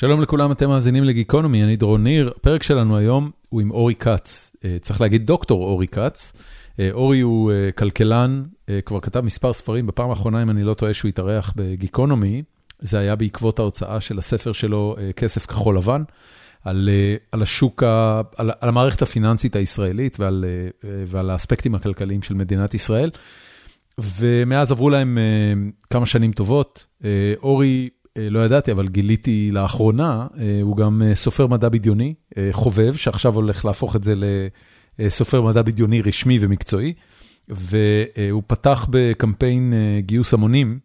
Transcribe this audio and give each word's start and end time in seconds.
שלום 0.00 0.22
לכולם, 0.22 0.52
אתם 0.52 0.68
מאזינים 0.68 1.04
לגיקונומי, 1.04 1.64
אני 1.64 1.76
דרון 1.76 2.04
ניר. 2.04 2.32
הפרק 2.36 2.62
שלנו 2.62 2.96
היום 2.96 3.30
הוא 3.48 3.60
עם 3.60 3.70
אורי 3.70 3.94
כץ. 3.94 4.56
צריך 4.80 5.00
להגיד 5.00 5.26
דוקטור 5.26 5.64
אורי 5.64 5.86
כץ. 5.86 6.32
אורי 6.92 7.20
הוא 7.20 7.52
כלכלן, 7.76 8.42
כבר 8.84 9.00
כתב 9.00 9.20
מספר 9.20 9.52
ספרים, 9.52 9.86
בפעם 9.86 10.10
האחרונה, 10.10 10.42
אם 10.42 10.50
אני 10.50 10.64
לא 10.64 10.74
טועה, 10.74 10.94
שהוא 10.94 11.08
התארח 11.08 11.52
בגיקונומי. 11.56 12.42
זה 12.80 12.98
היה 12.98 13.16
בעקבות 13.16 13.58
ההוצאה 13.58 14.00
של 14.00 14.18
הספר 14.18 14.52
שלו, 14.52 14.96
כסף 15.16 15.46
כחול 15.46 15.76
לבן, 15.76 16.02
על 16.64 16.88
השוק, 17.42 17.82
על 18.36 18.50
המערכת 18.60 19.02
הפיננסית 19.02 19.56
הישראלית 19.56 20.16
ועל 21.06 21.30
האספקטים 21.30 21.74
הכלכליים 21.74 22.22
של 22.22 22.34
מדינת 22.34 22.74
ישראל. 22.74 23.10
ומאז 23.98 24.72
עברו 24.72 24.90
להם 24.90 25.18
כמה 25.90 26.06
שנים 26.06 26.32
טובות. 26.32 26.86
אורי, 27.42 27.88
לא 28.30 28.38
ידעתי, 28.38 28.72
אבל 28.72 28.88
גיליתי 28.88 29.50
לאחרונה, 29.52 30.26
הוא 30.62 30.76
גם 30.76 31.02
סופר 31.14 31.46
מדע 31.46 31.68
בדיוני, 31.68 32.14
חובב, 32.52 32.96
שעכשיו 32.96 33.34
הולך 33.34 33.64
להפוך 33.64 33.96
את 33.96 34.04
זה 34.04 34.14
לסופר 34.98 35.42
מדע 35.42 35.62
בדיוני 35.62 36.02
רשמי 36.02 36.38
ומקצועי, 36.40 36.92
והוא 37.48 38.42
פתח 38.46 38.86
בקמפיין 38.90 39.74
גיוס 39.98 40.34
המונים 40.34 40.78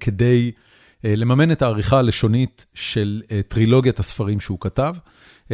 כדי 0.00 0.50
לממן 1.04 1.52
את 1.52 1.62
העריכה 1.62 1.98
הלשונית 1.98 2.66
של 2.74 3.22
טרילוגיית 3.48 4.00
הספרים 4.00 4.40
שהוא 4.40 4.58
כתב. 4.60 4.94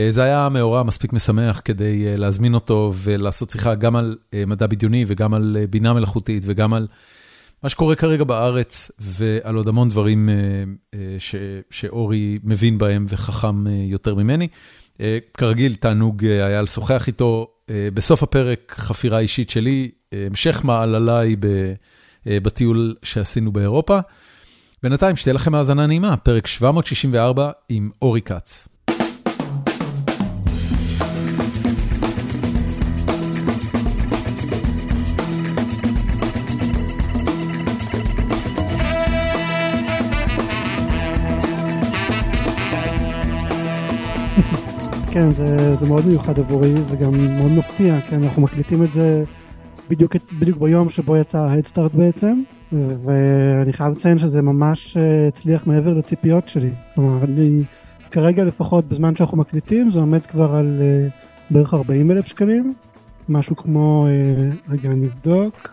זה 0.08 0.22
היה 0.22 0.48
מאורע 0.48 0.82
מספיק 0.82 1.12
משמח 1.12 1.62
כדי 1.64 2.16
להזמין 2.16 2.54
אותו 2.54 2.92
ולעשות 2.96 3.50
שיחה 3.50 3.74
גם 3.74 3.96
על 3.96 4.16
מדע 4.46 4.66
בדיוני 4.66 5.04
וגם 5.06 5.34
על 5.34 5.56
בינה 5.70 5.94
מלאכותית 5.94 6.42
וגם 6.46 6.74
על 6.74 6.86
מה 7.62 7.68
שקורה 7.68 7.94
כרגע 7.94 8.24
בארץ 8.24 8.90
ועל 8.98 9.56
עוד 9.56 9.68
המון 9.68 9.88
דברים 9.88 10.28
שאורי 11.70 12.38
מבין 12.44 12.78
בהם 12.78 13.06
וחכם 13.08 13.66
יותר 13.66 14.14
ממני. 14.14 14.48
כרגיל, 15.34 15.74
תענוג 15.74 16.24
היה 16.24 16.62
לשוחח 16.62 17.06
איתו. 17.06 17.46
בסוף 17.94 18.22
הפרק, 18.22 18.74
חפירה 18.78 19.18
אישית 19.18 19.50
שלי, 19.50 19.90
המשך 20.12 20.60
מעלליי 20.64 21.36
בטיול 22.26 22.94
שעשינו 23.02 23.52
באירופה. 23.52 23.98
בינתיים, 24.82 25.16
שתהיה 25.16 25.34
לכם 25.34 25.54
האזנה 25.54 25.86
נעימה, 25.86 26.16
פרק 26.16 26.46
764 26.46 27.50
עם 27.68 27.90
אורי 28.02 28.20
כץ. 28.20 28.68
כן, 45.12 45.30
זה, 45.30 45.74
זה 45.74 45.86
מאוד 45.86 46.06
מיוחד 46.06 46.38
עבורי 46.38 46.74
וגם 46.88 47.38
מאוד 47.38 47.50
מפתיע, 47.50 48.00
כן, 48.00 48.22
אנחנו 48.22 48.42
מקליטים 48.42 48.82
את 48.84 48.92
זה 48.92 49.24
בדיוק, 49.90 50.16
בדיוק 50.38 50.58
ביום 50.58 50.90
שבו 50.90 51.16
יצא 51.16 51.38
ההדסטארט 51.38 51.94
בעצם, 51.94 52.42
ואני 53.04 53.72
חייב 53.72 53.92
לציין 53.92 54.18
שזה 54.18 54.42
ממש 54.42 54.96
הצליח 55.28 55.66
מעבר 55.66 55.98
לציפיות 55.98 56.48
שלי. 56.48 56.70
כלומר, 56.94 57.24
אני 57.24 57.62
כרגע 58.10 58.44
לפחות 58.44 58.88
בזמן 58.88 59.16
שאנחנו 59.16 59.38
מקליטים 59.38 59.90
זה 59.90 59.98
עומד 59.98 60.26
כבר 60.26 60.54
על 60.54 60.82
בערך 61.50 61.74
40 61.74 62.10
אלף 62.10 62.26
שקלים, 62.26 62.74
משהו 63.28 63.56
כמו, 63.56 64.06
רגע 64.68 64.90
אני 64.90 65.06
אבדוק. 65.06 65.68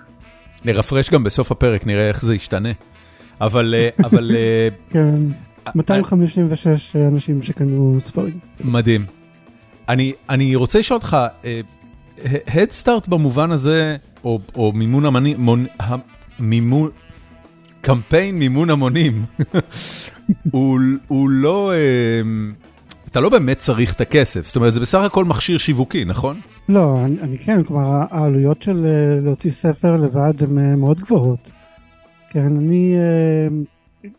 נרפרש 0.66 1.10
גם 1.10 1.24
בסוף 1.24 1.52
הפרק, 1.52 1.88
נראה 1.88 2.08
איך 2.08 2.26
זה 2.26 2.36
ישתנה. 2.36 2.72
אבל, 3.42 3.76
אבל... 4.04 4.32
כן, 4.94 5.16
256 5.76 6.96
אנשים 6.96 7.44
שקנו 7.44 7.98
ספרים. 8.00 8.40
מדהים. 8.64 9.19
אני, 9.90 10.14
אני 10.30 10.56
רוצה 10.56 10.80
לשאול 10.80 10.98
אותך, 10.98 11.18
הדסטארט 12.48 13.08
במובן 13.08 13.52
הזה, 13.52 13.98
או, 14.24 14.40
או 14.56 14.72
מימון 14.72 15.06
המונים, 15.06 15.42
מונ, 15.42 15.66
המימון, 15.80 16.90
קמפיין 17.82 18.40
מימון 18.40 18.70
המונים, 18.70 19.26
הוא, 20.52 21.30
לא, 21.30 21.72
אתה 23.12 23.20
לא 23.20 23.30
באמת 23.30 23.58
צריך 23.58 23.94
את 23.94 24.02
הכסף, 24.02 24.46
זאת 24.46 24.56
אומרת, 24.56 24.74
זה 24.74 24.80
בסך 24.80 25.00
הכל 25.00 25.26
מכשיר 25.26 25.58
שיווקי, 25.58 26.06
נכון? 26.06 26.40
לא, 26.70 27.00
אני, 27.06 27.22
אני 27.22 27.38
כן, 27.38 27.64
כלומר, 27.64 28.02
העלויות 28.12 28.62
של 28.62 28.86
להוציא 29.24 29.52
ספר 29.52 29.98
לבד 29.98 30.34
הן 30.44 30.80
מאוד 30.80 31.00
גבוהות. 31.00 31.50
כן, 32.30 32.58
אני... 32.58 32.96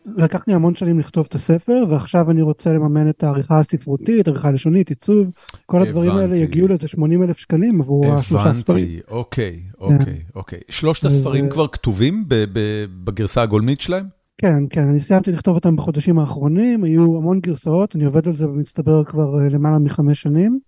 לקח 0.05 0.43
לי 0.47 0.53
המון 0.53 0.75
שנים 0.75 0.99
לכתוב 0.99 1.25
את 1.29 1.35
הספר 1.35 1.83
ועכשיו 1.89 2.31
אני 2.31 2.41
רוצה 2.41 2.73
לממן 2.73 3.09
את 3.09 3.23
העריכה 3.23 3.59
הספרותית, 3.59 4.27
עריכה 4.27 4.51
לשונית, 4.51 4.89
עיצוב, 4.89 5.31
כל 5.65 5.81
הדברים 5.81 6.11
האלה 6.11 6.37
יגיעו 6.37 6.67
לזה 6.67 6.87
80 6.87 7.23
אלף 7.23 7.37
שקלים 7.37 7.81
עבור 7.81 8.13
השלושה 8.13 8.53
ספרים. 8.53 8.83
הבנתי, 8.83 8.99
אוקיי, 9.07 9.61
אוקיי, 9.79 10.23
אוקיי. 10.35 10.59
שלושת 10.69 11.05
הספרים 11.05 11.49
כבר 11.49 11.67
כתובים 11.67 12.25
בגרסה 13.03 13.41
הגולמית 13.41 13.81
שלהם? 13.81 14.05
כן, 14.37 14.63
כן, 14.69 14.87
אני 14.87 14.99
סיימתי 14.99 15.31
לכתוב 15.31 15.55
אותם 15.55 15.75
בחודשים 15.75 16.19
האחרונים, 16.19 16.83
היו 16.83 17.17
המון 17.17 17.39
גרסאות, 17.39 17.95
אני 17.95 18.05
עובד 18.05 18.27
על 18.27 18.33
זה 18.33 18.47
במצטבר 18.47 19.03
כבר 19.03 19.35
למעלה 19.51 19.79
מחמש 19.79 20.21
שנים, 20.21 20.59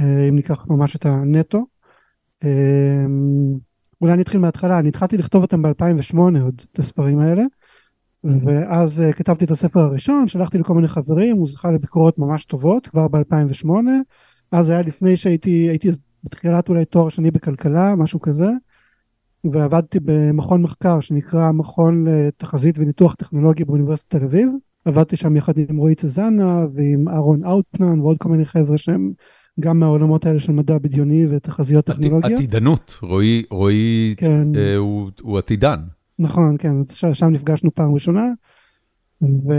אם 0.00 0.36
ניקח 0.36 0.66
ממש 0.68 0.96
את 0.96 1.06
הנטו. 1.06 1.66
אולי 4.00 4.12
אני 4.12 4.22
אתחיל 4.22 4.40
מההתחלה, 4.40 4.78
אני 4.78 4.88
התחלתי 4.88 5.16
לכתוב 5.16 5.42
אותם 5.42 5.62
ב-2008 5.62 6.16
עוד, 6.42 6.62
את 6.72 6.78
הספרים 6.78 7.18
האלה. 7.18 7.42
ואז 8.24 9.02
כתבתי 9.16 9.44
את 9.44 9.50
הספר 9.50 9.80
הראשון, 9.80 10.28
שלחתי 10.28 10.58
לכל 10.58 10.74
מיני 10.74 10.88
חברים, 10.88 11.36
הוא 11.36 11.48
זכה 11.48 11.70
לביקורות 11.70 12.18
ממש 12.18 12.44
טובות 12.44 12.86
כבר 12.86 13.08
ב-2008, 13.08 13.68
אז 14.52 14.70
היה 14.70 14.82
לפני 14.82 15.16
שהייתי, 15.16 15.50
הייתי 15.50 15.90
בתחילת 16.24 16.68
אולי 16.68 16.84
תואר 16.84 17.08
שני 17.08 17.30
בכלכלה, 17.30 17.94
משהו 17.96 18.20
כזה, 18.20 18.48
ועבדתי 19.44 19.98
במכון 20.04 20.62
מחקר 20.62 21.00
שנקרא 21.00 21.52
מכון 21.52 22.06
לתחזית 22.08 22.78
וניתוח 22.78 23.14
טכנולוגי 23.14 23.64
באוניברסיטת 23.64 24.10
תל 24.10 24.24
אביב, 24.24 24.48
עבדתי 24.84 25.16
שם 25.16 25.36
יחד 25.36 25.52
עם 25.58 25.76
רועי 25.76 25.94
צזנה 25.94 26.66
ועם 26.74 27.08
אהרון 27.08 27.44
אאוטפנן 27.44 28.00
ועוד 28.00 28.18
כל 28.18 28.28
מיני 28.28 28.44
חבר'ה 28.44 28.78
שהם 28.78 29.12
גם 29.60 29.78
מהעולמות 29.78 30.26
האלה 30.26 30.38
של 30.38 30.52
מדע 30.52 30.78
בדיוני 30.78 31.26
ותחזיות 31.30 31.84
טכנולוגיה. 31.84 32.34
עתידנות, 32.34 32.98
רועי, 33.02 33.42
רועי 33.50 34.14
כן. 34.16 34.48
אה, 34.56 34.76
הוא, 34.76 35.10
הוא 35.22 35.38
עתידן. 35.38 35.78
נכון, 36.18 36.56
כן, 36.58 36.74
שם 37.12 37.28
נפגשנו 37.30 37.74
פעם 37.74 37.94
ראשונה, 37.94 38.26
ו... 39.22 39.52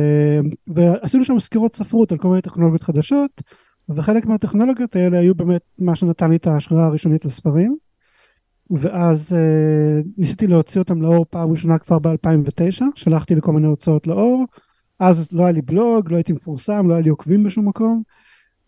ועשינו 0.67 1.25
שם 1.25 1.39
סקירות 1.39 1.75
ספרות 1.75 2.11
על 2.11 2.17
כל 2.17 2.27
מיני 2.27 2.41
טכנולוגיות 2.41 2.83
חדשות, 2.83 3.41
וחלק 3.89 4.25
מהטכנולוגיות 4.25 4.95
האלה 4.95 5.19
היו 5.19 5.35
באמת 5.35 5.61
מה 5.79 5.95
שנתן 5.95 6.29
לי 6.29 6.35
את 6.35 6.47
ההשראה 6.47 6.85
הראשונית 6.85 7.25
לספרים, 7.25 7.77
ואז 8.69 9.33
אה, 9.35 10.01
ניסיתי 10.17 10.47
להוציא 10.47 10.81
אותם 10.81 11.01
לאור 11.01 11.25
פעם 11.29 11.51
ראשונה 11.51 11.77
כבר 11.77 11.99
ב-2009, 11.99 12.83
שלחתי 12.95 13.35
לכל 13.35 13.51
מיני 13.51 13.67
הוצאות 13.67 14.07
לאור, 14.07 14.45
אז 14.99 15.31
לא 15.31 15.43
היה 15.43 15.51
לי 15.51 15.61
בלוג, 15.61 16.11
לא 16.11 16.15
הייתי 16.15 16.33
מפורסם, 16.33 16.87
לא 16.87 16.93
היה 16.93 17.03
לי 17.03 17.09
עוקבים 17.09 17.43
בשום 17.43 17.67
מקום, 17.67 18.03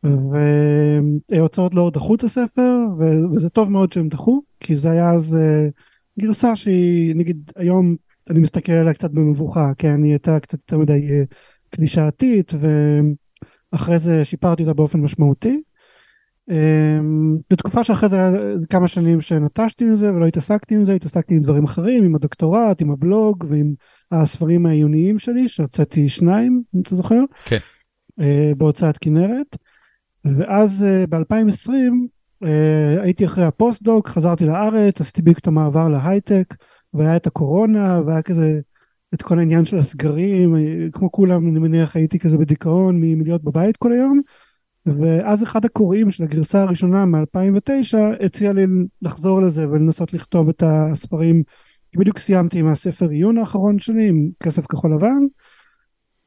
והוצאות 0.03 1.73
לאור 1.73 1.91
דחו 1.91 2.15
את 2.15 2.23
הספר, 2.23 2.85
ו... 2.99 3.03
וזה 3.31 3.49
טוב 3.49 3.71
מאוד 3.71 3.93
שהם 3.93 4.09
דחו, 4.09 4.41
כי 4.59 4.75
זה 4.75 4.91
היה 4.91 5.11
אז... 5.11 5.35
אה, 5.35 5.67
גרסה 6.19 6.55
שהיא 6.55 7.15
נגיד 7.15 7.51
היום 7.55 7.95
אני 8.29 8.39
מסתכל 8.39 8.71
עליה 8.71 8.93
קצת 8.93 9.11
במבוכה 9.11 9.71
כן 9.77 10.03
היא 10.03 10.11
הייתה 10.11 10.39
קצת 10.39 10.53
יותר 10.53 10.77
מדי 10.77 11.07
קלישאתית 11.69 12.53
ואחרי 13.73 13.99
זה 13.99 14.25
שיפרתי 14.25 14.63
אותה 14.63 14.73
באופן 14.73 14.99
משמעותי. 14.99 15.61
בתקופה 17.49 17.83
שאחרי 17.83 18.09
זה 18.09 18.15
היה 18.15 18.31
כמה 18.69 18.87
שנים 18.87 19.21
שנטשתי 19.21 19.85
מזה 19.85 20.13
ולא 20.13 20.25
התעסקתי 20.25 20.75
עם 20.75 20.85
זה 20.85 20.93
התעסקתי 20.93 21.33
עם 21.33 21.41
דברים 21.41 21.63
אחרים 21.63 22.03
עם 22.03 22.15
הדוקטורט 22.15 22.81
עם 22.81 22.91
הבלוג 22.91 23.45
ועם 23.49 23.73
הספרים 24.11 24.65
העיוניים 24.65 25.19
שלי 25.19 25.47
שהוצאתי 25.47 26.09
שניים 26.09 26.61
אם 26.75 26.81
אתה 26.81 26.95
זוכר 26.95 27.23
כן. 27.45 27.57
בהוצאת 28.57 28.97
כנרת 28.97 29.57
ואז 30.25 30.85
ב-2020 31.09 31.69
אה, 31.69 32.14
הייתי 33.01 33.25
אחרי 33.25 33.43
הפוסט-דוק, 33.43 34.07
חזרתי 34.07 34.45
לארץ, 34.45 35.01
עשיתי 35.01 35.21
בדיוק 35.21 35.39
את 35.39 35.47
המעבר 35.47 35.87
להייטק, 35.87 36.55
והיה 36.93 37.15
את 37.15 37.27
הקורונה, 37.27 38.01
והיה 38.05 38.21
כזה 38.21 38.59
את 39.13 39.21
כל 39.21 39.39
העניין 39.39 39.65
של 39.65 39.77
הסגרים, 39.77 40.55
כמו 40.93 41.11
כולם, 41.11 41.49
אני 41.49 41.59
מניח, 41.59 41.95
הייתי 41.95 42.19
כזה 42.19 42.37
בדיכאון 42.37 43.01
מלהיות 43.01 43.43
בבית 43.43 43.77
כל 43.77 43.93
היום, 43.93 44.21
ואז 44.85 45.43
אחד 45.43 45.65
הקוראים 45.65 46.11
של 46.11 46.23
הגרסה 46.23 46.61
הראשונה 46.61 47.05
מ-2009 47.05 47.97
הציע 48.25 48.53
לי 48.53 48.65
לחזור 49.01 49.41
לזה 49.41 49.69
ולנסות 49.69 50.13
לכתוב 50.13 50.49
את 50.49 50.63
הספרים, 50.65 51.43
בדיוק 51.97 52.19
סיימתי 52.19 52.59
עם 52.59 52.67
הספר 52.67 53.09
עיון 53.09 53.37
האחרון 53.37 53.79
שלי, 53.79 54.09
עם 54.09 54.29
כסף 54.43 54.65
כחול 54.65 54.93
לבן, 54.93 55.25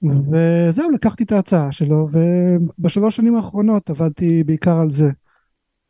וזהו, 0.02 0.90
לקחתי 0.90 1.24
את 1.24 1.32
ההצעה 1.32 1.72
שלו, 1.72 2.06
ובשלוש 2.12 3.16
שנים 3.16 3.36
האחרונות 3.36 3.90
עבדתי 3.90 4.44
בעיקר 4.44 4.78
על 4.78 4.90
זה. 4.90 5.10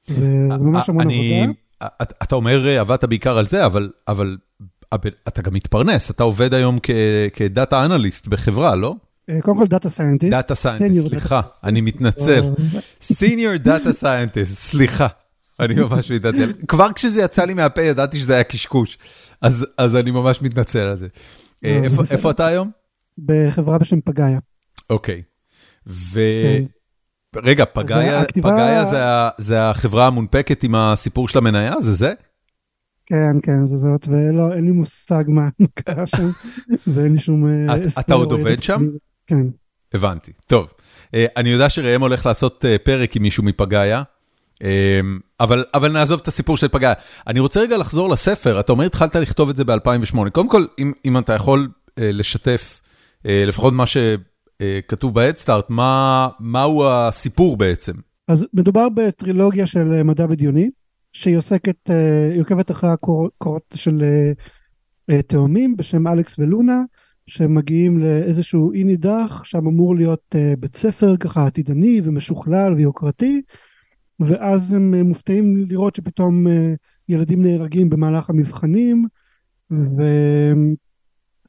זה 0.09 0.27
ממש 0.59 0.89
המון 0.89 1.07
עבודה. 1.11 1.53
אתה 2.23 2.37
אומר 2.37 2.69
עבדת 2.69 3.05
בעיקר 3.05 3.39
על 3.39 3.47
זה, 3.47 3.67
אבל 4.09 4.37
אתה 5.29 5.43
גם 5.43 5.55
מתפרנס, 5.55 6.11
אתה 6.11 6.23
עובד 6.23 6.55
היום 6.55 6.79
כ 7.33 7.50
data 7.50 7.85
analyst 7.85 8.27
בחברה, 8.27 8.77
לא? 8.77 8.95
קודם 9.43 9.59
כל 9.59 9.67
data 9.67 9.91
scientist. 9.91 10.31
data 10.31 10.55
scientist, 10.55 11.09
סליחה, 11.09 11.41
אני 11.65 11.81
מתנצל. 11.81 12.41
senior 13.01 13.57
data 13.57 13.93
scientist, 13.93 14.55
סליחה. 14.57 15.07
אני 15.61 15.75
ממש 15.75 16.11
מתנצל. 16.11 16.53
כבר 16.69 16.93
כשזה 16.93 17.23
יצא 17.23 17.45
לי 17.45 17.55
מהפה 17.55 17.83
ידעתי 17.83 18.19
שזה 18.19 18.35
היה 18.35 18.45
קשקוש, 18.45 18.99
אז 19.77 19.97
אני 19.97 20.11
ממש 20.11 20.43
מתנצל 20.43 20.79
על 20.79 20.97
זה. 20.97 21.07
איפה 22.11 22.31
אתה 22.31 22.47
היום? 22.47 22.71
בחברה 23.19 23.79
בשם 23.79 24.01
פגאיה. 24.01 24.39
אוקיי. 24.91 25.23
רגע, 27.37 27.65
פגאיה 27.65 28.85
זה 29.39 29.63
החברה 29.63 30.07
המונפקת 30.07 30.63
עם 30.63 30.75
הסיפור 30.75 31.29
של 31.29 31.39
המניה? 31.39 31.81
זה 31.81 31.95
זה? 31.95 32.13
כן, 33.07 33.41
כן, 33.43 33.67
זה 33.67 33.77
זאת, 33.77 34.09
ולא, 34.09 34.53
אין 34.55 34.65
לי 34.65 34.71
מושג 34.71 35.25
מה 35.29 35.49
קרה 35.85 36.07
שם, 36.07 36.29
ואין 36.87 37.13
לי 37.13 37.19
שום... 37.19 37.47
אתה 37.99 38.15
עוד 38.15 38.33
עובד 38.33 38.63
שם? 38.63 38.83
כן. 39.27 39.47
הבנתי, 39.95 40.33
טוב. 40.47 40.69
אני 41.15 41.51
יודע 41.51 41.69
שראם 41.71 42.01
הולך 42.01 42.27
לעשות 42.27 42.65
פרק 42.85 43.17
עם 43.17 43.23
מישהו 43.23 43.43
מפגאיה, 43.43 44.03
אבל, 45.41 45.65
אבל 45.75 45.93
נעזוב 45.93 46.21
את 46.23 46.29
הסיפור 46.29 46.57
של 46.57 46.69
פגאיה. 46.69 46.95
אני 47.27 47.41
רוצה 47.41 47.61
רגע 47.61 47.77
לחזור 47.77 48.09
לספר, 48.09 48.61
אתה 48.61 48.73
אומר 48.73 48.85
התחלת 48.87 49.17
לכתוב 49.17 49.51
את 49.51 49.57
זה 49.57 49.65
ב-2008. 49.65 50.31
קודם 50.33 50.49
כל, 50.49 50.67
אם, 50.79 50.93
אם 51.05 51.19
אתה 51.19 51.33
יכול 51.33 51.69
לשתף, 51.99 52.81
לפחות 53.25 53.75
מה 53.75 53.85
שכתוב 53.87 54.38
ב-Headstart, 54.63 55.67
מה, 55.69 56.29
מהו 56.41 56.85
הסיפור 56.87 57.57
בעצם? 57.57 57.93
אז 58.29 58.47
מדובר 58.55 58.89
בטרילוגיה 58.89 59.67
של 59.67 60.03
מדע 60.03 60.27
בדיוני. 60.27 60.71
שהיא 61.13 61.37
עוסקת, 61.37 61.91
היא 62.33 62.41
עוקבת 62.41 62.71
אחרי 62.71 62.91
הקורות 62.91 63.75
של 63.75 64.03
תאומים 65.27 65.77
בשם 65.77 66.07
אלכס 66.07 66.39
ולונה, 66.39 66.83
שמגיעים 67.27 67.99
לאיזשהו 67.99 68.73
אי 68.73 68.85
נידח, 68.85 69.41
שם 69.45 69.67
אמור 69.67 69.97
להיות 69.97 70.35
בית 70.59 70.77
ספר 70.77 71.17
ככה 71.17 71.47
עתידני 71.47 72.01
ומשוכלל 72.05 72.75
ויוקרתי, 72.75 73.43
ואז 74.21 74.73
הם 74.73 74.95
מופתעים 74.95 75.57
לראות 75.69 75.97
שפתאום 75.97 76.47
ילדים 77.09 77.43
נהרגים 77.43 77.91
במהלך 77.91 78.31
המבחנים, 78.31 79.07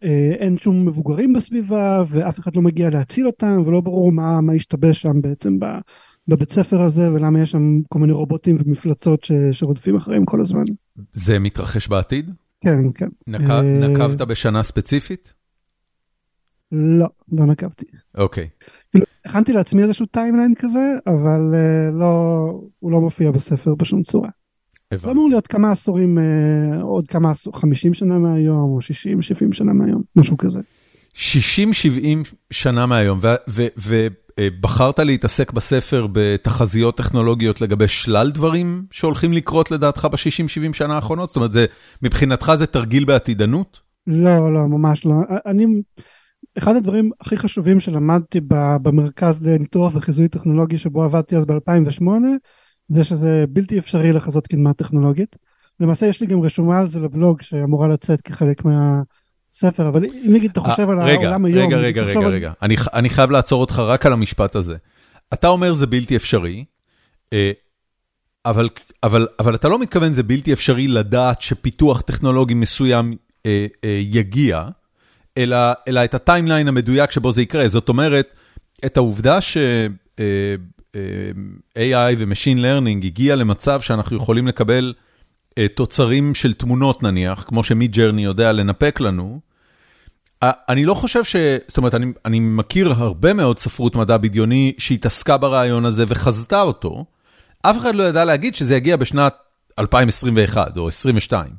ואין 0.02 0.58
שום 0.58 0.86
מבוגרים 0.86 1.34
בסביבה, 1.34 2.04
ואף 2.10 2.40
אחד 2.40 2.56
לא 2.56 2.62
מגיע 2.62 2.90
להציל 2.90 3.28
אותם, 3.28 3.62
ולא 3.66 3.82
ברור 3.82 4.12
מה, 4.12 4.42
מה 4.42 4.54
השתבש 4.54 5.02
שם 5.02 5.22
בעצם. 5.22 5.58
בבית 6.28 6.52
ספר 6.52 6.82
הזה, 6.82 7.14
ולמה 7.14 7.42
יש 7.42 7.52
שם 7.52 7.80
כל 7.90 8.00
מיני 8.00 8.14
רובוטים 8.14 8.58
ומפלצות 8.66 9.24
ש, 9.24 9.32
שרודפים 9.52 9.96
אחריהם 9.96 10.26
כל 10.26 10.42
הזמן. 10.42 10.62
זה 11.14 11.40
מתרחש 11.40 11.88
בעתיד? 11.88 12.32
כן, 12.62 12.80
כן. 12.96 13.08
נק... 13.28 13.42
נקבת 13.82 14.22
בשנה 14.22 14.64
ספציפית? 14.64 15.34
לא, 16.72 17.08
לא 17.32 17.46
נקבתי. 17.46 17.86
אוקיי. 18.18 18.50
כאילו, 18.92 19.06
הכנתי 19.26 19.54
לעצמי 19.54 19.84
איזשהו 19.84 20.06
timeline 20.06 20.54
כזה, 20.56 20.94
אבל 21.08 21.56
לא, 21.94 22.46
הוא 22.80 22.92
לא 22.92 23.02
מופיע 23.02 23.32
בספר 23.32 23.76
בשום 23.76 24.04
צורה. 24.04 24.30
הבנתי. 24.92 25.06
זה 25.06 25.12
אמור 25.12 25.30
להיות 25.30 25.48
כמה 25.48 25.72
עשורים, 25.72 26.18
עוד 26.82 27.08
כמה 27.08 27.32
עשורים, 27.32 27.60
50 27.60 27.94
שנה 27.94 28.20
מהיום, 28.20 28.76
או 28.76 28.82
60, 28.82 29.22
70 29.22 29.54
שנה 29.54 29.74
מהיום, 29.74 30.02
משהו 30.16 30.38
כזה. 30.38 30.60
60-70 31.16 31.20
שנה 32.52 32.86
מהיום, 32.86 33.20
ובחרת 34.40 35.00
להתעסק 35.00 35.52
בספר 35.52 36.08
בתחזיות 36.12 36.98
טכנולוגיות 36.98 37.62
לגבי 37.62 37.88
שלל 37.88 38.32
דברים 38.32 38.84
שהולכים 38.92 39.34
לקרות 39.34 39.72
לדעתך 39.72 40.08
ב-60-70 40.12 40.74
שנה 40.74 40.96
האחרונות? 40.96 41.30
זאת 41.30 41.36
אומרת, 41.36 41.52
זה, 41.52 41.66
מבחינתך 42.02 42.52
זה 42.58 42.68
תרגיל 42.68 43.06
בעתידנות? 43.06 43.80
לא, 44.08 44.54
לא, 44.54 44.68
ממש 44.68 45.06
לא. 45.06 45.16
אני, 45.46 45.66
אחד 46.58 46.76
הדברים 46.76 47.12
הכי 47.22 47.38
חשובים 47.38 47.80
שלמדתי 47.80 48.40
במרכז 48.82 49.48
לניתוח 49.48 49.96
וחיזוי 49.96 50.28
טכנולוגי 50.28 50.78
שבו 50.78 51.04
עבדתי 51.04 51.36
אז 51.36 51.46
ב-2008, 51.46 52.04
זה 52.90 53.04
שזה 53.04 53.46
בלתי 53.50 53.80
אפשרי 53.80 54.14
לחזות 54.14 54.48
קדמה 54.48 54.74
טכנולוגית. 54.74 55.36
למעשה 55.80 56.06
יש 56.06 56.22
לי 56.22 56.28
גם 56.28 56.42
רשומה 56.42 56.80
על 56.80 56.88
זה 56.88 57.00
לבלוג 57.00 57.42
שאמורה 57.42 57.88
לצאת 57.88 58.22
כחלק 58.22 58.66
מה... 58.66 59.02
ספר, 59.54 59.88
אבל 59.88 60.06
אם 60.06 60.34
נגיד 60.34 60.52
אתה 60.52 60.60
חושב 60.60 60.90
על 60.90 61.00
העולם 61.00 61.46
היום... 61.46 61.60
רגע, 61.60 61.78
רגע, 61.78 62.02
רגע, 62.02 62.28
רגע, 62.28 62.52
אני 62.94 63.10
חייב 63.10 63.32
לעצור 63.32 63.62
אותך 63.62 63.80
רק 63.80 64.06
על 64.06 64.14
המשפט 64.14 64.56
הזה. 64.56 64.76
אתה 65.34 65.48
אומר 65.48 65.74
זה 65.74 65.88
בלתי 65.88 66.16
אפשרי, 66.16 66.66
אבל 68.46 69.56
אתה 69.56 69.70
לא 69.70 69.80
מתכוון 69.80 70.14
זה 70.14 70.24
בלתי 70.24 70.54
אפשרי 70.54 70.88
לדעת 70.88 71.42
שפיתוח 71.42 72.02
טכנולוגי 72.02 72.54
מסוים 72.54 73.16
יגיע, 73.86 74.64
אלא 75.38 76.04
את 76.04 76.14
הטיימליין 76.14 76.68
המדויק 76.68 77.12
שבו 77.12 77.32
זה 77.32 77.42
יקרה. 77.42 77.68
זאת 77.68 77.90
אומרת, 77.90 78.28
את 78.86 78.98
העובדה 78.98 79.40
ש-AI 80.96 82.16
ו-Machine 82.18 82.60
Learning 82.60 83.06
הגיע 83.06 83.36
למצב 83.36 83.82
שאנחנו 83.82 84.18
יכולים 84.18 84.48
לקבל 84.48 84.94
תוצרים 85.76 86.36
של 86.36 86.54
תמונות 86.54 87.04
נניח, 87.04 87.46
כמו 87.48 87.64
שמידג'רני 87.64 88.24
יודע 88.24 88.52
לנפק 88.52 89.00
לנו, 89.00 89.40
אני 90.44 90.86
לא 90.86 90.94
חושב 90.94 91.24
ש... 91.24 91.36
זאת 91.68 91.78
אומרת, 91.78 91.96
אני, 91.96 92.06
אני 92.26 92.40
מכיר 92.40 92.92
הרבה 92.92 93.34
מאוד 93.34 93.60
ספרות 93.60 93.96
מדע 93.96 94.18
בדיוני 94.18 94.74
שהתעסקה 94.78 95.38
ברעיון 95.38 95.86
הזה 95.86 96.04
וחזתה 96.08 96.62
אותו. 96.62 97.06
אף 97.62 97.78
אחד 97.78 97.96
לא 97.96 98.04
ידע 98.04 98.26
להגיד 98.26 98.56
שזה 98.56 98.76
יגיע 98.76 98.98
בשנת 98.98 99.36
2021 99.80 100.78
או 100.78 100.86
2022. 100.86 101.52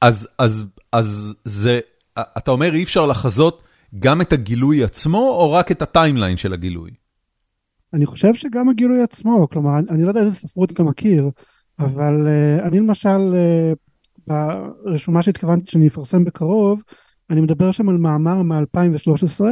אז, 0.00 0.28
אז, 0.38 0.64
אז 0.92 1.34
זה, 1.44 1.80
אתה 2.18 2.50
אומר 2.50 2.74
אי 2.74 2.82
אפשר 2.82 3.06
לחזות 3.06 3.62
גם 3.98 4.20
את 4.20 4.32
הגילוי 4.32 4.84
עצמו 4.84 5.18
או 5.18 5.52
רק 5.52 5.70
את 5.70 5.82
הטיימליין 5.82 6.36
של 6.36 6.52
הגילוי? 6.52 6.90
אני 7.96 8.06
חושב 8.06 8.34
שגם 8.34 8.68
הגילוי 8.68 9.02
עצמו, 9.02 9.48
כלומר, 9.48 9.78
אני 9.90 10.02
לא 10.02 10.08
יודע 10.08 10.20
איזה 10.20 10.36
ספרות 10.36 10.72
אתה 10.72 10.82
מכיר. 10.82 11.30
אבל 11.78 12.26
uh, 12.26 12.66
אני 12.66 12.78
למשל, 12.78 13.34
uh, 13.34 13.76
ברשומה 14.26 15.22
שהתכוונתי 15.22 15.70
שאני 15.70 15.88
אפרסם 15.88 16.24
בקרוב, 16.24 16.82
אני 17.30 17.40
מדבר 17.40 17.70
שם 17.70 17.88
על 17.88 17.96
מאמר 17.96 18.42
מ-2013, 18.42 19.44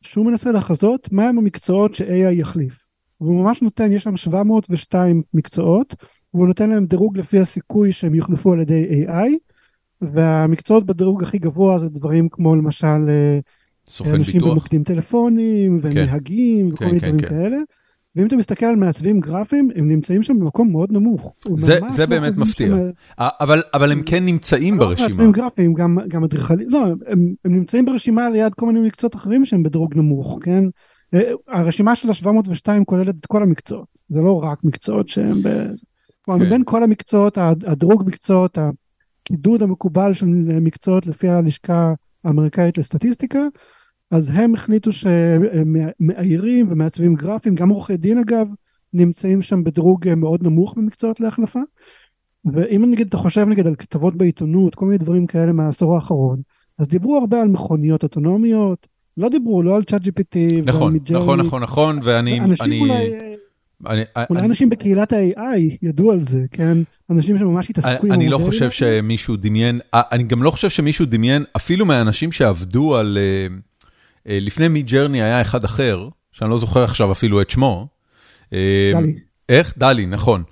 שהוא 0.00 0.26
מנסה 0.26 0.52
לחזות 0.52 1.12
מהם 1.12 1.38
המקצועות 1.38 1.94
ש-AI 1.94 2.32
יחליף. 2.32 2.86
והוא 3.20 3.44
ממש 3.44 3.62
נותן, 3.62 3.92
יש 3.92 4.02
שם 4.02 4.16
702 4.16 5.22
מקצועות, 5.34 5.94
והוא 6.34 6.46
נותן 6.46 6.70
להם 6.70 6.86
דירוג 6.86 7.18
לפי 7.18 7.40
הסיכוי 7.40 7.92
שהם 7.92 8.14
יוחלפו 8.14 8.52
על 8.52 8.60
ידי 8.60 9.06
AI, 9.06 9.30
והמקצועות 10.00 10.86
בדירוג 10.86 11.22
הכי 11.22 11.38
גבוה 11.38 11.78
זה 11.78 11.88
דברים 11.88 12.28
כמו 12.28 12.56
למשל, 12.56 13.08
אנשים 14.14 14.34
ביטוח. 14.34 14.50
במוקדים 14.50 14.84
טלפונים, 14.84 15.80
כן. 15.80 15.88
ונהגים, 15.90 16.68
כן, 16.70 16.74
וכל 16.74 16.84
מיני 16.84 17.00
כן, 17.00 17.06
דברים 17.06 17.18
כן. 17.18 17.28
כאלה. 17.28 17.56
ואם 18.16 18.26
אתה 18.26 18.36
מסתכל 18.36 18.66
על 18.66 18.76
מעצבים 18.76 19.20
גרפיים, 19.20 19.68
הם 19.76 19.88
נמצאים 19.88 20.22
שם 20.22 20.38
במקום 20.38 20.70
מאוד 20.72 20.92
נמוך. 20.92 21.34
זה, 21.58 21.78
זה 21.88 22.06
באמת 22.06 22.36
מפתיע, 22.36 22.68
שם... 22.68 22.90
אבל, 23.18 23.62
אבל 23.74 23.92
הם 23.92 24.02
כן 24.06 24.26
נמצאים 24.26 24.74
לא 24.74 24.80
ברשימה. 24.80 25.08
מעצבים 25.08 25.32
גרפיים, 25.32 25.74
גם, 25.74 25.98
גם 26.08 26.24
אדריכלים, 26.24 26.68
לא, 26.70 26.84
הם, 27.06 27.34
הם 27.44 27.54
נמצאים 27.54 27.84
ברשימה 27.84 28.30
ליד 28.30 28.54
כל 28.54 28.66
מיני 28.66 28.86
מקצועות 28.86 29.14
אחרים 29.14 29.44
שהם 29.44 29.62
בדירוג 29.62 29.96
נמוך, 29.96 30.38
כן? 30.42 30.64
הרשימה 31.48 31.96
של 31.96 32.08
ה-702 32.10 32.84
כוללת 32.86 33.14
את 33.20 33.26
כל 33.26 33.42
המקצועות, 33.42 33.86
זה 34.08 34.20
לא 34.20 34.42
רק 34.42 34.64
מקצועות 34.64 35.08
שהם 35.08 35.42
ב... 35.42 35.48
כלומר, 36.22 36.40
כן. 36.40 36.46
מבין 36.46 36.62
כל 36.64 36.82
המקצועות, 36.82 37.38
הדירוג 37.38 38.02
מקצועות, 38.06 38.58
הקידוד 38.58 39.62
המקובל 39.62 40.12
של 40.12 40.26
מקצועות 40.60 41.06
לפי 41.06 41.28
הלשכה 41.28 41.92
האמריקאית 42.24 42.78
לסטטיסטיקה, 42.78 43.40
אז 44.10 44.30
הם 44.34 44.54
החליטו 44.54 44.92
שהם 44.92 45.76
מאיירים 46.00 46.66
ומעצבים 46.70 47.14
גרפיים, 47.14 47.54
גם 47.54 47.68
עורכי 47.68 47.96
דין 47.96 48.18
אגב, 48.18 48.48
נמצאים 48.92 49.42
שם 49.42 49.64
בדירוג 49.64 50.14
מאוד 50.14 50.42
נמוך 50.42 50.74
במקצועות 50.76 51.20
להחלפה. 51.20 51.60
ואם 52.52 52.90
נגיד 52.90 53.06
אתה 53.06 53.16
חושב 53.16 53.46
נגיד 53.48 53.66
על 53.66 53.74
כתבות 53.74 54.16
בעיתונות, 54.16 54.74
כל 54.74 54.86
מיני 54.86 54.98
דברים 54.98 55.26
כאלה 55.26 55.52
מהעשור 55.52 55.94
האחרון, 55.94 56.40
אז 56.78 56.88
דיברו 56.88 57.16
הרבה 57.16 57.40
על 57.40 57.48
מכוניות 57.48 58.02
אוטונומיות, 58.02 58.86
לא 59.16 59.28
דיברו 59.28 59.62
לא 59.62 59.76
על 59.76 59.84
צ'אט 59.84 60.02
GPT 60.02 60.36
נכון, 60.64 60.96
נכון, 61.10 61.40
נכון, 61.40 61.62
נכון, 61.62 61.98
ואני... 62.02 62.40
אנשים 62.40 62.66
אני... 62.66 62.80
אולי... 62.80 63.10
אני, 63.86 64.02
אולי 64.30 64.40
אני, 64.40 64.48
אנשים 64.48 64.70
בקהילת 64.70 65.12
ה-AI 65.12 65.76
ידעו 65.82 66.12
על 66.12 66.20
זה, 66.20 66.44
כן? 66.50 66.78
אנשים 67.10 67.38
שממש 67.38 67.70
התעסקו 67.70 68.06
עם 68.06 68.12
אני 68.12 68.28
לא 68.28 68.38
חושב 68.38 68.70
שמישהו 68.70 69.36
דמיין, 69.36 69.80
אני 69.94 70.24
גם 70.24 70.42
לא 70.42 70.50
חושב 70.50 70.70
שמישהו 70.70 71.06
דמיין, 71.06 71.44
אפילו 71.56 71.86
מהאנשים 71.86 72.32
שעבדו 72.32 72.96
על... 72.96 73.18
Uh, 73.18 73.75
לפני 74.26 74.68
מי 74.68 74.82
ג'רני 74.82 75.22
היה 75.22 75.40
אחד 75.40 75.64
אחר, 75.64 76.08
שאני 76.32 76.50
לא 76.50 76.58
זוכר 76.58 76.84
עכשיו 76.84 77.12
אפילו 77.12 77.42
את 77.42 77.50
שמו. 77.50 77.86
דלי. 78.52 79.18
איך? 79.48 79.74
דלי, 79.78 80.06
נכון. 80.06 80.42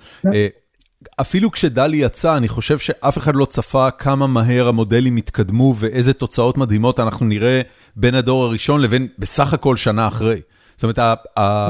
אפילו 1.21 1.50
כשדלי 1.50 1.97
יצא, 1.97 2.37
אני 2.37 2.49
חושב 2.49 2.78
שאף 2.78 3.19
אחד 3.19 3.37
לא 3.37 3.45
צפה 3.45 3.90
כמה 3.90 4.26
מהר 4.26 4.69
המודלים 4.69 5.16
התקדמו 5.16 5.75
ואיזה 5.76 6.12
תוצאות 6.12 6.59
מדהימות 6.59 7.00
אנחנו 7.00 7.26
נראה 7.26 7.61
בין 7.97 8.14
הדור 8.14 8.45
הראשון 8.45 8.81
לבין 8.81 9.09
בסך 9.19 9.54
הכל 9.54 9.76
שנה 9.76 10.09
אחרי. 10.09 10.40
זאת 10.76 10.83
אומרת, 10.83 10.99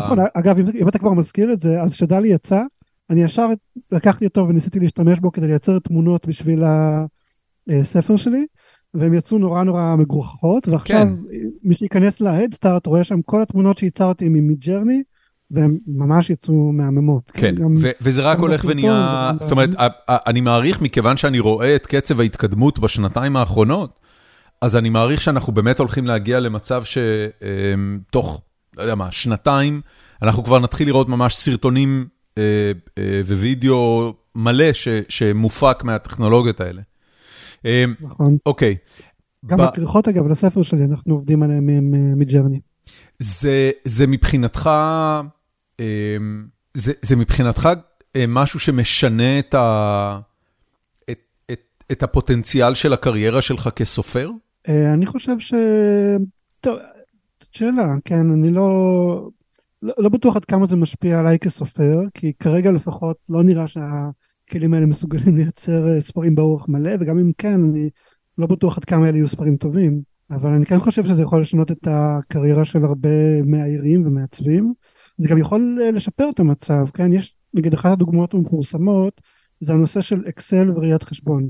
נכון, 0.04 0.18
אגב, 0.34 0.58
אם 0.58 0.88
אתה 0.88 0.99
כבר 0.99 1.12
מזכיר 1.12 1.52
את 1.52 1.61
זה, 1.61 1.80
אז 1.82 1.92
כשדלי 1.92 2.28
יצא, 2.28 2.61
אני 3.11 3.23
ישר 3.23 3.46
לקחתי 3.92 4.25
אותו 4.25 4.46
וניסיתי 4.49 4.80
להשתמש 4.80 5.18
בו 5.18 5.32
כדי 5.32 5.46
לייצר 5.46 5.78
תמונות 5.78 6.26
בשביל 6.26 6.62
הספר 7.80 8.16
שלי. 8.16 8.46
והם 8.94 9.14
יצאו 9.14 9.38
נורא 9.38 9.62
נורא 9.62 9.96
מגוחכות, 9.98 10.68
ועכשיו 10.68 10.98
כן. 10.98 11.08
מי 11.64 11.74
שייכנס 11.74 12.20
להדסטארט 12.20 12.86
רואה 12.86 13.04
שם 13.04 13.22
כל 13.22 13.42
התמונות 13.42 13.78
שייצרתי 13.78 14.28
ממידג'רני, 14.28 15.02
והן 15.50 15.78
ממש 15.86 16.30
יצאו 16.30 16.72
מהממות. 16.72 17.30
כן, 17.34 17.54
גם- 17.54 17.74
ו- 17.80 17.90
וזה 18.00 18.22
רק 18.22 18.38
הולך 18.38 18.64
ונהיה, 18.68 19.32
זאת 19.40 19.52
אומרת, 19.52 19.70
אני 20.08 20.40
מעריך, 20.40 20.82
מכיוון 20.82 21.16
שאני 21.16 21.38
רואה 21.38 21.76
את 21.76 21.86
קצב 21.86 22.20
ההתקדמות 22.20 22.78
בשנתיים 22.78 23.36
האחרונות, 23.36 23.94
אז 24.62 24.76
אני 24.76 24.90
מעריך 24.90 25.20
שאנחנו 25.20 25.52
באמת 25.52 25.78
הולכים 25.78 26.06
להגיע 26.06 26.40
למצב 26.40 26.82
שתוך, 26.84 28.42
לא 28.76 28.82
יודע 28.82 28.94
מה, 28.94 29.12
שנתיים, 29.12 29.80
אנחנו 30.22 30.44
כבר 30.44 30.58
נתחיל 30.58 30.86
לראות 30.88 31.08
ממש 31.08 31.34
סרטונים 31.36 32.06
אה, 32.38 32.42
אה, 32.98 33.20
ווידאו 33.26 34.12
מלא 34.34 34.72
ש- 34.72 34.88
שמופק 35.08 35.84
מהטכנולוגיות 35.84 36.60
האלה. 36.60 36.82
אה, 37.64 37.85
נכון. 38.00 38.37
אוקיי. 38.47 38.76
גם 39.47 39.61
הכריכות 39.61 40.09
אגב 40.09 40.26
לספר 40.26 40.62
שלי 40.62 40.85
אנחנו 40.85 41.14
עובדים 41.14 41.42
עליהם 41.42 41.68
עם, 41.68 41.94
אה, 41.94 42.14
מג'רני. 42.16 42.61
זה, 43.85 44.06
מבחינתך, 44.09 44.71
אמ, 45.80 46.47
זה, 46.75 47.16
מבחינתך 47.16 47.68
אה, 48.16 48.25
משהו 48.28 48.61
שמשנה 48.61 49.38
את, 49.38 49.54
ה, 49.54 50.21
את, 51.92 52.02
הפוטנציאל 52.02 52.75
של 52.75 52.92
הקריירה 52.92 53.42
שלך 53.42 53.68
כסופר? 53.76 54.30
אה, 54.68 54.92
אני 54.92 55.06
חושב 55.06 55.38
ש... 55.38 55.54
טוב, 56.61 56.78
שאלה, 57.52 57.94
כן, 58.04 58.30
אני 58.30 58.50
לא... 58.50 59.28
לא, 59.83 59.94
לא 59.99 60.09
בטוח 60.09 60.37
עד 60.37 60.44
כמה 60.44 60.66
זה 60.66 60.76
משפיע 60.76 61.21
עליי 61.21 61.38
כסופר, 61.38 62.00
כי 62.14 62.33
כרגע 62.38 62.71
לפחות 62.71 63.16
לא 63.28 63.42
נראה 63.42 63.66
שהכלים 64.54 64.75
האלה 64.75 64.87
מסוגלים 64.87 65.37
לייצר 65.37 65.88
אה, 65.88 66.00
ספרים 66.00 66.34
באורך 66.34 66.68
מלא, 66.68 66.90
וגם 67.00 67.18
אם 67.18 67.32
כן, 67.38 67.61
אני 67.64 67.90
לא 68.38 68.46
בטוח 68.46 68.76
עד 68.76 68.84
כמה 68.84 69.08
אלה 69.08 69.16
יהיו 69.16 69.28
ספרים 69.28 69.56
טובים, 69.56 70.00
אבל 70.30 70.50
אני 70.50 70.66
כן 70.66 70.80
חושב 70.80 71.04
שזה 71.04 71.23
יכול 71.23 71.40
לשנות 71.40 71.70
את 71.70 71.88
הקריירה 71.90 72.64
של 72.64 72.84
הרבה 72.84 73.42
מאיירים 73.42 74.06
ומעצבים. 74.06 74.73
זה 75.18 75.28
גם 75.28 75.38
יכול 75.38 75.78
אה, 75.82 75.90
לשפר 75.90 76.30
את 76.30 76.40
המצב, 76.40 76.87
כן? 76.94 77.12
יש, 77.12 77.34
נגיד, 77.54 77.75
אחת 77.75 77.92
הדוגמאות 77.92 78.34
המפורסמות, 78.34 79.20
זה 79.61 79.73
הנושא 79.73 80.00
של 80.00 80.23
אקסל 80.28 80.70
וראיית 80.70 81.02
חשבון. 81.02 81.49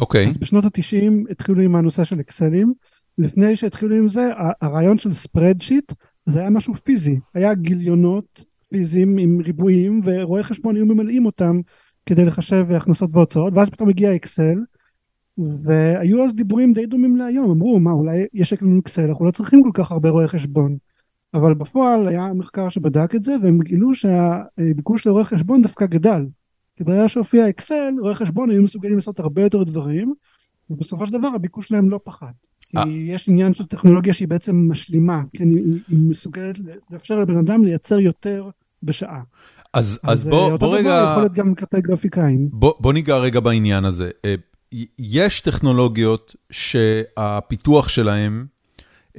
אוקיי, 0.00 0.28
אז 0.28 0.36
בשנות 0.36 0.64
ה-90 0.64 1.30
התחילו 1.30 1.62
עם 1.62 1.76
הנושא 1.76 2.04
של 2.04 2.20
אקסלים. 2.20 2.72
לפני 3.18 3.56
שהתחילו 3.56 3.96
עם 3.96 4.08
זה, 4.08 4.30
הרעיון 4.60 4.98
של 4.98 5.12
ספרדשיט 5.12 5.92
זה 6.26 6.40
היה 6.40 6.50
משהו 6.50 6.74
פיזי. 6.74 7.18
היה 7.34 7.54
גיליונות 7.54 8.44
פיזיים 8.72 9.18
עם 9.18 9.40
ריבועים, 9.40 10.00
ורואי 10.04 10.42
חשבון 10.42 10.76
היו 10.76 10.86
ממלאים 10.86 11.26
אותם 11.26 11.60
כדי 12.06 12.24
לחשב 12.24 12.66
הכנסות 12.76 13.10
והוצאות, 13.12 13.52
ואז 13.56 13.70
פתאום 13.70 13.88
הגיע 13.88 14.14
אקסל, 14.14 14.58
והיו 15.38 16.24
אז 16.24 16.34
דיבורים 16.34 16.72
די 16.72 16.86
דומים 16.86 17.16
להיום. 17.16 17.50
אמרו, 17.50 17.80
מה, 17.80 17.90
אולי 17.90 18.26
יש 18.34 18.62
לנו 18.62 18.80
אקסל, 18.80 19.08
אנחנו 19.08 19.24
לא 19.24 19.30
צריכים 19.30 19.62
כל 19.62 19.70
כך 19.74 19.92
הרבה 19.92 20.10
רואי 20.10 20.28
חשבון. 20.28 20.76
אבל 21.34 21.54
בפועל 21.54 22.08
היה 22.08 22.32
מחקר 22.32 22.68
שבדק 22.68 23.14
את 23.14 23.24
זה, 23.24 23.36
והם 23.42 23.58
גילו 23.58 23.94
שהביקוש 23.94 25.06
לרואי 25.06 25.24
חשבון 25.24 25.62
דווקא 25.62 25.86
גדל. 25.86 26.26
כי 26.76 26.84
ברגע 26.84 27.08
שהופיע 27.08 27.48
אקסל, 27.48 27.94
רואי 28.00 28.14
חשבון 28.14 28.50
היו 28.50 28.62
מסוגלים 28.62 28.94
לעשות 28.94 29.20
הרבה 29.20 29.42
יותר 29.42 29.62
דברים, 29.62 30.14
ובסופו 30.70 31.06
של 31.06 31.12
דבר 31.12 31.28
הביקוש 31.28 31.68
שלהם 31.68 31.90
לא 31.90 32.00
פחת. 32.04 32.34
כי 32.70 32.78
אה. 32.78 32.84
יש 32.88 33.28
עניין 33.28 33.54
של 33.54 33.66
טכנולוגיה 33.66 34.14
שהיא 34.14 34.28
בעצם 34.28 34.68
משלימה, 34.70 35.22
כן, 35.32 35.48
היא 35.88 35.98
מסוגלת 36.10 36.58
לאפשר 36.90 37.20
לבן 37.20 37.38
אדם 37.38 37.64
לייצר 37.64 37.98
יותר 37.98 38.50
בשעה. 38.82 39.22
אז, 39.74 39.98
אז 40.02 40.26
אה, 40.26 40.30
בוא, 40.30 40.52
אותו 40.52 40.66
בוא 40.66 40.76
רגע, 40.76 41.08
יכול 41.10 41.22
להיות 41.22 41.32
גם 41.32 41.54
כלפי 41.54 41.80
גרפיקאים. 41.80 42.48
בוא, 42.52 42.72
בוא 42.80 42.92
ניגע 42.92 43.16
רגע 43.16 43.40
בעניין 43.40 43.84
הזה. 43.84 44.10
אה, 44.24 44.34
יש 44.98 45.40
טכנולוגיות 45.40 46.36
שהפיתוח 46.50 47.88
שלהם 47.88 48.46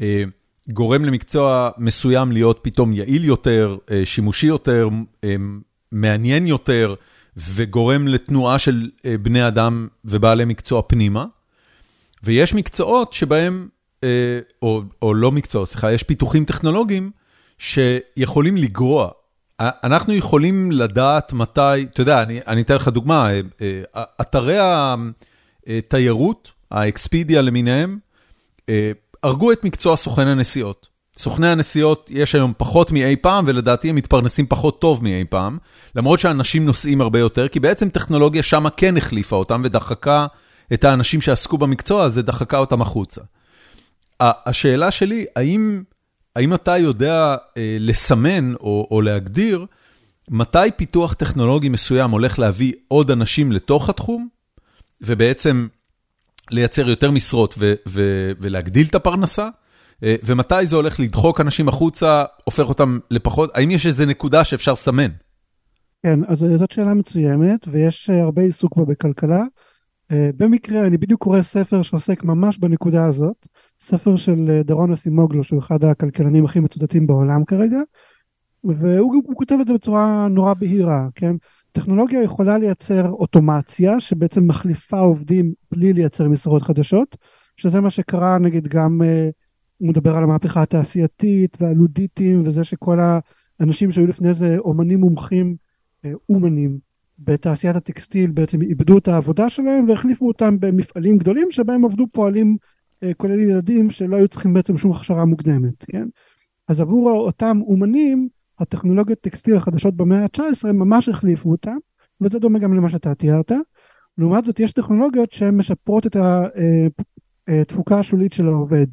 אה, 0.02 0.24
גורם 0.70 1.06
למקצוע 1.06 1.70
מסוים 1.78 2.32
להיות 2.32 2.60
פתאום 2.62 2.94
יעיל 2.94 3.26
יותר, 3.26 3.78
אה, 3.92 4.02
שימושי 4.06 4.48
יותר, 4.48 4.90
אה, 5.24 5.36
מעניין 5.92 6.48
יותר, 6.48 6.96
וגורם 7.38 8.08
לתנועה 8.08 8.60
של 8.60 8.90
אה, 9.06 9.18
בני 9.18 9.48
אדם 9.48 9.88
ובעלי 10.06 10.46
מקצוע 10.46 10.82
פנימה. 10.88 11.26
ויש 12.24 12.54
מקצועות 12.54 13.14
שבהם, 13.14 13.68
אה, 14.04 14.40
או, 14.62 14.82
או 15.02 15.14
לא 15.14 15.32
מקצועות, 15.32 15.70
סליחה, 15.70 15.92
יש 15.92 16.04
פיתוחים 16.04 16.46
טכנולוגיים 16.46 17.12
שיכולים 17.58 18.58
לגרוע. 18.58 19.10
אנחנו 19.60 20.14
יכולים 20.14 20.72
לדעת 20.72 21.34
מתי, 21.34 21.84
אתה 21.92 22.02
יודע, 22.02 22.24
אני, 22.24 22.40
אני 22.48 22.62
אתן 22.62 22.76
לך 22.76 22.88
דוגמה, 22.88 23.30
אה, 23.32 23.42
אה, 23.96 24.04
אתרי 24.22 24.58
התיירות, 25.68 26.52
האקספידיה 26.72 27.42
למיניהם, 27.42 27.98
אה, 28.70 28.92
הרגו 29.24 29.52
את 29.52 29.64
מקצוע 29.64 29.98
סוכן 29.98 30.28
הנסיעות. 30.28 30.88
סוכני 31.18 31.48
הנסיעות 31.48 32.10
יש 32.14 32.36
היום 32.36 32.54
פחות 32.58 32.92
מאי 32.92 33.16
פעם, 33.16 33.46
ולדעתי 33.48 33.90
הם 33.90 33.96
מתפרנסים 33.96 34.48
פחות 34.48 34.82
טוב 34.82 35.04
מאי 35.04 35.26
פעם, 35.30 35.58
למרות 35.96 36.20
שאנשים 36.20 36.66
נוסעים 36.66 37.02
הרבה 37.02 37.20
יותר, 37.20 37.48
כי 37.48 37.60
בעצם 37.60 37.90
טכנולוגיה 37.90 38.44
שמה 38.44 38.70
כן 38.70 38.98
החליפה 38.98 39.36
אותם 39.36 39.62
ודחקה 39.66 40.28
את 40.74 40.84
האנשים 40.84 41.22
שעסקו 41.22 41.58
במקצוע 41.58 42.04
הזה, 42.04 42.22
דחקה 42.22 42.58
אותם 42.58 42.82
החוצה. 42.82 43.22
השאלה 44.20 44.92
שלי, 44.92 45.26
האם, 45.36 45.84
האם 46.36 46.54
אתה 46.54 46.78
יודע 46.78 47.36
אה, 47.58 47.78
לסמן 47.80 48.54
או, 48.54 48.88
או 48.92 49.02
להגדיר 49.02 49.66
מתי 50.30 50.72
פיתוח 50.76 51.14
טכנולוגי 51.14 51.70
מסוים 51.70 52.12
הולך 52.12 52.40
להביא 52.40 52.74
עוד 52.88 53.12
אנשים 53.12 53.52
לתוך 53.52 53.90
התחום, 53.90 54.28
ובעצם 55.02 55.68
לייצר 56.52 56.90
יותר 56.90 57.12
משרות 57.12 57.56
ו- 57.58 57.74
ו- 57.88 58.32
ולהגדיל 58.40 58.88
את 58.90 58.96
הפרנסה, 58.96 59.50
אה, 60.04 60.16
ומתי 60.24 60.66
זה 60.66 60.76
הולך 60.76 61.00
לדחוק 61.00 61.42
אנשים 61.42 61.68
החוצה, 61.68 62.24
הופך 62.44 62.70
אותם 62.70 63.00
לפחות, 63.12 63.52
האם 63.54 63.72
יש 63.72 63.88
איזו 63.88 64.06
נקודה 64.06 64.44
שאפשר 64.44 64.74
לסמן? 64.74 65.12
כן, 66.04 66.20
אז 66.28 66.46
זאת 66.58 66.72
שאלה 66.72 66.94
מצוינת, 66.94 67.68
ויש 67.72 68.10
אה, 68.10 68.22
הרבה 68.22 68.42
עיסוק 68.42 68.78
בה 68.78 68.86
בכלכלה. 68.86 69.44
אה, 70.12 70.30
במקרה, 70.38 70.88
אני 70.88 70.98
בדיוק 70.98 71.22
קורא 71.22 71.42
ספר 71.42 71.82
שעוסק 71.82 72.24
ממש 72.24 72.58
בנקודה 72.58 73.06
הזאת, 73.06 73.48
ספר 73.80 74.16
של 74.16 74.50
אה, 74.50 74.64
דרון 74.64 74.92
אסימוגלו, 74.92 75.44
שהוא 75.44 75.60
אחד 75.60 75.84
הכלכלנים 75.84 76.46
הכי 76.46 76.60
מצודדים 76.60 77.08
בעולם 77.08 77.46
כרגע, 77.46 77.80
והוא 78.64 79.16
הוא 79.28 79.36
כותב 79.36 79.58
את 79.62 79.68
זה 79.68 79.74
בצורה 79.74 80.28
נורא 80.28 80.54
בהירה, 80.54 81.08
כן? 81.16 81.36
טכנולוגיה 81.72 82.24
יכולה 82.24 82.58
לייצר 82.58 83.10
אוטומציה 83.10 84.00
שבעצם 84.00 84.48
מחליפה 84.48 85.00
עובדים 85.00 85.54
בלי 85.72 85.94
לייצר 85.94 86.30
משרות 86.30 86.62
חדשות, 86.62 87.18
שזה 87.58 87.82
מה 87.82 87.90
שקרה 87.90 88.38
נגיד 88.38 88.68
גם, 88.68 89.02
אה, 89.04 89.30
הוא 89.78 89.90
מדבר 89.90 90.16
על 90.16 90.24
המהפכה 90.24 90.62
התעשייתית 90.62 91.58
והלודיטים 91.62 92.42
וזה 92.46 92.64
שכל 92.64 93.00
האנשים 93.60 93.92
שהיו 93.92 94.08
לפני 94.08 94.34
זה 94.34 94.58
אומנים 94.58 95.00
מומחים, 95.00 95.56
אה, 96.06 96.12
אומנים, 96.30 96.80
בתעשיית 97.20 97.76
הטקסטיל 97.76 98.32
בעצם 98.32 98.62
איבדו 98.62 98.98
את 98.98 99.08
העבודה 99.08 99.50
שלהם 99.50 99.90
והחליפו 99.90 100.28
אותם 100.28 100.60
במפעלים 100.60 101.18
גדולים 101.18 101.52
שבהם 101.52 101.86
עבדו 101.86 102.08
פועלים 102.12 102.58
כולל 103.18 103.40
ילדים 103.40 103.90
שלא 103.90 104.16
היו 104.16 104.28
צריכים 104.28 104.54
בעצם 104.54 104.78
שום 104.78 104.92
הכשרה 104.92 105.26
מוקדמת, 105.26 105.86
כן? 105.92 106.08
אז 106.68 106.80
עבור 106.80 107.12
אותם 107.12 107.60
אומנים 107.62 108.28
הטכנולוגיות 108.60 109.22
טקסטיל 109.22 109.58
החדשות 109.58 109.96
במאה 109.96 110.24
ה-19 110.24 110.72
ממש 110.72 111.10
החליפו 111.10 111.52
אותם 111.52 111.78
וזה 112.22 112.40
דומה 112.40 112.60
גם 112.60 112.74
למה 112.74 112.90
שאתה 112.90 113.16
תיארת. 113.16 113.52
לעומת 114.18 114.46
זאת 114.46 114.60
יש 114.60 114.72
טכנולוגיות 114.72 115.32
שהן 115.32 115.58
משפרות 115.58 116.08
את 116.08 116.16
התפוקה 117.48 118.00
השולית 118.00 118.34
של 118.34 118.46
העובד. 118.48 118.88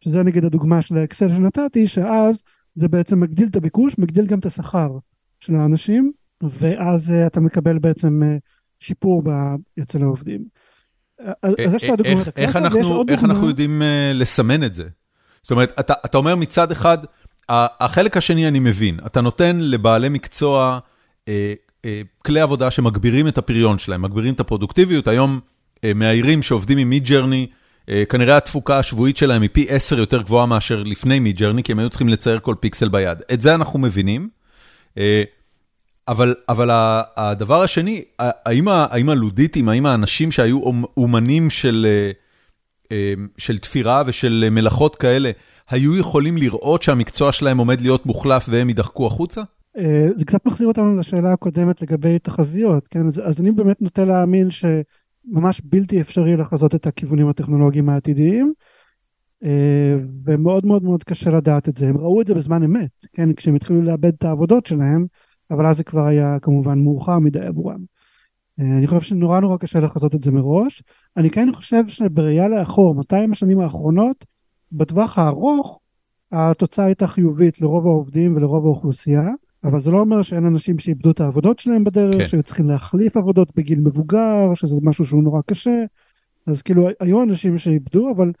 שזה 0.00 0.22
נגיד 0.22 0.44
הדוגמה 0.44 0.82
של 0.82 0.96
האקסל 0.96 1.28
שנתתי 1.28 1.86
שאז 1.86 2.42
זה 2.74 2.88
בעצם 2.88 3.20
מגדיל 3.20 3.48
את 3.48 3.56
הביקוש 3.56 3.98
מגדיל 3.98 4.26
גם 4.26 4.38
את 4.38 4.46
השכר 4.46 4.98
של 5.40 5.54
האנשים 5.54 6.12
ואז 6.42 7.10
אתה 7.26 7.40
מקבל 7.40 7.78
בעצם 7.78 8.22
שיפור. 8.80 9.22
אצל 9.82 10.02
העובדים. 10.02 10.44
אז 11.42 11.54
יש 11.58 11.84
את 11.84 11.90
הדוגמאות 11.90 12.28
איך, 12.36 12.54
ויש 12.54 12.56
אנחנו, 12.56 12.94
עוד 12.94 13.10
איך 13.10 13.24
אנחנו 13.24 13.48
יודעים 13.48 13.82
uh, 13.82 13.84
לסמן 14.14 14.64
את 14.64 14.74
זה? 14.74 14.84
זאת 15.42 15.50
אומרת, 15.50 15.80
אתה, 15.80 16.18
אומר 16.18 16.36
מצד 16.36 16.72
אחד, 16.72 16.98
החלק 17.48 18.16
השני 18.16 18.48
אני 18.48 18.58
מבין, 18.58 18.98
אתה 19.06 19.20
נותן 19.20 19.56
לבעלי 19.60 20.08
מקצוע 20.08 20.78
אה, 21.28 21.54
אה, 21.84 22.02
כלי 22.18 22.40
עבודה 22.40 22.70
שמגבירים 22.70 23.28
את 23.28 23.38
הפריון 23.38 23.78
שלהם, 23.78 24.02
מגבירים 24.02 24.34
את 24.34 24.40
הפרודוקטיביות, 24.40 25.08
היום 25.08 25.40
אה, 25.84 25.92
מאיירים 25.94 26.42
שעובדים 26.42 26.78
עם 26.78 26.90
מידג'רני, 26.90 27.46
אה, 27.88 28.04
כנראה 28.08 28.36
התפוקה 28.36 28.78
השבועית 28.78 29.16
שלהם 29.16 29.42
היא 29.42 29.50
פי 29.52 29.66
עשר 29.68 29.98
יותר 29.98 30.22
גבוהה 30.22 30.46
מאשר 30.46 30.82
לפני 30.82 31.18
מידג'רני, 31.18 31.62
כי 31.62 31.72
הם 31.72 31.78
היו 31.78 31.90
צריכים 31.90 32.08
לצייר 32.08 32.38
כל 32.38 32.54
פיקסל 32.60 32.88
ביד. 32.88 33.18
את 33.32 33.40
זה 33.40 33.54
אנחנו 33.54 33.78
מבינים. 33.78 34.28
אבל, 36.08 36.34
אבל 36.48 36.68
הדבר 37.16 37.62
השני, 37.62 38.02
האם, 38.18 38.68
האם 38.68 39.08
הלודיטים, 39.08 39.68
האם 39.68 39.86
האנשים 39.86 40.32
שהיו 40.32 40.62
אומ- 40.62 40.86
אומנים 40.96 41.50
של, 41.50 41.86
אה, 41.88 42.10
אה, 42.92 43.14
של 43.38 43.58
תפירה 43.58 44.02
ושל 44.06 44.48
מלאכות 44.50 44.96
כאלה, 44.96 45.30
היו 45.70 45.96
יכולים 45.96 46.36
לראות 46.36 46.82
שהמקצוע 46.82 47.32
שלהם 47.32 47.58
עומד 47.58 47.80
להיות 47.80 48.06
מוחלף 48.06 48.46
והם 48.50 48.68
יידחקו 48.68 49.06
החוצה? 49.06 49.42
אה, 49.78 50.08
זה 50.16 50.24
קצת 50.24 50.46
מחזיר 50.46 50.68
אותנו 50.68 50.96
לשאלה 50.96 51.32
הקודמת 51.32 51.82
לגבי 51.82 52.18
תחזיות, 52.18 52.88
כן? 52.88 53.06
אז, 53.06 53.22
אז 53.24 53.40
אני 53.40 53.50
באמת 53.50 53.82
נוטה 53.82 54.04
להאמין 54.04 54.48
ממש 55.24 55.60
בלתי 55.64 56.00
אפשרי 56.00 56.36
לחזות 56.36 56.74
את 56.74 56.86
הכיוונים 56.86 57.28
הטכנולוגיים 57.28 57.88
העתידיים. 57.88 58.52
ומאוד 60.24 60.66
מאוד 60.66 60.82
מאוד 60.84 61.04
קשה 61.04 61.30
לדעת 61.30 61.68
את 61.68 61.76
זה. 61.76 61.88
הם 61.88 61.96
ראו 61.98 62.20
את 62.20 62.26
זה 62.26 62.34
בזמן 62.34 62.62
אמת, 62.62 62.90
כן, 63.12 63.32
כשהם 63.32 63.54
התחילו 63.54 63.82
לאבד 63.82 64.12
את 64.18 64.24
העבודות 64.24 64.66
שלהם, 64.66 65.06
אבל 65.50 65.66
אז 65.66 65.76
זה 65.76 65.84
כבר 65.84 66.04
היה 66.04 66.38
כמובן 66.42 66.78
מאוחר 66.78 67.18
מדי 67.18 67.40
עבורם. 67.40 67.84
אה, 68.60 68.64
אני 68.78 68.86
חושב 68.86 69.00
שנורא 69.00 69.40
נורא 69.40 69.56
קשה 69.56 69.80
לחזות 69.80 70.14
את 70.14 70.22
זה 70.22 70.30
מראש. 70.30 70.82
אני 71.16 71.30
כן 71.30 71.52
חושב 71.52 71.88
שבראייה 71.88 72.48
לאחור, 72.48 72.94
200 72.94 73.32
השנים 73.32 73.60
האחרונות, 73.60 74.24
בטווח 74.72 75.18
הארוך, 75.18 75.80
התוצאה 76.32 76.84
הייתה 76.84 77.06
חיובית 77.06 77.60
לרוב 77.60 77.86
העובדים 77.86 78.36
ולרוב 78.36 78.64
האוכלוסייה, 78.64 79.30
אבל 79.64 79.80
זה 79.80 79.90
לא 79.90 80.00
אומר 80.00 80.22
שאין 80.22 80.46
אנשים 80.46 80.78
שאיבדו 80.78 81.10
את 81.10 81.20
העבודות 81.20 81.58
שלהם 81.58 81.84
בדרך, 81.84 82.16
כן. 82.16 82.28
שהיו 82.28 82.42
צריכים 82.42 82.68
להחליף 82.68 83.16
עבודות 83.16 83.56
בגיל 83.56 83.80
מבוגר, 83.80 84.54
שזה 84.54 84.76
משהו 84.82 85.04
שהוא 85.04 85.22
נורא 85.22 85.40
קשה. 85.46 85.84
אז 86.46 86.62
כאילו 86.62 86.88
היו 87.00 87.22
אנשים 87.22 87.58
שאיבדו, 87.58 88.10
אבל 88.10 88.32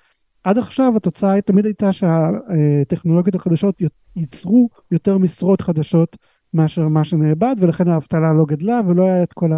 עד 0.44 0.58
עכשיו 0.58 0.96
התוצאה 0.96 1.40
תמיד 1.40 1.64
הייתה 1.64 1.92
שהטכנולוגיות 1.92 3.34
החדשות 3.34 3.80
ייצרו 4.16 4.68
יותר 4.90 5.18
משרות 5.18 5.60
חדשות 5.60 6.16
מאשר 6.56 6.88
מה 6.88 7.04
שנאבד, 7.04 7.56
ולכן 7.58 7.88
האבטלה 7.88 8.32
לא 8.32 8.44
גדלה 8.44 8.80
ולא 8.86 9.04
היה 9.04 9.22
את 9.22 9.32
כל 9.32 9.50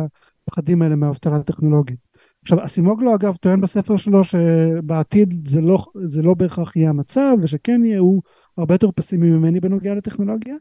הפחדים 0.49 0.83
האלה 0.83 0.97
מהאבטלה 0.97 1.37
הטכנולוגית. 1.37 1.99
עכשיו 2.43 2.65
אסימוגלו 2.65 3.15
אגב 3.15 3.37
טוען 3.37 3.61
בספר 3.61 3.97
שלו 3.97 4.25
שבעתיד 4.25 5.49
זה 5.49 5.61
לא, 5.61 5.85
זה 6.05 6.23
לא 6.23 6.35
בהכרח 6.35 6.77
יהיה 6.77 6.91
המצב 6.91 7.37
ושכן 7.43 7.85
יהיה, 7.85 7.99
הוא 7.99 8.23
הרבה 8.59 8.75
יותר 8.75 8.91
פסימי 8.95 9.31
ממני 9.31 9.61
בנוגע 9.61 9.95
לטכנולוגיה. 9.95 10.55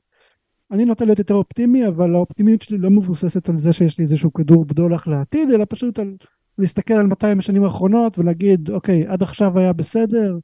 אני 0.71 0.85
נוטה 0.85 1.05
להיות 1.05 1.19
יותר 1.19 1.33
אופטימי 1.33 1.87
אבל 1.87 2.15
האופטימיות 2.15 2.61
שלי 2.61 2.77
לא 2.77 2.89
מבוססת 2.89 3.49
על 3.49 3.55
זה 3.55 3.73
שיש 3.73 3.97
לי 3.97 4.03
איזשהו 4.03 4.33
כדור 4.33 4.65
בדולח 4.65 5.07
לעתיד 5.07 5.51
אלא 5.51 5.65
פשוט 5.69 5.99
על 5.99 6.15
להסתכל 6.57 6.93
על 6.93 7.07
200 7.07 7.39
השנים 7.39 7.63
האחרונות 7.63 8.19
ולהגיד 8.19 8.69
אוקיי 8.69 9.07
עד 9.07 9.23
עכשיו 9.23 9.59
היה 9.59 9.73
בסדר 9.73 10.37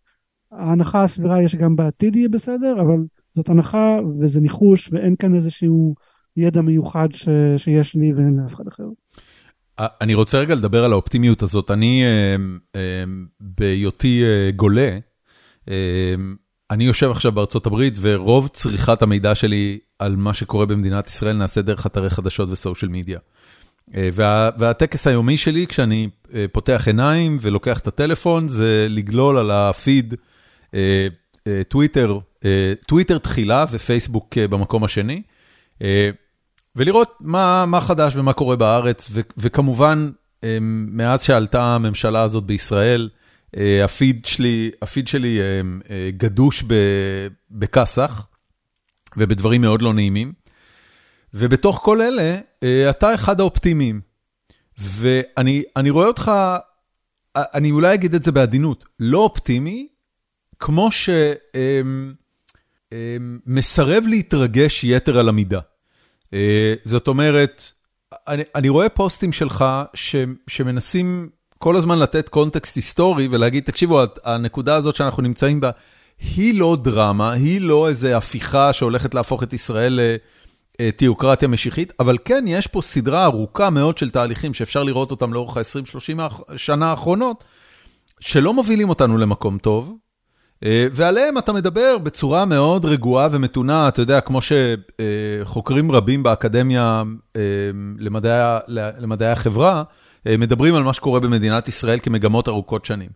ההנחה 0.52 1.04
הסבירה 1.04 1.42
יש 1.42 1.56
גם 1.56 1.76
בעתיד 1.76 2.16
יהיה 2.16 2.30
בסדר 2.30 2.82
אבל 2.82 3.00
זאת 3.36 3.50
הנחה 3.50 4.00
וזה 4.20 4.42
ניחוש 4.42 4.90
ואין 4.92 5.16
כאן 5.20 5.36
איזשהו 5.36 5.96
ידע 6.38 6.62
מיוחד 6.62 7.08
ש, 7.14 7.28
שיש 7.58 7.96
לי 7.96 8.14
ואין 8.14 8.40
לאף 8.44 8.56
אחד 8.56 8.68
אחר. 8.68 8.84
אני 9.80 10.14
רוצה 10.14 10.40
רגע 10.40 10.56
לדבר 10.56 10.84
על 10.86 10.92
האופטימיות 10.92 11.44
הזאת. 11.44 11.72
אני, 11.72 12.04
אה, 12.04 12.36
אה, 12.76 13.04
בהיותי 13.40 14.24
אה, 14.24 14.52
גולה, 14.52 14.98
אני 16.72 16.84
יושב 16.84 17.12
עכשיו 17.12 17.32
בארצות 17.32 17.66
הברית, 17.66 17.94
ורוב 18.02 18.48
צריכת 18.48 19.02
המידע 19.02 19.36
שלי 19.36 19.80
על 20.00 20.16
מה 20.16 20.34
שקורה 20.34 20.66
במדינת 20.66 21.08
ישראל 21.08 21.38
נעשה 21.38 21.62
דרך 21.62 21.86
אתרי 21.86 22.10
חדשות 22.10 22.50
וסושיאל 22.50 22.92
מדיה. 22.92 23.20
וה, 24.14 24.50
והטקס 24.58 25.08
היומי 25.08 25.38
שלי, 25.38 25.68
כשאני 25.68 26.10
פותח 26.52 26.84
עיניים 26.88 27.38
ולוקח 27.42 27.80
את 27.80 27.88
הטלפון, 27.88 28.50
זה 28.50 28.88
לגלול 28.90 29.38
על 29.38 29.52
הפיד, 29.52 30.14
טוויטר, 31.68 32.20
טוויטר 32.88 33.18
תחילה 33.18 33.66
ופייסבוק 33.72 34.38
במקום 34.38 34.84
השני. 34.84 35.22
ולראות 36.76 37.18
מה 37.20 37.66
מה 37.66 37.82
חדש 37.82 38.16
ומה 38.16 38.34
קורה 38.34 38.56
בארץ, 38.56 39.08
ו, 39.12 39.22
וכמובן, 39.38 40.10
מאז 40.88 41.22
שעלתה 41.22 41.64
הממשלה 41.64 42.22
הזאת 42.22 42.44
בישראל, 42.44 43.10
אה, 43.58 43.86
הפיד 43.86 44.26
שלי 44.26 44.72
הפיד 44.82 45.08
שלי 45.08 45.40
אה, 45.42 45.62
גדוש 46.18 46.64
בכאסח, 47.52 48.28
ובדברים 49.18 49.62
מאוד 49.62 49.82
לא 49.82 49.94
נעימים. 49.94 50.34
ובתוך 51.34 51.80
כל 51.84 52.02
אלה, 52.02 52.38
אה, 52.64 52.90
אתה 52.90 53.16
אחד 53.16 53.40
האופטימיים. 53.40 54.02
ואני 54.78 55.90
רואה 55.90 56.08
אותך, 56.08 56.32
אני 57.36 57.72
אולי 57.72 57.94
אגיד 57.94 58.16
את 58.16 58.24
זה 58.24 58.32
בעדינות, 58.32 58.86
לא 59.00 59.18
אופטימי, 59.18 59.88
כמו 60.60 60.90
שמסרב 60.92 61.36
אמ, 61.56 62.14
להתרגש 64.08 64.84
יתר 64.84 65.20
על 65.20 65.30
המידה. 65.30 65.60
אה, 66.34 66.74
זאת 66.86 67.08
אומרת, 67.08 67.64
אני 68.28 68.44
אני 68.56 68.70
רואה 68.70 68.90
פוסטים 68.90 69.32
שלך 69.32 69.66
ש, 69.94 70.16
שמנסים 70.48 71.30
כל 71.58 71.76
הזמן 71.76 72.00
לתת 72.00 72.30
קונטקסט 72.30 72.76
היסטורי 72.76 73.28
ולהגיד, 73.32 73.64
תקשיבו, 73.64 74.02
הנקודה 74.24 74.76
הזאת 74.76 74.96
שאנחנו 74.96 75.24
נמצאים 75.24 75.60
בה, 75.60 75.70
היא 76.20 76.60
לא 76.60 76.78
דרמה, 76.82 77.32
היא 77.32 77.62
לא 77.62 77.90
איזו 77.90 78.08
הפיכה 78.08 78.74
שהולכת 78.74 79.14
להפוך 79.14 79.44
את 79.44 79.54
ישראל 79.54 80.00
לתיאוקרטיה 80.80 81.48
משיחית, 81.48 81.94
אבל 82.00 82.18
כן, 82.26 82.46
יש 82.48 82.68
פה 82.68 82.82
סדרה 82.82 83.26
ארוכה 83.26 83.70
מאוד 83.70 83.98
של 83.98 84.10
תהליכים 84.10 84.54
שאפשר 84.54 84.84
לראות 84.84 85.12
אותם 85.12 85.34
לאורך 85.34 85.58
ה-20-30 85.58 86.58
שנה 86.58 86.90
האחרונות, 86.90 87.44
שלא 88.20 88.54
מובילים 88.54 88.90
אותנו 88.90 89.18
למקום 89.18 89.58
טוב, 89.58 89.94
ועליהם 90.92 91.38
אתה 91.38 91.54
מדבר 91.54 91.98
בצורה 92.04 92.46
מאוד 92.46 92.86
רגועה 92.86 93.28
ומתונה, 93.32 93.88
אתה 93.88 94.02
יודע, 94.02 94.22
כמו 94.22 94.40
שחוקרים 94.42 95.92
רבים 95.92 96.24
באקדמיה 96.24 97.04
אה, 97.36 97.42
למדעי 98.00 98.60
למדעי 98.68 99.32
החברה, 99.32 99.84
אה, 100.28 100.38
מדברים 100.38 100.76
על 100.76 100.84
מה 100.84 100.94
שקורה 100.94 101.20
במדינת 101.20 101.68
ישראל 101.68 102.00
כמגמות 102.04 102.48
ארוכות 102.48 102.86
שנים. 102.86 103.10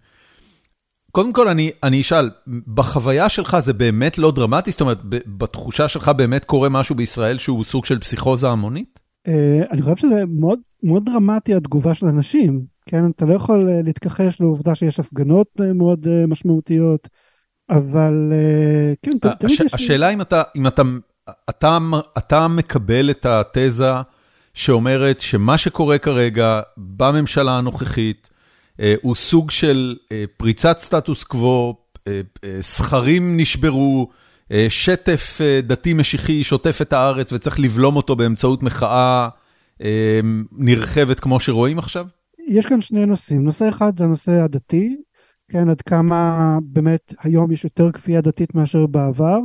קודם 1.11 1.33
כל, 1.33 1.47
אני 1.47 1.71
אני 1.83 2.01
אשאל, 2.01 2.29
בחוויה 2.73 3.29
שלך 3.29 3.59
זה 3.59 3.73
באמת 3.73 4.17
לא 4.17 4.31
דרמטי? 4.31 4.71
זאת 4.71 4.81
אומרת, 4.81 4.97
בתחושה 5.37 5.87
שלך 5.87 6.09
באמת 6.09 6.45
קורה 6.45 6.69
משהו 6.69 6.95
בישראל 6.95 7.37
שהוא 7.37 7.63
סוג 7.63 7.85
של 7.85 7.99
פסיכוזה 7.99 8.49
המונית? 8.49 8.99
אני 9.71 9.81
חושב 9.81 9.95
שזה 9.95 10.23
מאוד 10.27 10.59
מאוד 10.83 11.05
דרמטי 11.05 11.55
התגובה 11.55 11.93
של 11.93 12.05
אנשים, 12.05 12.61
כן? 12.85 13.09
אתה 13.15 13.25
לא 13.25 13.33
יכול 13.33 13.69
להתכחש 13.83 14.41
לעובדה 14.41 14.75
שיש 14.75 14.99
הפגנות 14.99 15.47
מאוד 15.75 16.07
משמעותיות. 16.27 17.07
אבל 17.69 18.31
אה, 18.31 18.93
כן, 19.01 19.17
תמיד 19.37 19.51
יש... 19.51 19.61
השאלה 19.73 20.09
אם 20.09 20.21
אתה, 20.21 20.43
אם 20.55 20.67
אתה, 20.67 20.81
אתה, 21.49 21.77
אתה 22.17 22.47
מקבל 22.47 23.09
את 23.09 23.25
התזה 23.25 23.91
שאומרת 24.53 25.21
שמה 25.21 25.57
שקורה 25.57 25.97
כרגע 25.97 26.61
בממשלה 26.77 27.57
הנוכחית 27.57 28.29
אה, 28.79 28.95
הוא 29.01 29.15
סוג 29.15 29.51
של 29.51 29.95
אה, 30.11 30.23
פריצת 30.37 30.79
סטטוס 30.79 31.23
קוו, 31.23 31.75
סכרים 32.61 33.37
נשברו, 33.37 34.09
שטף 34.69 35.39
דתי 35.63 35.93
משיחי 35.93 36.43
שוטף 36.43 36.79
את 36.81 36.93
הארץ 36.93 37.33
וצריך 37.33 37.59
לבלום 37.59 37.95
אותו 37.95 38.15
באמצעות 38.15 38.63
מחאה 38.63 39.29
נרחבת 40.51 41.19
כמו 41.19 41.39
שרואים 41.39 41.79
עכשיו? 41.79 42.07
יש 42.47 42.65
כאן 42.65 42.81
שני 42.81 43.05
נושאים, 43.05 43.43
נושא 43.43 43.69
אחד 43.69 43.97
זה 43.97 44.03
הנושא 44.03 44.31
הדתי, 44.31 44.95
כן, 45.47 45.69
עד 45.69 45.81
כמה 45.81 46.59
באמת 46.63 47.13
היום 47.23 47.51
יש 47.51 47.63
יותר 47.63 47.91
כפייה 47.91 48.21
דתית 48.21 48.55
מאשר 48.55 48.85
בעבר. 48.85 49.39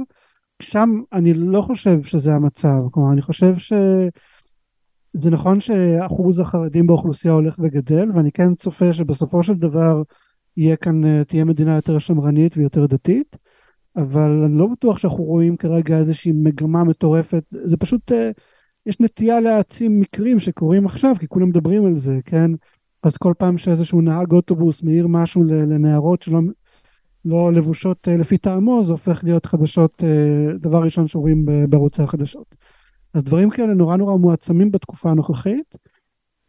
שם 0.62 0.91
אני 1.12 1.35
לא 1.35 1.62
חושב 1.62 2.03
שזה 2.03 2.35
המצב, 2.35 2.79
כלומר 2.91 3.12
אני 3.12 3.23
חושב 3.23 3.57
שזה 3.57 5.31
נכון 5.31 5.61
שאחוז 5.61 6.41
החרדים 6.41 6.87
באוכלוסייה 6.87 7.35
הולך 7.35 7.57
וגדל, 7.59 8.11
ואני 8.15 8.33
כן 8.33 8.55
צופה 8.55 8.93
שבסופו 8.93 9.43
של 9.43 9.55
דבר 9.55 10.03
יהיה 10.57 10.77
כאן, 10.77 11.23
תהיה 11.25 11.45
מדינה 11.45 11.75
יותר 11.75 11.99
שמרנית 11.99 12.57
ויותר 12.57 12.87
דתית, 12.87 13.37
אבל 13.97 14.43
אני 14.45 14.59
לא 14.59 14.67
בטוח 14.67 14.99
שאנחנו 14.99 15.25
רואים 15.25 15.57
כרגע 15.57 15.99
איזושהי 15.99 16.33
מגמה 16.33 16.85
מטורפת, 16.85 17.45
זה 17.51 17.77
פשוט, 17.77 18.12
יש 18.87 19.01
נטייה 19.01 19.41
להעצים 19.41 20.01
מקרים 20.01 20.38
שקורים 20.38 20.87
עכשיו, 20.87 21.15
כי 21.21 21.29
כולם 21.29 21.49
מדברים 21.49 21.87
על 21.87 21.95
זה, 21.95 22.19
כן? 22.25 22.51
אז 23.03 23.17
כל 23.17 23.33
פעם 23.38 23.59
שאיזשהו 23.59 24.01
נהג 24.01 24.33
אוטובוס 24.33 24.83
מעיר 24.83 25.07
משהו 25.07 25.45
לנערות 25.45 26.23
שלא 26.23 26.41
לא 27.25 27.53
לבושות 27.53 28.09
אה, 28.09 28.17
לפי 28.17 28.38
טעמו, 28.38 28.83
זה 28.83 28.93
הופך 28.93 29.21
להיות 29.25 29.47
חדשות, 29.47 30.03
אה, 30.05 30.59
דבר 30.59 30.83
ראשון 30.83 31.09
שרואים 31.09 31.47
בערוצי 31.69 32.03
החדשות. 32.03 32.55
אז 33.15 33.25
דברים 33.25 33.51
כאלה 33.51 33.75
נורא 33.75 33.97
נורא 33.97 34.17
מועצמים 34.17 34.71
בתקופה 34.71 35.11
הנוכחית, 35.11 35.75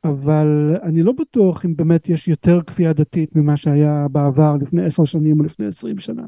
אבל 0.04 0.76
אני 0.84 1.04
לא 1.04 1.12
בטוח 1.12 1.66
אם 1.66 1.76
באמת 1.76 2.10
יש 2.10 2.28
יותר 2.28 2.62
כפייה 2.68 2.94
דתית 2.94 3.36
ממה 3.36 3.58
שהיה 3.58 4.08
בעבר 4.12 4.56
לפני 4.62 4.86
עשר 4.86 5.06
שנים 5.06 5.40
או 5.40 5.46
לפני 5.46 5.66
עשרים 5.66 6.00
שנה. 6.00 6.24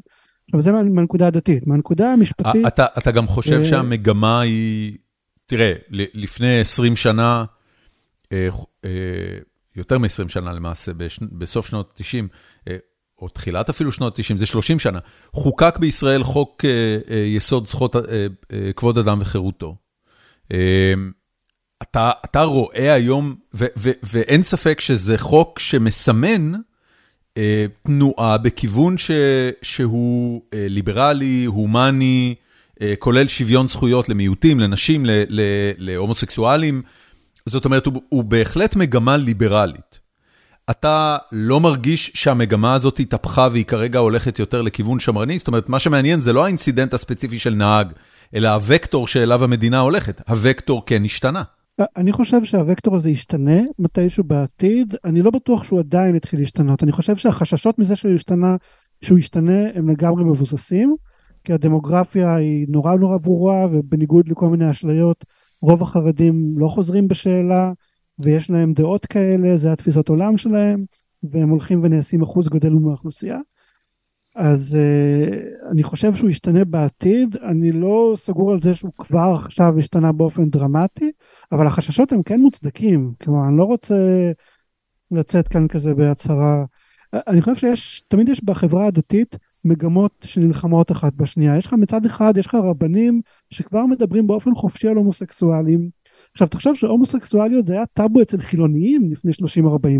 עכשיו 0.48 0.62
זה 0.62 0.72
מהנקודה 0.72 1.28
הדתית, 1.28 1.68
מהנקודה 1.68 2.14
המשפטית... 2.14 2.68
אתה, 2.68 2.86
אתה 2.98 3.12
גם 3.12 3.28
חושב 3.28 3.58
אה, 3.58 3.64
שהמגמה 3.64 4.42
היא, 4.42 4.98
תראה, 5.46 5.74
לפני 5.92 6.60
עשרים 6.60 6.96
שנה, 6.96 7.46
יותר 9.76 9.98
מ-20 9.98 10.30
שנה 10.30 10.54
למעשה, 10.54 10.92
בסוף 11.32 11.68
שנות 11.68 11.94
ה-90, 12.00 12.28
אה, 12.68 12.78
או 13.22 13.30
תחילת 13.30 13.70
אפילו 13.70 13.92
שנות 13.92 14.20
ה-90, 14.20 14.38
זה 14.38 14.46
30 14.46 14.80
שנה, 14.80 15.00
חוקק 15.34 15.78
בישראל 15.80 16.24
חוק 16.24 16.66
אה, 16.66 16.98
אה, 17.10 17.16
יסוד 17.16 17.68
זכות 17.68 17.96
כבוד 18.76 18.98
אדם 18.98 19.18
וחירותו. 19.22 19.76
אתה 21.82 22.12
אתה 22.26 22.42
רואה 22.42 22.94
היום, 22.94 23.36
ו, 23.54 23.66
ו, 23.78 23.92
ואין 24.04 24.44
ספק 24.44 24.80
שזה 24.80 25.18
חוק 25.18 25.60
שמסמן 25.60 26.52
תנועה 27.84 28.38
בכיוון 28.38 28.98
ש, 28.98 29.12
שהוא 29.62 30.42
ליברלי, 30.54 31.46
הומני, 31.46 32.36
כולל 33.00 33.28
שוויון 33.28 33.68
זכויות 33.68 34.10
למיעוטים, 34.10 34.60
לנשים, 34.60 35.06
להומוסקסואלים. 35.78 36.82
זאת 37.50 37.66
אומרת, 37.66 37.86
הוא 37.86 38.02
הוא 38.10 38.24
בהחלט 38.24 38.76
מגמה 38.76 39.18
ליברלית. 39.18 40.00
אתה 40.70 41.18
לא 41.32 41.60
מרגיש 41.60 42.12
שהמגמה 42.14 42.74
הזאת 42.74 43.00
התהפכה 43.00 43.48
והיא 43.52 43.66
כרגע 43.66 44.00
הולכת 44.00 44.40
יותר 44.40 44.62
לכיוון 44.62 45.00
שמרני? 45.00 45.38
זאת 45.38 45.48
אומרת, 45.48 45.70
מה 45.70 45.80
שמעניין 45.80 46.20
זה 46.20 46.34
לא 46.34 46.46
האינסידנט 46.46 46.94
הספציפי 46.94 47.40
של 47.40 47.56
נהג, 47.56 47.92
אלא 48.36 48.50
הוקטור 48.50 49.08
שאליו 49.08 49.44
המדינה 49.44 49.80
הולכת. 49.80 50.22
הוקטור 50.30 50.86
כן 50.86 51.04
השתנה. 51.06 51.44
אני 51.98 52.12
חושב 52.12 52.44
שהוקטור 52.44 52.96
הזה 52.96 53.10
ישתנה 53.10 53.62
מתישהו 53.80 54.24
בעתיד, 54.24 54.96
אני 55.06 55.22
לא 55.22 55.32
בטוח 55.32 55.64
שהוא 55.64 55.80
עדיין 55.80 56.16
התחיל 56.16 56.40
להשתנות. 56.40 56.84
אני 56.84 56.92
חושב 56.92 57.16
שהחששות 57.16 57.80
מזה 57.80 57.96
שהוא 57.96 58.12
ישתנה, 58.12 58.56
שהוא 59.02 59.20
ישתנה 59.20 59.62
הם 59.76 59.90
לגמרי 59.90 60.24
מבוססים, 60.24 60.96
כי 61.44 61.54
הדמוגרפיה 61.54 62.36
היא 62.36 62.66
נורא 62.70 62.96
נורא 62.96 63.18
ברורה, 63.18 63.66
ובניגוד 63.72 64.30
לכל 64.30 64.50
מיני 64.50 64.72
אשליות, 64.72 65.26
רוב 65.66 65.82
החרדים 65.82 66.54
לא 66.58 66.68
חוזרים 66.68 67.08
בשאלה, 67.08 67.74
ויש 68.20 68.50
להם 68.50 68.74
דעות 68.74 69.06
כאלה, 69.06 69.58
זה 69.58 69.72
התפיסות 69.72 70.10
עולם 70.10 70.38
שלהם, 70.38 70.86
והם 71.24 71.50
הולכים 71.50 71.84
ונעשים 71.84 72.22
אחוז 72.22 72.50
גדול 72.50 72.74
מהאוכלוסייה. 72.74 73.40
אז 74.36 74.78
uh, 74.78 75.72
אני 75.72 75.84
חושב 75.84 76.16
שהוא 76.16 76.30
ישתנה 76.30 76.66
בעתיד, 76.66 77.36
אני 77.50 77.72
לא 77.72 78.14
סגור 78.16 78.52
על 78.52 78.60
זה 78.62 78.76
שהוא 78.76 78.92
כבר 78.98 79.36
עכשיו 79.44 79.80
השתנה 79.80 80.12
באופן 80.12 80.50
דרמטי, 80.50 81.12
אבל 81.52 81.68
החששות 81.68 82.12
הם 82.12 82.24
כן 82.24 82.40
מוצדקים, 82.40 83.14
כלומר 83.24 83.48
אני 83.48 83.58
לא 83.58 83.64
רוצה 83.64 84.32
לצאת 85.12 85.48
כאן 85.48 85.68
כזה 85.68 85.94
בהצהרה. 85.94 86.66
אני 87.14 87.42
חושב 87.42 87.56
שיש, 87.56 88.04
תמיד 88.08 88.30
יש 88.30 88.44
בחברה 88.44 88.88
הדתית 88.88 89.38
מגמות 89.66 90.12
שנלחמות 90.22 90.92
אחת 90.92 91.14
בשנייה. 91.14 91.58
יש 91.58 91.66
לך 91.66 91.74
מצד 91.74 92.06
אחד, 92.06 92.38
יש 92.38 92.48
לך 92.48 92.56
רבנים 92.56 93.22
שכבר 93.50 93.86
מדברים 93.86 94.28
באופן 94.28 94.56
חופשי 94.56 94.88
על 94.88 94.96
הומוסקסואלים. 94.96 95.90
עכשיו 96.32 96.48
תחשוב 96.48 96.76
שהומוסקסואליות 96.76 97.66
זה 97.66 97.74
היה 97.74 97.84
טאבו 97.94 98.22
אצל 98.22 98.38
חילוניים 98.38 99.12
לפני 99.12 99.32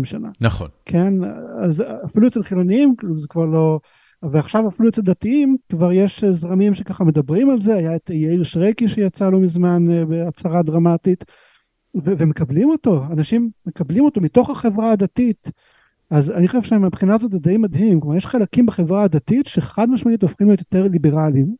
30-40 0.02 0.04
שנה. 0.04 0.28
נכון. 0.40 0.68
כן, 0.84 1.14
אז 1.62 1.84
אפילו 2.04 2.26
אצל 2.26 2.42
חילוניים 2.42 2.94
זה 3.14 3.28
כבר 3.28 3.46
לא... 3.46 3.80
ועכשיו 4.22 4.68
אפילו 4.68 4.88
אצל 4.88 5.02
דתיים 5.02 5.56
כבר 5.68 5.92
יש 5.92 6.24
זרמים 6.24 6.74
שככה 6.74 7.04
מדברים 7.04 7.50
על 7.50 7.58
זה, 7.60 7.74
היה 7.74 7.96
את 7.96 8.10
יאיר 8.10 8.42
שרקי 8.42 8.88
שיצא 8.88 9.30
לא 9.30 9.40
מזמן 9.40 9.90
אה, 9.90 10.04
בהצהרה 10.04 10.62
דרמטית, 10.62 11.24
ו- 11.96 12.12
ומקבלים 12.18 12.70
אותו, 12.70 13.04
אנשים 13.10 13.50
מקבלים 13.66 14.04
אותו 14.04 14.20
מתוך 14.20 14.50
החברה 14.50 14.92
הדתית. 14.92 15.50
אז 16.10 16.30
אני 16.30 16.48
חושב 16.48 16.62
שמבחינה 16.62 17.14
הזאת 17.14 17.30
זה 17.30 17.38
די 17.38 17.56
מדהים, 17.56 18.00
כלומר 18.00 18.16
יש 18.16 18.26
חלקים 18.26 18.66
בחברה 18.66 19.02
הדתית 19.02 19.46
שחד 19.46 19.90
משמעית 19.90 20.22
הופכים 20.22 20.46
להיות 20.46 20.60
יותר 20.60 20.88
ליברליים, 20.88 21.54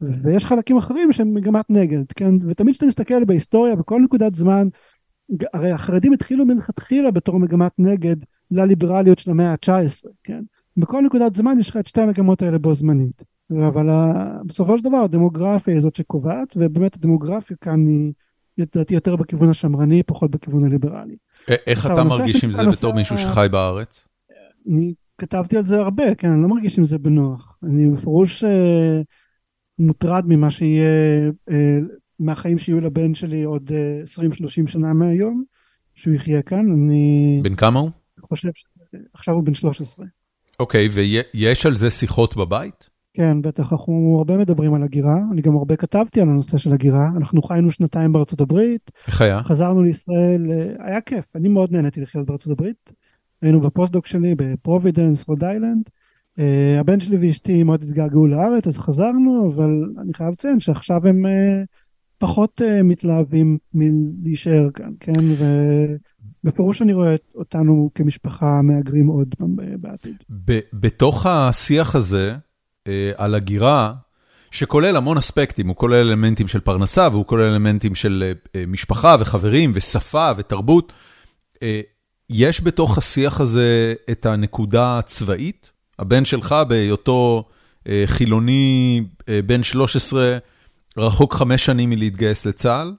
ויש 0.00 0.44
חלקים 0.44 0.76
אחרים 0.76 1.12
שהם 1.12 1.34
מגמת 1.34 1.70
נגד, 1.70 2.12
כן, 2.12 2.34
ותמיד 2.46 2.72
כשאתה 2.72 2.86
מסתכל 2.86 3.24
בהיסטוריה 3.24 3.76
בכל 3.76 4.00
נקודת 4.00 4.34
זמן, 4.34 4.68
הרי 5.54 5.70
החרדים 5.70 6.12
התחילו 6.12 6.46
מלכתחילה 6.46 7.10
בתור 7.10 7.38
מגמת 7.38 7.72
נגד 7.78 8.16
לליברליות 8.50 9.18
של 9.18 9.30
המאה 9.30 9.52
ה-19, 9.52 10.08
כן, 10.24 10.42
בכל 10.76 11.02
נקודת 11.02 11.34
זמן 11.34 11.58
יש 11.58 11.70
לך 11.70 11.76
את 11.76 11.86
שתי 11.86 12.00
המגמות 12.00 12.42
האלה 12.42 12.58
בו 12.58 12.74
זמנית. 12.74 13.22
אבל 13.50 13.86
בסופו 14.46 14.78
של 14.78 14.84
דבר 14.84 14.96
הדמוגרפיה 14.96 15.74
היא 15.74 15.80
זאת 15.80 15.96
שקובעת, 15.96 16.54
ובאמת 16.56 16.96
הדמוגרפיה 16.96 17.56
כאן 17.60 17.86
היא 17.86 18.12
לדעתי 18.58 18.94
יותר 18.94 19.16
בכיוון 19.16 19.48
השמרני, 19.48 20.02
פחות 20.02 20.30
בכיוון 20.30 20.64
הליברלי. 20.64 21.16
איך 21.48 21.86
אתה 21.86 22.04
מרגיש 22.04 22.44
עם 22.44 22.52
זה 22.52 22.62
בתור 22.72 22.94
מישהו 22.94 23.18
שחי 23.18 23.46
בארץ? 23.50 24.08
אני 24.68 24.94
כתבתי 25.18 25.56
על 25.56 25.64
זה 25.64 25.80
הרבה, 25.80 26.14
כן, 26.14 26.28
אני 26.28 26.42
לא 26.42 26.48
מרגיש 26.48 26.78
עם 26.78 26.84
זה 26.84 26.98
בנוח. 26.98 27.58
אני 27.62 27.90
בפירוש 27.90 28.44
אה, 28.44 29.00
מוטרד 29.78 30.24
ממה 30.26 30.50
שיהיה, 30.50 31.30
אה, 31.50 31.78
מהחיים 32.18 32.58
שיהיו 32.58 32.80
לבן 32.80 33.14
שלי 33.14 33.42
עוד 33.42 33.70
20-30 34.66 34.66
שנה 34.66 34.92
מהיום, 34.92 35.44
שהוא 35.94 36.14
יחיה 36.14 36.42
כאן. 36.42 36.72
אני... 36.72 37.40
בן 37.42 37.54
כמה 37.54 37.80
הוא? 37.80 37.90
חושב 38.32 38.48
שעכשיו 38.54 39.34
הוא 39.34 39.44
בן 39.44 39.54
13. 39.54 40.06
אוקיי, 40.60 40.88
ויש 40.88 41.66
על 41.66 41.76
זה 41.76 41.90
שיחות 41.90 42.36
בבית? 42.36 42.91
כן, 43.14 43.42
בטח, 43.42 43.72
אנחנו 43.72 44.14
הרבה 44.18 44.36
מדברים 44.36 44.74
על 44.74 44.82
הגירה, 44.82 45.16
אני 45.32 45.42
גם 45.42 45.56
הרבה 45.56 45.76
כתבתי 45.76 46.20
על 46.20 46.28
הנושא 46.28 46.58
של 46.58 46.72
הגירה, 46.72 47.08
אנחנו 47.16 47.42
חיינו 47.42 47.70
שנתיים 47.70 48.12
בארצות 48.12 48.40
הברית. 48.40 48.90
איך 49.06 49.20
היה? 49.20 49.42
חזרנו 49.42 49.82
לישראל, 49.82 50.50
אה, 50.50 50.86
היה 50.86 51.00
כיף, 51.00 51.24
אני 51.34 51.48
מאוד 51.48 51.72
נהניתי 51.72 52.00
לחיות 52.00 52.26
בארצות 52.26 52.52
הברית. 52.52 52.92
היינו 53.42 53.60
בפוסט-דוק 53.60 54.06
שלי 54.06 54.34
בפרובידנס, 54.34 55.28
רוד 55.28 55.44
איילנד. 55.44 55.82
אה, 56.38 56.80
הבן 56.80 57.00
שלי 57.00 57.16
ואשתי 57.16 57.62
מאוד 57.62 57.82
התגעגעו 57.82 58.26
לארץ, 58.26 58.66
אז 58.66 58.78
חזרנו, 58.78 59.52
אבל 59.54 59.84
אני 60.02 60.14
חייב 60.14 60.30
לציין 60.32 60.60
שעכשיו 60.60 61.06
הם 61.06 61.26
אה, 61.26 61.28
פחות 62.18 62.60
אה, 62.60 62.82
מתלהבים 62.82 63.58
מלהישאר 63.74 64.68
כאן, 64.74 64.92
כן? 65.00 65.12
בפירוש 66.44 66.82
אני 66.82 66.92
רואה 66.92 67.16
אותנו 67.34 67.90
כמשפחה 67.94 68.62
מהגרים 68.62 69.06
עוד 69.06 69.34
פעם 69.38 69.56
בעתיד. 69.80 70.16
בתוך 70.72 71.26
השיח 71.26 71.94
הזה 71.94 72.34
על 73.16 73.34
הגירה, 73.34 73.92
שכולל 74.50 74.96
המון 74.96 75.18
אספקטים, 75.18 75.68
הוא 75.68 75.76
כולל 75.76 76.08
אלמנטים 76.08 76.48
של 76.48 76.60
פרנסה 76.60 77.08
והוא 77.12 77.26
כולל 77.26 77.44
אלמנטים 77.44 77.94
של 77.94 78.32
אה, 78.56 78.64
משפחה 78.66 79.16
וחברים 79.20 79.72
ושפה 79.74 80.30
ותרבות, 80.36 80.92
אה, 81.62 81.80
יש 82.30 82.64
בתוך 82.64 82.98
השיח 82.98 83.40
הזה 83.40 83.94
את 84.10 84.26
הנקודה 84.26 84.98
הצבאית? 84.98 85.70
הבן 85.98 86.24
שלך 86.24 86.54
בהיותו 86.68 87.44
חילוני 88.06 89.04
בן 89.46 89.62
13, 89.62 90.38
רחוק 90.96 91.34
חמש 91.34 91.64
שנים 91.64 91.90
מלהתגייס 91.90 92.46
לצה"ל, 92.46 92.92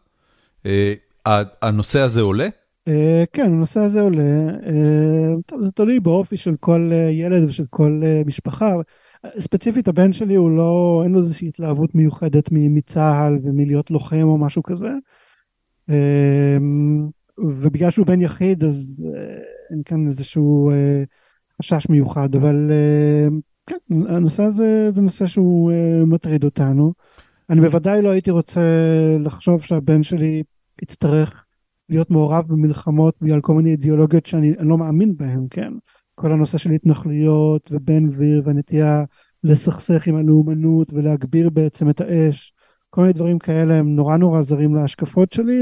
הנושא 1.61 1.99
הזה 1.99 2.21
עולה? 2.21 2.47
Uh, 2.89 2.91
כן, 3.33 3.45
הנושא 3.45 3.79
הזה 3.79 4.01
עולה, 4.01 4.49
uh, 4.59 5.41
טוב, 5.45 5.61
זה 5.61 5.71
תלוי 5.71 5.99
באופי 5.99 6.37
של 6.37 6.55
כל 6.59 6.91
uh, 6.91 7.11
ילד 7.11 7.49
ושל 7.49 7.63
כל 7.69 8.01
uh, 8.03 8.27
משפחה. 8.27 8.73
ספציפית 9.39 9.87
הבן 9.87 10.13
שלי 10.13 10.35
הוא 10.35 10.51
לא, 10.51 11.01
אין 11.03 11.11
לו 11.11 11.21
איזושהי 11.21 11.47
התלהבות 11.47 11.95
מיוחדת 11.95 12.49
מצה"ל 12.51 13.39
ומלהיות 13.43 13.91
לוחם 13.91 14.23
או 14.23 14.37
משהו 14.37 14.63
כזה. 14.63 14.89
Uh, 15.89 15.93
ובגלל 17.37 17.91
שהוא 17.91 18.05
בן 18.05 18.21
יחיד 18.21 18.63
אז 18.63 19.05
uh, 19.05 19.71
אין 19.71 19.81
כאן 19.85 20.07
איזשהו 20.07 20.71
uh, 20.71 20.75
חשש 21.61 21.89
מיוחד, 21.89 22.35
אבל 22.35 22.71
uh, 22.71 23.33
כן, 23.67 23.75
הנושא 24.07 24.43
הזה 24.43 24.91
זה 24.91 25.01
נושא 25.01 25.25
שהוא 25.25 25.71
מטריד 26.05 26.43
אותנו. 26.43 26.93
אני 27.49 27.61
בוודאי 27.61 28.01
לא 28.01 28.09
הייתי 28.09 28.31
רוצה 28.31 28.61
לחשוב 29.19 29.63
שהבן 29.63 30.03
שלי 30.03 30.43
יצטרך 30.81 31.45
להיות 31.89 32.11
מעורב 32.11 32.45
במלחמות 32.47 33.15
בגלל 33.21 33.41
כל 33.41 33.53
מיני 33.53 33.71
אידיאולוגיות 33.71 34.25
שאני 34.25 34.53
לא 34.59 34.77
מאמין 34.77 35.17
בהן, 35.17 35.47
כן? 35.49 35.73
כל 36.15 36.31
הנושא 36.31 36.57
של 36.57 36.71
התנחלויות 36.71 37.69
ובן 37.73 38.09
גביר 38.09 38.41
והנטייה 38.45 39.03
לסכסך 39.43 40.07
עם 40.07 40.15
הלאומנות 40.15 40.93
ולהגביר 40.93 41.49
בעצם 41.49 41.89
את 41.89 42.01
האש, 42.01 42.53
כל 42.89 43.01
מיני 43.01 43.13
דברים 43.13 43.39
כאלה 43.39 43.73
הם 43.73 43.95
נורא 43.95 44.17
נורא 44.17 44.41
זרים 44.41 44.75
להשקפות 44.75 45.31
שלי 45.31 45.59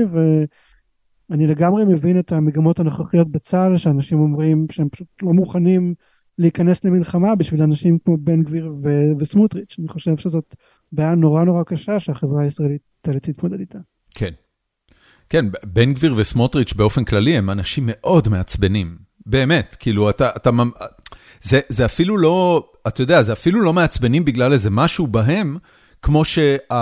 ואני 1.29 1.47
לגמרי 1.47 1.85
מבין 1.85 2.19
את 2.19 2.31
המגמות 2.31 2.79
הנוכחיות 2.79 3.31
בצה"ל 3.31 3.77
שאנשים 3.77 4.19
אומרים 4.19 4.65
שהם 4.71 4.89
פשוט 4.89 5.07
לא 5.21 5.33
מוכנים 5.33 5.93
להיכנס 6.37 6.85
למלחמה 6.85 7.35
בשביל 7.35 7.63
אנשים 7.63 7.97
כמו 8.05 8.17
בן 8.17 8.43
גביר 8.43 8.73
ו- 8.83 9.11
וסמוטריץ', 9.19 9.75
אני 9.79 9.87
חושב 9.87 10.17
שזאת 10.17 10.55
בעיה 10.91 11.15
נורא 11.15 11.43
נורא 11.43 11.63
קשה 11.63 11.99
שהחברה 11.99 12.43
הישראלית 12.43 12.81
תאלץ 13.01 13.27
להתמודד 13.27 13.59
איתה. 13.59 13.79
כן. 14.15 14.31
כן, 15.29 15.45
בן 15.65 15.93
גביר 15.93 16.13
וסמוטריץ' 16.17 16.73
באופן 16.73 17.03
כללי 17.03 17.37
הם 17.37 17.49
אנשים 17.49 17.83
מאוד 17.87 18.27
מעצבנים. 18.29 19.10
באמת, 19.25 19.75
כאילו, 19.79 20.09
אתה, 20.09 20.29
אתה, 20.35 20.49
זה, 21.41 21.59
זה 21.69 21.85
אפילו 21.85 22.17
לא, 22.17 22.69
אתה 22.87 23.01
יודע, 23.01 23.23
זה 23.23 23.33
אפילו 23.33 23.61
לא 23.61 23.73
מעצבנים 23.73 24.25
בגלל 24.25 24.53
איזה 24.53 24.69
משהו 24.69 25.07
בהם, 25.07 25.57
כמו 26.01 26.23
שהקיום 26.25 26.77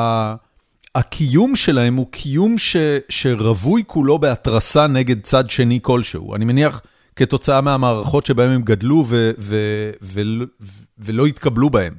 שה, 1.56 1.65
שלהם 1.65 1.95
הוא 1.95 2.08
קיום 2.12 2.58
ש, 2.58 2.75
שרווי 3.10 3.84
כולו 3.88 4.19
בהתרסה 4.19 4.88
נגד 4.88 5.21
צד 5.21 5.49
שני 5.49 5.80
כלשהו. 5.82 6.36
אני 6.36 6.45
מניח 6.45 6.82
כתוצאה 7.15 7.62
מהמערכות 7.62 8.25
שבהם 8.25 8.52
הם 8.52 8.62
גדלו 8.62 9.04
ו, 9.08 9.32
ו, 9.39 9.56
ו, 10.02 10.21
ו, 10.62 10.67
ולא 10.97 11.25
התקבלו 11.25 11.69
בהם 11.69 11.93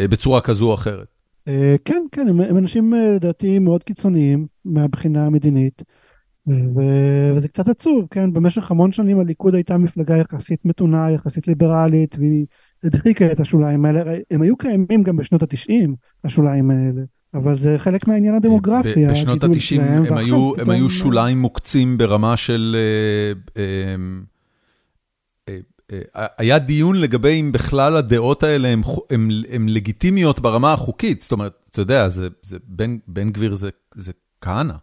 אה, 0.00 0.08
בצורה 0.08 0.40
כזו 0.40 0.68
או 0.68 0.74
אחרת. 0.74 1.06
אה, 1.48 1.76
כן, 1.84 2.02
כן, 2.12 2.28
הם, 2.28 2.40
אנשים 2.40 2.94
אה, 2.94 3.12
לדעתי 3.14 3.58
מאוד 3.58 3.84
קיצוניים 3.84 4.46
מהבחינה 4.64 5.26
המדינית, 5.26 5.82
ו, 6.48 6.80
וזה 7.36 7.48
קצת 7.48 7.68
עצוב, 7.68 8.06
כן, 8.10 8.32
במשך 8.32 8.70
המון 8.70 8.92
שנים 8.92 9.20
הליכוד 9.20 9.54
הייתה 9.54 9.78
מפלגה 9.78 10.16
יחסית 10.16 10.64
מתונה, 10.64 11.10
יחסית 11.10 11.48
ליברלית, 11.48 12.16
והיא 12.18 12.46
הדחיקה 12.84 13.32
את 13.32 13.40
השוליים 13.40 13.84
האלה, 13.84 14.14
הם 14.30 14.42
היו 14.42 14.56
קיימים 14.56 15.02
גם 15.02 15.16
בשנות 15.16 15.42
התשעים, 15.42 15.94
השוליים 16.24 16.70
האלה. 16.70 17.02
אבל 17.34 17.56
זה 17.56 17.76
חלק 17.78 18.08
מהעניין 18.08 18.34
הדמוגרפי. 18.34 19.06
בשנות 19.06 19.44
ה-90 19.44 19.80
הם, 19.80 20.16
היו, 20.16 20.52
הם 20.58 20.70
היו 20.70 20.90
שוליים 20.90 21.38
מוקצים 21.38 21.98
ברמה 21.98 22.36
של... 22.36 22.76
אה, 23.56 23.62
אה, 23.62 23.96
היה 26.38 26.58
דיון 26.58 27.00
לגבי 27.00 27.40
אם 27.40 27.52
בכלל 27.52 27.96
הדעות 27.96 28.42
האלה 28.42 28.74
הן 29.50 29.68
לגיטימיות 29.68 30.40
ברמה 30.40 30.72
החוקית. 30.72 31.20
זאת 31.20 31.32
אומרת, 31.32 31.66
אתה 31.70 31.80
יודע, 31.80 32.08
בן 33.08 33.30
גביר 33.30 33.54
זה 33.94 34.12
כהנא. 34.40 34.74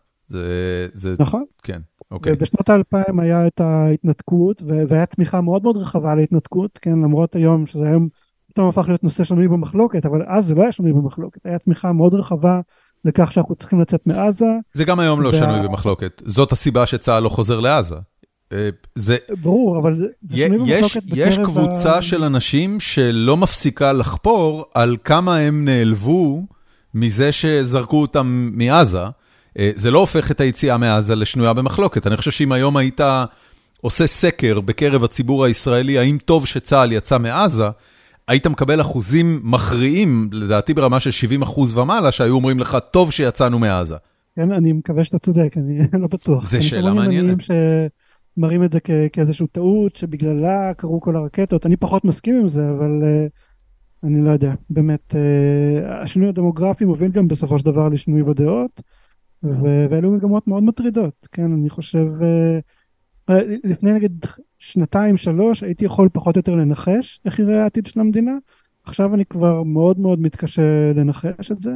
נכון. 1.20 1.44
כן, 1.64 1.80
אוקיי. 2.12 2.34
ובשנות 2.34 2.70
האלפיים 2.70 3.20
היה 3.20 3.48
את 3.48 3.62
ההתנתקות, 3.62 4.62
והיה 4.90 5.06
תמיכה 5.06 5.42
מאוד 5.42 5.64
מאוד 5.64 5.78
רחבה 5.78 6.16
להתנתקות, 6.16 6.80
כן, 6.82 6.92
למרות 6.92 7.36
היום 7.36 7.68
שזה 7.68 7.88
היום 7.88 8.08
פתאום 8.50 8.68
הפך 8.70 8.88
להיות 8.88 9.04
נושא 9.04 9.24
שנוי 9.24 9.48
במחלוקת, 9.48 10.06
אבל 10.06 10.22
אז 10.28 10.46
זה 10.46 10.56
לא 10.56 10.62
היה 10.62 10.72
שנוי 10.72 10.94
במחלוקת, 10.94 11.46
היה 11.46 11.60
תמיכה 11.60 11.92
מאוד 11.92 12.14
רחבה 12.14 12.62
לכך 13.06 13.32
שאנחנו 13.32 13.56
צריכים 13.56 13.82
לצאת 13.82 14.08
מעזה. 14.08 14.46
זה 14.74 14.86
גם 14.86 15.00
היום 15.00 15.22
לא 15.22 15.28
וה... 15.28 15.34
שנוי 15.34 15.68
במחלוקת, 15.68 16.22
זאת 16.26 16.52
הסיבה 16.52 16.86
שצה"ל 16.86 17.24
לא 17.24 17.30
חוזר 17.30 17.60
לעזה. 17.60 17.96
אה, 18.54 18.70
זה... 18.96 19.18
ברור, 19.42 19.80
אבל 19.80 19.96
זה, 19.96 20.08
זה 20.22 20.38
שנוי 20.38 20.58
במחלוקת 20.58 21.04
בקרב... 21.04 21.18
יש 21.18 21.38
קבוצה 21.38 21.98
ה... 21.98 22.02
של 22.02 22.24
אנשים 22.24 22.80
שלא 22.80 23.38
מפסיקה 23.38 23.94
לחפור 23.94 24.66
על 24.74 24.98
כמה 25.04 25.38
הם 25.38 25.66
נעלבו 25.66 26.42
מזה 26.94 27.32
שזרקו 27.32 28.02
אותם 28.02 28.52
מעזה. 28.54 29.06
אה, 29.60 29.72
זה 29.76 29.92
לא 29.92 30.00
הופך 30.00 30.32
את 30.32 30.42
היציאה 30.42 30.78
מעזה 30.78 31.16
לשנויה 31.16 31.54
במחלוקת. 31.54 32.08
אני 32.08 32.18
חושב 32.18 32.32
שאם 32.32 32.52
היום 32.52 32.78
היית 32.78 33.02
עושה 33.82 34.08
סקר 34.08 34.62
בקרב 34.62 35.04
הציבור 35.04 35.46
הישראלי, 35.46 35.98
האם 35.98 36.18
טוב 36.26 36.46
שצה"ל 36.46 36.92
יצא 36.92 37.20
מעזה, 37.20 37.68
היית 38.28 38.48
מקבל 38.48 38.82
אחוזים 38.82 39.40
מכריעים, 39.44 40.30
לדעתי 40.32 40.74
ברמה 40.74 41.00
של 41.00 41.12
70 41.12 41.42
אחוז 41.42 41.78
ומעלה, 41.78 42.12
שהיו 42.12 42.36
אומרים 42.36 42.60
לך, 42.60 42.78
טוב 42.92 43.12
שיצאנו 43.12 43.60
מעזה. 43.60 43.96
כן, 44.36 44.52
אני 44.52 44.74
מקווה 44.74 45.04
שאתה 45.04 45.20
צודק, 45.20 45.54
אני 45.58 45.80
לא 46.02 46.08
בטוח. 46.08 46.46
זה 46.46 46.62
שאלה 46.62 46.94
מעניינת. 46.94 47.38
שמראים 48.38 48.64
את 48.64 48.72
זה 48.72 48.80
כאיזושהי 49.14 49.48
טעות, 49.48 49.96
שבגללה 49.96 50.74
קרו 50.78 51.02
כל 51.02 51.16
הרקטות, 51.16 51.66
אני 51.66 51.78
פחות 51.78 52.06
מסכים 52.06 52.40
עם 52.40 52.48
זה, 52.48 52.70
אבל 52.70 53.02
uh, 53.02 54.08
אני 54.08 54.24
לא 54.24 54.30
יודע, 54.30 54.54
באמת, 54.70 55.16
uh, 55.16 56.04
השינוי 56.04 56.30
הדמוגרפי 56.30 56.86
מוביל 56.86 57.12
גם 57.12 57.28
בסופו 57.28 57.60
של 57.60 57.66
דבר 57.66 57.90
לשינוי 57.90 58.24
בדעות, 58.24 58.82
ואלו 59.44 60.12
מגמות 60.12 60.48
מאוד 60.48 60.64
מטרידות, 60.64 61.28
כן, 61.32 61.54
אני 61.54 61.70
חושב, 61.70 62.08
uh, 62.20 63.34
לפני 63.64 63.94
נגיד 63.94 64.26
שנתיים 64.60 65.18
שלוש 65.18 65.64
הייתי 65.64 65.86
יכול 65.86 66.10
פחות 66.14 66.36
או 66.36 66.40
יותר 66.40 66.56
לנחש 66.56 67.20
איך 67.26 67.40
יראה 67.40 67.64
העתיד 67.64 67.86
של 67.86 68.00
המדינה, 68.00 68.32
עכשיו 68.84 69.16
אני 69.16 69.26
כבר 69.26 69.64
מאוד 69.64 70.00
מאוד 70.00 70.20
מתקשה 70.20 70.94
לנחש 70.96 71.52
את 71.52 71.62
זה. 71.62 71.72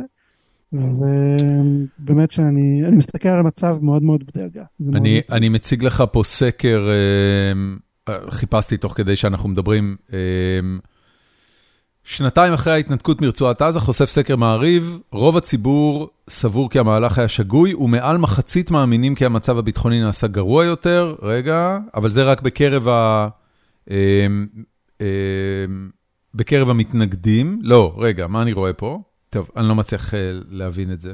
ובאמת 0.74 2.32
שאני 2.32 2.82
מסתכל 2.92 3.30
על 3.30 3.40
המצב 3.40 3.78
מאוד 3.82 4.04
מאוד 4.04 4.24
בדאגה. 4.24 4.64
אני, 4.94 5.22
אני 5.32 5.50
מציג 5.50 5.84
לך 5.84 6.04
פה 6.12 6.22
סקר, 6.26 6.90
חיפשתי 8.30 8.78
תוך 8.78 8.94
כדי 8.94 9.16
שאנחנו 9.16 9.50
מדברים, 9.50 9.96
שנתיים 12.10 12.54
אחרי 12.54 12.74
ההתנתקות 12.74 13.22
מרצועת 13.22 13.62
עזה 13.62 13.80
חושף 13.80 14.06
סקר 14.06 14.36
מעריב, 14.36 15.00
רוב 15.12 15.38
הציבור 15.38 16.10
סבור 16.30 16.70
כי 16.70 16.80
המהלך 16.80 17.18
היה 17.18 17.28
שגוי, 17.28 17.74
ומעל 17.74 18.18
מחצית 18.18 18.72
מאמינים 18.72 19.16
כי 19.16 19.26
המצב 19.26 19.58
הביטחוני 19.58 20.02
נעשה 20.02 20.28
גרוע 20.28 20.66
יותר. 20.66 21.16
רגע, 21.22 21.78
אבל 21.96 22.10
זה 22.10 22.24
רק 22.24 22.42
בקרב 22.42 22.88
ה... 22.88 23.28
אמ, 23.92 24.48
אמ, 25.02 25.06
בקרב 26.34 26.70
המתנגדים. 26.70 27.60
לא, 27.64 27.96
רגע, 27.98 28.28
מה 28.28 28.42
אני 28.42 28.54
רואה 28.54 28.74
פה? 28.74 29.02
טוב, 29.30 29.50
אני 29.58 29.68
לא 29.68 29.76
מצליח 29.76 30.14
אה, 30.14 30.20
להבין 30.50 30.92
את 30.92 31.02
זה. 31.02 31.14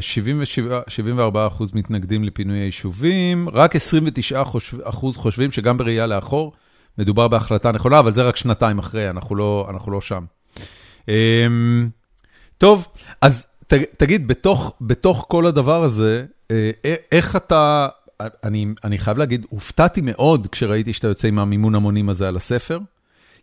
77, 0.00 0.80
74 0.88 1.46
אחוז 1.46 1.72
מתנגדים 1.74 2.24
לפינוי 2.24 2.58
היישובים, 2.58 3.48
רק 3.52 3.76
29 3.76 4.42
אחוז 4.82 5.16
חושבים 5.16 5.50
שגם 5.50 5.76
בראייה 5.76 6.06
לאחור 6.06 6.52
מדובר 6.98 7.28
בהחלטה 7.28 7.72
נכונה, 7.72 7.98
אבל 7.98 8.14
זה 8.14 8.22
רק 8.22 8.36
שנתיים 8.36 8.78
אחרי, 8.78 9.10
אנחנו 9.10 9.36
לא, 9.36 9.66
אנחנו 9.70 9.92
לא 9.92 10.00
שם. 10.00 10.24
אמ, 11.08 11.88
טוב, 12.58 12.86
אז 13.20 13.46
ת, 13.66 13.74
תגיד, 13.74 14.28
בתוך, 14.28 14.74
בתוך 14.80 15.24
כל 15.28 15.46
הדבר 15.46 15.84
הזה, 15.84 16.24
אה, 16.50 16.70
איך 17.12 17.36
אתה, 17.36 17.88
אני, 18.20 18.66
אני 18.84 18.98
חייב 18.98 19.18
להגיד, 19.18 19.46
הופתעתי 19.48 20.00
מאוד 20.00 20.46
כשראיתי 20.46 20.92
שאתה 20.92 21.08
יוצא 21.08 21.28
עם 21.28 21.38
המימון 21.38 21.74
המונים 21.74 22.08
הזה 22.08 22.28
על 22.28 22.36
הספר, 22.36 22.78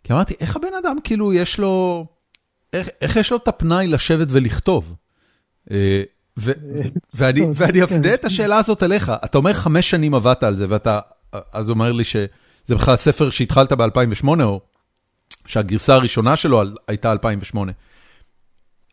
כי 0.04 0.12
אמרתי, 0.12 0.34
איך 0.40 0.56
הבן 0.56 0.74
אדם, 0.82 0.96
כאילו, 1.04 1.32
יש 1.32 1.58
לו, 1.58 2.06
איך, 2.72 2.88
איך 3.00 3.16
יש 3.16 3.30
לו 3.30 3.36
את 3.36 3.48
הפנאי 3.48 3.86
לשבת 3.86 4.26
ולכתוב? 4.30 4.94
אה, 5.70 6.02
ו, 6.38 6.52
ואני, 7.14 7.46
ואני 7.56 7.84
אפנה 7.84 8.02
כן. 8.02 8.14
את 8.14 8.24
השאלה 8.24 8.56
הזאת 8.56 8.82
אליך, 8.82 9.12
אתה 9.24 9.38
אומר 9.38 9.52
חמש 9.52 9.90
שנים 9.90 10.14
עבדת 10.14 10.42
על 10.42 10.56
זה, 10.56 10.66
ואתה 10.68 11.00
אז 11.52 11.70
אומר 11.70 11.92
לי 11.92 12.04
ש... 12.04 12.16
זה 12.64 12.74
בכלל 12.74 12.96
ספר 12.96 13.30
שהתחלת 13.30 13.72
ב-2008, 13.72 14.42
או 14.42 14.60
שהגרסה 15.46 15.94
הראשונה 15.94 16.36
שלו 16.36 16.62
הייתה 16.88 17.12
2008. 17.12 17.72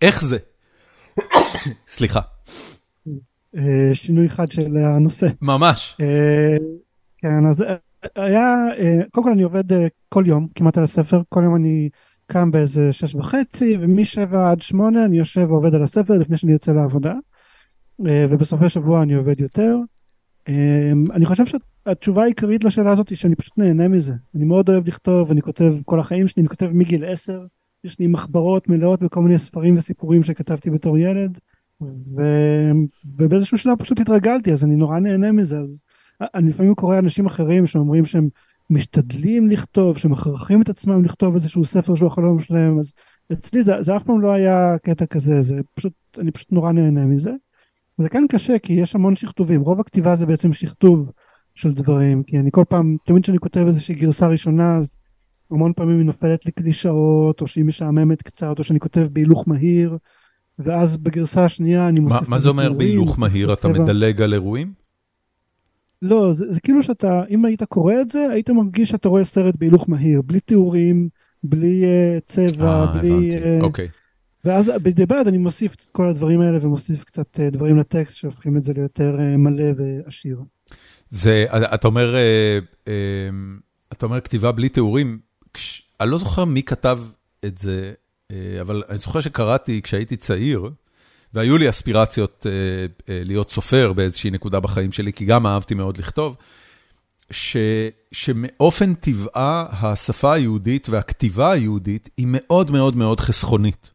איך 0.02 0.24
זה? 0.24 0.38
סליחה. 1.88 2.20
אה, 3.58 3.90
שינוי 3.94 4.28
אחד 4.28 4.52
של 4.52 4.78
הנושא. 4.78 5.28
ממש. 5.42 5.98
אה, 6.02 6.58
כן, 7.18 7.46
אז 7.50 7.62
אה, 7.62 7.76
היה, 8.16 8.56
קודם 9.12 9.26
כל 9.26 9.32
אני 9.32 9.44
עובד 9.44 9.64
כל 10.10 10.24
יום 10.28 10.48
כמעט 10.56 10.78
על 10.78 10.84
הספר, 10.84 11.22
כל 11.30 11.42
יום 11.44 11.56
אני 11.56 11.90
קם 12.28 12.52
באיזה 12.52 12.94
שש 12.94 13.16
וחצי, 13.16 13.78
ומשבע 13.82 14.52
עד 14.52 14.62
שמונה 14.62 15.06
אני 15.06 15.18
יושב 15.18 15.46
ועובד 15.52 15.76
על 15.76 15.84
הספר 15.84 16.14
לפני 16.14 16.38
שאני 16.38 16.52
יוצא 16.52 16.72
לעבודה, 16.72 17.14
ובסופי 18.00 18.70
שבוע 18.70 19.04
אני 19.04 19.14
עובד 19.14 19.40
יותר. 19.40 19.78
אני 21.14 21.26
חושב 21.26 21.44
שהתשובה 21.46 22.24
העיקרית 22.24 22.64
לשאלה 22.64 22.92
הזאת 22.92 23.10
היא 23.10 23.18
שאני 23.18 23.36
פשוט 23.36 23.58
נהנה 23.58 23.88
מזה. 23.88 24.14
אני 24.36 24.46
מאוד 24.46 24.70
אוהב 24.70 24.88
לכתוב, 24.88 25.32
אני 25.32 25.42
כותב 25.42 25.74
כל 25.86 26.00
החיים 26.00 26.28
שלי, 26.28 26.42
אני 26.42 26.50
כותב 26.50 26.70
מגיל 26.74 27.06
עשר. 27.06 27.46
יש 27.84 28.00
לי 28.00 28.08
מחברות 28.08 28.70
מלאות 28.70 29.04
בכל 29.04 29.22
מיני 29.22 29.38
ספרים 29.38 29.78
וסיפורים 29.78 30.24
שכתבתי 30.24 30.70
בתור 30.70 30.98
ילד, 30.98 31.38
ו... 31.82 32.22
ובאיזשהו 33.18 33.58
שלב 33.58 33.78
פשוט 33.78 34.00
התרגלתי, 34.00 34.52
אז 34.52 34.64
אני 34.64 34.76
נורא 34.76 35.00
נהנה 35.00 35.32
מזה. 35.32 35.60
אז 35.60 35.84
אני 36.22 36.50
לפעמים 36.50 36.76
קורא 36.76 37.00
אנשים 37.00 37.26
אחרים 37.26 37.68
שאומרים 37.68 38.06
שהם 38.06 38.30
משתדלים 38.70 39.48
לכתוב, 39.48 39.98
שמכרחים 39.98 40.62
את 40.62 40.70
עצמם 40.70 41.06
לכתוב 41.06 41.34
איזשהו 41.34 41.66
ספר 41.66 41.96
שהוא 41.96 42.08
החלום 42.08 42.40
שלהם, 42.40 42.80
אז 42.80 42.94
אצלי 43.32 43.64
זה, 43.64 43.74
זה 43.82 43.96
אף 43.96 44.04
פעם 44.04 44.22
לא 44.22 44.34
היה 44.34 44.78
קטע 44.84 45.06
כזה, 45.06 45.42
זה 45.42 45.60
פשוט, 45.74 45.94
אני 46.18 46.32
פשוט 46.32 46.52
נורא 46.52 46.72
נהנה 46.72 47.06
מזה. 47.06 47.32
זה 48.00 48.10
כן 48.10 48.26
קשה 48.30 48.60
כי 48.60 48.74
יש 48.74 48.96
המון 48.96 49.16
שכתובים, 49.16 49.62
רוב 49.62 49.80
הכתיבה 49.80 50.16
זה 50.16 50.26
בעצם 50.26 50.54
שכתוב 50.54 51.12
של 51.56 51.74
דברים, 51.74 52.24
כי 52.24 52.40
אני 52.40 52.50
כל 52.52 52.64
פעם, 52.70 52.98
תמיד 53.06 53.24
כשאני 53.24 53.40
כותב 53.40 53.66
איזושהי 53.68 53.96
גרסה 53.96 54.28
ראשונה, 54.28 54.78
אז 54.78 54.98
המון 55.52 55.74
פעמים 55.74 55.98
היא 55.98 56.06
נופלת 56.06 56.46
לי 56.46 56.52
קלישאות, 56.52 57.42
או 57.42 57.48
שהיא 57.48 57.66
משעממת 57.66 58.22
קצת, 58.22 58.60
או 58.60 58.64
שאני 58.64 58.80
כותב 58.80 59.08
בהילוך 59.12 59.48
מהיר, 59.48 59.98
ואז 60.60 60.98
בגרסה 60.98 61.46
השנייה 61.46 61.88
אני 61.88 62.00
מוסיף... 62.00 62.22
מה, 62.22 62.30
מה 62.30 62.38
זה 62.38 62.50
אומר 62.50 62.74
בהילוך 62.74 63.20
מהיר? 63.20 63.54
אתה 63.54 63.68
מדלג 63.68 64.22
על 64.22 64.34
אירועים? 64.34 64.74
לא, 66.02 66.34
זה, 66.34 66.54
זה 66.54 66.60
כאילו 66.60 66.84
שאתה, 66.84 67.24
אם 67.30 67.46
היית 67.46 67.64
קורא 67.64 67.94
את 68.02 68.10
זה, 68.10 68.28
היית 68.32 68.50
מרגיש 68.50 68.90
שאתה 68.90 69.10
רואה 69.10 69.26
סרט 69.26 69.56
בהילוך 69.56 69.90
מהיר, 69.90 70.22
בלי 70.22 70.40
תיאורים, 70.40 71.10
בלי 71.44 71.84
uh, 71.84 72.22
צבע, 72.28 72.86
아, 72.86 72.98
בלי... 72.98 73.12
הבנתי, 73.12 73.38
uh, 73.38 73.64
אוקיי. 73.64 73.88
ואז 74.46 74.72
בדיבד 74.84 75.24
אני 75.28 75.38
מוסיף 75.38 75.76
את 75.76 75.86
כל 75.92 76.08
הדברים 76.08 76.42
האלה 76.42 76.58
ומוסיף 76.62 77.04
קצת 77.04 77.40
uh, 77.40 77.54
דברים 77.54 77.78
לטקסט 77.78 78.16
שהופכים 78.16 78.58
את 78.58 78.64
זה 78.64 78.74
ליותר 78.74 79.16
uh, 79.18 79.38
מלא 79.38 79.64
ועשיר. 79.78 80.42
זה, 81.10 81.46
אתה 81.52 81.88
אומר, 81.88 82.16
אתה 83.94 84.06
אומר 84.06 84.22
כתיבה 84.22 84.52
בלי 84.52 84.70
תיאורים, 84.70 85.20
כש... 85.54 85.90
אני 86.02 86.10
לא 86.10 86.18
זוכר 86.18 86.46
מי 86.46 86.64
כתב 86.64 87.00
את 87.46 87.58
זה, 87.58 87.94
אה, 88.32 88.62
אבל 88.62 88.84
אני 88.90 88.98
זוכר 88.98 89.22
שקראתי 89.22 89.82
כשהייתי 89.82 90.18
צעיר, 90.18 90.70
והיו 91.34 91.58
לי 91.58 91.70
אספירציות 91.70 92.46
אה, 92.50 92.52
אה, 93.14 93.22
להיות 93.26 93.52
סופר 93.52 93.94
באיזושהי 93.94 94.32
נקודה 94.32 94.60
בחיים 94.60 94.92
שלי, 94.92 95.14
כי 95.14 95.26
גם 95.26 95.48
אהבתי 95.48 95.74
מאוד 95.74 95.98
לכתוב, 95.98 96.36
ש, 97.32 97.58
שמאופן 98.12 98.94
טבעה 98.94 99.66
השפה 99.72 100.34
היהודית 100.34 100.90
והכתיבה 100.90 101.52
היהודית 101.52 102.10
היא 102.18 102.28
מאוד 102.30 102.72
מאוד 102.72 102.96
מאוד 102.96 103.20
חסכונית. 103.20 103.92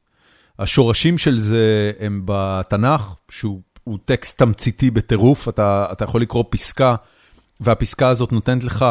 השורשים 0.58 1.18
של 1.18 1.38
זה 1.38 1.92
הם 2.00 2.22
בתנ"ך, 2.24 3.14
שהוא 3.30 3.98
טקסט 4.04 4.38
תמציתי 4.38 4.90
בטירוף, 4.90 5.48
אתה, 5.48 5.86
אתה 5.92 6.04
יכול 6.04 6.22
לקרוא 6.22 6.44
פסקה, 6.50 6.94
והפסקה 7.60 8.08
הזאת 8.08 8.32
נותנת 8.32 8.64
לך 8.64 8.84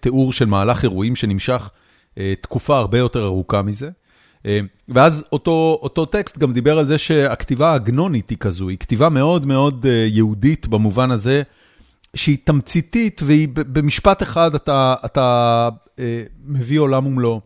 תיאור 0.00 0.32
של 0.32 0.44
מהלך 0.44 0.82
אירועים 0.82 1.16
שנמשך 1.16 1.70
אה, 2.18 2.34
תקופה 2.40 2.78
הרבה 2.78 2.98
יותר 2.98 3.24
ארוכה 3.24 3.62
מזה. 3.62 3.90
אה, 4.46 4.60
ואז 4.88 5.24
אותו, 5.32 5.78
אותו 5.82 6.06
טקסט 6.06 6.38
גם 6.38 6.52
דיבר 6.52 6.78
על 6.78 6.86
זה 6.86 6.98
שהכתיבה 6.98 7.70
העגנונית 7.70 8.30
היא 8.30 8.38
כזו, 8.38 8.68
היא 8.68 8.78
כתיבה 8.78 9.08
מאוד 9.08 9.46
מאוד 9.46 9.86
אה, 9.88 10.06
יהודית 10.10 10.66
במובן 10.66 11.10
הזה, 11.10 11.42
שהיא 12.14 12.38
תמציתית 12.44 13.20
והיא 13.24 13.48
במשפט 13.54 14.22
אחד 14.22 14.54
אתה, 14.54 14.94
אתה 15.04 15.68
מביא 16.44 16.78
עולם 16.78 17.06
ומלואו. 17.06 17.40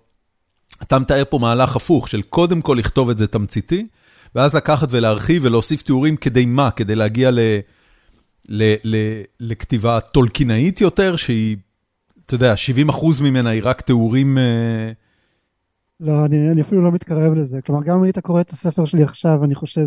אתה 0.82 0.98
מתאר 0.98 1.22
פה 1.30 1.38
מהלך 1.38 1.76
הפוך 1.76 2.08
של 2.08 2.22
קודם 2.22 2.60
כל 2.60 2.76
לכתוב 2.78 3.10
את 3.10 3.18
זה 3.18 3.26
תמציתי, 3.26 3.86
ואז 4.34 4.54
לקחת 4.54 4.88
ולהרחיב 4.90 5.44
ולהוסיף 5.44 5.82
תיאורים 5.82 6.16
כדי 6.16 6.46
מה? 6.46 6.70
כדי 6.70 6.94
להגיע 6.94 7.30
ל, 7.30 7.38
ל, 8.48 8.74
ל, 8.84 8.96
לכתיבה 9.40 10.00
טולקינאית 10.00 10.80
יותר, 10.80 11.16
שהיא 11.16 11.56
אתה 12.26 12.34
יודע, 12.34 12.56
70 12.56 12.88
אחוז 12.88 13.20
ממנה 13.20 13.50
היא 13.50 13.62
רק 13.64 13.80
תיאורים... 13.80 14.38
אה, 14.38 14.92
לא, 16.00 16.24
אני, 16.24 16.50
אני 16.50 16.60
אפילו 16.60 16.82
לא 16.82 16.92
מתקרב 16.92 17.32
לזה. 17.32 17.62
כלומר, 17.62 17.82
גם 17.82 17.96
אם 17.96 18.02
היית 18.02 18.18
קורא 18.18 18.40
את 18.40 18.50
הספר 18.50 18.84
שלי 18.84 19.02
עכשיו, 19.02 19.44
אני 19.44 19.54
חושב 19.54 19.86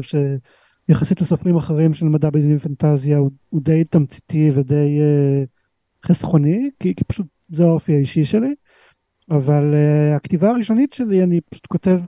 יחסית 0.89 1.21
לסופרים 1.21 1.55
אחרים 1.55 1.93
של 1.93 2.05
מדע 2.05 2.29
בדיוני 2.29 2.55
ופנטזיה 2.55 3.17
הוא, 3.17 3.31
הוא 3.49 3.61
די 3.61 3.83
תמציתי 3.83 4.51
ודי 4.53 4.99
uh, 4.99 6.07
חסכוני, 6.07 6.69
כי, 6.79 6.95
כי 6.95 7.03
פשוט 7.03 7.27
זה 7.49 7.63
האופי 7.63 7.95
האישי 7.95 8.25
שלי, 8.25 8.55
אבל 9.31 9.73
uh, 9.73 10.15
הכתיבה 10.15 10.49
הראשונית 10.49 10.93
שלי 10.93 11.23
אני 11.23 11.41
פשוט 11.49 11.67
כותב 11.67 11.99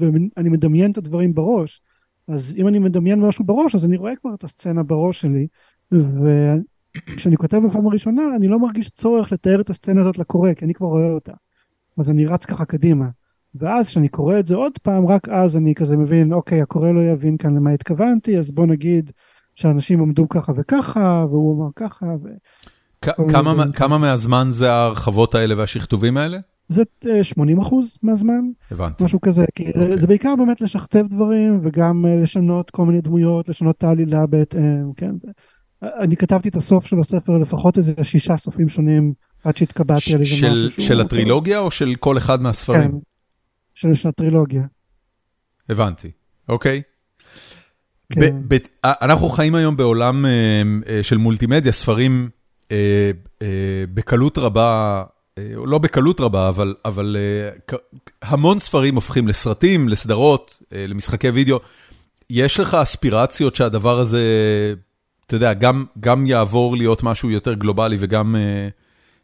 ואני 0.00 0.48
מדמיין 0.48 0.90
את 0.90 0.98
הדברים 0.98 1.34
בראש, 1.34 1.82
אז 2.28 2.54
אם 2.58 2.68
אני 2.68 2.78
מדמיין 2.78 3.20
משהו 3.20 3.44
בראש 3.44 3.74
אז 3.74 3.84
אני 3.84 3.96
רואה 3.96 4.16
כבר 4.16 4.34
את 4.34 4.44
הסצנה 4.44 4.82
בראש 4.82 5.20
שלי, 5.20 5.46
וכשאני 5.92 7.36
כותב 7.36 7.60
בפעם 7.66 7.86
הראשונה 7.86 8.22
אני 8.36 8.48
לא 8.48 8.58
מרגיש 8.58 8.90
צורך 8.90 9.32
לתאר 9.32 9.60
את 9.60 9.70
הסצנה 9.70 10.00
הזאת 10.00 10.18
לקורא, 10.18 10.54
כי 10.54 10.64
אני 10.64 10.74
כבר 10.74 10.86
רואה 10.86 11.10
אותה, 11.10 11.32
אז 11.98 12.10
אני 12.10 12.26
רץ 12.26 12.44
ככה 12.44 12.64
קדימה. 12.64 13.06
ואז 13.54 13.88
כשאני 13.88 14.08
קורא 14.08 14.38
את 14.38 14.46
זה 14.46 14.54
עוד 14.54 14.72
פעם, 14.82 15.06
רק 15.06 15.28
אז 15.28 15.56
אני 15.56 15.74
כזה 15.74 15.96
מבין, 15.96 16.32
אוקיי, 16.32 16.62
הקורא 16.62 16.90
לא 16.90 17.00
יבין 17.00 17.36
כאן 17.36 17.56
למה 17.56 17.70
התכוונתי, 17.70 18.38
אז 18.38 18.50
בוא 18.50 18.66
נגיד 18.66 19.10
שאנשים 19.54 20.00
עמדו 20.00 20.28
ככה 20.28 20.52
וככה, 20.56 21.24
והוא 21.28 21.56
אמר 21.56 21.70
ככה. 21.76 22.06
ו... 22.06 22.28
כמה, 23.28 23.64
כמה 23.74 23.98
מהזמן 23.98 24.46
זה 24.50 24.72
ההרחבות 24.72 25.34
האלה 25.34 25.58
והשכתובים 25.58 26.16
האלה? 26.16 26.38
זה 26.68 26.82
80 27.22 27.58
אה, 27.58 27.62
אחוז 27.62 27.98
מהזמן. 28.02 28.40
הבנתי. 28.70 29.04
משהו 29.04 29.20
כזה, 29.20 29.44
כי 29.54 29.68
okay. 29.68 29.78
זה, 29.78 29.96
זה 29.96 30.06
בעיקר 30.06 30.36
באמת 30.36 30.60
לשכתב 30.60 31.04
דברים 31.10 31.60
וגם 31.62 32.06
אה, 32.06 32.22
לשנות 32.22 32.70
כל 32.70 32.86
מיני 32.86 33.00
דמויות, 33.00 33.48
לשנות 33.48 33.78
את 33.78 33.84
העלילה 33.84 34.26
בהתאם, 34.26 34.92
כן. 34.96 35.18
זה, 35.18 35.28
אני 35.82 36.16
כתבתי 36.16 36.48
את 36.48 36.56
הסוף 36.56 36.86
של 36.86 36.98
הספר 36.98 37.38
לפחות 37.38 37.78
איזה 37.78 37.92
שישה 38.02 38.36
סופים 38.36 38.68
שונים 38.68 39.12
עד 39.44 39.56
שהתקבעתי 39.56 40.14
על 40.14 40.20
איזה 40.20 40.34
משהו. 40.34 40.82
של 40.82 41.00
הטרילוגיה 41.00 41.58
או 41.58 41.70
של 41.70 41.94
כל 41.94 42.18
אחד 42.18 42.42
מהספרים? 42.42 42.90
כן. 42.90 42.96
של, 43.74 43.94
של 43.94 44.08
הטרילוגיה. 44.08 44.62
הבנתי, 45.68 46.10
אוקיי. 46.48 46.82
כן. 48.12 48.20
ב, 48.48 48.54
ב, 48.54 48.58
אנחנו 48.84 49.28
חיים 49.28 49.54
היום 49.54 49.76
בעולם 49.76 50.24
uh, 50.24 50.84
uh, 50.84 50.88
של 51.02 51.16
מולטימדיה, 51.16 51.72
ספרים 51.72 52.28
uh, 52.62 52.72
בקלות 53.94 54.38
רבה, 54.38 55.02
לא 55.66 55.78
בקלות 55.78 56.20
רבה, 56.20 56.48
אבל, 56.48 56.74
אבל 56.84 57.16
uh, 57.70 57.76
המון 58.22 58.58
ספרים 58.58 58.94
הופכים 58.94 59.28
לסרטים, 59.28 59.88
לסדרות, 59.88 60.62
uh, 60.62 60.66
למשחקי 60.88 61.28
וידאו. 61.28 61.58
יש 62.30 62.60
לך 62.60 62.74
אספירציות 62.74 63.54
שהדבר 63.54 63.98
הזה, 63.98 64.22
אתה 65.26 65.36
יודע, 65.36 65.52
גם, 66.00 66.26
יעבור 66.26 66.76
להיות 66.76 67.02
משהו 67.02 67.30
יותר 67.30 67.54
גלובלי 67.54 67.96
וגם 67.98 68.36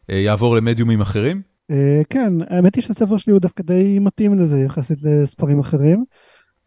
יעבור 0.08 0.56
למדיומים 0.56 1.00
אחרים? 1.00 1.42
אה, 1.70 2.02
כן, 2.10 2.32
האמת 2.48 2.74
היא 2.74 2.82
שהספר 2.82 3.16
שלי 3.16 3.32
הוא 3.32 3.40
דווקא 3.40 3.62
די 3.62 3.98
מתאים 3.98 4.38
לזה 4.38 4.58
יחסית 4.58 4.98
לספרים 5.02 5.60
אחרים. 5.60 6.04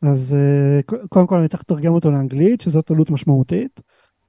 אז 0.02 0.36
אה, 0.36 0.82
קודם 1.10 1.28
כל 1.28 1.36
אני 1.36 1.48
צריך 1.48 1.64
לתרגם 1.64 1.94
אותו 1.94 2.12
לאנגלית, 2.12 2.62
שזאת 2.62 2.92
עלות 2.92 3.10
משמעותית. 3.10 3.82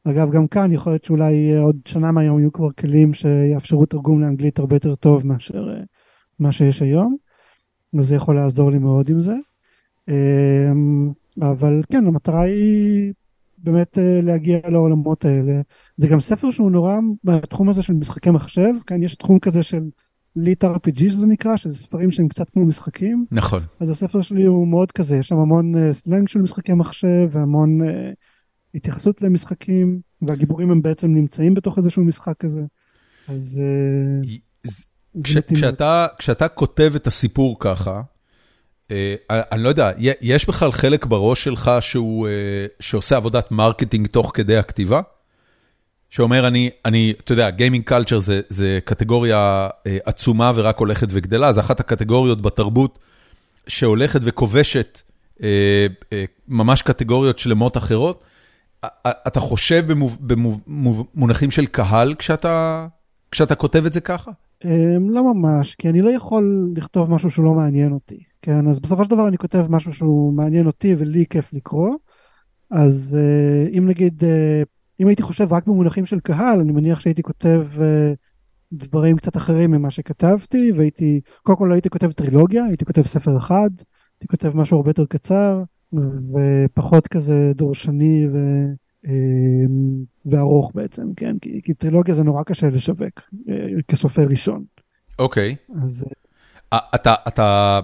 אגב, 0.05 0.31
גם 0.31 0.47
כאן 0.47 0.73
יכול 0.73 0.93
להיות 0.93 1.05
שאולי 1.05 1.57
עוד 1.57 1.77
שנה 1.85 2.13
מהיום 2.13 2.39
יהיו 2.39 2.53
כבר 2.53 2.71
כלים 2.71 3.15
שיאפשרו 3.15 3.87
תרגום 3.87 4.21
לאנגלית 4.21 4.59
הרבה 4.59 4.77
יותר 4.77 4.95
טוב 4.95 5.27
מאשר 5.27 5.69
אה, 5.71 5.83
מה 6.39 6.53
שיש 6.53 6.83
היום. 6.83 7.17
אז 7.99 8.07
זה 8.07 8.15
יכול 8.15 8.37
לעזור 8.37 8.71
לי 8.71 8.79
מאוד 8.79 9.11
עם 9.11 9.21
זה. 9.21 9.35
אבל 11.43 11.83
כן, 11.93 12.07
המטרה 12.07 12.43
היא 12.43 13.13
באמת 13.59 13.99
להגיע 14.23 14.59
לעולמות 14.69 15.25
האלה. 15.25 15.61
זה 15.97 16.09
גם 16.09 16.21
ספר 16.21 16.51
שהוא 16.51 16.71
נורא 16.71 16.99
בתחום 17.25 17.69
הזה 17.69 17.83
של 17.83 17.93
משחקי 17.93 18.31
מחשב, 18.31 18.73
כאן 18.87 19.03
יש 19.03 19.15
תחום 19.15 19.39
כזה 19.39 19.63
של 19.63 19.83
ליט 20.37 20.65
RPG 20.65 20.99
שזה 20.99 21.27
נקרא, 21.27 21.57
שזה 21.57 21.77
ספרים 21.77 22.11
שהם 22.11 22.29
קצת 22.29 22.51
כמו 22.51 22.65
משחקים. 22.65 23.25
נכון. 23.31 23.63
אז 23.81 23.91
הספר 23.91 24.21
שלי 24.21 24.45
הוא 24.45 24.69
מאוד 24.69 24.93
כזה, 24.93 25.17
יש 25.17 25.29
שם 25.29 25.37
המון 25.37 25.93
סלנג 25.93 26.29
של 26.29 26.43
משחקי 26.43 26.73
מחשב 26.73 27.29
והמון 27.31 27.83
uh, 27.83 27.85
התייחסות 28.75 29.23
למשחקים, 29.23 30.01
והגיבורים 30.23 30.71
הם 30.71 30.83
בעצם 30.83 31.15
נמצאים 31.15 31.55
בתוך 31.55 31.79
איזשהו 31.79 32.05
משחק 32.05 32.35
כזה. 32.39 32.63
אז... 33.29 33.61
אה, 34.25 34.29
כש, 35.25 35.37
כשאתה, 35.37 36.07
כשאתה 36.19 36.49
כותב 36.49 36.93
את 36.97 37.07
הסיפור 37.07 37.57
ככה, 37.61 38.03
אה, 38.83 38.91
אני 39.31 39.63
לא 39.63 39.69
יודע, 39.69 39.91
יש 39.99 40.49
בכלל 40.49 40.73
חלק 40.73 41.07
בראש 41.07 41.45
שלך 41.45 41.71
שהוא, 41.81 42.29
אה, 42.29 42.31
שעושה 42.81 43.17
עבודת 43.17 43.51
marketing 43.51 44.07
תוך 44.07 44.31
כדי 44.35 44.57
הכתיבה? 44.57 45.01
שאומר, 46.15 46.47
אני, 46.47 46.71
אני, 46.85 47.15
אתה 47.21 47.33
יודע, 47.33 47.51
gaming 47.51 47.85
culture 47.85 48.19
זה, 48.19 48.41
זה 48.49 48.79
קטגוריה 48.85 49.69
אה, 49.87 49.99
עצומה 50.05 50.53
ורק 50.55 50.79
הולכת 50.79 51.07
וגדלה, 51.11 51.53
זה 51.53 51.61
אחת 51.61 51.81
הקטגוריות 51.81 52.43
בתרבות 52.43 52.99
שהולכת 53.67 54.21
וכובשת 54.23 55.01
אה, 55.43 55.87
אה, 56.13 56.25
ממש 56.49 56.83
קטגוריות 56.83 57.39
שלמות 57.39 57.77
אחרות. 57.77 58.25
אתה 59.07 59.41
חושב 59.41 59.85
במונחים 61.15 61.51
של 61.51 61.67
קהל 61.67 62.15
כשאתה, 62.15 62.87
כשאתה 63.31 63.55
כותב 63.55 63.87
את 63.87 63.93
זה 63.93 64.01
ככה? 64.01 64.31
לא 65.01 65.35
ממש, 65.35 65.75
כי 65.75 65.89
אני 65.89 66.03
לא 66.03 66.11
יכול 66.11 66.73
לכתוב 66.77 67.11
משהו 67.11 67.31
שלא 67.31 67.55
מעניין 67.55 67.93
אותי, 67.93 68.19
כן? 68.43 68.69
אז 68.69 68.81
בסופו 68.81 69.05
של 69.05 69.11
דבר 69.11 69.29
אני 69.29 69.39
כותב 69.39 69.67
משהו 69.69 69.93
שהוא 69.93 70.33
מעניין 70.33 70.67
אותי 70.67 70.95
ולי 70.99 71.25
כיף 71.31 71.53
לקרוא, 71.53 71.91
אז 72.71 73.19
אם 73.79 73.87
נגיד 73.89 74.25
אם 75.01 75.07
הייתי 75.07 75.23
חושב 75.23 75.53
רק 75.53 75.67
במונחים 75.67 76.07
של 76.07 76.21
קהל, 76.21 76.61
אני 76.61 76.73
מניח 76.73 77.01
שהייתי 77.01 77.23
כותב 77.23 77.67
uh, 77.77 77.81
דברים 78.73 79.17
קצת 79.17 79.37
אחרים 79.37 79.71
ממה 79.71 79.91
שכתבתי, 79.91 80.73
והייתי, 80.77 81.21
קודם 81.43 81.59
כל 81.59 81.67
לא 81.69 81.75
הייתי 81.75 81.91
כותב 81.91 82.13
טרילוגיה, 82.13 82.65
הייתי 82.65 82.85
כותב 82.85 83.03
ספר 83.03 83.37
אחד, 83.39 83.71
הייתי 84.15 84.27
כותב 84.29 84.57
משהו 84.57 84.77
הרבה 84.77 84.91
יותר 84.91 85.07
קצר, 85.07 85.63
ופחות 86.33 87.09
כזה 87.09 87.53
דורשני 87.55 88.27
ו... 88.33 88.39
uh, 89.05 89.09
וארוך 90.27 90.73
בעצם, 90.75 91.15
כן? 91.17 91.37
כי, 91.41 91.61
כי 91.65 91.75
טרילוגיה 91.75 92.15
זה 92.15 92.23
נורא 92.23 92.43
קשה 92.43 92.69
לשווק 92.69 93.21
uh, 93.21 93.51
כסופר 93.89 94.27
ראשון. 94.31 94.65
אוקיי. 95.19 95.57
Okay. 95.71 95.85
אז... 95.85 96.05
Uh, 96.75 96.77
אתה, 96.95 97.15
אתה, 97.29 97.81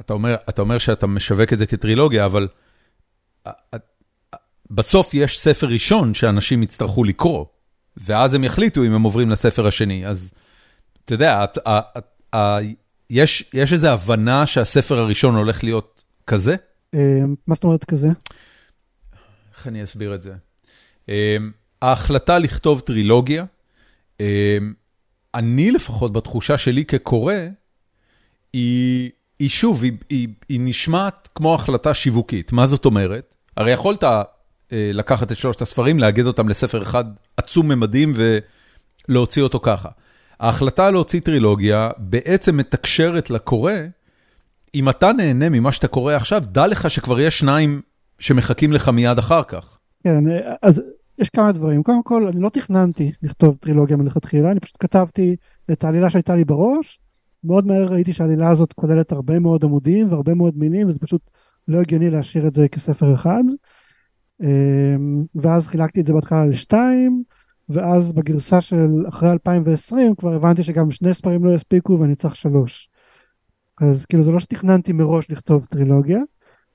אתה, 0.00 0.12
אומר, 0.12 0.34
אתה 0.48 0.62
אומר 0.62 0.78
שאתה 0.78 1.06
משווק 1.06 1.52
את 1.52 1.58
זה 1.58 1.66
כטרילוגיה, 1.66 2.26
אבל... 2.26 2.48
בסוף 4.70 5.14
יש 5.14 5.40
ספר 5.40 5.66
ראשון 5.66 6.14
שאנשים 6.14 6.62
יצטרכו 6.62 7.04
לקרוא, 7.04 7.44
ואז 7.96 8.34
הם 8.34 8.44
יחליטו 8.44 8.84
אם 8.84 8.92
הם 8.92 9.02
עוברים 9.02 9.30
לספר 9.30 9.66
השני. 9.66 10.06
אז 10.06 10.32
אתה 11.04 11.14
יודע, 11.14 11.44
את, 11.44 11.58
את, 11.58 11.98
את, 12.34 12.62
יש, 13.10 13.50
יש 13.54 13.72
איזו 13.72 13.88
הבנה 13.88 14.46
שהספר 14.46 14.98
הראשון 14.98 15.34
הולך 15.34 15.64
להיות 15.64 16.04
כזה? 16.26 16.56
אה, 16.94 17.20
מה 17.46 17.54
זאת 17.54 17.64
אומרת 17.64 17.84
כזה? 17.84 18.08
איך 19.56 19.66
אני 19.66 19.84
אסביר 19.84 20.14
את 20.14 20.22
זה? 20.22 20.34
אה, 21.08 21.36
ההחלטה 21.82 22.38
לכתוב 22.38 22.80
טרילוגיה, 22.80 23.44
אה, 24.20 24.58
אני 25.34 25.70
לפחות 25.70 26.12
בתחושה 26.12 26.58
שלי 26.58 26.84
כקורא, 26.84 27.34
היא, 28.52 29.10
היא 29.38 29.48
שוב, 29.48 29.82
היא, 29.82 29.92
היא, 30.08 30.28
היא 30.48 30.60
נשמעת 30.62 31.28
כמו 31.34 31.54
החלטה 31.54 31.94
שיווקית. 31.94 32.52
מה 32.52 32.66
זאת 32.66 32.84
אומרת? 32.84 33.34
הרי 33.56 33.70
יכולת 33.72 34.04
אה, 34.04 34.22
לקחת 34.72 35.32
את 35.32 35.38
שלושת 35.38 35.62
הספרים, 35.62 35.98
לאגד 35.98 36.26
אותם 36.26 36.48
לספר 36.48 36.82
אחד 36.82 37.04
עצום 37.36 37.68
ממדים 37.68 38.14
ולהוציא 39.08 39.42
אותו 39.42 39.60
ככה. 39.60 39.88
ההחלטה 40.40 40.90
להוציא 40.90 41.20
טרילוגיה 41.20 41.90
בעצם 41.98 42.56
מתקשרת 42.56 43.30
לקורא, 43.30 43.72
אם 44.74 44.88
אתה 44.88 45.12
נהנה 45.12 45.48
ממה 45.48 45.72
שאתה 45.72 45.88
קורא 45.88 46.14
עכשיו, 46.14 46.42
דע 46.46 46.66
לך 46.66 46.90
שכבר 46.90 47.20
יש 47.20 47.38
שניים 47.38 47.80
שמחכים 48.18 48.72
לך 48.72 48.88
מיד 48.88 49.18
אחר 49.18 49.42
כך. 49.42 49.78
כן, 50.04 50.24
אז 50.62 50.82
יש 51.18 51.28
כמה 51.28 51.52
דברים. 51.52 51.82
קודם 51.82 52.02
כל, 52.02 52.26
אני 52.26 52.40
לא 52.40 52.48
תכננתי 52.48 53.12
לכתוב 53.22 53.56
טרילוגיה 53.60 53.96
מלכתחילה, 53.96 54.50
אני 54.50 54.60
פשוט 54.60 54.76
כתבתי 54.80 55.36
את 55.72 55.84
העלילה 55.84 56.10
שהייתה 56.10 56.34
לי 56.34 56.44
בראש. 56.44 57.00
מאוד 57.44 57.66
מהר 57.66 57.86
ראיתי 57.86 58.12
שהעלילה 58.12 58.50
הזאת 58.50 58.72
כוללת 58.72 59.12
הרבה 59.12 59.38
מאוד 59.38 59.64
עמודים 59.64 60.10
והרבה 60.10 60.34
מאוד 60.34 60.58
מילים, 60.58 60.88
וזה 60.88 60.98
פשוט 60.98 61.30
לא 61.68 61.80
הגיוני 61.80 62.10
להשאיר 62.10 62.46
את 62.46 62.54
זה 62.54 62.68
כספר 62.68 63.14
אחד. 63.14 63.42
אמ, 64.42 65.24
ואז 65.34 65.68
חילקתי 65.68 66.00
את 66.00 66.06
זה 66.06 66.12
בהתחלה 66.12 66.46
לשתיים, 66.46 67.22
ואז 67.68 68.12
בגרסה 68.12 68.60
של 68.60 69.04
אחרי 69.08 69.30
2020 69.30 70.14
כבר 70.14 70.34
הבנתי 70.34 70.62
שגם 70.62 70.90
שני 70.90 71.14
ספרים 71.14 71.44
לא 71.44 71.50
יספיקו 71.50 71.98
ואני 72.00 72.14
צריך 72.14 72.36
שלוש. 72.36 72.89
אז 73.80 74.06
כאילו 74.06 74.22
זה 74.22 74.32
לא 74.32 74.40
שתכננתי 74.40 74.92
מראש 74.92 75.30
לכתוב 75.30 75.66
טרילוגיה, 75.70 76.20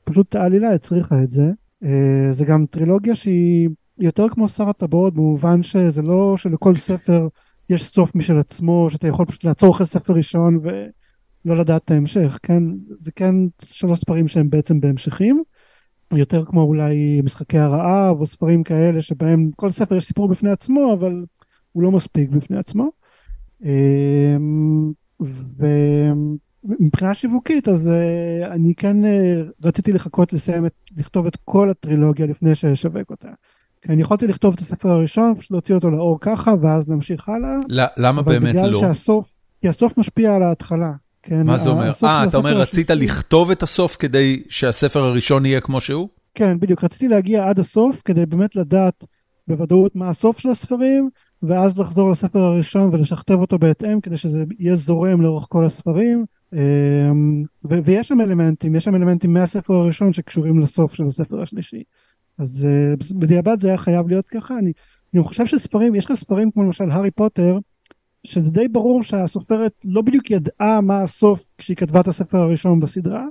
פשוט 0.03 0.35
העלילה 0.35 0.73
הצריכה 0.73 1.23
את 1.23 1.29
זה. 1.29 1.51
אה, 1.83 2.27
זה 2.31 2.45
גם 2.45 2.65
טרילוגיה 2.65 3.15
שהיא 3.15 3.69
יותר 3.97 4.29
כמו 4.29 4.47
שר 4.47 4.69
הטבעות 4.69 5.13
במובן 5.13 5.63
שזה 5.63 6.01
לא 6.01 6.37
שלכל 6.37 6.75
ספר 6.75 7.27
יש 7.69 7.83
סוף 7.83 8.15
משל 8.15 8.37
עצמו, 8.37 8.87
שאתה 8.89 9.07
יכול 9.07 9.25
פשוט 9.25 9.43
לעצור 9.43 9.75
אחרי 9.75 9.85
ספר 9.85 10.13
ראשון 10.13 10.59
ולא 10.63 11.57
לדעת 11.57 11.81
את 11.85 11.91
ההמשך, 11.91 12.37
כן? 12.43 12.63
זה 12.99 13.11
כן 13.11 13.35
שלוש 13.63 13.99
ספרים 13.99 14.27
שהם 14.27 14.49
בעצם 14.49 14.79
בהמשכים. 14.79 15.43
יותר 16.11 16.45
כמו 16.45 16.61
אולי 16.61 17.21
משחקי 17.21 17.57
הרעב 17.57 18.19
או 18.19 18.25
ספרים 18.25 18.63
כאלה 18.63 19.01
שבהם 19.01 19.49
כל 19.55 19.71
ספר 19.71 19.95
יש 19.95 20.05
סיפור 20.05 20.27
בפני 20.27 20.49
עצמו 20.49 20.93
אבל 20.93 21.25
הוא 21.71 21.83
לא 21.83 21.91
מספיק 21.91 22.29
בפני 22.29 22.57
עצמו. 22.57 22.91
אמ, 23.63 24.91
מבחינה 26.79 27.13
שיווקית 27.13 27.69
אז 27.69 27.87
uh, 27.87 28.51
אני 28.51 28.73
כן 28.77 28.97
uh, 29.03 29.07
רציתי 29.63 29.93
לחכות 29.93 30.33
לסיים 30.33 30.65
את, 30.65 30.73
לכתוב 30.97 31.27
את 31.27 31.37
כל 31.45 31.69
הטרילוגיה 31.69 32.25
לפני 32.25 32.55
שאשווק 32.55 33.09
אותה. 33.09 33.29
כי 33.81 33.93
אני 33.93 34.01
יכולתי 34.01 34.27
לכתוב 34.27 34.53
את 34.53 34.59
הספר 34.59 34.89
הראשון, 34.89 35.35
פשוט 35.35 35.51
להוציא 35.51 35.75
אותו 35.75 35.89
לאור 35.89 36.17
ככה 36.21 36.53
ואז 36.61 36.87
נמשיך 36.89 37.29
הלאה. 37.29 37.55
למה 37.97 38.21
באמת 38.21 38.55
לא? 38.55 38.79
שהסוף, 38.79 39.27
כי 39.61 39.67
הסוף 39.67 39.97
משפיע 39.97 40.35
על 40.35 40.43
ההתחלה. 40.43 40.91
כן, 41.23 41.45
מה 41.45 41.57
זה 41.57 41.69
אומר? 41.69 41.91
אה, 42.03 42.23
אתה 42.23 42.37
אומר 42.37 42.57
רצית 42.57 42.89
השלישי... 42.89 43.05
לכתוב 43.05 43.51
את 43.51 43.63
הסוף 43.63 43.95
כדי 43.99 44.43
שהספר 44.49 44.99
הראשון 44.99 45.45
יהיה 45.45 45.61
כמו 45.61 45.81
שהוא? 45.81 46.09
כן, 46.35 46.59
בדיוק, 46.59 46.83
רציתי 46.83 47.07
להגיע 47.07 47.49
עד 47.49 47.59
הסוף 47.59 48.01
כדי 48.05 48.25
באמת 48.25 48.55
לדעת 48.55 49.03
בוודאות 49.47 49.95
מה 49.95 50.09
הסוף 50.09 50.39
של 50.39 50.49
הספרים, 50.49 51.09
ואז 51.43 51.79
לחזור 51.79 52.09
לספר 52.09 52.39
הראשון 52.39 52.89
ולשכתב 52.93 53.33
אותו 53.33 53.59
בהתאם 53.59 54.01
כדי 54.01 54.17
שזה 54.17 54.43
יהיה 54.59 54.75
זורם 54.75 55.21
לאורך 55.21 55.45
כל 55.49 55.65
הספרים. 55.65 56.25
אמ, 56.55 57.43
ויש 57.63 58.07
שם 58.07 58.21
אלמנטים, 58.21 58.75
יש 58.75 58.83
שם 58.83 58.95
אלמנטים 58.95 59.33
מהספר 59.33 59.73
הראשון 59.73 60.13
שקשורים 60.13 60.59
לסוף 60.59 60.93
של 60.93 61.07
הספר 61.07 61.41
השלישי. 61.41 61.83
אז 62.37 62.67
אה, 62.69 62.93
בדיעבד 63.11 63.59
זה 63.59 63.67
היה 63.67 63.77
חייב 63.77 64.07
להיות 64.07 64.27
ככה. 64.27 64.57
אני, 64.57 64.71
אני 65.13 65.23
חושב 65.23 65.45
שספרים, 65.45 65.95
יש 65.95 66.05
לך 66.05 66.13
ספרים 66.13 66.51
כמו 66.51 66.63
למשל 66.63 66.91
הארי 66.91 67.11
פוטר, 67.11 67.59
שזה 68.23 68.51
די 68.51 68.67
ברור 68.67 69.03
שהסופרת 69.03 69.71
לא 69.85 70.01
בדיוק 70.01 70.31
ידעה 70.31 70.81
מה 70.81 71.01
הסוף 71.01 71.45
כשהיא 71.57 71.77
כתבה 71.77 71.99
את 71.99 72.07
הספר 72.07 72.37
הראשון 72.37 72.79
בסדרה, 72.79 73.25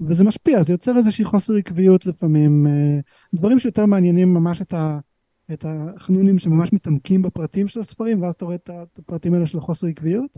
וזה 0.00 0.24
משפיע, 0.24 0.62
זה 0.62 0.72
יוצר 0.72 0.96
איזושהי 0.96 1.24
חוסר 1.24 1.54
עקביות 1.54 2.06
לפעמים, 2.06 2.66
אה, 2.66 3.00
דברים 3.34 3.58
שיותר 3.58 3.86
מעניינים 3.86 4.34
ממש 4.34 4.62
את, 4.62 4.74
ה, 4.74 4.98
את 5.52 5.64
החנונים 5.68 6.38
שממש 6.38 6.72
מתעמקים 6.72 7.22
בפרטים 7.22 7.68
של 7.68 7.80
הספרים, 7.80 8.22
ואז 8.22 8.34
אתה 8.34 8.44
רואה 8.44 8.56
את 8.56 8.70
הפרטים 8.98 9.34
האלה 9.34 9.46
של 9.46 9.58
החוסר 9.58 9.86
עקביות, 9.86 10.30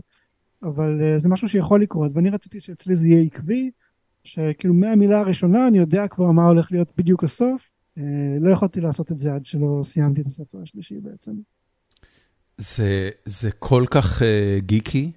אבל 0.63 1.01
אה, 1.03 1.19
זה 1.19 1.29
משהו 1.29 1.49
שיכול 1.49 1.81
לקרות, 1.81 2.11
ואני 2.13 2.29
רציתי 2.29 2.59
שאצלי 2.59 2.95
זה 2.95 3.07
יהיה 3.07 3.23
עקבי, 3.23 3.71
שכאילו 4.23 4.73
מהמילה 4.73 5.19
הראשונה 5.19 5.67
אני 5.67 5.77
יודע 5.77 6.07
כבר 6.07 6.31
מה 6.31 6.47
הולך 6.47 6.71
להיות 6.71 6.87
בדיוק 6.97 7.23
הסוף, 7.23 7.61
אה, 7.97 8.03
לא 8.39 8.49
יכולתי 8.49 8.81
לעשות 8.81 9.11
את 9.11 9.19
זה 9.19 9.33
עד 9.33 9.45
שלא 9.45 9.81
סיימתי 9.83 10.21
את 10.21 10.25
הספר 10.25 10.57
השלישי 10.63 10.95
בעצם. 11.01 11.31
זה, 12.57 13.09
זה 13.25 13.51
כל 13.51 13.85
כך 13.91 14.21
uh, 14.21 14.25
גיקי, 14.59 15.11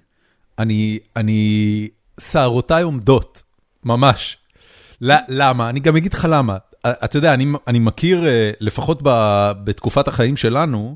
אני, 0.59 0.99
אני, 1.15 1.89
שערותיי 2.19 2.83
עומדות, 2.83 3.43
ממש. 3.85 4.37
لا, 5.01 5.19
למה? 5.27 5.69
אני 5.69 5.79
גם 5.79 5.95
אגיד 5.95 6.13
לך 6.13 6.27
למה. 6.29 6.57
אתה 6.87 7.17
יודע, 7.17 7.33
אני, 7.33 7.45
אני 7.67 7.79
מכיר, 7.79 8.23
לפחות 8.59 8.99
ב, 9.03 9.09
בתקופת 9.63 10.07
החיים 10.07 10.37
שלנו, 10.37 10.95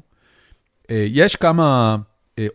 יש 0.89 1.35
כמה 1.35 1.97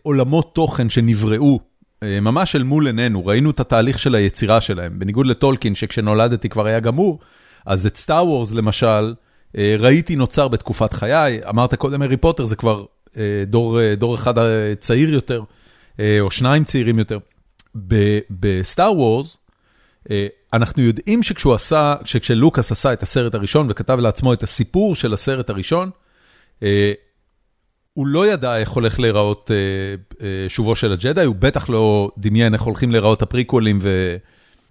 עולמות 0.03 0.55
תוכן 0.55 0.89
שנבראו 0.89 1.59
ממש 2.03 2.55
אל 2.55 2.63
מול 2.63 2.87
עינינו, 2.87 3.25
ראינו 3.25 3.49
את 3.49 3.59
התהליך 3.59 3.99
של 3.99 4.15
היצירה 4.15 4.61
שלהם. 4.61 4.99
בניגוד 4.99 5.25
לטולקין, 5.25 5.75
שכשנולדתי 5.75 6.49
כבר 6.49 6.65
היה 6.65 6.79
גמור, 6.79 7.19
אז 7.65 7.85
את 7.85 7.97
סטאר 7.97 8.25
וורס 8.25 8.51
למשל, 8.51 9.13
uh, 9.53 9.59
ראיתי 9.79 10.15
נוצר 10.15 10.47
בתקופת 10.47 10.93
חיי, 10.93 11.39
אמרת 11.49 11.75
קודם 11.75 12.01
הארי 12.01 12.17
פוטר, 12.17 12.45
זה 12.45 12.55
כבר 12.55 12.85
אה, 13.17 13.43
דור, 13.47 13.79
אה, 13.79 13.95
דור 13.95 14.15
אחד 14.15 14.37
אה, 14.39 14.73
צעיר 14.79 15.13
יותר, 15.13 15.43
או 16.19 16.31
שניים 16.31 16.63
צעירים 16.63 16.99
יותר. 16.99 17.17
בסטאר 18.29 18.93
וורס, 18.97 19.37
אנחנו 20.53 20.83
יודעים 20.83 21.23
שכשהוא 21.23 21.53
עשה, 21.53 21.95
שכשלוקאס 22.03 22.71
עשה 22.71 22.93
את 22.93 23.03
הסרט 23.03 23.35
הראשון 23.35 23.67
וכתב 23.69 23.99
לעצמו 23.99 24.33
את 24.33 24.43
הסיפור 24.43 24.95
של 24.95 25.13
הסרט 25.13 25.49
הראשון, 25.49 25.89
הוא 27.97 28.07
לא 28.07 28.27
ידע 28.27 28.57
איך 28.57 28.69
הולך 28.69 28.99
להיראות 28.99 29.51
שובו 30.47 30.75
של 30.75 30.91
הג'די, 30.91 31.23
הוא 31.23 31.35
בטח 31.35 31.69
לא 31.69 32.11
דמיין 32.17 32.53
איך 32.53 32.61
הולכים 32.61 32.91
להיראות 32.91 33.21
הפריקוולים 33.21 33.79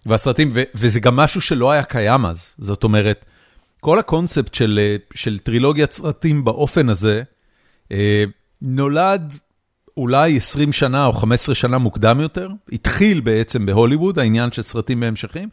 והסרטים, 0.07 0.53
וזה 0.74 1.01
גם 1.01 1.16
משהו 1.16 1.41
שלא 1.41 1.70
היה 1.70 1.83
קיים 1.83 2.27
אז. 2.27 2.55
זאת 2.59 2.85
אומרת, 2.85 3.24
כל 3.81 3.99
הקונספט 3.99 4.55
של, 4.55 4.97
של 5.14 5.39
טרילוגיית 5.39 5.93
סרטים 5.93 6.45
באופן 6.45 6.89
הזה, 6.89 7.22
אה, 7.93 8.24
נולד 8.62 9.37
אולי 9.97 10.37
20 10.37 10.72
שנה 10.72 11.07
או 11.07 11.12
15 11.12 11.55
שנה 11.55 11.79
מוקדם 11.79 12.20
יותר, 12.20 12.51
התחיל 12.72 13.20
בעצם 13.20 13.66
בהוליווד, 13.66 14.18
העניין 14.18 14.53
של 14.53 14.62
סרטים 14.62 15.01
בהמשכים, 15.01 15.49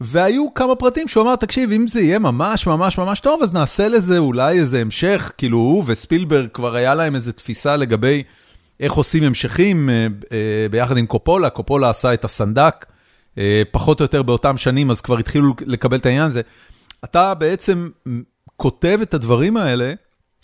והיו 0.00 0.54
כמה 0.54 0.74
פרטים 0.74 1.08
שהוא 1.08 1.22
אמר, 1.22 1.36
תקשיב, 1.36 1.72
אם 1.72 1.86
זה 1.86 2.00
יהיה 2.00 2.18
ממש 2.18 2.66
ממש 2.66 2.98
ממש 2.98 3.20
טוב, 3.20 3.42
אז 3.42 3.54
נעשה 3.54 3.88
לזה 3.88 4.18
אולי 4.18 4.58
איזה 4.58 4.80
המשך, 4.80 5.32
כאילו 5.38 5.58
הוא 5.58 5.84
וספילברג 5.86 6.48
כבר 6.52 6.74
היה 6.74 6.94
להם 6.94 7.14
איזו 7.14 7.32
תפיסה 7.32 7.76
לגבי 7.76 8.22
איך 8.80 8.92
עושים 8.92 9.22
המשכים 9.22 9.90
אה, 9.90 10.06
אה, 10.32 10.66
ביחד 10.70 10.96
עם 10.96 11.06
קופולה, 11.06 11.50
קופולה 11.50 11.90
עשה 11.90 12.14
את 12.14 12.24
הסנדק, 12.24 12.86
פחות 13.70 14.00
או 14.00 14.04
יותר 14.04 14.22
באותם 14.22 14.56
שנים, 14.56 14.90
אז 14.90 15.00
כבר 15.00 15.18
התחילו 15.18 15.54
לקבל 15.66 15.96
את 15.96 16.06
העניין 16.06 16.24
הזה. 16.24 16.40
אתה 17.04 17.34
בעצם 17.34 17.88
כותב 18.56 18.98
את 19.02 19.14
הדברים 19.14 19.56
האלה 19.56 19.92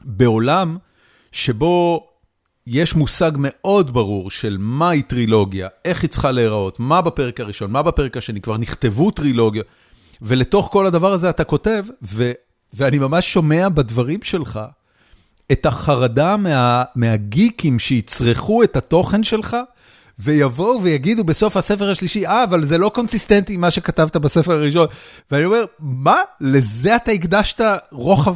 בעולם, 0.05 0.77
שבו 1.33 2.07
יש 2.67 2.95
מושג 2.95 3.33
מאוד 3.39 3.91
ברור 3.91 4.31
של 4.31 4.57
מהי 4.61 5.03
טרילוגיה, 5.03 5.69
איך 5.85 6.03
היא 6.03 6.11
צריכה 6.11 6.31
להיראות, 6.31 6.81
מה 6.81 7.03
בפרק 7.03 7.41
הראשון, 7.41 7.71
מה 7.71 7.83
בפרק 7.83 8.17
השני, 8.17 8.41
כבר 8.41 8.57
נכתבו 8.57 9.11
טרילוגיה, 9.11 9.63
ולתוך 10.23 10.69
כל 10.73 10.87
הדבר 10.87 11.13
הזה 11.13 11.31
אתה 11.31 11.45
כותב, 11.45 11.85
ו, 12.03 12.33
ואני 12.75 12.99
ממש 12.99 13.33
שומע 13.33 13.69
בדברים 13.69 14.23
שלך 14.23 14.61
את 15.53 15.67
החרדה 15.67 16.37
מה, 16.37 16.85
מהגיקים 16.97 17.79
שיצרכו 17.79 18.63
את 18.63 18.77
התוכן 18.77 19.25
שלך, 19.25 19.57
ויבואו 20.19 20.83
ויגידו 20.83 21.25
בסוף 21.25 21.57
הספר 21.57 21.91
השלישי, 21.91 22.27
אה, 22.27 22.45
אבל 22.45 22.65
זה 22.65 22.79
לא 22.79 22.91
קונסיסטנטי 22.95 23.55
עם 23.55 23.61
מה 23.61 23.71
שכתבת 23.71 24.17
בספר 24.17 24.53
הראשון. 24.53 24.87
ואני 25.31 25.45
אומר, 25.45 25.65
מה? 25.79 26.17
לזה 26.41 26.97
אתה 26.97 27.11
הקדשת 27.11 27.61
רוחב, 27.93 28.35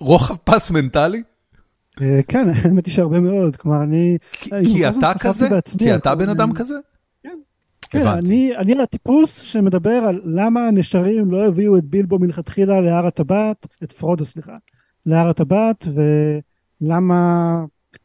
רוחב 0.00 0.36
פס 0.44 0.70
מנטלי? 0.70 1.22
אה, 2.02 2.20
כן, 2.28 2.48
האמת 2.62 2.86
היא 2.86 2.94
שהרבה 2.94 3.20
מאוד, 3.20 3.56
כלומר 3.56 3.82
אני... 3.82 4.18
כי 4.64 4.88
אתה 4.88 5.12
כזה? 5.20 5.48
כי 5.78 5.94
אתה 5.94 6.14
בן 6.14 6.28
אדם 6.28 6.52
כזה? 6.54 6.74
כן, 7.22 7.38
כן 7.90 8.06
אני 8.58 8.82
הטיפוס 8.82 9.40
שמדבר 9.40 9.90
על 9.90 10.20
למה 10.24 10.68
הנשרים 10.68 11.30
לא 11.30 11.46
הביאו 11.46 11.78
את 11.78 11.84
בילבו 11.84 12.18
מלכתחילה 12.18 12.80
להר 12.80 13.06
הטבעת, 13.06 13.66
את 13.82 13.92
פרודו 13.92 14.24
סליחה, 14.24 14.56
להר 15.06 15.28
הטבעת, 15.28 15.86
ולמה 16.80 17.60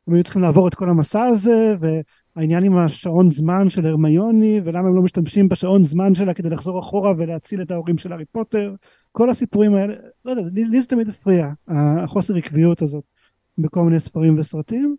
הם 0.08 0.14
היו 0.14 0.24
צריכים 0.24 0.42
לעבור 0.42 0.68
את 0.68 0.76
כל 0.76 0.90
המסע 0.90 1.24
הזה, 1.24 1.76
והעניין 1.80 2.64
עם 2.64 2.78
השעון 2.78 3.28
זמן 3.30 3.70
של 3.70 3.86
הרמיוני, 3.86 4.62
ולמה 4.64 4.88
הם 4.88 4.96
לא 4.96 5.02
משתמשים 5.02 5.50
בשעון 5.50 5.84
זמן 5.84 6.16
שלה 6.16 6.34
כדי 6.34 6.50
לחזור 6.50 6.80
אחורה 6.80 7.14
ולהציל 7.18 7.62
את 7.62 7.72
ההורים 7.72 7.98
של 7.98 8.12
הארי 8.12 8.26
פוטר, 8.32 8.76
כל 9.12 9.30
הסיפורים 9.30 9.76
האלה, 9.76 9.94
לא 10.26 10.32
יודע, 10.32 10.42
לי 10.54 10.82
זה 10.82 10.88
תמיד 10.88 11.10
הפריע, 11.10 11.50
החוסר 11.68 12.36
עקביות 12.36 12.82
הזאת. 12.82 13.13
בכל 13.58 13.84
מיני 13.84 14.00
ספרים 14.00 14.40
וסרטים, 14.40 14.96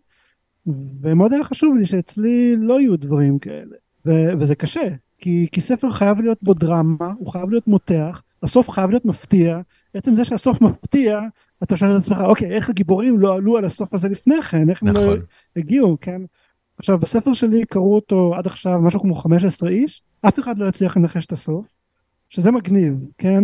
ומאוד 1.01 1.33
היה 1.33 1.43
חשוב 1.43 1.75
לי 1.77 1.85
שאצלי 1.85 2.55
לא 2.57 2.79
יהיו 2.79 2.97
דברים 2.97 3.39
כאלה. 3.39 3.75
ו- 4.05 4.39
וזה 4.39 4.55
קשה, 4.55 4.87
כי, 5.17 5.47
כי 5.51 5.61
ספר 5.61 5.91
חייב 5.91 6.21
להיות 6.21 6.37
בו 6.41 6.53
דרמה, 6.53 7.13
הוא 7.17 7.31
חייב 7.31 7.49
להיות 7.49 7.67
מותח, 7.67 8.21
הסוף 8.43 8.69
חייב 8.69 8.89
להיות 8.89 9.05
מפתיע, 9.05 9.61
עצם 9.93 10.15
זה 10.15 10.25
שהסוף 10.25 10.61
מפתיע, 10.61 11.19
אתה 11.63 11.77
שואל 11.77 11.91
את 11.91 12.01
עצמך, 12.01 12.17
אוקיי, 12.25 12.55
איך 12.55 12.69
הגיבורים 12.69 13.19
לא 13.19 13.35
עלו 13.35 13.57
על 13.57 13.65
הסוף 13.65 13.93
הזה 13.93 14.09
לפני 14.09 14.41
כן, 14.41 14.69
איך 14.69 14.83
נכון. 14.83 15.01
הם 15.01 15.07
לא 15.07 15.13
נכון. 15.13 15.25
הגיעו, 15.55 15.97
כן? 16.01 16.21
עכשיו, 16.77 16.99
בספר 16.99 17.33
שלי 17.33 17.65
קראו 17.65 17.95
אותו 17.95 18.35
עד 18.35 18.47
עכשיו 18.47 18.81
משהו 18.81 18.99
כמו 18.99 19.15
15 19.15 19.69
איש, 19.69 20.01
אף 20.21 20.39
אחד 20.39 20.57
לא 20.57 20.67
הצליח 20.67 20.97
לנחש 20.97 21.25
את 21.25 21.31
הסוף, 21.31 21.65
שזה 22.29 22.51
מגניב, 22.51 23.07
כן? 23.17 23.43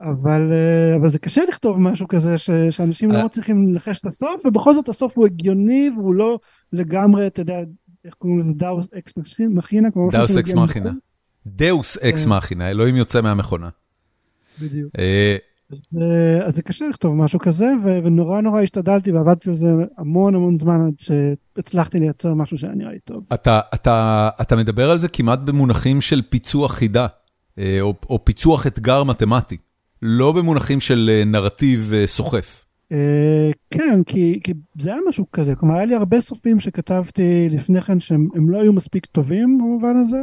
אבל, 0.00 0.52
אה, 0.52 0.96
אבל 0.96 1.08
זה 1.08 1.18
קשה 1.18 1.42
לכתוב 1.48 1.80
משהו 1.80 2.08
כזה 2.08 2.38
ש, 2.38 2.50
שאנשים 2.70 3.10
לא 3.10 3.18
אה. 3.18 3.24
מצליחים 3.24 3.68
לנחש 3.68 3.98
את 3.98 4.06
הסוף 4.06 4.46
ובכל 4.46 4.74
זאת 4.74 4.88
הסוף 4.88 5.16
הוא 5.16 5.26
הגיוני 5.26 5.90
והוא 5.96 6.14
לא 6.14 6.38
לגמרי 6.72 7.26
אתה 7.26 7.40
יודע 7.40 7.60
איך 8.04 8.14
קוראים 8.14 8.38
לזה 8.38 8.52
דאוס 8.52 8.86
אקס 8.98 9.12
מכינה 9.38 9.88
דאוס 10.12 10.36
אקס 10.36 10.52
מכינה 10.52 10.92
דאוס 11.46 11.98
אקס 11.98 12.26
מכינה 12.26 12.70
אלוהים 12.70 12.96
יוצא 12.96 13.22
מהמכונה. 13.22 13.68
בדיוק. 14.62 14.92
אה, 14.98 15.36
אז, 15.72 15.78
אז 16.44 16.54
זה 16.54 16.62
קשה 16.62 16.88
לכתוב 16.88 17.14
משהו 17.14 17.38
כזה 17.38 17.66
ונורא 17.84 18.40
נורא 18.40 18.62
השתדלתי 18.62 19.12
ועבדתי 19.12 19.48
על 19.48 19.54
זה 19.54 19.68
המון 19.98 20.34
המון 20.34 20.56
זמן 20.56 20.86
עד 20.86 20.94
שהצלחתי 20.98 21.98
לייצר 21.98 22.34
משהו 22.34 22.58
שהיה 22.58 22.74
נראה 22.74 22.92
לי 22.92 22.98
טוב. 23.04 23.24
אתה, 23.34 23.60
אתה, 23.74 24.28
אתה 24.40 24.56
מדבר 24.56 24.90
על 24.90 24.98
זה 24.98 25.08
כמעט 25.08 25.38
במונחים 25.38 26.00
של 26.00 26.22
פיצוח 26.22 26.72
חידה 26.72 27.06
או, 27.80 27.94
או 28.10 28.24
פיצוח 28.24 28.66
אתגר 28.66 29.04
מתמטי. 29.04 29.56
לא 30.02 30.32
במונחים 30.32 30.80
של 30.80 31.10
אה, 31.12 31.24
נרטיב 31.24 31.92
אה, 31.94 32.06
סוחף. 32.06 32.64
אה, 32.92 33.50
כן, 33.70 34.02
כי 34.06 34.40
זה 34.78 34.92
היה 34.92 35.00
משהו 35.08 35.24
כזה, 35.32 35.54
כלומר 35.54 35.74
היה 35.74 35.84
לי 35.84 35.94
הרבה 35.94 36.20
סופים 36.20 36.60
שכתבתי 36.60 37.48
לפני 37.50 37.80
כן 37.80 38.00
שהם 38.00 38.50
לא 38.50 38.60
היו 38.60 38.72
מספיק 38.72 39.06
טובים 39.06 39.58
במובן 39.58 39.96
הזה, 39.96 40.20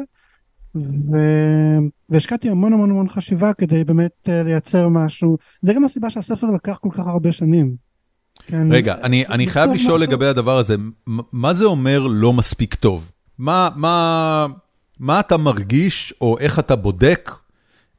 והשקעתי 2.10 2.50
המון 2.50 2.74
המון 2.74 2.90
המון 2.90 3.10
חשיבה 3.10 3.54
כדי 3.54 3.84
באמת 3.84 4.30
לייצר 4.46 4.90
משהו, 4.90 5.38
זה 5.62 5.74
גם 5.74 5.84
הסיבה 5.84 6.10
שהספר 6.10 6.48
לקח 6.48 6.78
כל 6.82 6.90
כך 6.92 7.08
הרבה 7.08 7.32
שנים. 7.32 7.76
כן, 8.48 8.72
רגע, 8.72 8.96
אני, 9.04 9.28
אני 9.28 9.48
חייב 9.48 9.72
לשאול 9.72 9.96
משהו... 9.96 10.08
לגבי 10.08 10.26
הדבר 10.26 10.58
הזה, 10.58 10.76
מה 11.32 11.54
זה 11.54 11.66
אומר 11.66 12.00
לא 12.00 12.34
מספיק 12.34 12.76
טוב? 12.76 13.12
מה, 13.38 13.70
מה, 13.76 14.48
מה 15.00 15.20
אתה 15.20 15.38
מרגיש, 15.38 16.14
או 16.22 16.38
איך 16.40 16.60
אתה 16.60 16.76
בודק, 16.76 17.32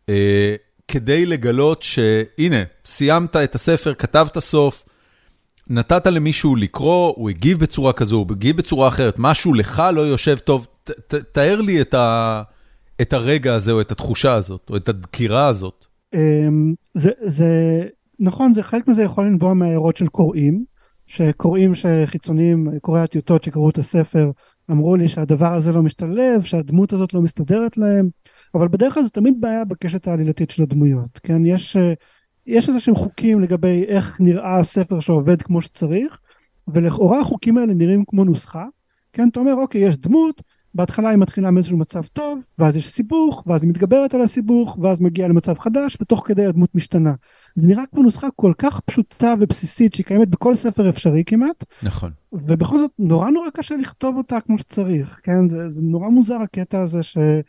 אה, 0.08 0.54
כדי 0.88 1.26
לגלות 1.26 1.82
שהנה, 1.82 2.62
סיימת 2.86 3.36
את 3.36 3.54
הספר, 3.54 3.94
כתבת 3.94 4.38
סוף, 4.38 4.84
נתת 5.70 6.06
למישהו 6.06 6.56
לקרוא, 6.56 7.12
הוא 7.16 7.30
הגיב 7.30 7.58
בצורה 7.58 7.92
כזו, 7.92 8.16
הוא 8.16 8.26
הגיב 8.30 8.56
בצורה 8.56 8.88
אחרת, 8.88 9.14
משהו 9.18 9.54
לך 9.54 9.82
לא 9.94 10.00
יושב 10.00 10.38
טוב, 10.38 10.66
ת, 10.84 10.90
ת, 10.90 11.14
תאר 11.14 11.60
לי 11.60 11.80
את, 11.80 11.94
ה, 11.94 12.42
את 13.00 13.12
הרגע 13.12 13.54
הזה, 13.54 13.72
או 13.72 13.80
את 13.80 13.92
התחושה 13.92 14.34
הזאת, 14.34 14.70
או 14.70 14.76
את 14.76 14.88
הדקירה 14.88 15.46
הזאת. 15.46 15.84
אמ, 16.14 16.74
זה, 16.94 17.10
זה 17.26 17.82
נכון, 18.20 18.54
זה 18.54 18.62
חלק 18.62 18.88
מזה 18.88 19.02
יכול 19.02 19.26
לנבוע 19.26 19.54
מהערות 19.54 19.96
של 19.96 20.06
קוראים, 20.06 20.64
שקוראים 21.06 21.74
שחיצוניים, 21.74 22.68
קוראי 22.80 23.02
הטיוטות 23.02 23.44
שקראו 23.44 23.70
את 23.70 23.78
הספר, 23.78 24.30
אמרו 24.70 24.96
לי 24.96 25.08
שהדבר 25.08 25.52
הזה 25.54 25.72
לא 25.72 25.82
משתלב, 25.82 26.42
שהדמות 26.42 26.92
הזאת 26.92 27.14
לא 27.14 27.20
מסתדרת 27.20 27.76
להם, 27.76 28.08
אבל 28.54 28.68
בדרך 28.68 28.94
כלל 28.94 29.02
זה 29.02 29.10
תמיד 29.10 29.40
בעיה 29.40 29.64
בקשת 29.64 30.08
העלילתית 30.08 30.50
של 30.50 30.62
הדמויות, 30.62 31.20
כן? 31.22 31.46
יש, 31.46 31.76
יש 32.46 32.68
איזה 32.68 32.80
שהם 32.80 32.94
חוקים 32.94 33.40
לגבי 33.40 33.84
איך 33.84 34.20
נראה 34.20 34.58
הספר 34.58 35.00
שעובד 35.00 35.42
כמו 35.42 35.62
שצריך, 35.62 36.18
ולכאורה 36.68 37.20
החוקים 37.20 37.58
האלה 37.58 37.74
נראים 37.74 38.04
כמו 38.06 38.24
נוסחה, 38.24 38.64
כן? 39.12 39.28
אתה 39.28 39.40
אומר, 39.40 39.54
אוקיי, 39.54 39.80
יש 39.80 39.96
דמות, 39.96 40.42
בהתחלה 40.74 41.08
היא 41.08 41.18
מתחילה 41.18 41.50
מאיזשהו 41.50 41.76
מצב 41.76 42.02
טוב, 42.12 42.38
ואז 42.58 42.76
יש 42.76 42.88
סיבוך, 42.88 43.42
ואז 43.46 43.62
היא 43.62 43.70
מתגברת 43.70 44.14
על 44.14 44.22
הסיבוך, 44.22 44.78
ואז 44.82 45.00
מגיעה 45.00 45.28
למצב 45.28 45.58
חדש, 45.58 45.96
ותוך 46.00 46.22
כדי 46.26 46.46
הדמות 46.46 46.74
משתנה. 46.74 47.14
זה 47.54 47.68
נראה 47.68 47.86
כמו 47.86 48.02
נוסחה 48.02 48.28
כל 48.36 48.52
כך 48.58 48.80
פשוטה 48.80 49.34
ובסיסית 49.40 49.94
שהיא 49.94 50.06
קיימת 50.06 50.28
בכל 50.28 50.56
ספר 50.56 50.88
אפשרי 50.88 51.22
כמעט. 51.26 51.64
נכון. 51.82 52.10
ובכל 52.32 52.78
זאת 52.78 52.90
נורא 52.98 53.30
נורא 53.30 53.50
קשה 53.50 53.76
לכתוב 53.76 54.16
אותה 54.16 54.40
כמו 54.40 54.58
שצריך, 54.58 55.20
כן? 55.22 55.46
זה, 55.46 55.70
זה 55.70 55.80
נורא 55.82 56.08
מוזר 56.08 56.36
הקטע 56.36 56.80
הזה 56.80 57.02
שקשה 57.02 57.40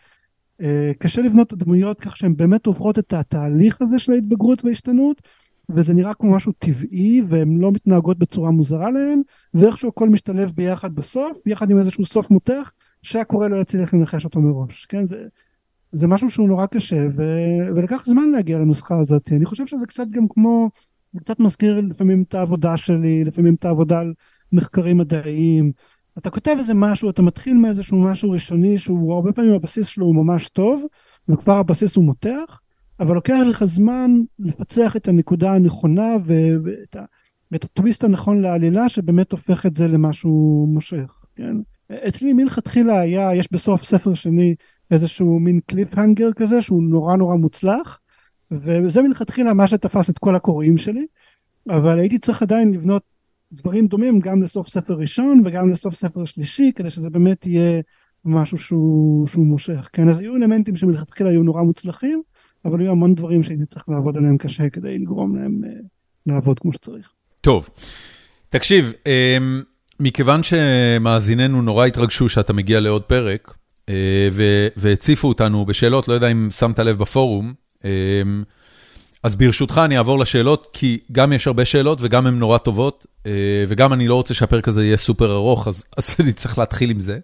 אה, 0.62 0.92
לבנות 1.24 1.48
את 1.48 1.54
הדמויות 1.54 2.00
כך 2.00 2.18
שהן 2.18 2.36
באמת 2.36 2.66
עוברות 2.66 3.00
את 3.00 3.14
התהליך 3.14 3.82
הזה 3.82 4.00
של 4.00 4.12
ההתבגרות 4.12 4.66
וההשתנות, 4.66 5.22
וזה 5.70 5.94
נראה 5.94 6.14
כמו 6.14 6.32
משהו 6.32 6.52
טבעי 6.60 7.22
והן 7.28 7.58
לא 7.58 7.72
מתנהגות 7.72 8.20
בצורה 8.20 8.52
מוזרה 8.52 8.92
להן, 8.92 9.22
ואיכשהו 9.54 9.90
הכל 9.90 10.10
משתלב 10.10 10.52
ביחד 10.56 10.96
בסוף, 10.96 11.38
ביחד 11.46 11.72
עם 11.72 11.78
איזשהו 11.78 12.06
סוף 12.06 12.32
מותח, 12.32 12.72
שהקורא 13.02 13.48
לא 13.48 13.56
יצליח 13.56 13.94
לנחש 13.94 14.26
אותו 14.26 14.42
מראש, 14.42 14.86
כן? 14.86 15.06
זה, 15.06 15.18
זה 15.92 16.08
משהו 16.08 16.30
שהוא 16.30 16.48
נורא 16.48 16.66
קשה 16.66 17.08
ו... 17.16 17.24
ולקח 17.76 18.06
זמן 18.06 18.30
להגיע 18.30 18.60
לנוסחה 18.60 19.00
הזאת 19.00 19.32
אני 19.32 19.46
חושב 19.46 19.66
שזה 19.66 19.86
קצת 19.86 20.08
גם 20.10 20.28
כמו 20.28 20.70
קצת 21.20 21.40
מזכיר 21.40 21.82
לפעמים 21.82 22.24
את 22.28 22.34
העבודה 22.34 22.78
שלי 22.78 23.24
לפעמים 23.24 23.54
את 23.54 23.66
העבודה 23.66 24.00
על 24.00 24.14
מחקרים 24.52 24.98
מדעיים 24.98 25.72
אתה 26.18 26.30
כותב 26.30 26.56
איזה 26.60 26.74
משהו 26.74 27.10
אתה 27.10 27.22
מתחיל 27.22 27.58
מאיזשהו 27.58 28.02
משהו 28.02 28.32
ראשוני 28.32 28.78
שהוא 28.78 29.14
הרבה 29.14 29.34
פעמים 29.34 29.54
הבסיס 29.54 29.88
שלו 29.88 30.06
הוא 30.06 30.16
ממש 30.16 30.50
טוב 30.50 30.86
וכבר 31.30 31.58
הבסיס 31.58 31.96
הוא 31.96 32.06
מותח 32.06 32.62
אבל 33.00 33.16
לוקח 33.16 33.40
לך 33.50 33.66
זמן 33.66 34.12
לפצח 34.40 34.96
את 34.96 35.08
הנקודה 35.08 35.54
הנכונה. 35.54 36.16
ואת, 36.26 36.96
ה... 36.96 37.04
ואת 37.52 37.64
הטוויסט 37.64 38.04
הנכון 38.04 38.42
לעלילה 38.42 38.90
שבאמת 38.90 39.32
הופך 39.32 39.66
את 39.66 39.76
זה 39.76 39.88
למשהו 39.88 40.68
מושך 40.70 41.26
כן 41.36 41.56
אצלי 42.08 42.34
מלכתחילה 42.34 43.00
היה 43.00 43.36
יש 43.36 43.52
בסוף 43.52 43.84
ספר 43.84 44.14
שני 44.14 44.56
איזשהו 44.92 45.40
מין 45.40 45.60
קליפהנגר 45.66 46.34
כזה 46.34 46.62
שהוא 46.62 46.84
נורא 46.84 47.16
נורא 47.16 47.36
מוצלח 47.36 48.00
וזה 48.52 49.02
מלכתחילה 49.02 49.54
מה 49.54 49.68
שתפס 49.68 50.10
את 50.10 50.18
כל 50.18 50.36
הקוראים 50.36 50.78
שלי 50.78 51.06
אבל 51.70 52.00
הייתי 52.00 52.20
צריך 52.20 52.42
עדיין 52.42 52.74
לבנות 52.74 53.04
דברים 53.54 53.88
דומים 53.88 54.20
גם 54.20 54.44
לסוף 54.44 54.70
ספר 54.70 54.94
ראשון 54.94 55.42
וגם 55.46 55.70
לסוף 55.70 55.96
ספר 55.96 56.26
שלישי 56.26 56.72
כדי 56.76 56.90
שזה 56.90 57.10
באמת 57.10 57.46
יהיה 57.46 57.82
משהו 58.26 58.58
שהוא, 58.58 59.28
שהוא 59.28 59.46
מושך 59.46 59.90
כן 59.94 60.10
אז 60.10 60.20
היו 60.20 60.36
אלמנטים 60.36 60.76
שמלכתחילה 60.76 61.30
היו 61.30 61.44
נורא 61.44 61.62
מוצלחים 61.62 62.22
אבל 62.66 62.80
היו 62.80 62.92
המון 62.92 63.16
דברים 63.16 63.44
שהייתי 63.44 63.66
צריך 63.66 63.90
לעבוד 63.90 64.18
עליהם 64.18 64.38
קשה 64.38 64.70
כדי 64.70 65.00
לגרום 65.00 65.36
להם 65.36 65.62
uh, 65.64 65.88
לעבוד 66.26 66.60
כמו 66.60 66.74
שצריך. 66.74 67.10
טוב 67.42 67.70
תקשיב 68.50 68.94
um, 68.94 69.66
מכיוון 70.00 70.42
שמאזיננו 70.44 71.62
נורא 71.62 71.86
התרגשו 71.86 72.30
שאתה 72.30 72.54
מגיע 72.54 72.80
לעוד 72.80 73.04
פרק 73.04 73.54
אה, 73.90 74.30
והציפו 74.76 75.28
אותנו 75.28 75.66
בשאלות, 75.66 76.08
לא 76.08 76.14
יודע 76.14 76.28
אם 76.28 76.48
שמת 76.52 76.80
לב 76.80 76.98
בפורום. 76.98 77.54
אה, 77.86 77.92
אז 79.26 79.36
ברשותך 79.36 79.82
אני 79.86 79.98
אעבור 79.98 80.20
לשאלות, 80.20 80.68
כי 80.74 81.00
גם 81.12 81.34
יש 81.34 81.48
הרבה 81.48 81.66
שאלות 81.66 81.98
וגם 82.02 82.28
הן 82.28 82.40
נורא 82.40 82.58
טובות, 82.58 83.06
אה, 83.26 83.32
וגם 83.68 83.94
אני 83.94 84.08
לא 84.08 84.16
רוצה 84.16 84.34
שהפרק 84.34 84.68
הזה 84.68 84.86
יהיה 84.86 84.98
סופר 84.98 85.32
ארוך, 85.36 85.68
אז, 85.68 85.84
אז 85.98 86.16
אני 86.20 86.34
צריך 86.34 86.58
להתחיל 86.58 86.90
עם 86.90 87.00
זה. 87.00 87.20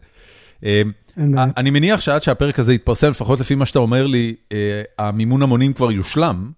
אני 1.57 1.69
מניח 1.69 2.01
שעד 2.01 2.23
שהפרק 2.23 2.59
הזה 2.59 2.73
יתפרסם, 2.73 3.09
לפחות 3.09 3.39
לפי 3.39 3.55
מה 3.55 3.65
שאתה 3.65 3.79
אומר 3.79 4.07
לי, 4.07 4.35
המימון 4.99 5.41
המונים 5.41 5.73
כבר 5.73 5.91
יושלם. 5.91 6.51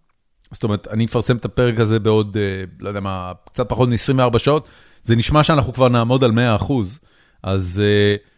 זאת 0.52 0.64
אומרת, 0.64 0.88
אני 0.92 1.06
אפרסם 1.06 1.36
את 1.36 1.46
הפרק 1.46 1.80
הזה 1.80 2.00
בעוד, 2.00 2.38
לא 2.80 2.88
יודע 2.88 3.00
מה, 3.00 3.32
קצת 3.46 3.70
פחות 3.70 3.90
מ-24 3.90 4.40
שעות, 4.40 4.68
זה 5.04 5.16
נשמע 5.16 5.44
שאנחנו 5.44 5.74
כבר 5.74 5.90
נעמוד 5.90 6.24
על 6.24 6.32
100%, 6.60 6.72
אז... 7.44 7.82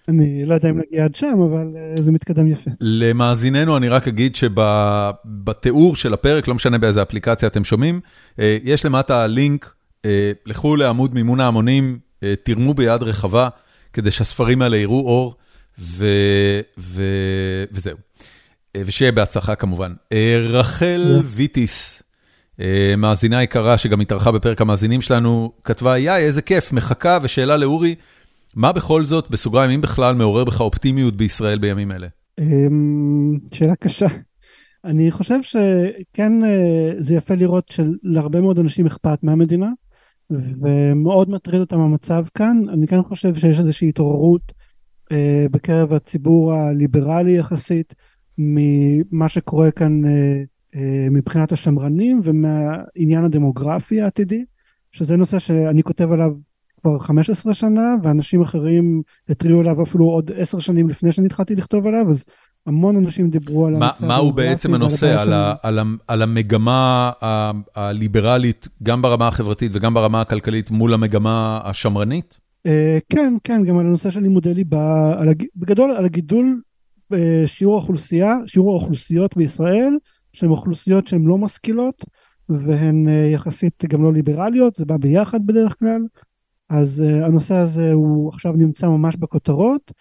אני 0.09 0.45
לא 0.45 0.53
יודע 0.53 0.69
אם 0.69 0.79
נגיע 0.79 1.05
עד 1.05 1.15
שם, 1.15 1.41
אבל 1.49 1.67
uh, 1.97 2.01
זה 2.01 2.11
מתקדם 2.11 2.47
יפה. 2.47 2.71
למאזיננו 2.81 3.77
אני 3.77 3.89
רק 3.89 4.07
אגיד 4.07 4.35
שבתיאור 4.35 5.95
של 5.95 6.13
הפרק, 6.13 6.47
לא 6.47 6.55
משנה 6.55 6.77
באיזה 6.77 7.01
אפליקציה 7.01 7.47
אתם 7.47 7.63
שומעים, 7.63 7.99
uh, 8.35 8.41
יש 8.63 8.85
למטה 8.85 9.27
לינק, 9.27 9.73
uh, 10.01 10.07
לכו 10.45 10.75
לעמוד 10.75 11.15
מימון 11.15 11.39
ההמונים, 11.39 11.99
תרמו 12.43 12.73
ביד 12.73 13.03
רחבה, 13.03 13.49
כדי 13.93 14.11
שהספרים 14.11 14.61
האלה 14.61 14.77
יראו 14.77 14.99
אור, 14.99 15.35
ו... 15.79 16.05
ו... 16.77 17.03
וזהו. 17.71 17.97
ושיהיה 18.77 19.11
בהצלחה 19.11 19.55
כמובן. 19.55 19.93
רחל 20.49 21.21
ויטיס, 21.25 22.03
מאזינה 22.97 23.43
יקרה 23.43 23.77
שגם 23.77 24.01
התארחה 24.01 24.31
בפרק 24.31 24.61
המאזינים 24.61 25.01
שלנו, 25.01 25.51
כתבה, 25.63 25.97
יאי, 25.97 26.23
איזה 26.23 26.41
כיף, 26.41 26.73
מחכה 26.73 27.19
ושאלה 27.21 27.57
לאורי. 27.57 27.95
מה 28.55 28.73
בכל 28.73 29.05
זאת, 29.05 29.29
בסוגריים, 29.29 29.71
אם 29.71 29.81
בכלל 29.81 30.15
מעורר 30.15 30.43
בך 30.43 30.61
אופטימיות 30.61 31.15
בישראל 31.15 31.59
בימים 31.59 31.91
אלה? 31.91 32.07
אמ, 32.39 33.39
שאלה 33.53 33.75
קשה. 33.75 34.07
אני 34.85 35.11
חושב 35.11 35.41
שכן 35.41 36.43
אה, 36.43 36.91
זה 36.97 37.15
יפה 37.15 37.35
לראות 37.35 37.71
שלהרבה 37.71 38.41
מאוד 38.41 38.59
אנשים 38.59 38.85
אכפת 38.85 39.23
מהמדינה, 39.23 39.69
ומאוד 40.29 41.29
מטריד 41.29 41.61
אותם 41.61 41.79
המצב 41.79 42.25
כאן. 42.33 42.61
אני 42.69 42.87
כן 42.87 43.03
חושב 43.03 43.35
שיש 43.35 43.59
איזושהי 43.59 43.89
התעוררות 43.89 44.51
אה, 45.11 45.45
בקרב 45.51 45.93
הציבור 45.93 46.53
הליברלי 46.53 47.37
יחסית, 47.37 47.95
ממה 48.37 49.29
שקורה 49.29 49.71
כאן 49.71 50.05
אה, 50.05 50.43
מבחינת 51.11 51.51
השמרנים 51.51 52.19
ומהעניין 52.23 53.23
הדמוגרפי 53.25 54.01
העתידי, 54.01 54.45
שזה 54.91 55.17
נושא 55.17 55.39
שאני 55.39 55.83
כותב 55.83 56.11
עליו 56.11 56.31
כבר 56.85 56.99
15 56.99 57.53
שנה 57.53 57.95
ואנשים 58.03 58.41
אחרים 58.41 59.01
התריעו 59.29 59.59
עליו 59.59 59.83
אפילו 59.83 60.05
עוד 60.05 60.31
10 60.37 60.59
שנים 60.59 60.89
לפני 60.89 61.11
שאני 61.11 61.27
התחלתי 61.27 61.55
לכתוב 61.55 61.87
עליו 61.87 62.09
אז 62.09 62.25
המון 62.65 62.95
אנשים 62.97 63.29
דיברו 63.29 63.67
על 63.67 63.75
הנושא. 63.75 64.05
מה 64.05 64.15
הוא 64.15 64.33
בעצם 64.33 64.73
הנושא? 64.73 65.21
על, 65.21 65.33
ה, 65.33 65.55
על, 65.63 65.79
ה, 65.79 65.83
על 66.07 66.21
המגמה 66.21 67.11
הליברלית 67.75 68.67
גם 68.83 69.01
ברמה 69.01 69.27
החברתית 69.27 69.71
וגם 69.73 69.93
ברמה 69.93 70.21
הכלכלית 70.21 70.71
מול 70.71 70.93
המגמה 70.93 71.59
השמרנית? 71.63 72.39
אה, 72.65 72.97
כן, 73.09 73.33
כן, 73.43 73.63
גם 73.63 73.77
על 73.77 73.85
הנושא 73.85 74.09
של 74.09 74.19
לימודי 74.19 74.53
ליבה, 74.53 75.15
על 75.17 75.29
הג... 75.29 75.43
בגדול 75.55 75.91
על 75.91 76.05
הגידול 76.05 76.61
בשיעור 77.09 77.73
אה, 77.75 77.79
האוכלוסייה, 77.79 78.35
שיעור 78.45 78.71
האוכלוסיות 78.71 79.37
בישראל, 79.37 79.93
שהן 80.33 80.49
אוכלוסיות 80.49 81.07
שהן 81.07 81.23
לא 81.23 81.37
משכילות 81.37 82.05
והן 82.49 83.07
אה, 83.07 83.29
יחסית 83.33 83.85
גם 83.87 84.03
לא 84.03 84.13
ליברליות, 84.13 84.75
זה 84.75 84.85
בא 84.85 84.97
ביחד 84.97 85.45
בדרך 85.45 85.75
כלל. 85.79 86.01
אז 86.69 87.03
uh, 87.05 87.25
הנושא 87.25 87.55
הזה 87.55 87.93
הוא 87.93 88.29
עכשיו 88.29 88.53
נמצא 88.53 88.87
ממש 88.89 89.15
בכותרות. 89.15 89.91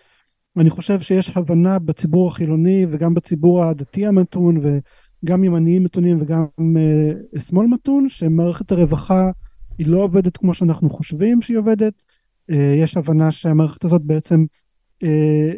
אני 0.57 0.71
חושב 0.71 1.01
שיש 1.01 1.31
הבנה 1.37 1.79
בציבור 1.79 2.29
החילוני 2.29 2.87
וגם 2.91 3.15
בציבור 3.15 3.65
הדתי 3.65 4.07
המתון 4.07 4.57
וגם 4.63 5.45
ימניים 5.45 5.85
מתונים 5.85 6.17
וגם 6.21 6.45
uh, 6.59 7.41
שמאל 7.41 7.67
מתון 7.67 8.09
שמערכת 8.09 8.73
הרווחה 8.73 9.31
היא 9.79 9.87
לא 9.87 9.99
עובדת 9.99 10.37
כמו 10.37 10.55
שאנחנו 10.55 10.91
חושבים 10.91 11.43
שהיא 11.43 11.59
עובדת. 11.59 12.03
Uh, 12.51 12.55
יש 12.55 12.97
הבנה 12.97 13.33
שהמערכת 13.33 13.85
הזאת 13.85 14.03
בעצם 14.03 14.45
uh, 15.05 15.07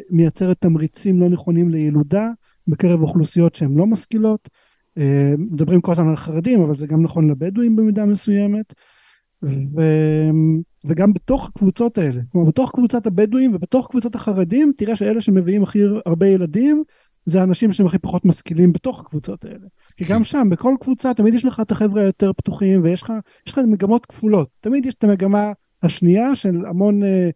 מייצרת 0.09 0.57
תמריצים 0.59 1.19
לא 1.19 1.29
נכונים 1.29 1.69
לילודה 1.69 2.29
בקרב 2.67 3.01
אוכלוסיות 3.01 3.55
שהן 3.55 3.73
לא 3.75 3.85
משכילות. 3.85 4.49
Uh, 4.99 5.01
מדברים 5.37 5.81
כל 5.81 5.91
הזמן 5.91 6.07
על 6.07 6.15
חרדים 6.15 6.61
אבל 6.61 6.75
זה 6.75 6.87
גם 6.87 7.03
נכון 7.03 7.29
לבדואים 7.29 7.75
במידה 7.75 8.05
מסוימת. 8.05 8.73
ו... 9.43 9.81
וגם 10.87 11.13
בתוך 11.13 11.47
הקבוצות 11.47 11.97
האלה, 11.97 12.21
כלומר 12.31 12.47
בתוך 12.47 12.71
קבוצת 12.71 13.07
הבדואים 13.07 13.55
ובתוך 13.55 13.87
קבוצת 13.91 14.15
החרדים, 14.15 14.71
תראה 14.77 14.95
שאלה 14.95 15.21
שמביאים 15.21 15.63
הכי 15.63 15.79
הרבה 16.05 16.27
ילדים, 16.27 16.83
זה 17.25 17.41
האנשים 17.41 17.71
שהם 17.71 17.85
הכי 17.85 17.97
פחות 17.97 18.25
משכילים 18.25 18.73
בתוך 18.73 18.99
הקבוצות 18.99 19.45
האלה. 19.45 19.67
כי 19.97 20.05
גם 20.09 20.23
שם, 20.23 20.47
בכל 20.51 20.75
קבוצה, 20.79 21.13
תמיד 21.13 21.33
יש 21.33 21.45
לך 21.45 21.59
את 21.59 21.71
החבר'ה 21.71 22.01
היותר 22.01 22.33
פתוחים, 22.33 22.83
ויש 22.83 23.01
לך, 23.01 23.13
לך 23.47 23.57
מגמות 23.57 24.05
כפולות. 24.05 24.49
תמיד 24.59 24.85
יש 24.85 24.93
את 24.93 25.03
המגמה 25.03 25.51
השנייה 25.83 26.35
של 26.35 26.65
המון 26.65 27.03
אה, 27.03 27.29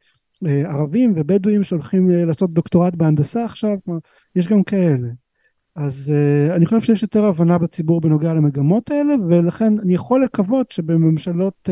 ערבים 0.45 1.13
ובדואים 1.15 1.63
שהולכים 1.63 2.09
לעשות 2.09 2.53
דוקטורט 2.53 2.95
בהנדסה 2.95 3.45
עכשיו, 3.45 3.77
כלומר, 3.85 3.99
יש 4.35 4.47
גם 4.47 4.63
כאלה. 4.63 5.07
אז 5.75 6.13
uh, 6.13 6.55
אני 6.55 6.65
חושב 6.65 6.81
שיש 6.81 7.03
יותר 7.03 7.25
הבנה 7.25 7.57
בציבור 7.57 8.01
בנוגע 8.01 8.33
למגמות 8.33 8.91
האלה 8.91 9.13
ולכן 9.29 9.79
אני 9.79 9.93
יכול 9.93 10.23
לקוות 10.23 10.71
שבממשלות 10.71 11.69
uh, 11.69 11.71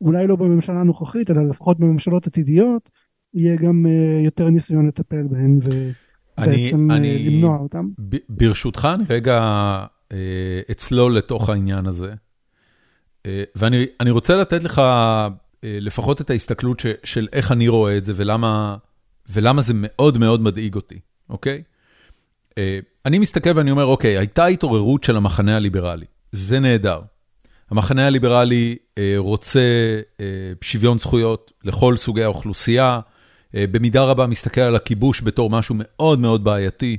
אולי 0.00 0.26
לא 0.26 0.36
בממשלה 0.36 0.80
הנוכחית 0.80 1.30
אלא 1.30 1.48
לפחות 1.48 1.80
בממשלות 1.80 2.26
עתידיות 2.26 2.90
יהיה 3.34 3.56
גם 3.56 3.86
uh, 3.86 4.24
יותר 4.24 4.50
ניסיון 4.50 4.86
לטפל 4.88 5.22
בהן 5.30 5.58
ובעצם 5.62 6.90
אני, 6.90 6.96
אני, 6.96 7.30
למנוע 7.30 7.58
אותם. 7.58 7.88
ב, 7.98 8.16
ברשותך 8.28 8.88
אני 8.94 9.04
רגע 9.08 9.40
uh, 10.12 10.16
אצלול 10.70 11.16
לתוך 11.16 11.50
העניין 11.50 11.86
הזה 11.86 12.14
ואני 13.56 14.10
רוצה 14.10 14.36
לתת 14.36 14.64
לך 14.64 14.82
לפחות 15.62 16.20
את 16.20 16.30
ההסתכלות 16.30 16.80
ש, 16.80 16.86
של 17.04 17.28
איך 17.32 17.52
אני 17.52 17.68
רואה 17.68 17.96
את 17.96 18.04
זה 18.04 18.12
ולמה, 18.16 18.76
ולמה 19.32 19.62
זה 19.62 19.72
מאוד 19.76 20.18
מאוד 20.18 20.40
מדאיג 20.40 20.74
אותי, 20.74 20.98
אוקיי? 21.30 21.62
אה, 22.58 22.78
אני 23.06 23.18
מסתכל 23.18 23.50
ואני 23.54 23.70
אומר, 23.70 23.84
אוקיי, 23.84 24.18
הייתה 24.18 24.46
התעוררות 24.46 25.04
של 25.04 25.16
המחנה 25.16 25.56
הליברלי, 25.56 26.06
זה 26.32 26.60
נהדר. 26.60 27.00
המחנה 27.70 28.06
הליברלי 28.06 28.76
אה, 28.98 29.14
רוצה 29.16 29.60
אה, 30.20 30.26
שוויון 30.60 30.98
זכויות 30.98 31.52
לכל 31.64 31.96
סוגי 31.96 32.22
האוכלוסייה, 32.22 33.00
במידה 33.54 34.04
רבה 34.04 34.26
מסתכל 34.26 34.60
על 34.60 34.76
הכיבוש 34.76 35.22
בתור 35.22 35.50
משהו 35.50 35.74
מאוד 35.78 36.18
מאוד 36.18 36.44
בעייתי, 36.44 36.96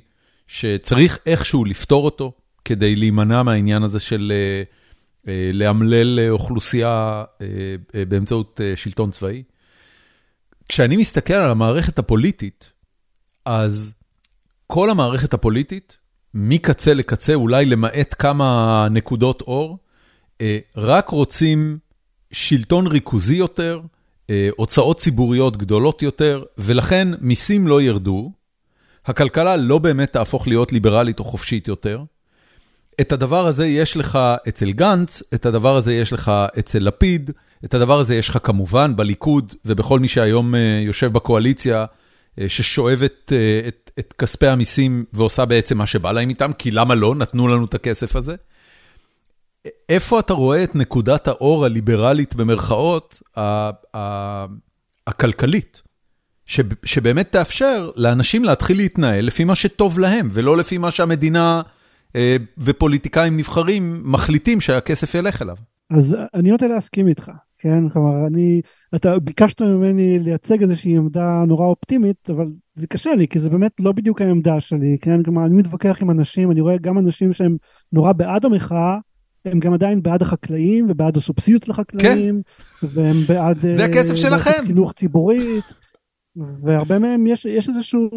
שצריך 0.48 1.20
איכשהו 1.26 1.66
לפתור 1.66 2.06
אותו, 2.06 2.32
כדי 2.66 2.96
להימנע 2.96 3.44
מהעניין 3.44 3.84
הזה 3.84 4.00
של 4.00 4.32
לאמלל 5.54 6.30
אוכלוסייה 6.30 7.24
באמצעות 8.08 8.62
שלטון 8.76 9.12
צבאי. 9.12 9.44
כשאני 10.70 10.98
מסתכל 10.98 11.34
על 11.34 11.52
המערכת 11.52 12.00
הפוליטית, 12.00 12.72
אז 13.46 13.94
כל 14.68 14.90
המערכת 14.90 15.34
הפוליטית, 15.34 15.98
מקצה 16.34 16.94
לקצה, 16.94 17.34
אולי 17.34 17.66
למעט 17.66 18.16
כמה 18.20 18.88
נקודות 18.92 19.42
אור, 19.42 19.72
אה, 19.72 19.87
רק 20.76 21.10
רוצים 21.10 21.78
שלטון 22.32 22.88
ריכוזי 22.88 23.36
יותר, 23.36 23.82
אה, 24.30 24.50
הוצאות 24.58 24.98
ציבוריות 24.98 25.58
גדולות 25.58 26.02
יותר, 26.02 26.44
ולכן 26.58 27.08
מיסים 27.22 27.68
לא 27.68 27.82
ירדו, 27.82 28.32
הכלכלה 29.06 29.56
לא 29.56 29.78
באמת 29.78 30.14
תהפוך 30.14 30.48
להיות 30.48 30.74
ליברלית 30.74 31.20
או 31.20 31.24
חופשית 31.24 31.68
יותר. 31.68 32.04
את 33.02 33.12
הדבר 33.12 33.48
הזה 33.48 33.68
יש 33.68 33.98
לך 33.98 34.20
אצל 34.48 34.72
גנץ, 34.72 35.24
את 35.34 35.46
הדבר 35.46 35.76
הזה 35.76 35.94
יש 35.94 36.14
לך 36.14 36.32
אצל 36.60 36.80
לפיד, 36.80 37.32
את 37.66 37.74
הדבר 37.74 38.00
הזה 38.00 38.16
יש 38.16 38.30
לך 38.30 38.38
כמובן 38.44 38.96
בליכוד 38.96 39.54
ובכל 39.66 40.00
מי 40.00 40.08
שהיום 40.08 40.56
אה, 40.56 40.82
יושב 40.86 41.14
בקואליציה, 41.14 41.86
ששואבת 42.48 43.34
את 43.68 43.88
את 44.00 44.14
כספי 44.18 44.48
המיסים 44.48 45.06
ועושה 45.14 45.46
בעצם 45.46 45.78
מה 45.78 45.86
שבא 45.86 46.12
להם 46.12 46.30
איתם, 46.30 46.52
כי 46.54 46.72
למה 46.72 46.96
לא? 46.96 47.16
נתנו 47.16 47.48
לנו 47.48 47.66
את 47.66 47.74
הכסף 47.74 48.16
הזה. 48.16 48.36
איפה 49.90 50.20
אתה 50.20 50.34
רואה 50.34 50.64
את 50.64 50.76
נקודת 50.76 51.28
האור 51.28 51.66
הליברלית 51.66 52.36
במרכאות, 52.36 53.22
הכלכלית, 55.08 55.82
שבאמת 56.84 57.32
תאפשר 57.32 57.92
לאנשים 57.96 58.44
להתחיל 58.44 58.78
להתנהל 58.78 59.26
לפי 59.26 59.44
מה 59.44 59.56
שטוב 59.56 60.00
להם, 60.00 60.30
ולא 60.34 60.58
לפי 60.58 60.78
מה 60.78 60.92
שהמדינה 60.92 61.62
אה, 62.16 62.38
ופוליטיקאים 62.58 63.38
נבחרים 63.38 64.02
מחליטים 64.06 64.62
שהכסף 64.62 65.16
ילך 65.16 65.42
אליו? 65.42 65.56
אז 65.90 66.16
אני 66.34 66.52
נוטה 66.52 66.68
להסכים 66.68 67.08
איתך. 67.08 67.32
כן, 67.60 67.90
כלומר, 67.90 68.28
אני, 68.28 68.62
אתה 68.96 69.20
ביקשת 69.20 69.62
ממני 69.62 70.20
לייצג 70.20 70.62
איזושהי 70.62 70.98
עמדה 70.98 71.44
נורא 71.48 71.66
אופטימית, 71.66 72.30
אבל 72.30 72.46
זה 72.76 72.88
קשה 72.88 73.16
לי, 73.16 73.28
כי 73.28 73.40
זה 73.40 73.50
באמת 73.50 73.72
לא 73.80 73.92
בדיוק 73.92 74.22
העמדה 74.22 74.60
שלי, 74.60 74.98
כן, 75.02 75.24
כלומר, 75.24 75.46
אני 75.46 75.56
מתווכח 75.56 76.02
עם 76.02 76.12
אנשים, 76.12 76.52
אני 76.52 76.62
רואה 76.62 76.78
גם 76.78 76.98
אנשים 76.98 77.34
שהם 77.34 77.58
נורא 77.92 78.12
בעד 78.12 78.46
המחאה, 78.46 78.98
הם 79.46 79.60
גם 79.60 79.74
עדיין 79.74 80.04
בעד 80.04 80.22
החקלאים 80.22 80.86
ובעד 80.90 81.18
הסובסידיות 81.18 81.70
לחקלאים, 81.70 82.42
כן. 82.82 82.88
והם 82.88 83.16
בעד... 83.28 83.62
זה 83.62 83.86
הכסף 83.86 84.14
uh, 84.14 84.18
שלכם. 84.18 84.66
חינוך 84.66 84.94
ציבורית, 84.94 85.66
והרבה 86.64 87.00
מהם 87.00 87.28
יש, 87.28 87.46
יש 87.46 87.70
איזשהו... 87.70 88.10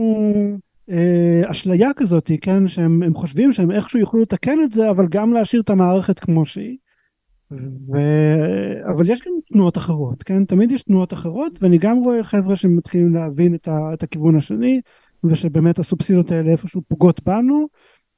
אה, 0.91 1.51
אשליה 1.51 1.91
כזאת, 1.97 2.31
כן, 2.41 2.69
שהם 2.69 3.15
חושבים 3.15 3.53
שהם 3.53 3.71
איכשהו 3.71 4.01
יוכלו 4.01 4.21
לתקן 4.21 4.59
את 4.65 4.73
זה, 4.73 4.91
אבל 4.91 5.07
גם 5.11 5.33
להשאיר 5.33 5.63
את 5.63 5.71
המערכת 5.71 6.19
כמו 6.19 6.47
שהיא. 6.47 6.77
ו... 7.51 7.99
אבל 8.95 9.11
יש 9.11 9.21
גם 9.27 9.33
תנועות 9.53 9.79
אחרות, 9.79 10.23
כן? 10.23 10.45
תמיד 10.45 10.73
יש 10.73 10.83
תנועות 10.83 11.13
אחרות, 11.13 11.63
ואני 11.63 11.79
גם 11.79 11.99
רואה 11.99 12.25
חבר'ה 12.25 12.57
שמתחילים 12.57 13.15
להבין 13.15 13.55
את, 13.55 13.69
ה... 13.69 13.95
את 13.95 14.03
הכיוון 14.03 14.37
השני, 14.37 14.81
ושבאמת 15.25 15.79
הסובסידיות 15.79 16.31
האלה 16.31 16.51
איפשהו 16.51 16.83
פוגעות 16.89 17.21
בנו, 17.25 17.67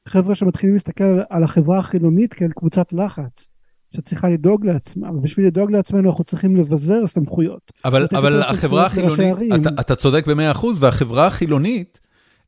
חבר'ה 0.08 0.34
שמתחילים 0.34 0.74
להסתכל 0.74 1.20
על 1.30 1.44
החברה 1.44 1.78
החילונית 1.78 2.34
כאל 2.34 2.50
קבוצת 2.54 2.92
לחץ. 2.92 3.48
שצריכה 3.96 4.28
לדאוג 4.28 4.66
לעצמה, 4.66 5.10
ובשביל 5.10 5.46
לדאוג 5.46 5.70
לעצמנו 5.70 6.10
אנחנו 6.10 6.24
צריכים 6.24 6.56
לבזר 6.56 7.06
סמכויות. 7.06 7.72
אבל, 7.84 8.06
אבל 8.12 8.42
החברה 8.42 8.86
החילונית, 8.86 9.52
אתה, 9.54 9.68
אתה 9.80 9.96
צודק 9.96 10.26
במאה 10.26 10.50
אחוז, 10.50 10.82
והחברה 10.82 11.26
החילונית 11.26 12.00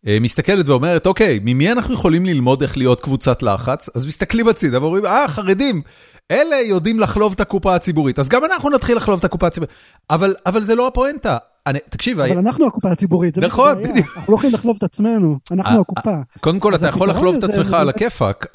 אה, 0.07 0.19
מסתכלת 0.21 0.69
ואומרת, 0.69 1.07
אוקיי, 1.07 1.41
ממי 1.45 1.73
אנחנו 1.73 1.95
יכולים 1.95 2.27
ללמוד 2.27 2.63
איך 2.63 2.77
להיות 2.77 3.01
קבוצת 3.01 3.43
לחץ? 3.43 3.89
אז 3.95 4.07
מסתכלים 4.07 4.49
הצידה 4.49 4.83
ואומרים, 4.83 5.07
אה, 5.07 5.29
חרדים, 5.29 5.83
אלה 6.31 6.57
יודעים 6.57 7.01
לחלוב 7.01 7.33
את 7.33 7.41
הקופה 7.41 7.75
הציבורית, 7.75 8.19
אז 8.19 8.29
גם 8.29 8.45
אנחנו 8.45 8.71
נתחיל 8.71 8.97
לחלוב 8.97 9.19
את 9.19 9.25
הקופה 9.25 9.47
הציבורית. 9.47 9.75
אבל, 10.11 10.35
אבל 10.47 10.65
זה 10.65 10.75
לא 10.75 10.87
הפואנטה. 10.87 11.39
אני, 11.67 11.79
תקשיב, 11.91 12.21
אבל 12.21 12.39
אנחנו 12.39 12.67
הקופה 12.67 12.91
הציבורית, 12.91 13.39
נכון, 13.39 13.83
בדיוק. 13.83 13.97
אנחנו 14.17 14.33
לא 14.33 14.37
יכולים 14.37 14.55
לחלוב 14.55 14.77
את 14.77 14.83
עצמנו, 14.83 15.39
אנחנו 15.51 15.81
הקופה. 15.81 16.17
קודם 16.41 16.59
כל, 16.61 16.75
אתה 16.75 16.89
יכול 16.89 17.11
לחלוב 17.11 17.37
את 17.37 17.45
עצמך 17.45 17.73
על 17.73 17.89
הכיפאק, 17.89 18.47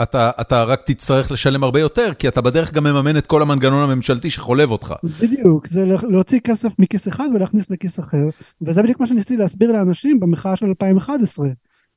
אתה 0.41 0.63
רק 0.63 0.82
תצטרך 0.86 1.32
לשלם 1.32 1.63
הרבה 1.63 1.80
יותר, 1.80 2.13
כי 2.13 2.28
אתה 2.28 2.41
בדרך 2.41 2.74
גם 2.74 2.84
מממן 2.84 3.17
את 3.17 3.28
כל 3.28 3.41
המנגנון 3.41 3.89
הממשלתי 3.89 4.30
שחולב 4.30 4.72
אותך. 4.72 4.93
בדיוק, 5.22 5.67
זה 5.67 5.86
להוציא 6.09 6.39
כסף 6.39 6.70
מכיס 6.80 7.07
אחד 7.07 7.28
ולהכניס 7.36 7.70
לכיס 7.70 7.99
אחר, 7.99 8.30
וזה 8.61 8.84
בדיוק 8.84 8.99
מה 8.99 9.05
שניסיתי 9.05 9.38
להסביר 9.38 9.72
לאנשים 9.72 10.20
במחאה 10.20 10.55
של 10.55 10.65
2011. 10.65 11.47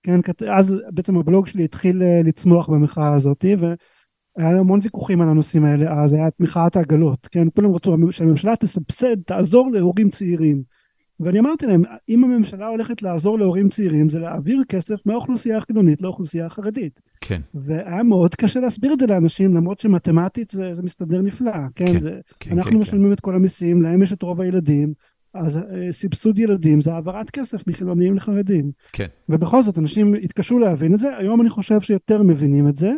כן, 0.03 0.20
אז 0.49 0.77
בעצם 0.91 1.16
הבלוג 1.16 1.47
שלי 1.47 1.64
התחיל 1.64 2.03
אה, 2.03 2.20
לצמוח 2.25 2.68
במחאה 2.68 3.14
הזאת, 3.14 3.45
היה 4.37 4.59
המון 4.59 4.80
ויכוחים 4.83 5.20
על 5.20 5.28
הנושאים 5.28 5.64
האלה 5.64 6.03
אז, 6.03 6.14
היה 6.14 6.28
את 6.28 6.41
מחאת 6.41 6.76
העגלות, 6.76 7.28
כן, 7.30 7.49
כולם 7.55 7.74
רצו 7.74 7.97
שהממשלה 8.11 8.57
תסבסד, 8.57 9.22
תעזור 9.22 9.70
להורים 9.72 10.11
צעירים. 10.11 10.62
ואני 11.20 11.39
אמרתי 11.39 11.66
להם, 11.66 11.83
אם 12.09 12.24
הממשלה 12.24 12.66
הולכת 12.66 13.03
לעזור 13.03 13.39
להורים 13.39 13.68
צעירים, 13.68 14.09
זה 14.09 14.18
להעביר 14.18 14.62
כסף 14.68 15.07
מהאוכלוסייה 15.07 15.59
החילונית 15.59 16.03
לאוכלוסייה 16.03 16.47
החרדית. 16.47 17.01
כן. 17.20 17.41
והיה 17.55 18.03
מאוד 18.03 18.35
קשה 18.35 18.61
להסביר 18.61 18.93
את 18.93 18.99
זה 18.99 19.07
לאנשים, 19.07 19.55
למרות 19.55 19.80
שמתמטית 19.80 20.51
זה, 20.51 20.74
זה 20.74 20.83
מסתדר 20.83 21.22
נפלא, 21.22 21.53
כן? 21.74 21.87
כן, 21.87 22.01
זה, 22.01 22.20
כן 22.41 22.59
אנחנו 22.59 22.70
כן, 22.70 22.78
משלמים 22.78 23.07
כן. 23.07 23.12
את 23.12 23.20
כל 23.20 23.35
המיסים, 23.35 23.83
להם 23.83 24.03
יש 24.03 24.12
את 24.12 24.22
רוב 24.22 24.41
הילדים, 24.41 24.93
אז 25.35 25.57
אה, 25.57 25.93
סבסוד 25.93 26.39
ילדים 26.39 26.80
זה 26.80 26.93
העברת 26.93 27.30
כסף 27.30 27.66
מחילוניים 27.66 28.14
לחרדים. 28.14 28.70
כן. 28.93 29.07
ובכל 29.28 29.62
זאת, 29.62 29.78
אנשים 29.78 30.14
התקשו 30.14 30.59
להבין 30.59 30.95
את 30.95 30.99
זה, 30.99 31.16
היום 31.16 31.41
אני 31.41 31.51
חושב 31.51 31.80
שיותר 31.80 32.22
מבינים 32.22 32.68
את 32.68 32.76
זה. 32.76 32.93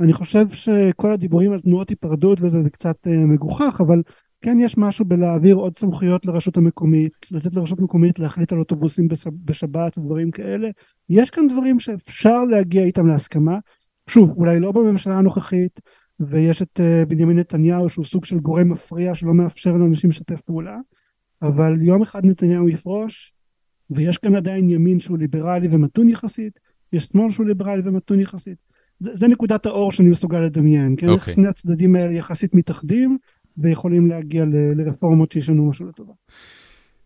אני 0.00 0.12
חושב 0.12 0.48
שכל 0.48 1.12
הדיבורים 1.12 1.52
על 1.52 1.60
תנועות 1.60 1.88
היפרדות 1.88 2.38
וזה 2.40 2.62
זה 2.62 2.70
קצת 2.70 2.96
uh, 3.06 3.10
מגוחך, 3.10 3.80
אבל 3.80 4.02
כן 4.40 4.58
יש 4.60 4.78
משהו 4.78 5.04
בלהעביר 5.04 5.54
עוד 5.54 5.76
סמכויות 5.76 6.26
לרשות 6.26 6.56
המקומית, 6.56 7.12
לתת 7.30 7.54
לרשות 7.54 7.80
מקומית 7.80 8.18
להחליט 8.18 8.52
על 8.52 8.58
אוטובוסים 8.58 9.08
בשבת 9.44 9.98
ודברים 9.98 10.30
כאלה. 10.30 10.68
יש 11.08 11.30
כאן 11.30 11.48
דברים 11.48 11.80
שאפשר 11.80 12.44
להגיע 12.44 12.84
איתם 12.84 13.06
להסכמה. 13.06 13.58
שוב, 14.06 14.30
אולי 14.30 14.60
לא 14.60 14.72
בממשלה 14.72 15.14
הנוכחית, 15.14 15.80
ויש 16.20 16.62
את 16.62 16.80
uh, 16.80 17.08
בנימין 17.08 17.38
נתניהו 17.38 17.88
שהוא 17.88 18.04
סוג 18.04 18.24
של 18.24 18.38
גורם 18.38 18.68
מפריע 18.68 19.14
שלא 19.14 19.34
מאפשר 19.34 19.72
לאנשים 19.72 20.10
לשתף 20.10 20.40
פעולה, 20.40 20.78
אבל 21.42 21.82
יום 21.82 22.02
אחד 22.02 22.26
נתניהו 22.26 22.68
יפרוש, 22.68 23.32
ויש 23.90 24.18
כאן 24.18 24.36
עדיין 24.36 24.70
ימין 24.70 25.00
שהוא 25.00 25.18
ליברלי 25.18 25.68
ומתון 25.70 26.08
יחסית, 26.08 26.60
יש 26.92 27.04
שמאל 27.04 27.30
שהוא 27.30 27.46
ליברלי 27.46 27.82
ומתון 27.84 28.20
יחסית. 28.20 28.69
זה, 29.00 29.10
זה 29.14 29.28
נקודת 29.28 29.66
האור 29.66 29.92
שאני 29.92 30.08
מסוגל 30.08 30.38
לדמיין, 30.38 30.94
כן? 30.98 31.08
Okay. 31.08 31.10
אוקיי. 31.10 31.34
שני 31.34 31.48
הצדדים 31.48 31.96
האלה 31.96 32.12
יחסית 32.12 32.54
מתאחדים 32.54 33.18
ויכולים 33.58 34.06
להגיע 34.06 34.44
ל, 34.44 34.80
לרפורמות 34.80 35.32
שישנו 35.32 35.70
משהו 35.70 35.86
לטובה. 35.86 36.12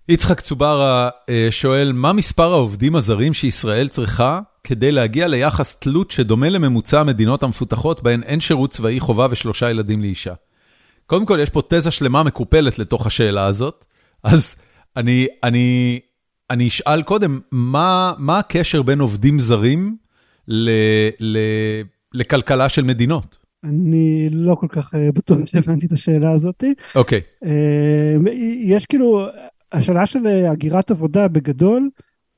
יצחק 0.09 0.41
צוברה 0.41 1.11
אה, 1.29 1.49
שואל, 1.51 1.93
מה 1.93 2.13
מספר 2.13 2.53
העובדים 2.53 2.97
הזרים 2.97 3.33
שישראל 3.33 3.89
צריכה 3.89 4.41
כדי 4.65 4.93
להגיע 4.93 5.29
ליחס 5.29 5.77
תלות 5.77 6.11
שדומה 6.11 6.49
לממוצע 6.49 7.01
המדינות 7.01 7.43
המפותחות 7.43 8.03
בהן 8.03 8.23
אין 8.23 8.41
שירות 8.41 8.71
צבאי 8.71 9.01
חובה 9.01 9.27
ושלושה 9.31 9.71
ילדים 9.71 10.01
לאישה? 10.01 10.35
קודם 11.07 11.27
כל, 11.27 11.39
יש 11.43 11.51
פה 11.51 11.63
תזה 11.69 11.91
שלמה 11.91 12.23
מקופלת 12.23 12.79
לתוך 12.79 13.07
השאלה 13.07 13.47
הזאת, 13.47 13.85
אז 14.23 14.57
אני, 14.97 15.27
אני, 15.43 16.01
אני 16.51 16.69
אשאל 16.69 17.03
קודם, 17.03 17.41
מה, 17.53 18.13
מה 18.19 18.39
הקשר 18.39 18.83
בין 18.83 19.01
עובדים 19.01 19.39
זרים 19.39 19.97
ל, 20.49 20.71
ל, 21.21 21.39
לכלכלה 22.15 22.69
של 22.69 22.85
מדינות? 22.85 23.39
אני 23.65 24.29
לא 24.31 24.55
כל 24.55 24.67
כך 24.69 24.95
אה, 24.95 25.13
בטוח 25.13 25.39
שהבנתי 25.45 25.87
את 25.87 25.93
השאלה 25.93 26.31
הזאת. 26.31 26.65
אוקיי. 26.95 27.21
אה, 27.45 28.15
יש 28.59 28.87
כאילו, 28.87 29.27
השאלה 29.73 30.07
של 30.07 30.27
הגירת 30.27 30.91
עבודה 30.91 31.29
בגדול, 31.29 31.89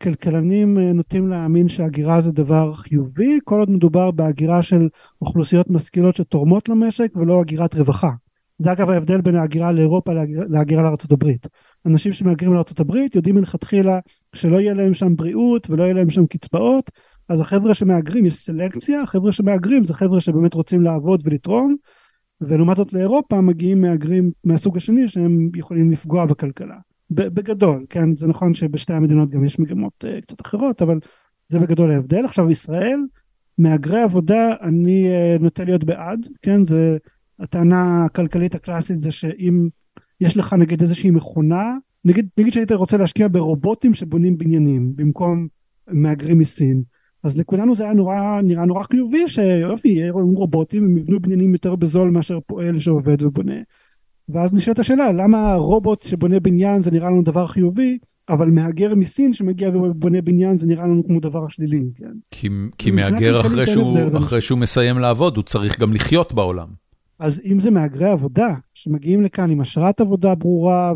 כלכלנים 0.02 0.78
נוטים 0.78 1.28
להאמין 1.28 1.68
שהגירה 1.68 2.20
זה 2.20 2.32
דבר 2.32 2.74
חיובי, 2.74 3.38
כל 3.44 3.58
עוד 3.58 3.70
מדובר 3.70 4.10
בהגירה 4.10 4.62
של 4.62 4.88
אוכלוסיות 5.22 5.70
משכילות 5.70 6.16
שתורמות 6.16 6.68
למשק 6.68 7.08
ולא 7.16 7.40
הגירת 7.40 7.74
רווחה. 7.74 8.10
זה 8.58 8.72
אגב 8.72 8.90
ההבדל 8.90 9.20
בין 9.20 9.36
ההגירה 9.36 9.72
לאירופה 9.72 10.12
להגירה 10.48 10.82
לארצות 10.82 11.12
הברית. 11.12 11.46
אנשים 11.86 12.12
שמהגרים 12.12 12.54
לארצות 12.54 12.80
הברית 12.80 13.14
יודעים 13.14 13.34
מלכתחילה 13.34 13.98
שלא 14.34 14.60
יהיה 14.60 14.74
להם 14.74 14.94
שם 14.94 15.16
בריאות 15.16 15.70
ולא 15.70 15.84
יהיה 15.84 15.94
להם 15.94 16.10
שם 16.10 16.26
קצבאות, 16.26 16.90
אז 17.28 17.40
החבר'ה 17.40 17.74
שמהגרים 17.74 18.26
יש 18.26 18.34
סלקציה, 18.34 19.02
החבר'ה 19.02 19.32
שמהגרים 19.32 19.84
זה 19.84 19.94
חבר'ה 19.94 20.20
שבאמת 20.20 20.54
רוצים 20.54 20.82
לעבוד 20.82 21.22
ולתרום, 21.24 21.76
ולעומת 22.40 22.76
זאת 22.76 22.92
לאירופה 22.92 23.40
מגיעים 23.40 23.80
מהגרים 23.80 24.30
מהסוג 24.44 24.76
השני 24.76 25.08
שהם 25.08 25.50
יכולים 25.56 25.90
לפגוע 25.90 26.26
בכלכלה. 26.26 26.76
בגדול, 27.10 27.86
כן, 27.90 28.14
זה 28.14 28.26
נכון 28.26 28.54
שבשתי 28.54 28.92
המדינות 28.92 29.30
גם 29.30 29.44
יש 29.44 29.58
מגמות 29.58 30.04
uh, 30.04 30.20
קצת 30.20 30.40
אחרות, 30.40 30.82
אבל 30.82 30.98
זה 31.48 31.58
בגדול 31.58 31.90
ההבדל. 31.90 32.24
עכשיו 32.24 32.50
ישראל, 32.50 33.00
מהגרי 33.58 34.02
עבודה 34.02 34.54
אני 34.62 35.06
uh, 35.06 35.42
נוטה 35.42 35.64
להיות 35.64 35.84
בעד, 35.84 36.28
כן, 36.42 36.64
זה 36.64 36.96
הטענה 37.40 38.04
הכלכלית 38.04 38.54
הקלאסית 38.54 39.00
זה 39.00 39.10
שאם 39.10 39.68
יש 40.20 40.36
לך 40.36 40.52
נגיד 40.52 40.82
איזושהי 40.82 41.10
מכונה, 41.10 41.76
נגיד, 42.04 42.28
נגיד 42.38 42.52
שהיית 42.52 42.72
רוצה 42.72 42.96
להשקיע 42.96 43.28
ברובוטים 43.28 43.94
שבונים 43.94 44.38
בניינים 44.38 44.96
במקום 44.96 45.46
מהגרים 45.88 46.38
מסין, 46.38 46.82
אז 47.26 47.36
לכולנו 47.36 47.74
זה 47.74 47.84
היה 47.84 47.92
נורא, 47.92 48.40
נראה 48.42 48.64
נורא 48.64 48.82
חיובי 48.82 49.28
שיופי, 49.28 49.88
יהיו 49.88 50.14
רובוטים, 50.14 50.84
הם 50.84 50.96
יבנו 50.96 51.20
בניינים 51.20 51.52
יותר 51.52 51.76
בזול 51.76 52.10
מאשר 52.10 52.38
פועל 52.46 52.78
שעובד 52.78 53.22
ובונה. 53.22 53.54
ואז 54.28 54.52
נשאלת 54.52 54.78
השאלה, 54.78 55.12
למה 55.12 55.54
רובוט 55.54 56.02
שבונה 56.02 56.40
בניין 56.40 56.82
זה 56.82 56.90
נראה 56.90 57.10
לנו 57.10 57.22
דבר 57.22 57.46
חיובי, 57.46 57.98
אבל 58.28 58.50
מהגר 58.50 58.94
מסין 58.94 59.32
שמגיע 59.32 59.68
ובונה 59.68 60.22
בניין 60.22 60.56
זה 60.56 60.66
נראה 60.66 60.84
לנו 60.84 61.06
כמו 61.06 61.20
דבר 61.20 61.48
שלילי, 61.48 61.82
כן? 61.96 62.12
כי, 62.30 62.48
כי 62.78 62.90
מהגר 62.90 63.40
אחרי 63.40 63.66
שהוא, 63.66 63.98
אחרי 64.16 64.40
שהוא 64.40 64.58
מסיים 64.58 64.98
לעבוד, 64.98 65.36
הוא 65.36 65.44
צריך 65.44 65.80
גם 65.80 65.92
לחיות 65.92 66.32
בעולם. 66.32 66.68
אז 67.18 67.40
אם 67.44 67.60
זה 67.60 67.70
מהגרי 67.70 68.08
עבודה, 68.08 68.48
שמגיעים 68.74 69.22
לכאן 69.22 69.50
עם 69.50 69.60
אשרת 69.60 70.00
עבודה 70.00 70.34
ברורה, 70.34 70.92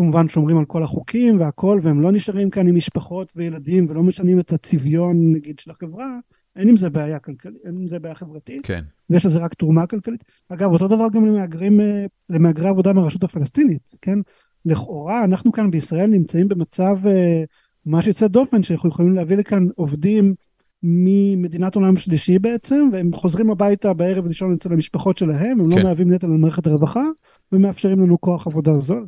וכמובן 0.00 0.28
שומרים 0.28 0.58
על 0.58 0.64
כל 0.64 0.82
החוקים 0.82 1.40
והכל, 1.40 1.80
והם 1.82 2.00
לא 2.00 2.12
נשארים 2.12 2.50
כאן 2.50 2.68
עם 2.68 2.74
משפחות 2.74 3.32
וילדים 3.36 3.86
ולא 3.88 4.02
משנים 4.02 4.40
את 4.40 4.52
הצביון 4.52 5.32
נגיד 5.32 5.58
של 5.58 5.70
החברה, 5.70 6.18
אין 6.56 6.68
עם 6.68 6.76
זה 6.76 6.90
בעיה 6.90 7.18
כלכלית, 7.18 7.56
אין 7.64 7.76
עם 7.76 7.86
זה 7.86 7.98
בעיה 7.98 8.14
חברתית, 8.14 8.66
כן. 8.66 8.84
ויש 9.10 9.26
לזה 9.26 9.38
רק 9.38 9.54
תרומה 9.54 9.86
כלכלית. 9.86 10.24
אגב, 10.48 10.72
אותו 10.72 10.88
דבר 10.88 11.06
גם 11.12 11.26
למהגרים, 11.26 11.80
אה, 11.80 12.06
למהגרי 12.30 12.68
עבודה 12.68 12.92
מהרשות 12.92 13.24
הפלסטינית, 13.24 13.96
כן? 14.02 14.18
לכאורה 14.64 15.24
אנחנו 15.24 15.52
כאן 15.52 15.70
בישראל 15.70 16.06
נמצאים 16.06 16.48
במצב 16.48 16.96
אה, 17.06 17.44
ממש 17.86 18.06
יוצא 18.06 18.28
דופן, 18.28 18.62
שאנחנו 18.62 18.88
יכולים 18.88 19.14
להביא 19.14 19.36
לכאן 19.36 19.66
עובדים 19.74 20.34
ממדינת 20.82 21.74
עולם 21.74 21.96
שלישי 21.96 22.38
בעצם, 22.38 22.88
והם 22.92 23.12
חוזרים 23.12 23.50
הביתה 23.50 23.92
בערב 23.92 24.26
לישון 24.26 24.52
אצל 24.52 24.72
המשפחות 24.72 25.18
שלהם, 25.18 25.60
הם 25.60 25.68
לא 25.70 25.74
כן. 25.74 25.82
לא 25.82 25.88
מהווים 25.88 26.12
נטל 26.12 26.26
על 26.26 26.32
מערכת 26.32 26.66
הרווחה, 26.66 27.04
ומאפשרים 27.52 28.00
לנו 28.00 28.20
כוח 28.20 28.46
עבודה 28.46 28.74
זול. 28.74 29.06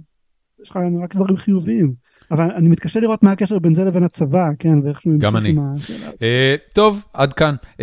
יש 0.62 0.70
לך 0.70 0.78
רק 1.02 1.14
דברים 1.14 1.36
חיוביים. 1.36 2.02
אבל 2.32 2.50
אני 2.56 2.68
מתקשה 2.68 3.00
לראות 3.00 3.22
מה 3.22 3.32
הקשר 3.32 3.58
בין 3.58 3.74
זה 3.74 3.84
לבין 3.84 4.04
הצבא, 4.04 4.48
כן, 4.58 4.78
ואיך 4.84 5.00
שהוא 5.00 5.14
גם 5.18 5.36
אני. 5.36 5.56
Uh, 6.14 6.22
טוב, 6.72 7.04
עד 7.14 7.32
כאן. 7.32 7.54
Uh, 7.72 7.80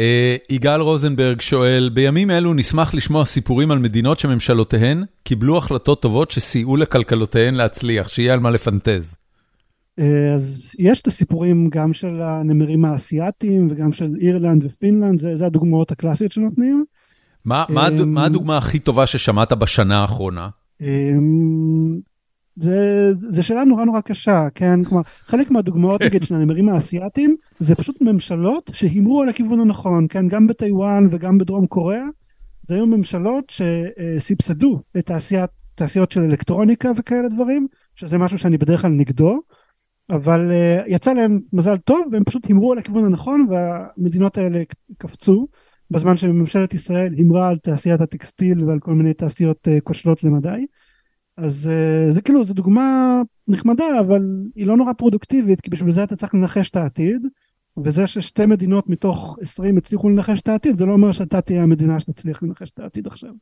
יגאל 0.50 0.82
רוזנברג 0.82 1.42
שואל, 1.42 1.90
בימים 1.94 2.32
אלו 2.32 2.54
נשמח 2.54 2.94
לשמוע 2.94 3.26
סיפורים 3.26 3.72
על 3.72 3.80
מדינות 3.80 4.20
שממשלותיהן 4.20 5.04
קיבלו 5.24 5.58
החלטות 5.58 6.02
טובות 6.02 6.32
שסייעו 6.32 6.78
לכלכלותיהן 6.78 7.54
להצליח, 7.54 8.08
שיהיה 8.08 8.34
על 8.34 8.40
מה 8.40 8.50
לפנטז. 8.52 9.16
אה, 10.00 10.34
אז 10.34 10.76
יש 10.80 11.02
את 11.02 11.08
הסיפורים 11.08 11.70
גם 11.70 11.94
של 11.94 12.22
הנמרים 12.22 12.86
האסייתיים 12.86 13.68
וגם 13.72 13.92
של 13.92 14.12
אירלנד 14.22 14.64
ופינלנד, 14.66 15.20
זה, 15.20 15.36
זה 15.36 15.46
הדוגמאות 15.46 15.92
הקלאסיות 15.92 16.32
שנותנים. 16.32 16.86
מה, 17.46 17.66
מה, 17.70 17.88
מה 18.06 18.26
הדוגמה 18.26 18.58
הכי 18.58 18.80
טובה 18.80 19.08
ששמעת 19.08 19.54
בשנה 19.54 20.02
האחרונה? 20.02 20.50
זה, 22.62 23.12
זה 23.30 23.44
שאלה 23.44 23.64
נורא 23.64 23.86
נורא 23.86 24.02
קשה, 24.02 24.48
כן? 24.56 24.84
כלומר, 24.84 25.04
חלק 25.06 25.52
מהדוגמאות, 25.52 26.00
כן. 26.00 26.06
נגיד, 26.06 26.24
של 26.24 26.36
הנמרים 26.36 26.70
האסייתיים, 26.70 27.36
זה 27.60 27.76
פשוט 27.76 28.02
ממשלות 28.02 28.72
שהימרו 28.74 29.22
על 29.22 29.30
הכיוון 29.30 29.60
הנכון, 29.60 30.06
כן? 30.10 30.28
גם 30.28 30.48
בטיוואן 30.48 31.08
וגם 31.10 31.38
בדרום 31.38 31.68
קוריאה, 31.68 32.06
זה 32.68 32.76
היו 32.76 32.86
ממשלות 32.88 33.50
שסבסדו 33.50 34.82
את 34.98 35.06
תעשיית, 35.06 35.50
תעשיות 35.76 36.12
של 36.12 36.22
אלקטרוניקה 36.22 36.92
וכאלה 36.98 37.30
דברים, 37.30 37.68
שזה 37.96 38.18
משהו 38.18 38.38
שאני 38.38 38.58
בדרך 38.58 38.82
כלל 38.82 38.92
נגדו, 38.92 39.42
אבל 40.10 40.52
uh, 40.52 40.84
יצא 40.88 41.14
להם 41.14 41.40
מזל 41.54 41.78
טוב, 41.78 42.08
והם 42.12 42.24
פשוט 42.24 42.46
הימרו 42.46 42.72
על 42.72 42.78
הכיוון 42.78 43.06
הנכון, 43.06 43.48
והמדינות 43.50 44.38
האלה 44.38 44.64
קפצו, 44.98 45.48
בזמן 45.92 46.18
שממשלת 46.18 46.74
ישראל 46.74 47.14
הימרה 47.14 47.50
על 47.50 47.58
תעשיית 47.58 48.02
הטקסטיל 48.02 48.64
ועל 48.64 48.80
כל 48.80 48.94
מיני 48.94 49.14
תעשיות 49.14 49.68
uh, 49.68 49.82
כושלות 49.84 50.24
למדי. 50.24 50.66
אז 51.40 51.70
uh, 51.70 52.12
זה 52.12 52.22
כאילו, 52.22 52.44
זו 52.44 52.54
דוגמה 52.54 53.22
נחמדה, 53.48 54.00
אבל 54.00 54.22
היא 54.56 54.68
לא 54.68 54.78
נורא 54.78 54.94
פרודוקטיבית, 54.94 55.62
כי 55.62 55.70
בשביל 55.70 55.92
זה 55.92 56.04
אתה 56.04 56.16
צריך 56.16 56.36
לנחש 56.36 56.70
את 56.70 56.76
העתיד, 56.76 57.28
וזה 57.84 58.08
ששתי 58.08 58.46
מדינות 58.46 58.90
מתוך 58.90 59.38
20 59.42 59.78
הצליחו 59.78 60.10
לנחש 60.10 60.42
את 60.42 60.48
העתיד, 60.48 60.78
זה 60.78 60.86
לא 60.86 60.94
אומר 60.94 61.12
שאתה 61.12 61.42
תהיה 61.42 61.64
המדינה 61.64 62.00
שתצליח 62.00 62.44
לנחש 62.44 62.70
את 62.70 62.80
העתיד 62.80 63.08
עכשיו. 63.08 63.34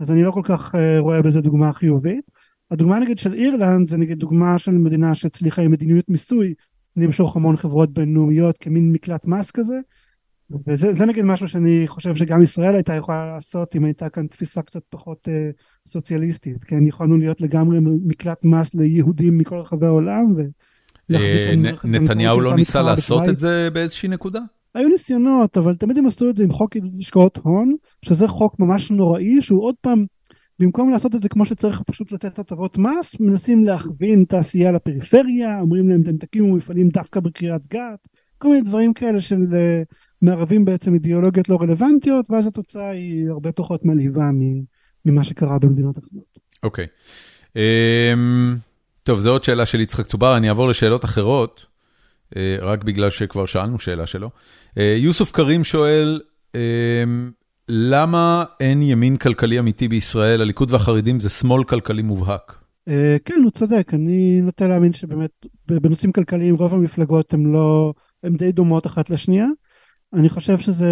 אז 0.00 0.10
אני 0.10 0.22
לא 0.22 0.30
כל 0.30 0.40
כך 0.44 0.74
uh, 0.74 0.78
רואה 0.98 1.22
בזה 1.22 1.40
דוגמה 1.40 1.72
חיובית. 1.72 2.30
הדוגמה 2.70 2.98
נגיד 2.98 3.18
של 3.18 3.34
אירלנד 3.34 3.88
זה 3.88 3.96
נגיד 3.96 4.18
דוגמה 4.18 4.58
של 4.58 4.72
מדינה 4.72 5.14
שהצליחה 5.14 5.62
עם 5.62 5.70
מדיניות 5.70 6.08
מיסוי 6.08 6.54
למשוך 6.96 7.36
המון 7.36 7.56
חברות 7.56 7.92
בינלאומיות 7.92 8.58
כמין 8.58 8.92
מקלט 8.92 9.24
מס 9.24 9.50
כזה 9.50 9.80
וזה 10.66 11.06
נגיד 11.06 11.24
משהו 11.24 11.48
שאני 11.48 11.84
חושב 11.86 12.14
שגם 12.14 12.42
ישראל 12.42 12.74
הייתה 12.74 12.94
יכולה 12.94 13.34
לעשות 13.34 13.76
אם 13.76 13.84
הייתה 13.84 14.08
כאן 14.08 14.26
תפיסה 14.26 14.62
קצת 14.62 14.80
פחות 14.90 15.28
אה, 15.28 15.50
סוציאליסטית 15.86 16.64
כן 16.64 16.86
יכולנו 16.86 17.16
להיות 17.16 17.40
לגמרי 17.40 17.78
מקלט 17.82 18.44
מס 18.44 18.74
ליהודים 18.74 19.38
מכל 19.38 19.58
רחבי 19.58 19.86
העולם. 19.86 20.34
אה, 21.14 21.54
נתניהו 21.84 22.40
לא 22.40 22.56
ניסה 22.56 22.82
לעשות 22.82 23.28
את 23.28 23.38
זה 23.38 23.68
באיזושהי 23.72 24.08
נקודה? 24.08 24.40
היו 24.74 24.88
ניסיונות 24.88 25.56
אבל 25.56 25.74
תמיד 25.74 25.98
הם 25.98 26.06
עשו 26.06 26.30
את 26.30 26.36
זה 26.36 26.44
עם 26.44 26.52
חוק 26.52 26.76
השקעות 26.98 27.38
הון 27.42 27.74
שזה 28.02 28.28
חוק 28.28 28.60
ממש 28.60 28.90
נוראי 28.90 29.42
שהוא 29.42 29.64
עוד 29.64 29.74
פעם 29.80 30.04
במקום 30.58 30.90
לעשות 30.90 31.14
את 31.14 31.22
זה 31.22 31.28
כמו 31.28 31.44
שצריך 31.44 31.82
פשוט 31.86 32.12
לתת 32.12 32.38
הטבות 32.38 32.78
מס, 32.78 33.20
מנסים 33.20 33.64
להכווין 33.64 34.24
תעשייה 34.28 34.72
לפריפריה, 34.72 35.60
אומרים 35.60 35.88
להם 35.88 36.02
אתם 36.02 36.16
תקימו 36.16 36.56
מפעלים 36.56 36.88
דווקא 36.88 37.20
בקריית 37.20 37.62
גת, 37.70 38.08
כל 38.38 38.48
מיני 38.48 38.60
דברים 38.60 38.92
כאלה 38.92 39.20
של 39.20 39.46
אה, 39.52 39.82
מערבים 40.22 40.64
בעצם 40.64 40.94
אידיאולוגיות 40.94 41.48
לא 41.48 41.58
רלוונטיות, 41.60 42.30
ואז 42.30 42.46
התוצאה 42.46 42.90
היא 42.90 43.30
הרבה 43.30 43.52
פחות 43.52 43.84
מלהיבה 43.84 44.30
ממה 45.04 45.24
שקרה 45.24 45.58
במדינות 45.58 45.98
אחרות. 45.98 46.38
אוקיי. 46.62 46.86
Okay. 46.86 47.48
אמ, 47.56 48.56
um, 48.56 49.02
טוב, 49.02 49.18
זו 49.18 49.30
עוד 49.30 49.44
שאלה 49.44 49.66
של 49.66 49.80
יצחק 49.80 50.06
צובר, 50.06 50.36
אני 50.36 50.48
אעבור 50.48 50.68
לשאלות 50.68 51.04
אחרות, 51.04 51.66
uh, 52.30 52.36
רק 52.60 52.84
בגלל 52.84 53.10
שכבר 53.10 53.46
שאלנו 53.46 53.78
שאלה 53.78 54.06
שלו. 54.06 54.30
Uh, 54.70 54.80
יוסוף 54.96 55.32
קרים 55.32 55.64
שואל, 55.64 56.20
uh, 56.52 56.56
למה 57.68 58.44
אין 58.60 58.82
ימין 58.82 59.16
כלכלי 59.16 59.58
אמיתי 59.58 59.88
בישראל? 59.88 60.40
הליכוד 60.40 60.70
והחרדים 60.72 61.20
זה 61.20 61.30
שמאל 61.30 61.64
כלכלי 61.64 62.02
מובהק. 62.02 62.58
אה, 62.88 63.16
כן, 63.24 63.40
הוא 63.44 63.50
צודק. 63.50 63.90
אני 63.94 64.40
נוטה 64.40 64.66
להאמין 64.66 64.92
שבאמת 64.92 65.30
בנושאים 65.68 66.12
כלכליים 66.12 66.54
רוב 66.54 66.74
המפלגות 66.74 67.34
הן 67.34 67.52
לא, 67.52 67.92
הן 68.22 68.36
די 68.36 68.52
דומות 68.52 68.86
אחת 68.86 69.10
לשנייה. 69.10 69.46
אני 70.12 70.28
חושב 70.28 70.58
שזה, 70.58 70.90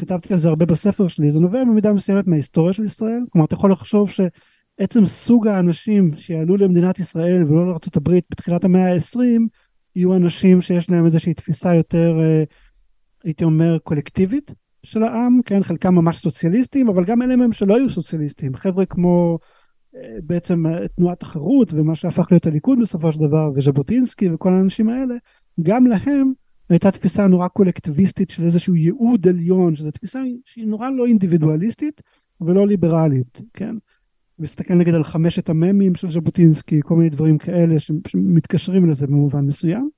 כתבתי 0.00 0.32
על 0.32 0.38
זה 0.38 0.48
הרבה 0.48 0.66
בספר 0.66 1.08
שלי, 1.08 1.30
זה 1.30 1.40
נובע 1.40 1.64
במידה 1.64 1.92
מסוימת 1.92 2.26
מההיסטוריה 2.26 2.72
של 2.72 2.84
ישראל. 2.84 3.20
כלומר, 3.30 3.46
אתה 3.46 3.54
יכול 3.54 3.72
לחשוב 3.72 4.10
שעצם 4.10 5.06
סוג 5.06 5.46
האנשים 5.46 6.10
שיעלו 6.16 6.56
למדינת 6.56 6.98
ישראל 6.98 7.44
ולא 7.44 7.66
לארה"ב 7.66 8.10
בתחילת 8.30 8.64
המאה 8.64 8.94
ה-20, 8.94 9.20
יהיו 9.96 10.14
אנשים 10.14 10.60
שיש 10.60 10.90
להם 10.90 11.06
איזושהי 11.06 11.34
תפיסה 11.34 11.74
יותר, 11.74 12.20
אה, 12.22 12.44
הייתי 13.24 13.44
אומר, 13.44 13.78
קולקטיבית. 13.78 14.50
של 14.82 15.02
העם, 15.02 15.40
כן, 15.44 15.62
חלקם 15.62 15.94
ממש 15.94 16.18
סוציאליסטים, 16.18 16.88
אבל 16.88 17.04
גם 17.04 17.22
אלה 17.22 17.36
מהם 17.36 17.52
שלא 17.52 17.76
היו 17.76 17.90
סוציאליסטים, 17.90 18.54
חבר'ה 18.54 18.86
כמו 18.86 19.38
אה, 19.96 20.16
בעצם 20.22 20.66
אה, 20.66 20.88
תנועת 20.88 21.22
החרות 21.22 21.72
ומה 21.72 21.94
שהפך 21.94 22.26
להיות 22.30 22.46
הליכוד 22.46 22.78
בסופו 22.80 23.12
של 23.12 23.20
דבר, 23.20 23.50
וז'בוטינסקי 23.54 24.30
וכל 24.30 24.52
האנשים 24.52 24.88
האלה, 24.88 25.14
גם 25.62 25.86
להם 25.86 26.32
הייתה 26.70 26.90
תפיסה 26.90 27.26
נורא 27.26 27.48
קולקטיביסטית 27.48 28.30
של 28.30 28.42
איזשהו 28.42 28.74
ייעוד 28.74 29.28
עליון, 29.28 29.76
שזו 29.76 29.90
תפיסה 29.90 30.22
שהיא 30.44 30.66
נורא 30.66 30.90
לא 30.90 31.06
אינדיבידואליסטית 31.06 32.00
ולא 32.40 32.66
ליברלית, 32.66 33.40
כן? 33.54 33.74
מסתכל 34.38 34.74
נגיד 34.74 34.94
על 34.94 35.04
חמשת 35.04 35.48
המ"מים 35.48 35.94
של 35.94 36.10
ז'בוטינסקי, 36.10 36.80
כל 36.84 36.96
מיני 36.96 37.10
דברים 37.10 37.38
כאלה 37.38 37.74
שמתקשרים 37.80 38.86
לזה 38.90 39.06
במובן 39.06 39.40
מסוים. 39.46 39.90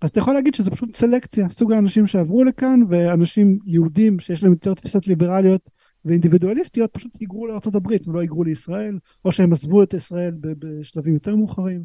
אז 0.00 0.10
אתה 0.10 0.18
יכול 0.18 0.34
להגיד 0.34 0.54
שזה 0.54 0.70
פשוט 0.70 0.96
סלקציה, 0.96 1.48
סוג 1.48 1.72
האנשים 1.72 2.06
שעברו 2.06 2.44
לכאן 2.44 2.80
ואנשים 2.88 3.58
יהודים 3.66 4.18
שיש 4.20 4.42
להם 4.42 4.52
יותר 4.52 4.74
תפיסות 4.74 5.06
ליברליות 5.06 5.70
ואינדיבידואליסטיות 6.04 6.90
פשוט 6.92 7.12
היגרו 7.20 7.46
לארה"ב 7.46 7.86
ולא 8.08 8.20
היגרו 8.20 8.44
לישראל, 8.44 8.98
או 9.24 9.32
שהם 9.32 9.52
עזבו 9.52 9.82
את 9.82 9.94
ישראל 9.94 10.34
בשלבים 10.40 11.14
יותר 11.14 11.36
מאוחרים. 11.36 11.82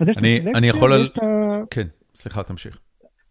אז 0.00 0.08
יש 0.08 0.16
את 0.16 0.22
אני- 0.22 0.34
הסלקציה 0.34 0.58
אני 0.58 0.68
יכול 0.68 0.92
ויש 0.92 1.00
על- 1.00 1.06
את 1.06 1.18
ה- 1.22 1.62
כן, 1.70 1.86
סליחה, 2.14 2.42
תמשיך. 2.42 2.80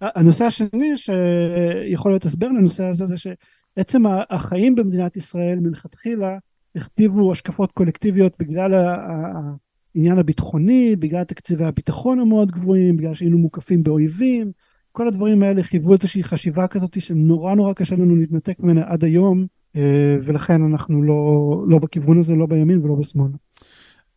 הנושא 0.02 0.46
השני 0.46 0.92
שיכול 0.96 2.12
להיות 2.12 2.26
הסבר 2.26 2.48
לנושא 2.48 2.84
הזה 2.84 3.06
זה 3.08 3.16
שעצם 3.18 4.04
החיים 4.30 4.76
במדינת 4.76 5.18
ישראל 5.18 5.60
מלכתחילה 5.60 6.38
הכתיבו 6.76 7.32
השקפות 7.32 7.72
קולקטיביות 7.72 8.34
בגלל 8.40 8.74
העניין 8.74 10.20
הביטחוני, 10.20 10.96
בגלל 10.96 11.24
תקציבי 11.24 11.66
הביטחון 11.66 12.20
המאוד 12.20 12.52
גבוהים, 12.52 12.98
בגלל 12.98 13.14
שהיינו 13.14 13.38
מוקפים 13.38 13.84
באויבים, 13.84 14.52
כל 14.92 15.08
הדברים 15.08 15.44
האלה 15.44 15.64
חייבו 15.64 15.94
איזושהי 15.94 16.24
חשיבה 16.24 16.68
כזאת 16.68 17.02
שנורא 17.02 17.56
נורא 17.56 17.74
קשה 17.74 17.96
לנו 17.96 18.16
להתנתק 18.16 18.60
ממנה 18.60 18.82
עד 18.86 19.04
היום, 19.04 19.46
אה, 19.76 20.18
ולכן 20.24 20.62
אנחנו 20.62 21.04
לא, 21.04 21.64
לא 21.68 21.80
בכיוון 21.80 22.20
הזה, 22.20 22.36
לא 22.36 22.46
בימין 22.46 22.86
ולא 22.86 22.96
בשמאל. 22.96 23.32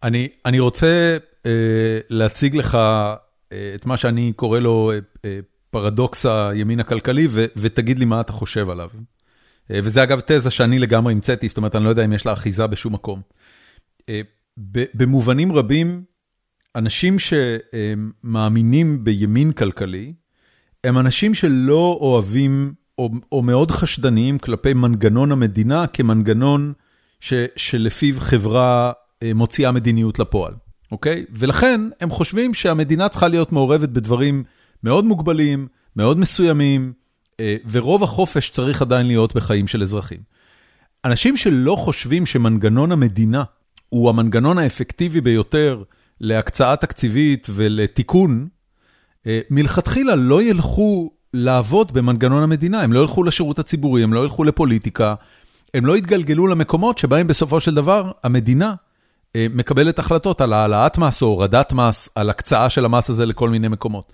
אני, 0.02 0.28
אני 0.46 0.60
רוצה 0.60 1.16
אה, 1.46 1.98
להציג 2.10 2.56
לך 2.56 2.74
אה, 3.52 3.74
את 3.74 3.86
מה 3.86 3.96
שאני 3.96 4.32
קורא 4.36 4.58
לו 4.58 4.92
אה, 5.24 5.38
פרדוקס 5.72 6.26
הימין 6.26 6.80
הכלכלי, 6.80 7.26
ו, 7.30 7.44
ותגיד 7.56 7.98
לי 7.98 8.04
מה 8.04 8.20
אתה 8.20 8.32
חושב 8.32 8.70
עליו. 8.70 8.88
אה, 9.70 9.80
וזה 9.82 10.02
אגב 10.02 10.20
תזה 10.20 10.50
שאני 10.50 10.78
לגמרי 10.78 11.12
המצאתי, 11.12 11.48
זאת 11.48 11.56
אומרת, 11.56 11.76
אני 11.76 11.84
לא 11.84 11.88
יודע 11.88 12.04
אם 12.04 12.12
יש 12.12 12.26
לה 12.26 12.32
אחיזה 12.32 12.66
בשום 12.66 12.94
מקום. 12.94 13.20
אה, 14.08 14.20
במובנים 14.94 15.52
רבים, 15.52 16.02
אנשים 16.76 17.16
שמאמינים 17.18 19.04
בימין 19.04 19.52
כלכלי, 19.52 20.12
הם 20.84 20.98
אנשים 20.98 21.34
שלא 21.34 21.98
אוהבים, 22.00 22.74
או, 22.98 23.10
או 23.32 23.42
מאוד 23.42 23.70
חשדניים 23.70 24.38
כלפי 24.38 24.74
מנגנון 24.74 25.32
המדינה 25.32 25.86
כמנגנון 25.86 26.72
ש, 27.20 27.32
שלפיו 27.56 28.14
חברה 28.20 28.92
אה, 29.22 29.34
מוציאה 29.34 29.72
מדיניות 29.72 30.18
לפועל, 30.18 30.54
אוקיי? 30.92 31.24
ולכן 31.30 31.80
הם 32.00 32.10
חושבים 32.10 32.54
שהמדינה 32.54 33.08
צריכה 33.08 33.28
להיות 33.28 33.52
מעורבת 33.52 33.88
בדברים 33.88 34.44
מאוד 34.84 35.04
מוגבלים, 35.04 35.68
מאוד 35.96 36.18
מסוימים, 36.18 36.92
אה, 37.40 37.56
ורוב 37.70 38.02
החופש 38.02 38.50
צריך 38.50 38.82
עדיין 38.82 39.06
להיות 39.06 39.34
בחיים 39.34 39.66
של 39.66 39.82
אזרחים. 39.82 40.20
אנשים 41.04 41.36
שלא 41.36 41.76
חושבים 41.76 42.26
שמנגנון 42.26 42.92
המדינה 42.92 43.42
הוא 43.88 44.10
המנגנון 44.10 44.58
האפקטיבי 44.58 45.20
ביותר 45.20 45.82
להקצאה 46.20 46.76
תקציבית 46.76 47.46
ולתיקון, 47.50 48.48
אה, 49.26 49.40
מלכתחילה 49.50 50.14
לא 50.14 50.42
ילכו 50.42 51.10
לעבוד 51.34 51.92
במנגנון 51.92 52.42
המדינה, 52.42 52.80
הם 52.80 52.92
לא 52.92 53.00
ילכו 53.00 53.22
לשירות 53.22 53.58
הציבורי, 53.58 54.02
הם 54.02 54.12
לא 54.12 54.24
ילכו 54.24 54.44
לפוליטיקה, 54.44 55.14
הם 55.74 55.86
לא 55.86 55.96
יתגלגלו 55.96 56.46
למקומות 56.46 56.98
שבהם 56.98 57.26
בסופו 57.26 57.60
של 57.60 57.74
דבר 57.74 58.10
המדינה 58.24 58.74
אה, 59.36 59.46
מקבלת 59.54 59.98
החלטות 59.98 60.40
על 60.40 60.52
העלאת 60.52 60.98
מס 60.98 61.22
או 61.22 61.26
הורדת 61.26 61.72
מס, 61.72 62.08
על 62.14 62.30
הקצאה 62.30 62.70
של 62.70 62.84
המס 62.84 63.10
הזה 63.10 63.26
לכל 63.26 63.48
מיני 63.48 63.68
מקומות. 63.68 64.12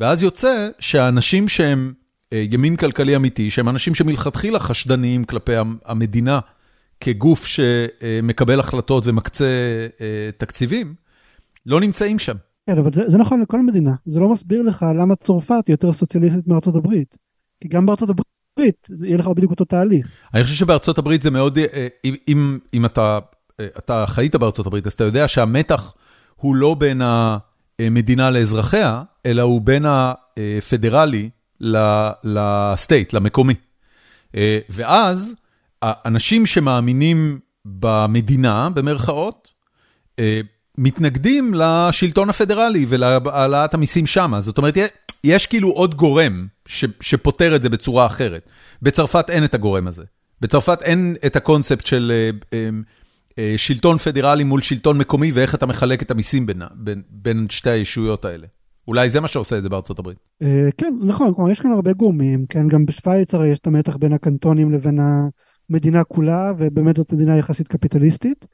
ואז 0.00 0.22
יוצא 0.22 0.68
שהאנשים 0.78 1.48
שהם 1.48 1.92
אה, 2.32 2.44
ימין 2.50 2.76
כלכלי 2.76 3.16
אמיתי, 3.16 3.50
שהם 3.50 3.68
אנשים 3.68 3.94
שמלכתחילה 3.94 4.58
חשדניים 4.58 5.24
כלפי 5.24 5.56
המ- 5.56 5.76
המדינה 5.84 6.40
כגוף 7.00 7.46
שמקבל 7.46 8.60
החלטות 8.60 9.06
ומקצה 9.06 9.46
אה, 10.00 10.30
תקציבים, 10.36 10.94
לא 11.66 11.80
נמצאים 11.80 12.18
שם. 12.18 12.36
כן, 12.66 12.78
אבל 12.78 12.92
זה, 12.92 13.02
זה 13.06 13.18
נכון 13.18 13.40
לכל 13.40 13.62
מדינה. 13.62 13.94
זה 14.06 14.20
לא 14.20 14.28
מסביר 14.28 14.62
לך 14.62 14.86
למה 14.98 15.16
צרפת 15.16 15.66
היא 15.66 15.72
יותר 15.74 15.92
סוציאליסטית 15.92 16.46
מארצות 16.46 16.74
הברית. 16.74 17.16
כי 17.60 17.68
גם 17.68 17.86
בארצות 17.86 18.08
הברית 18.10 18.86
זה 18.88 19.06
יהיה 19.06 19.18
לך 19.18 19.26
בדיוק 19.26 19.50
אותו 19.50 19.64
תהליך. 19.64 20.08
אני 20.34 20.44
חושב 20.44 20.54
שבארצות 20.54 20.98
הברית 20.98 21.22
זה 21.22 21.30
מאוד, 21.30 21.58
אה, 21.58 21.88
אם, 22.28 22.58
אם, 22.74 22.84
אתה, 22.86 23.18
אתה 23.78 24.04
חיית 24.06 24.36
בארצות 24.36 24.66
הברית, 24.66 24.86
אז 24.86 24.92
אתה 24.92 25.04
יודע 25.04 25.28
שהמתח 25.28 25.94
הוא 26.36 26.56
לא 26.56 26.74
בין 26.74 27.00
המדינה 27.78 28.30
לאזרחיה, 28.30 29.02
אלא 29.26 29.42
הוא 29.42 29.60
בין 29.60 29.84
הפדרלי 29.88 31.30
לסטייט, 32.24 33.12
למקומי. 33.12 33.54
אה, 34.36 34.58
ואז 34.70 35.34
האנשים 35.82 36.46
שמאמינים 36.46 37.38
במדינה, 37.64 38.70
במרכאות, 38.70 39.50
אה, 40.18 40.40
מתנגדים 40.78 41.54
לשלטון 41.54 42.30
הפדרלי 42.30 42.86
ולהעלאת 42.88 43.74
המיסים 43.74 44.06
שם. 44.06 44.34
זאת 44.38 44.58
אומרת, 44.58 44.74
יש 45.24 45.46
כאילו 45.46 45.70
עוד 45.70 45.94
גורם 45.94 46.46
שפותר 47.00 47.56
את 47.56 47.62
זה 47.62 47.68
בצורה 47.68 48.06
אחרת. 48.06 48.48
בצרפת 48.82 49.30
אין 49.30 49.44
את 49.44 49.54
הגורם 49.54 49.86
הזה. 49.86 50.04
בצרפת 50.40 50.82
אין 50.82 51.16
את 51.26 51.36
הקונספט 51.36 51.86
של 51.86 52.12
אה, 52.14 52.30
אה, 52.52 52.64
אה, 52.64 52.70
שלטון 53.56 53.98
פדרלי 53.98 54.44
מול 54.44 54.62
שלטון 54.62 54.98
מקומי 54.98 55.30
ואיך 55.32 55.54
אתה 55.54 55.66
מחלק 55.66 56.02
את 56.02 56.10
המיסים 56.10 56.46
בין, 56.46 56.62
בין, 56.74 57.02
בין 57.10 57.46
שתי 57.50 57.70
הישויות 57.70 58.24
האלה. 58.24 58.46
אולי 58.88 59.10
זה 59.10 59.20
מה 59.20 59.28
שעושה 59.28 59.58
את 59.58 59.62
זה 59.62 59.68
בארצות 59.68 59.98
הברית. 59.98 60.18
אה, 60.42 60.68
כן, 60.76 60.94
נכון, 61.00 61.34
כלומר 61.34 61.50
יש 61.50 61.60
כאן 61.60 61.72
הרבה 61.72 61.92
גורמים, 61.92 62.46
כן, 62.48 62.68
גם 62.68 62.86
בשוויץ 62.86 63.34
הרי 63.34 63.48
יש 63.48 63.58
את 63.58 63.66
המתח 63.66 63.96
בין 63.96 64.12
הקנטונים 64.12 64.72
לבין 64.72 64.98
המדינה 65.70 66.04
כולה, 66.04 66.52
ובאמת 66.58 66.96
זאת 66.96 67.12
מדינה 67.12 67.36
יחסית 67.36 67.68
קפיטליסטית. 67.68 68.46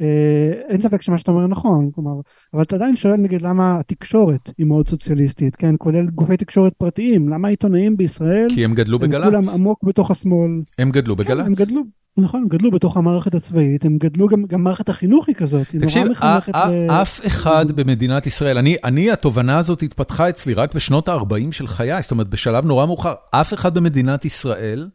אה, 0.00 0.52
אין 0.68 0.80
ספק 0.80 1.02
שמה 1.02 1.18
שאתה 1.18 1.30
אומר 1.30 1.46
נכון, 1.46 1.90
כלומר, 1.94 2.20
אבל 2.54 2.62
אתה 2.62 2.76
עדיין 2.76 2.96
שואל 2.96 3.16
נגיד 3.16 3.42
למה 3.42 3.78
התקשורת 3.78 4.50
היא 4.58 4.66
מאוד 4.66 4.88
סוציאליסטית, 4.88 5.56
כן, 5.56 5.74
כולל 5.78 6.06
גופי 6.06 6.36
תקשורת 6.36 6.72
פרטיים, 6.74 7.28
למה 7.28 7.48
העיתונאים 7.48 7.96
בישראל, 7.96 8.46
כי 8.54 8.64
הם 8.64 8.74
גדלו 8.74 8.98
הם 9.02 9.08
בגל"צ. 9.08 9.24
כולם 9.24 9.48
עמוק 9.48 9.84
בתוך 9.84 10.10
השמאל. 10.10 10.50
הם 10.78 10.90
גדלו 10.90 11.16
כן, 11.16 11.30
הם 11.30 11.52
בגל"צ. 11.52 11.58
גדלו, 11.58 11.82
נכון, 12.18 12.42
הם 12.42 12.48
גדלו 12.48 12.70
בתוך 12.70 12.96
המערכת 12.96 13.34
הצבאית, 13.34 13.84
הם 13.84 13.98
גדלו 13.98 14.28
גם, 14.28 14.44
גם 14.44 14.64
מערכת 14.64 14.88
החינוך 14.88 15.28
היא 15.28 15.36
כזאת, 15.36 15.70
היא 15.72 15.80
תקשיב, 15.80 16.02
נורא 16.02 16.10
מחנכת 16.10 16.54
ל- 16.54 16.90
אף 16.90 17.26
אחד 17.26 17.72
במדינת 17.72 18.26
ישראל, 18.26 18.58
אני, 18.58 18.76
אני, 18.84 19.10
התובנה 19.10 19.58
הזאת 19.58 19.82
התפתחה 19.82 20.28
אצלי 20.28 20.54
רק 20.54 20.74
בשנות 20.74 21.08
ה-40 21.08 21.52
של 21.52 21.66
חיי, 21.66 22.02
זאת 22.02 22.10
אומרת, 22.10 22.28
בשלב 22.28 22.64
נורא 22.64 22.86
מאוחר, 22.86 23.14
אף 23.30 23.54
אחד 23.54 23.74
במדינת 23.74 24.24
ישראל 24.24 24.88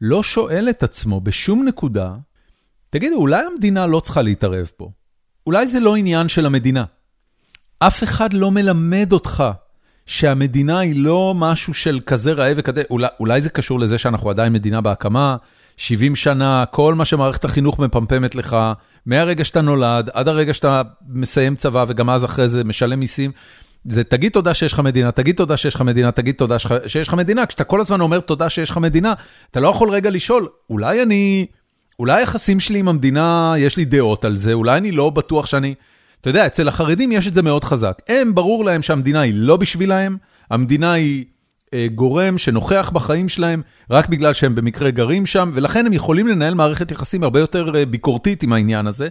לא 0.00 0.22
שואל 0.22 0.68
את 0.70 0.82
עצמו 0.82 1.20
בשום 1.20 1.64
נקודה, 1.64 2.14
תגידו, 2.90 3.16
אולי 3.16 3.42
המדינה 3.52 3.86
לא 3.86 4.00
צריכה 4.00 4.22
להתערב 4.22 4.70
פה? 4.76 4.90
אולי 5.46 5.66
זה 5.66 5.80
לא 5.80 5.96
עניין 5.96 6.28
של 6.28 6.46
המדינה. 6.46 6.84
אף 7.78 8.02
אחד 8.02 8.32
לא 8.32 8.50
מלמד 8.50 9.12
אותך 9.12 9.44
שהמדינה 10.06 10.78
היא 10.78 11.04
לא 11.04 11.34
משהו 11.36 11.74
של 11.74 12.00
כזה 12.06 12.32
ראה 12.32 12.52
וכזה, 12.56 12.82
אולי, 12.90 13.08
אולי 13.20 13.40
זה 13.40 13.50
קשור 13.50 13.80
לזה 13.80 13.98
שאנחנו 13.98 14.30
עדיין 14.30 14.52
מדינה 14.52 14.80
בהקמה, 14.80 15.36
70 15.76 16.16
שנה, 16.16 16.64
כל 16.70 16.94
מה 16.94 17.04
שמערכת 17.04 17.44
החינוך 17.44 17.78
מפמפמת 17.78 18.34
לך, 18.34 18.56
מהרגע 19.06 19.44
שאתה 19.44 19.60
נולד 19.60 20.10
עד 20.12 20.28
הרגע 20.28 20.54
שאתה 20.54 20.82
מסיים 21.08 21.56
צבא 21.56 21.84
וגם 21.88 22.10
אז 22.10 22.24
אחרי 22.24 22.48
זה 22.48 22.64
משלם 22.64 23.00
מיסים, 23.00 23.30
זה 23.84 24.04
תגיד 24.04 24.32
תודה 24.32 24.54
שיש 24.54 24.72
לך 24.72 24.80
מדינה, 24.80 25.12
תגיד 25.12 25.36
תודה 25.36 25.56
שיש 25.56 25.74
לך 25.74 25.80
מדינה, 25.80 26.12
תגיד 26.12 26.34
תודה 26.34 26.56
שיש 26.86 27.08
לך 27.08 27.14
מדינה. 27.14 27.46
כשאתה 27.46 27.64
כל 27.64 27.80
הזמן 27.80 28.00
אומר 28.00 28.20
תודה 28.20 28.50
שיש 28.50 28.70
לך 28.70 28.78
מדינה, 28.78 29.14
אתה 29.50 29.60
לא 29.60 29.68
יכול 29.68 29.90
רגע 29.90 30.10
לשאול, 30.10 30.48
אולי 30.70 31.02
אני, 31.02 31.46
אולי 31.98 32.20
היחסים 32.20 32.60
שלי 32.60 32.78
עם 32.78 32.88
המדינה, 32.88 33.54
יש 33.58 33.76
לי 33.76 33.84
דעות 33.84 34.24
על 34.24 34.36
זה, 34.36 34.52
אולי 34.52 34.76
אני 34.76 34.92
לא 34.92 35.10
בטוח 35.10 35.46
שאני... 35.46 35.74
אתה 36.20 36.30
יודע, 36.30 36.46
אצל 36.46 36.68
החרדים 36.68 37.12
יש 37.12 37.28
את 37.28 37.34
זה 37.34 37.42
מאוד 37.42 37.64
חזק. 37.64 37.98
הם, 38.08 38.34
ברור 38.34 38.64
להם 38.64 38.82
שהמדינה 38.82 39.20
היא 39.20 39.32
לא 39.36 39.56
בשבילהם, 39.56 40.16
המדינה 40.50 40.92
היא 40.92 41.24
גורם 41.94 42.38
שנוכח 42.38 42.90
בחיים 42.94 43.28
שלהם 43.28 43.62
רק 43.90 44.08
בגלל 44.08 44.32
שהם 44.32 44.54
במקרה 44.54 44.90
גרים 44.90 45.26
שם, 45.26 45.50
ולכן 45.52 45.86
הם 45.86 45.92
יכולים 45.92 46.28
לנהל 46.28 46.54
מערכת 46.54 46.90
יחסים 46.90 47.22
הרבה 47.22 47.40
יותר 47.40 47.76
אה, 47.76 47.86
ביקורתית 47.86 48.42
עם 48.42 48.52
העניין 48.52 48.86
הזה. 48.86 49.08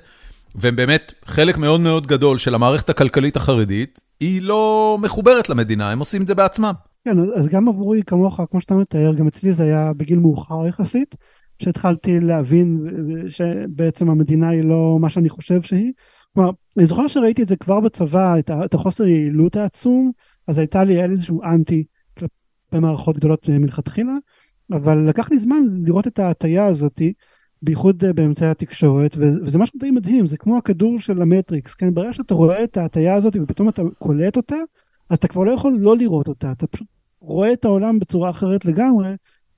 והם 0.56 0.76
באמת, 0.76 1.14
חלק 1.26 1.58
מאוד 1.58 1.82
מאוד 1.82 2.08
גדול 2.08 2.38
של 2.38 2.56
המערכת 2.56 2.90
הכלכלית 2.90 3.36
החרדית, 3.36 4.00
היא 4.20 4.42
לא 4.42 4.98
מחוברת 5.02 5.50
למדינה, 5.50 5.92
הם 5.92 6.00
עושים 6.00 6.22
את 6.22 6.28
זה 6.28 6.36
בעצמם. 6.36 6.74
כן, 7.06 7.18
אז 7.36 7.48
גם 7.48 7.68
עבורי 7.68 8.04
כמוך, 8.08 8.42
כמו 8.52 8.62
שאתה 8.62 8.76
מתאר, 8.76 9.14
גם 9.14 9.28
אצלי 9.28 9.54
זה 9.54 9.64
היה 9.64 9.92
בגיל 9.98 10.20
מאוחר 10.20 10.68
יחסית, 10.68 11.16
שהתחלתי 11.64 12.20
להבין 12.20 12.80
שבעצם 13.28 14.10
המדינה 14.10 14.50
היא 14.50 14.64
לא 14.64 14.98
מה 15.02 15.10
שאני 15.10 15.30
חושב 15.30 15.62
שהיא. 15.62 15.92
כלומר, 16.34 16.52
אני 16.78 16.86
זוכר 16.86 17.08
שראיתי 17.08 17.44
את 17.44 17.48
זה 17.48 17.56
כבר 17.56 17.80
בצבא, 17.80 18.36
את 18.66 18.74
החוסר 18.74 19.08
יעילות 19.08 19.56
העצום, 19.56 20.12
אז 20.48 20.58
הייתה 20.58 20.84
לי 20.84 21.04
איזשהו 21.04 21.44
אנטי 21.44 21.84
כלפי 22.74 22.86
מערכות 22.86 23.18
גדולות 23.18 23.50
מלכתחילה, 23.50 24.14
אבל 24.72 25.10
לקח 25.10 25.32
לי 25.32 25.40
זמן 25.40 25.62
לראות 25.84 26.08
את 26.08 26.20
ההטייה 26.20 26.66
הזאתי, 26.66 27.14
בייחוד 27.62 28.06
אה, 28.06 28.14
באמצעי 28.14 28.50
התקשורת, 28.50 29.16
וזה 29.20 29.60
משהו 29.60 29.80
די 29.80 29.92
מדהים, 29.92 30.28
זה 30.28 30.38
כמו 30.38 30.58
הכדור 30.58 31.00
של 31.00 31.22
המטריקס, 31.22 31.74
כן? 31.74 31.94
ברגע 31.94 32.14
שאתה 32.14 32.34
רואה 32.34 32.64
את 32.64 32.78
ההטייה 32.78 33.16
הזאת 33.16 33.36
ופתאום 33.42 33.70
אתה 33.70 33.82
קולט 33.98 34.38
אותה, 34.38 34.56
אז 35.10 35.18
אתה 35.18 35.28
כבר 35.28 35.44
לא 35.44 35.52
יכול 35.52 35.78
לא 35.80 35.98
לראות 35.98 36.28
אותה, 36.28 36.52
אתה 36.52 36.68
פשוט 36.68 36.88
רואה 37.20 37.54
את 37.54 37.66
העולם 37.66 38.00
בצורה 38.00 38.30
אחרת 38.30 38.66
לגמרי, 38.66 39.10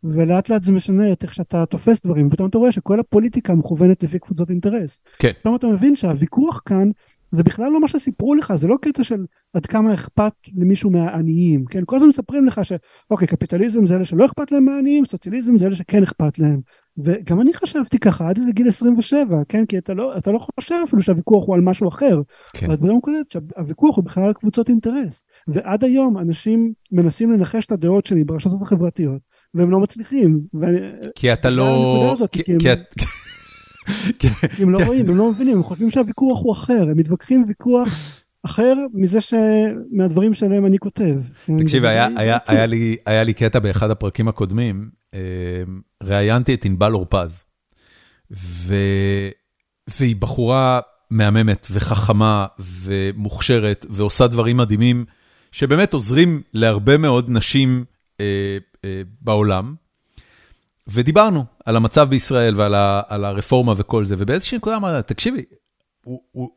ולאט 0.04 0.50
לאט 0.50 0.64
זה 0.64 0.72
משנה 0.72 1.12
את 1.12 1.24
איך 1.24 1.34
שאתה 1.34 1.66
תופס 1.66 2.02
דברים, 2.06 2.28
ופתאום 2.28 2.50
אתה 2.50 2.58
רואה 2.58 2.72
שכל 2.72 3.00
הפוליטיקה 3.00 3.56
מכוונת 3.56 4.04
לפי 4.04 4.20
קבוצות 4.20 4.50
אינטרס. 4.50 5.00
כן. 5.20 5.32
פתאום 5.40 5.56
אתה 5.56 5.68
מבין 5.68 5.96
שהוויכוח 5.96 6.62
כאן 6.66 6.90
זה 7.36 7.44
בכלל 7.44 7.72
לא 7.72 7.82
מה 7.82 7.88
שסיפרו 7.88 8.36
לך, 8.36 8.56
זה 8.56 8.68
לא 8.68 8.76
קטע 8.82 9.04
של 9.04 9.26
עד 9.54 9.66
כמה 9.66 9.94
אכפת 9.94 10.34
למישהו 10.56 10.90
מהעניים, 10.90 11.66
כן? 11.66 11.84
כל 11.86 11.96
הזמן 11.96 12.10
מספרים 12.10 12.46
לך 12.46 12.62
שאוקיי, 12.64 13.28
קפיטליזם 13.28 13.86
זה 13.86 13.96
אלה 13.96 14.06
שלא 14.06 14.26
אכפת 14.26 14.52
להם 14.52 14.66
מהעניים, 14.66 15.06
סוציאליזם 15.06 15.58
זה 15.58 15.66
אלה 15.66 15.76
שכן 15.76 16.04
אכפת 16.04 16.40
להם. 16.40 16.60
וגם 16.98 17.42
אני 17.42 17.54
חשבתי 17.54 18.00
ככה 18.00 18.30
עד 18.30 18.38
איזה 18.38 18.52
גיל 18.52 18.68
27, 18.68 19.42
כן? 19.50 19.66
כי 19.66 19.78
אתה 19.78 19.94
לא, 19.94 20.18
אתה 20.18 20.32
לא 20.32 20.40
חושב 20.40 20.76
אפילו 20.84 21.02
שהוויכוח 21.02 21.48
הוא 21.48 21.56
על 21.56 21.62
משהו 21.62 21.88
אחר. 21.88 22.22
כן. 22.54 22.66
אבל 22.66 22.76
דברים 22.76 23.02
כאלה 23.02 23.18
שהוויכוח 23.30 23.96
הוא 23.96 24.06
בכלל 24.06 24.24
על 24.24 24.34
קבוצות 24.34 24.70
אינטרס. 24.70 25.26
ועד 25.48 25.84
היום 25.84 26.18
אנשים 26.18 26.74
מנסים 26.92 27.32
לנחש 27.32 27.66
את 27.66 27.72
הדעות 27.72 28.06
שלי 28.06 28.24
ברשתות 28.24 28.62
החברתיות, 28.62 29.22
והם 29.54 29.72
לא 29.72 29.80
מצליחים. 29.80 30.40
ואני, 30.54 30.78
כי 31.16 31.34
אתה 31.34 31.50
לא... 31.50 32.16
כי, 32.32 32.44
כי, 32.44 32.58
כי, 32.60 32.70
הם... 33.88 34.12
כי 34.20 34.28
הם 34.64 34.70
לא 34.70 34.86
רואים, 34.86 35.10
הם 35.10 35.18
לא 35.18 35.32
מבינים, 35.32 35.58
הם 35.58 35.64
חושבים 35.64 35.92
שהוויכוח 35.92 36.40
הוא 36.44 36.54
אחר, 36.54 36.82
הם 36.92 36.98
מתווכחים 36.98 37.46
ויכוח 37.48 37.90
אחר 38.46 38.74
מזה 38.94 39.22
ש... 39.22 39.34
מהדברים 39.92 40.34
שעליהם 40.34 40.66
אני 40.66 40.80
כותב. 40.80 41.16
תקשיב, 41.60 41.86
היה, 41.86 42.08
היה, 42.16 42.38
היה, 42.48 42.66
לי, 42.66 42.98
היה 43.06 43.24
לי 43.24 43.34
קטע 43.34 43.60
באחד 43.60 43.92
הפרקים 43.92 44.28
הקודמים, 44.28 44.90
אה, 45.14 45.20
ראיינתי 46.04 46.54
את 46.54 46.66
ענבל 46.66 46.94
אורפז, 46.94 47.46
ו... 48.32 48.76
והיא 50.00 50.16
בחורה 50.16 50.80
מהממת 51.12 51.68
וחכמה 51.72 52.46
ומוכשרת 52.60 53.86
ועושה 53.90 54.28
דברים 54.28 54.58
מדהימים, 54.58 55.06
שבאמת 55.52 55.94
עוזרים 55.94 56.42
להרבה 56.54 56.98
מאוד 56.98 57.30
נשים 57.30 57.86
אה, 58.20 58.58
אה, 58.86 59.02
בעולם. 59.22 59.76
ודיברנו 60.88 61.46
על 61.66 61.76
המצב 61.76 62.10
בישראל 62.10 62.54
ועל 62.58 62.74
ה, 62.74 63.02
על 63.08 63.26
הרפורמה 63.26 63.74
וכל 63.78 64.06
זה, 64.06 64.16
ובאיזושהי 64.18 64.58
נקודה 64.58 64.76
אמרתי, 64.76 65.14
תקשיבי, 65.14 65.44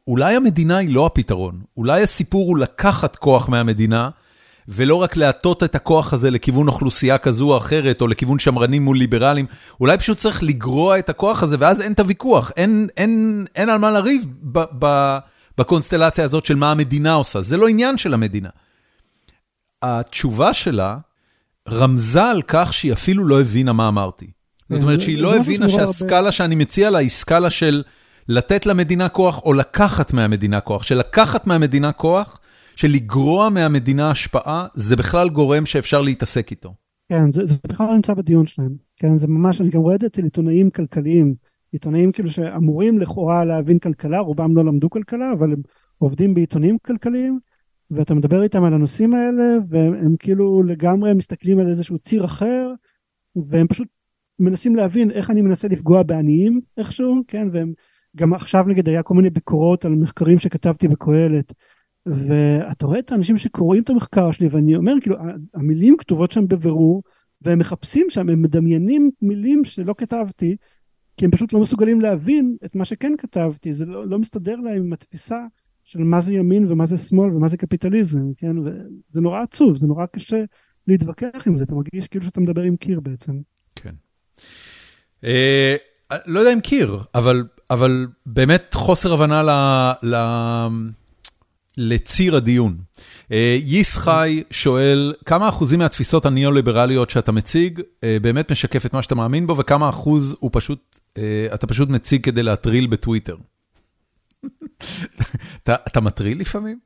אולי 0.06 0.36
המדינה 0.36 0.76
היא 0.76 0.94
לא 0.94 1.06
הפתרון, 1.06 1.60
אולי 1.76 2.02
הסיפור 2.02 2.48
הוא 2.48 2.58
לקחת 2.58 3.16
כוח 3.16 3.48
מהמדינה, 3.48 4.10
ולא 4.68 4.94
רק 4.94 5.16
להטות 5.16 5.64
את 5.64 5.74
הכוח 5.74 6.12
הזה 6.12 6.30
לכיוון 6.30 6.68
אוכלוסייה 6.68 7.18
כזו 7.18 7.52
או 7.52 7.56
אחרת, 7.56 8.00
או 8.00 8.06
לכיוון 8.06 8.38
שמרנים 8.38 8.84
מול 8.84 8.98
ליברלים, 8.98 9.46
אולי 9.80 9.98
פשוט 9.98 10.18
צריך 10.18 10.42
לגרוע 10.42 10.98
את 10.98 11.08
הכוח 11.08 11.42
הזה, 11.42 11.56
ואז 11.58 11.80
אין 11.80 11.92
את 11.92 12.00
הוויכוח, 12.00 12.52
אין, 12.56 12.88
אין, 12.96 13.44
אין 13.54 13.68
על 13.68 13.78
מה 13.78 13.90
לריב 13.90 14.26
ב, 14.42 14.64
ב, 14.78 15.18
בקונסטלציה 15.58 16.24
הזאת 16.24 16.46
של 16.46 16.54
מה 16.54 16.70
המדינה 16.70 17.12
עושה, 17.12 17.42
זה 17.42 17.56
לא 17.56 17.68
עניין 17.68 17.98
של 17.98 18.14
המדינה. 18.14 18.48
התשובה 19.82 20.52
שלה 20.52 20.96
רמזה 21.72 22.24
על 22.24 22.42
כך 22.42 22.72
שהיא 22.72 22.92
אפילו 22.92 23.24
לא 23.24 23.40
הבינה 23.40 23.72
מה 23.72 23.88
אמרתי. 23.88 24.30
זאת 24.68 24.82
אומרת 24.82 25.00
שהיא 25.00 25.22
לא 25.22 25.36
הבינה 25.36 25.68
שהסקאלה 25.68 26.32
שאני 26.32 26.54
מציע 26.54 26.90
לה 26.90 26.98
היא 26.98 27.10
סקאלה 27.10 27.50
של 27.50 27.82
לתת 28.28 28.66
למדינה 28.66 29.08
כוח 29.08 29.42
או 29.44 29.52
לקחת 29.52 30.12
מהמדינה 30.12 30.60
כוח, 30.60 30.82
שלקחת 30.82 31.46
מהמדינה 31.46 31.92
כוח, 31.92 32.40
של 32.76 32.88
לגרוע 32.88 33.48
מהמדינה 33.48 34.10
השפעה, 34.10 34.66
זה 34.74 34.96
בכלל 34.96 35.28
גורם 35.28 35.66
שאפשר 35.66 36.02
להתעסק 36.02 36.50
איתו. 36.50 36.74
כן, 37.08 37.32
זה, 37.32 37.46
זה 37.46 37.54
בכלל 37.68 37.86
לא 37.86 37.94
נמצא 37.94 38.14
בדיון 38.14 38.46
שלהם. 38.46 38.74
כן, 38.96 39.18
זה 39.18 39.26
ממש, 39.26 39.60
אני 39.60 39.70
גם 39.70 39.80
רואה 39.80 39.94
את 39.94 40.00
זה 40.00 40.06
אצל 40.06 40.22
עיתונאים 40.24 40.70
כלכליים. 40.70 41.34
עיתונאים 41.72 42.12
כאילו 42.12 42.30
שאמורים 42.30 42.98
לכאורה 42.98 43.44
להבין 43.44 43.78
כלכלה, 43.78 44.18
רובם 44.18 44.56
לא 44.56 44.64
למדו 44.64 44.90
כלכלה, 44.90 45.32
אבל 45.32 45.52
הם 45.52 45.62
עובדים 45.98 46.34
בעיתונים 46.34 46.76
כלכליים, 46.86 47.38
ואתה 47.90 48.14
מדבר 48.14 48.42
איתם 48.42 48.64
על 48.64 48.74
הנושאים 48.74 49.14
האלה, 49.14 49.56
והם 49.68 50.16
כאילו 50.18 50.62
לגמרי 50.62 51.14
מסתכלים 51.14 51.58
על 51.58 51.68
איזשהו 51.68 51.98
ציר 51.98 52.24
אחר, 52.24 52.72
והם 53.36 53.66
פשוט 53.66 53.88
מנסים 54.38 54.76
להבין 54.76 55.10
איך 55.10 55.30
אני 55.30 55.42
מנסה 55.42 55.68
לפגוע 55.68 56.02
בעניים 56.02 56.60
איכשהו, 56.76 57.22
כן, 57.28 57.48
והם 57.52 57.72
גם 58.16 58.34
עכשיו 58.34 58.64
נגיד 58.68 58.88
היה 58.88 59.02
כל 59.02 59.14
מיני 59.14 59.30
ביקורות 59.30 59.84
על 59.84 59.94
מחקרים 59.94 60.38
שכתבתי 60.38 60.88
בקהלת, 60.88 61.52
ואתה 62.06 62.86
רואה 62.86 62.98
את 62.98 63.12
האנשים 63.12 63.36
שקוראים 63.36 63.82
את 63.82 63.90
המחקר 63.90 64.30
שלי, 64.30 64.48
ואני 64.48 64.76
אומר 64.76 64.94
כאילו, 65.02 65.16
המילים 65.54 65.96
כתובות 65.96 66.32
שם 66.32 66.48
בבירור, 66.48 67.02
והם 67.42 67.58
מחפשים 67.58 68.06
שם, 68.10 68.28
הם 68.28 68.42
מדמיינים 68.42 69.10
מילים 69.22 69.64
שלא 69.64 69.94
כתבתי, 69.98 70.56
כי 71.16 71.24
הם 71.24 71.30
פשוט 71.30 71.52
לא 71.52 71.60
מסוגלים 71.60 72.00
להבין 72.00 72.56
את 72.64 72.74
מה 72.74 72.84
שכן 72.84 73.12
כתבתי, 73.18 73.72
זה 73.72 73.86
לא, 73.86 74.06
לא 74.06 74.18
מסתדר 74.18 74.56
להם 74.56 74.82
עם 74.82 74.92
התפיסה 74.92 75.46
של 75.88 75.98
מה 75.98 76.20
זה 76.20 76.32
ימין 76.32 76.72
ומה 76.72 76.86
זה 76.86 76.98
שמאל 76.98 77.36
ומה 77.36 77.48
זה 77.48 77.56
קפיטליזם, 77.56 78.32
כן? 78.36 78.58
וזה 78.58 79.20
נורא 79.20 79.42
עצוב, 79.42 79.76
זה 79.76 79.86
נורא 79.86 80.06
קשה 80.06 80.44
להתווכח 80.86 81.46
עם 81.46 81.56
זה, 81.56 81.64
אתה 81.64 81.74
מרגיש 81.74 82.08
כאילו 82.08 82.24
שאתה 82.24 82.40
מדבר 82.40 82.62
עם 82.62 82.76
קיר 82.76 83.00
בעצם. 83.00 83.32
כן. 83.74 83.94
אה, 85.24 85.76
לא 86.26 86.40
יודע 86.40 86.52
אם 86.52 86.60
קיר, 86.60 86.98
אבל, 87.14 87.44
אבל 87.70 88.06
באמת 88.26 88.74
חוסר 88.74 89.12
הבנה 89.12 89.42
ל, 89.42 89.50
ל, 90.14 90.16
לציר 91.78 92.36
הדיון. 92.36 92.76
אה, 93.32 93.58
ייס 93.60 93.96
חי 93.96 94.42
שואל, 94.50 95.14
כמה 95.24 95.48
אחוזים 95.48 95.78
מהתפיסות 95.78 96.26
הניאו-ליברליות 96.26 97.10
שאתה 97.10 97.32
מציג 97.32 97.80
אה, 98.04 98.16
באמת 98.22 98.52
משקף 98.52 98.86
את 98.86 98.92
מה 98.92 99.02
שאתה 99.02 99.14
מאמין 99.14 99.46
בו, 99.46 99.56
וכמה 99.56 99.88
אחוז 99.88 100.36
הוא 100.40 100.50
פשוט, 100.52 100.98
אתה 101.54 101.66
פשוט 101.66 101.88
מציג 101.88 102.24
כדי 102.24 102.42
להטריל 102.42 102.86
בטוויטר? 102.86 103.36
אתה 105.64 106.00
מטריל 106.00 106.40
לפעמים? 106.40 106.78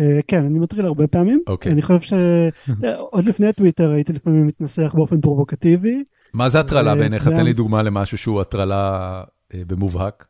Uh, 0.00 0.02
כן, 0.26 0.44
אני 0.44 0.58
מטריל 0.58 0.86
הרבה 0.86 1.06
פעמים. 1.06 1.42
אוקיי. 1.46 1.72
אני 1.72 1.82
חושב 1.82 2.00
שעוד 2.00 3.24
לפני 3.24 3.52
טוויטר 3.52 3.90
הייתי 3.90 4.12
לפעמים 4.12 4.46
מתנסח 4.46 4.92
באופן 4.94 5.20
פרובוקטיבי. 5.20 6.04
מה 6.34 6.48
זה 6.48 6.60
הטרלה 6.60 6.94
בעיניך? 6.94 7.28
תן 7.28 7.44
לי 7.44 7.52
דוגמה 7.52 7.82
למשהו 7.82 8.18
שהוא 8.18 8.40
הטרלה 8.40 9.22
uh, 9.22 9.56
במובהק. 9.66 10.26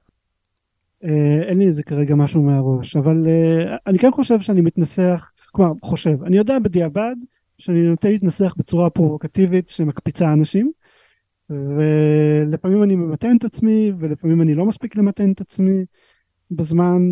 אין 1.48 1.58
לי 1.58 1.66
איזה 1.66 1.82
כרגע 1.82 2.14
משהו 2.14 2.42
מהראש, 2.42 2.96
אבל 2.96 3.26
אני 3.86 3.98
כן 3.98 4.10
חושב 4.12 4.40
שאני 4.40 4.60
מתנסח, 4.60 5.30
כלומר, 5.52 5.72
חושב, 5.82 6.22
אני 6.24 6.36
יודע 6.36 6.58
בדיעבד 6.58 7.14
שאני 7.58 7.82
נוטה 7.82 8.08
להתנסח 8.08 8.54
בצורה 8.56 8.90
פרובוקטיבית 8.90 9.68
שמקפיצה 9.68 10.32
אנשים. 10.32 10.72
ולפעמים 11.50 12.82
אני 12.82 12.96
ממתן 12.96 13.36
את 13.36 13.44
עצמי 13.44 13.92
ולפעמים 13.98 14.42
אני 14.42 14.54
לא 14.54 14.66
מספיק 14.66 14.96
למתן 14.96 15.32
את 15.32 15.40
עצמי 15.40 15.84
בזמן 16.56 17.02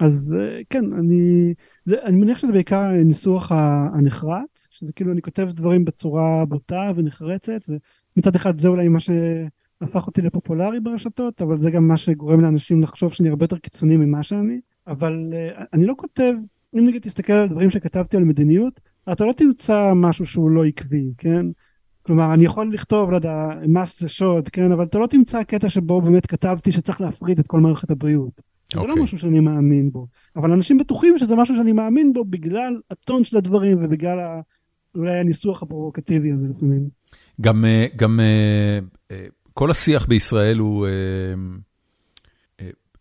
ואז 0.00 0.36
כן 0.70 0.92
אני 0.92 1.54
זה 1.84 1.96
אני 2.02 2.16
מניח 2.16 2.38
שזה 2.38 2.52
בעיקר 2.52 2.80
הניסוח 2.80 3.52
הנחרץ 3.94 4.68
שזה 4.70 4.92
כאילו 4.92 5.12
אני 5.12 5.22
כותב 5.22 5.48
דברים 5.52 5.84
בצורה 5.84 6.44
בוטה 6.44 6.92
ונחרצת 6.96 7.60
ומצד 8.16 8.36
אחד 8.36 8.58
זה 8.58 8.68
אולי 8.68 8.88
מה 8.88 8.98
שהפך 9.00 10.06
אותי 10.06 10.22
לפופולרי 10.22 10.80
ברשתות 10.80 11.42
אבל 11.42 11.58
זה 11.58 11.70
גם 11.70 11.88
מה 11.88 11.96
שגורם 11.96 12.40
לאנשים 12.40 12.82
לחשוב 12.82 13.12
שאני 13.12 13.28
הרבה 13.28 13.44
יותר 13.44 13.58
קיצוני 13.58 13.96
ממה 13.96 14.22
שאני. 14.22 14.60
אבל 14.86 15.32
אני 15.72 15.86
לא 15.86 15.94
כותב 15.96 16.34
אם 16.74 16.86
נגיד 16.86 17.02
תסתכל 17.02 17.32
על 17.32 17.48
דברים 17.48 17.70
שכתבתי 17.70 18.16
על 18.16 18.24
מדיניות 18.24 18.80
אתה 19.12 19.24
לא 19.24 19.32
תמצא 19.32 19.92
משהו 19.94 20.26
שהוא 20.26 20.50
לא 20.50 20.64
עקבי 20.64 21.12
כן 21.18 21.46
כלומר 22.02 22.34
אני 22.34 22.44
יכול 22.44 22.72
לכתוב 22.72 23.10
לא 23.10 23.16
יודע 23.16 23.48
מס 23.68 24.00
זה 24.00 24.08
שוד 24.08 24.48
כן 24.48 24.72
אבל 24.72 24.84
אתה 24.84 24.98
לא 24.98 25.06
תמצא 25.06 25.42
קטע 25.42 25.68
שבו 25.68 26.00
באמת 26.00 26.26
כתבתי 26.26 26.72
שצריך 26.72 27.00
להפריד 27.00 27.38
את 27.38 27.46
כל 27.46 27.60
מערכת 27.60 27.90
הבריאות. 27.90 28.40
Okay. 28.40 28.80
זה 28.80 28.86
לא 28.86 28.90
אוקיי. 28.90 29.02
משהו 29.02 29.18
שאני 29.18 29.40
מאמין 29.40 29.90
בו 29.90 30.06
אבל 30.36 30.52
אנשים 30.52 30.78
בטוחים 30.78 31.18
שזה 31.18 31.36
משהו 31.36 31.56
שאני 31.56 31.72
מאמין 31.72 32.12
בו 32.12 32.24
בגלל 32.24 32.80
הטון 32.90 33.24
של 33.24 33.36
הדברים 33.36 33.84
ובגלל 33.84 34.20
ה... 34.20 34.40
אולי 34.94 35.18
הניסוח 35.18 35.62
הפרובוקטיבי 35.62 36.32
הזה 36.32 36.46
לפעמים. 36.48 36.88
גם 37.40 37.64
אה, 37.64 37.86
גם 37.96 38.20
אה, 38.20 38.78
אה, 39.10 39.26
כל 39.54 39.70
השיח 39.70 40.06
בישראל 40.06 40.58
הוא 40.58 40.86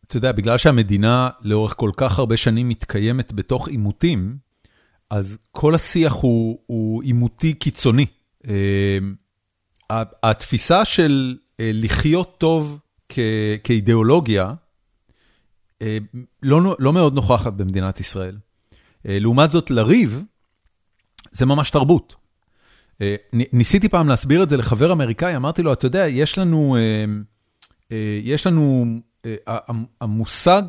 אתה 0.07 0.17
יודע 0.17 0.31
בגלל 0.31 0.57
שהמדינה 0.57 1.29
לאורך 1.41 1.73
כל 1.77 1.91
כך 1.97 2.19
הרבה 2.19 2.37
שנים 2.37 2.69
מתקיימת 2.69 3.33
בתוך 3.33 3.67
עימותים 3.67 4.37
אז 5.09 5.37
כל 5.51 5.75
השיח 5.75 6.13
הוא 6.13 7.03
עימותי 7.03 7.53
קיצוני. 7.53 8.05
אמ, 8.47 9.15
התפיסה 10.23 10.85
של 10.85 11.37
אה, 11.59 11.71
לחיות 11.73 12.35
טוב 12.37 12.79
כאידיאולוגיה 13.63 14.53
אה, 15.81 15.97
לא, 16.43 16.75
לא 16.79 16.93
מאוד 16.93 17.13
נוכחת 17.13 17.53
במדינת 17.53 17.99
ישראל. 17.99 18.37
אה, 19.07 19.19
לעומת 19.19 19.51
זאת, 19.51 19.71
לריב 19.71 20.23
זה 21.31 21.45
ממש 21.45 21.69
תרבות. 21.69 22.15
ניסיתי 23.33 23.89
פעם 23.89 24.07
להסביר 24.07 24.43
את 24.43 24.49
זה 24.49 24.57
לחבר 24.57 24.91
אמריקאי, 24.91 25.35
אמרתי 25.35 25.63
לו, 25.63 25.73
אתה 25.73 25.85
יודע, 25.85 26.07
יש 26.07 26.37
לנו, 26.37 26.77
יש 28.23 28.47
לנו, 28.47 28.85
המושג 30.01 30.61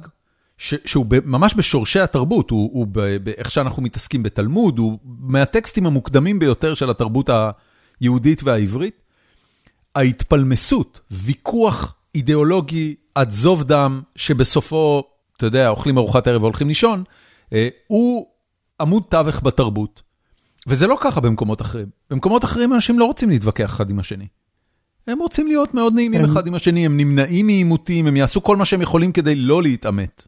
שהוא 0.61 1.07
ממש 1.25 1.55
בשורשי 1.57 2.01
התרבות, 2.01 2.51
הוא 2.51 2.71
הוא 2.73 2.87
באיך 3.23 3.51
שאנחנו 3.51 3.83
מתעסקים 3.83 4.23
בתלמוד, 4.23 4.79
הוא 4.79 4.99
מהטקסטים 5.05 5.87
המוקדמים 5.87 6.39
ביותר 6.39 6.75
של 6.75 6.91
התרבות 6.91 7.31
היהודית 8.01 8.43
והעברית. 8.43 8.95
ההתפלמסות, 9.95 11.01
ויכוח 11.11 11.95
אידיאולוגי 12.15 12.95
עד 13.15 13.31
זוב 13.31 13.65
דם, 13.65 14.01
שבסופו, 14.17 15.03
אתה 15.37 15.47
יודע, 15.47 15.69
אוכלים 15.69 15.99
ארוחת 15.99 16.27
ערב 16.27 16.43
והולכים 16.43 16.69
לישון, 16.69 17.05
אה, 17.53 17.69
הוא 17.87 18.27
עמוד 18.81 19.03
תווך 19.09 19.43
בתרבות. 19.43 20.03
וזה 20.67 20.87
לא 20.87 20.99
ככה 21.01 21.21
במקומות 21.21 21.61
אחרים. 21.61 21.87
במקומות 22.11 22.45
אחרים 22.45 22.75
אנשים 22.75 22.99
לא 22.99 23.05
רוצים 23.05 23.31
להתווכח 23.31 23.75
אחד 23.75 23.91
עם 23.91 23.99
השני. 23.99 24.27
הם 25.07 25.19
רוצים 25.19 25.47
להיות 25.47 25.75
מאוד 25.75 25.95
נעימים 25.95 26.25
אחד 26.25 26.47
עם 26.47 26.55
השני, 26.55 26.87
הם 26.87 26.97
נמנעים 26.97 27.47
מעימותים, 27.47 28.07
הם 28.07 28.17
יעשו 28.17 28.43
כל 28.43 28.57
מה 28.57 28.65
שהם 28.65 28.83
יכולים 28.83 29.13
כדי 29.13 29.35
לא 29.35 29.63
להתעמת. 29.63 30.27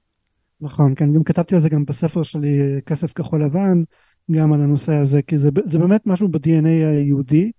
נכון, 0.63 0.95
כן, 0.95 1.13
גם 1.13 1.25
כתבתי 1.25 1.55
על 1.55 1.61
זה 1.61 1.69
גם 1.69 1.85
בספר 1.85 2.23
שלי, 2.23 2.59
כסף 2.87 3.13
כחול 3.13 3.45
לבן, 3.45 3.83
גם 4.31 4.53
על 4.53 4.61
הנושא 4.61 4.95
הזה, 4.95 5.23
כי 5.23 5.39
זה, 5.39 5.51
זה 5.67 5.79
באמת 5.79 6.07
משהו 6.07 6.29
ב-DNA 6.29 6.67
היהודי, 6.67 7.53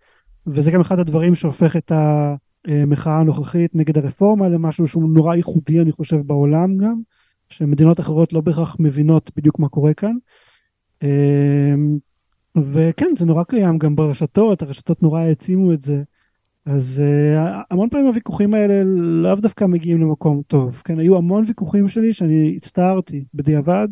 וזה 0.47 0.71
גם 0.71 0.81
אחד 0.81 0.99
הדברים 0.99 1.35
שהופך 1.35 1.75
את 1.75 1.91
המחאה 2.65 3.19
הנוכחית 3.19 3.75
נגד 3.75 3.97
הרפורמה 3.97 4.49
למשהו 4.49 4.87
שהוא 4.87 5.09
נורא 5.09 5.35
ייחודי 5.35 5.81
אני 5.81 5.91
חושב 5.91 6.15
בעולם 6.15 6.77
גם, 6.77 7.01
שמדינות 7.49 7.99
אחרות 7.99 8.33
לא 8.33 8.41
בהכרח 8.41 8.75
מבינות 8.79 9.31
בדיוק 9.35 9.59
מה 9.59 9.69
קורה 9.69 9.93
כאן. 9.93 10.15
וכן 12.73 13.11
זה 13.17 13.25
נורא 13.25 13.43
קיים 13.43 13.77
גם 13.77 13.95
ברשתות, 13.95 14.61
הרשתות 14.61 15.03
נורא 15.03 15.19
העצימו 15.19 15.73
את 15.73 15.81
זה. 15.81 16.03
אז 16.65 17.01
uh, 17.05 17.65
המון 17.71 17.89
פעמים 17.89 18.07
הוויכוחים 18.07 18.53
האלה 18.53 18.83
לאו 18.95 19.35
דווקא 19.35 19.65
מגיעים 19.65 20.01
למקום 20.01 20.41
טוב. 20.47 20.81
כן, 20.85 20.99
היו 20.99 21.17
המון 21.17 21.43
ויכוחים 21.47 21.89
שלי 21.89 22.13
שאני 22.13 22.53
הצטערתי 22.57 23.23
בדיעבד 23.33 23.87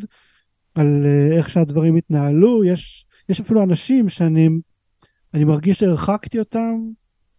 על 0.76 1.06
uh, 1.06 1.38
איך 1.38 1.50
שהדברים 1.50 1.96
התנהלו. 1.96 2.64
יש, 2.64 3.06
יש 3.30 3.40
אפילו 3.40 3.64
אנשים 3.64 4.10
שאני 4.10 4.50
אני 5.34 5.44
מרגיש 5.44 5.80
שהרחקתי 5.80 6.40
אותם 6.40 6.78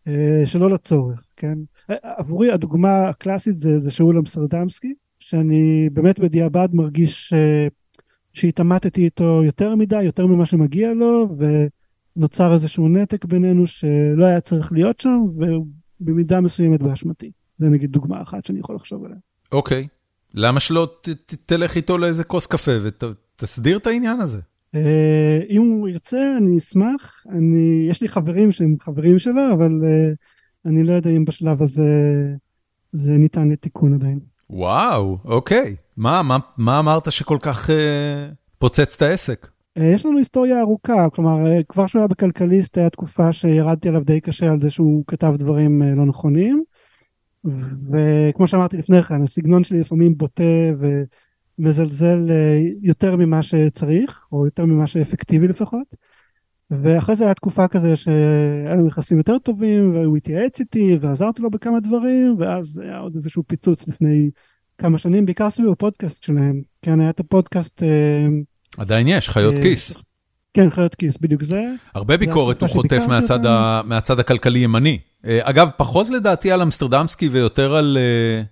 uh, 0.09 0.11
שלא 0.45 0.71
לצורך, 0.71 1.27
כן? 1.37 1.59
עבורי 1.89 2.53
הדוגמה 2.53 3.09
הקלאסית 3.09 3.57
זה, 3.57 3.81
זה 3.81 3.91
שאול 3.91 4.19
אמסרדמסקי, 4.19 4.95
שאני 5.19 5.89
באמת 5.93 6.19
בדיעבד 6.19 6.69
מרגיש 6.73 7.33
uh, 7.33 7.71
שהתעמתתי 8.33 9.05
איתו 9.05 9.43
יותר 9.45 9.75
מדי, 9.75 10.03
יותר 10.03 10.27
ממה 10.27 10.47
שמגיע 10.47 10.95
לו, 10.95 11.29
ו... 11.39 11.67
נוצר 12.17 12.55
איזשהו 12.55 12.89
נתק 12.89 13.25
בינינו 13.25 13.67
שלא 13.67 14.25
היה 14.25 14.41
צריך 14.41 14.73
להיות 14.73 15.01
שם, 15.01 15.19
ובמידה 16.01 16.41
מסוימת 16.41 16.83
באשמתי. 16.83 17.31
זה 17.57 17.69
נגיד 17.69 17.91
דוגמה 17.91 18.23
אחת 18.23 18.45
שאני 18.45 18.61
יכול 18.61 18.75
לחשוב 18.75 19.05
עליה. 19.05 19.19
אוקיי. 19.53 19.89
למה 20.35 20.61
שלא 20.61 21.01
תלך 21.47 21.77
איתו 21.77 21.99
לאיזה 21.99 22.25
כוס 22.25 22.47
קפה 22.47 22.73
ותסדיר 22.83 23.77
את 23.77 23.87
העניין 23.87 24.21
הזה? 24.21 24.39
אה, 24.75 25.41
אם 25.49 25.61
הוא 25.61 25.89
ירצה, 25.89 26.35
אני 26.37 26.59
אשמח. 26.59 27.25
אני, 27.31 27.87
יש 27.89 28.01
לי 28.01 28.09
חברים 28.09 28.53
שהם 28.53 28.77
חברים 28.81 29.19
שלו, 29.19 29.53
אבל 29.55 29.81
אה, 29.85 30.13
אני 30.67 30.85
לא 30.85 30.93
יודע 30.93 31.11
אם 31.11 31.25
בשלב 31.25 31.63
הזה 31.63 31.93
זה 32.93 33.11
ניתן 33.11 33.49
לתיקון 33.49 33.95
עדיין. 33.95 34.19
וואו, 34.51 35.19
אוקיי. 35.25 35.77
מה, 35.97 36.23
מה, 36.23 36.39
מה 36.57 36.79
אמרת 36.79 37.13
שכל 37.13 37.39
כך 37.41 37.71
אה, 37.71 38.29
פוצץ 38.59 38.97
את 38.97 39.03
העסק? 39.03 39.49
אה, 39.79 39.85
יש 39.85 40.07
לנו 40.07 40.19
היסטוריה 40.19 40.61
ארוכה, 40.61 41.11
כלומר 41.11 41.47
אה, 41.47 41.63
כבר 41.69 41.87
שהוא 41.87 42.01
היה 42.01 42.09
בכלכליסט 42.09 42.79
היה 42.79 42.91
תקופה 42.91 43.33
שירדתי 43.33 43.89
עליו 43.89 44.05
די 44.05 44.21
קשה 44.21 44.51
על 44.53 44.61
זה 44.61 44.71
שהוא 44.71 45.05
כתב 45.07 45.35
דברים 45.39 45.83
אה, 45.83 45.95
לא 45.95 46.07
נכונים. 46.07 46.63
וכמו 47.91 48.47
שאמרתי 48.47 48.77
לפני 48.77 49.03
כן, 49.03 49.23
הסגנון 49.23 49.65
שלי 49.65 49.81
לפעמים 49.81 50.17
בוטה 50.17 50.43
ומזלזל 51.59 52.31
יותר 52.83 53.17
ממה 53.17 53.43
שצריך, 53.43 54.27
או 54.33 54.45
יותר 54.45 54.65
ממה 54.65 54.87
שאפקטיבי 54.87 55.49
לפחות. 55.49 55.87
ואחרי 56.71 57.17
זה 57.17 57.25
היה 57.25 57.35
תקופה 57.35 57.69
כזה 57.69 57.97
שהיה 57.97 58.75
לנו 58.75 58.87
יחסים 58.87 59.19
יותר 59.19 59.39
טובים, 59.39 59.95
והוא 59.95 60.17
התייעץ 60.17 60.61
איתי 60.61 60.97
ועזרתי 61.01 61.43
לו 61.43 61.51
בכמה 61.51 61.81
דברים, 61.81 62.35
ואז 62.39 62.79
היה 62.79 62.99
עוד 62.99 63.17
איזשהו 63.17 63.43
פיצוץ 63.47 63.89
לפני 63.89 64.31
כמה 64.79 64.99
שנים, 64.99 65.25
בעיקר 65.25 65.51
סביב 65.51 65.69
הפודקאסט 65.69 66.25
שלהם. 66.25 66.63
כן, 66.83 67.01
היה 67.01 67.11
את 67.11 67.21
הפודקאסט 67.21 67.83
עדיין 68.79 69.09
יש, 69.09 69.29
חיות 69.29 69.55
אה, 69.55 69.63
כיס. 69.63 69.95
כן, 70.55 70.71
חיות 70.71 70.95
כיס, 70.95 71.17
בדיוק 71.21 71.43
זה. 71.43 71.73
הרבה 71.95 72.17
ביקורת 72.17 72.61
הוא 72.61 72.69
חוטף 72.69 73.03
מהצד, 73.09 73.47
ה, 73.47 73.83
מהצד 73.85 74.21
הכלכלי 74.21 74.59
ימני. 74.59 74.99
אה, 75.27 75.39
אגב, 75.43 75.69
פחות 75.77 76.11
לדעתי 76.11 76.53
על 76.53 76.63
אמסטרדמסקי 76.63 77.29
ויותר 77.29 77.75
על... 77.75 77.99
אה, 78.01 78.43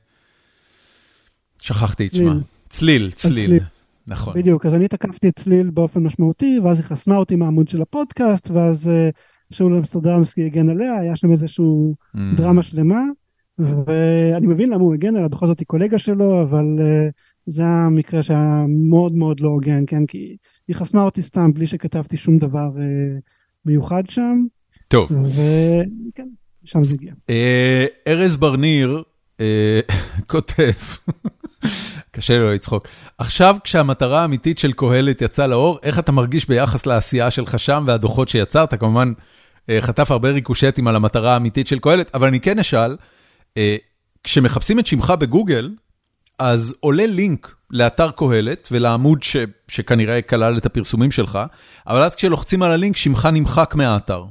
שכחתי 1.58 2.06
את 2.06 2.14
שמה. 2.14 2.34
צליל, 2.68 3.10
צליל. 3.10 3.58
נכון. 4.06 4.34
בדיוק, 4.34 4.66
אז 4.66 4.74
אני 4.74 4.88
תקפתי 4.88 5.28
את 5.28 5.38
צליל 5.38 5.70
באופן 5.70 6.00
משמעותי, 6.00 6.60
ואז 6.64 6.76
היא 6.76 6.84
חסמה 6.84 7.16
אותי 7.16 7.36
מהעמוד 7.36 7.68
של 7.68 7.82
הפודקאסט, 7.82 8.50
ואז 8.50 8.90
שאול 9.50 9.74
אמסטרדמסקי 9.74 10.46
הגן 10.46 10.68
עליה, 10.68 10.98
היה 10.98 11.16
שם 11.16 11.32
איזשהו 11.32 11.94
mm. 12.16 12.18
דרמה 12.36 12.62
שלמה, 12.62 13.02
ואני 13.58 14.46
מבין 14.46 14.70
למה 14.70 14.82
הוא 14.82 14.94
הגן 14.94 15.16
עליה, 15.16 15.28
בכל 15.28 15.46
זאת 15.46 15.60
היא 15.60 15.66
קולגה 15.66 15.98
שלו, 15.98 16.42
אבל... 16.42 16.64
זה 17.46 17.64
המקרה 17.64 18.22
שהיה 18.22 18.64
מאוד 18.68 19.12
מאוד 19.12 19.40
לא 19.40 19.48
הוגן, 19.48 19.84
כן? 19.86 20.06
כי 20.06 20.36
היא 20.68 20.76
חסמה 20.76 21.02
אותי 21.02 21.22
סתם 21.22 21.52
בלי 21.52 21.66
שכתבתי 21.66 22.16
שום 22.16 22.38
דבר 22.38 22.70
אה, 22.78 23.18
מיוחד 23.66 24.02
שם. 24.08 24.44
טוב. 24.88 25.10
וכן, 25.12 26.28
שם 26.64 26.84
זה 26.84 26.94
הגיע. 26.94 27.12
אה, 27.30 27.86
ארז 28.06 28.36
ברניר 28.36 29.02
אה, 29.40 29.80
כותב, 30.30 30.72
קשה 32.12 32.38
לו 32.38 32.52
לצחוק, 32.52 32.88
עכשיו 33.18 33.56
כשהמטרה 33.64 34.22
האמיתית 34.22 34.58
של 34.58 34.72
קהלת 34.72 35.22
יצאה 35.22 35.46
לאור, 35.46 35.78
איך 35.82 35.98
אתה 35.98 36.12
מרגיש 36.12 36.48
ביחס 36.48 36.86
לעשייה 36.86 37.30
שלך 37.30 37.58
שם 37.58 37.84
והדוחות 37.86 38.28
שיצרת? 38.28 38.74
כמובן, 38.74 39.12
אה, 39.68 39.80
חטף 39.80 40.10
הרבה 40.10 40.30
ריקושטים 40.30 40.88
על 40.88 40.96
המטרה 40.96 41.34
האמיתית 41.34 41.66
של 41.66 41.78
קהלת, 41.78 42.14
אבל 42.14 42.26
אני 42.26 42.40
כן 42.40 42.58
אשאל, 42.58 42.96
כשמחפשים 44.24 44.78
את 44.78 44.86
שמך 44.86 45.10
בגוגל, 45.10 45.70
אז 46.40 46.74
עולה 46.80 47.06
לינק 47.06 47.54
לאתר 47.70 48.10
קהלת 48.10 48.68
ולעמוד 48.72 49.22
ש, 49.22 49.36
שכנראה 49.68 50.22
כלל 50.22 50.58
את 50.58 50.66
הפרסומים 50.66 51.10
שלך, 51.10 51.38
אבל 51.86 52.02
אז 52.02 52.14
כשלוחצים 52.14 52.62
על 52.62 52.70
הלינק, 52.70 52.96
שמך 52.96 53.28
נמחק 53.32 53.74
מהאתר. 53.74 54.24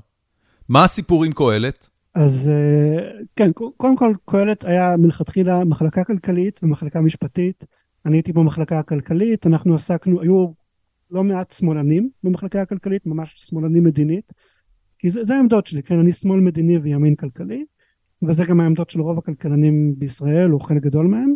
מה 0.70 0.84
הסיפור 0.84 1.24
עם 1.24 1.32
קהלת? 1.32 1.90
אז 2.16 2.50
אה, 2.50 3.12
כן, 3.36 3.52
קודם 3.78 3.96
כל 3.96 4.14
קהלת 4.26 4.64
היה 4.66 4.98
מלכתחילה 4.98 5.64
מחלקה 5.66 6.04
כלכלית 6.04 6.60
ומחלקה 6.64 7.02
משפטית. 7.02 7.64
אני 8.06 8.18
הייתי 8.18 8.34
במחלקה 8.34 8.80
הכלכלית, 8.80 9.48
אנחנו 9.48 9.76
עסקנו, 9.76 10.22
היו 10.22 10.48
לא 11.12 11.24
מעט 11.24 11.52
שמאלנים 11.52 12.10
במחלקה 12.24 12.62
הכלכלית, 12.62 13.06
ממש 13.06 13.34
שמאלנים 13.36 13.84
מדינית. 13.84 14.34
כי 15.00 15.10
זה, 15.10 15.24
זה 15.24 15.36
העמדות 15.36 15.68
שלי, 15.68 15.84
כן, 15.84 16.00
אני 16.00 16.12
שמאל 16.12 16.40
מדיני 16.40 16.78
וימין 16.78 17.16
כלכלי, 17.16 17.66
וזה 18.28 18.46
גם 18.46 18.60
העמדות 18.60 18.90
של 18.90 19.02
רוב 19.02 19.18
הכלכלנים 19.18 19.94
בישראל, 19.98 20.54
או 20.54 20.60
חלק 20.60 20.82
גדול 20.82 21.08
מהם. 21.08 21.36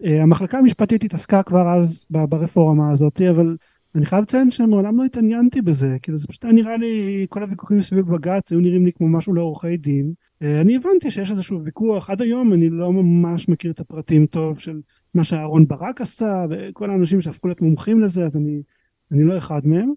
והמחלקה 0.00 0.58
המשפטית 0.58 1.04
התעסקה 1.04 1.42
כבר 1.42 1.68
אז 1.68 2.06
ברפורמה 2.10 2.92
הזאת, 2.92 3.20
אבל 3.30 3.56
אני 3.94 4.06
חייב 4.06 4.22
לציין 4.22 4.50
שמעולם 4.50 4.98
לא 4.98 5.04
התעניינתי 5.04 5.62
בזה, 5.62 5.96
כאילו 6.02 6.18
זה 6.18 6.26
פשוט 6.26 6.44
היה 6.44 6.52
נראה 6.52 6.76
לי, 6.76 7.26
כל 7.28 7.42
הוויכוחים 7.42 7.82
סביב 7.82 8.06
בג"ץ 8.14 8.52
היו 8.52 8.60
נראים 8.60 8.86
לי 8.86 8.92
כמו 8.92 9.08
משהו 9.08 9.34
לעורכי 9.34 9.76
דין. 9.76 10.12
אה, 10.42 10.60
אני 10.60 10.76
הבנתי 10.76 11.10
שיש 11.10 11.30
איזשהו 11.30 11.64
ויכוח, 11.64 12.10
עד 12.10 12.22
היום 12.22 12.52
אני 12.52 12.70
לא 12.70 12.92
ממש 12.92 13.48
מכיר 13.48 13.70
את 13.70 13.80
הפרטים 13.80 14.26
טוב 14.26 14.58
של 14.58 14.80
מה 15.14 15.24
שאהרון 15.24 15.68
ברק 15.68 16.00
עשה, 16.00 16.44
וכל 16.50 16.90
האנשים 16.90 17.20
שהפכו 17.20 17.48
להיות 17.48 17.60
מומחים 17.60 18.00
לזה, 18.00 18.24
אז 18.24 18.36
אני, 18.36 18.62
אני 19.12 19.22
לא 19.22 19.38
אחד 19.38 19.66
מהם. 19.66 19.92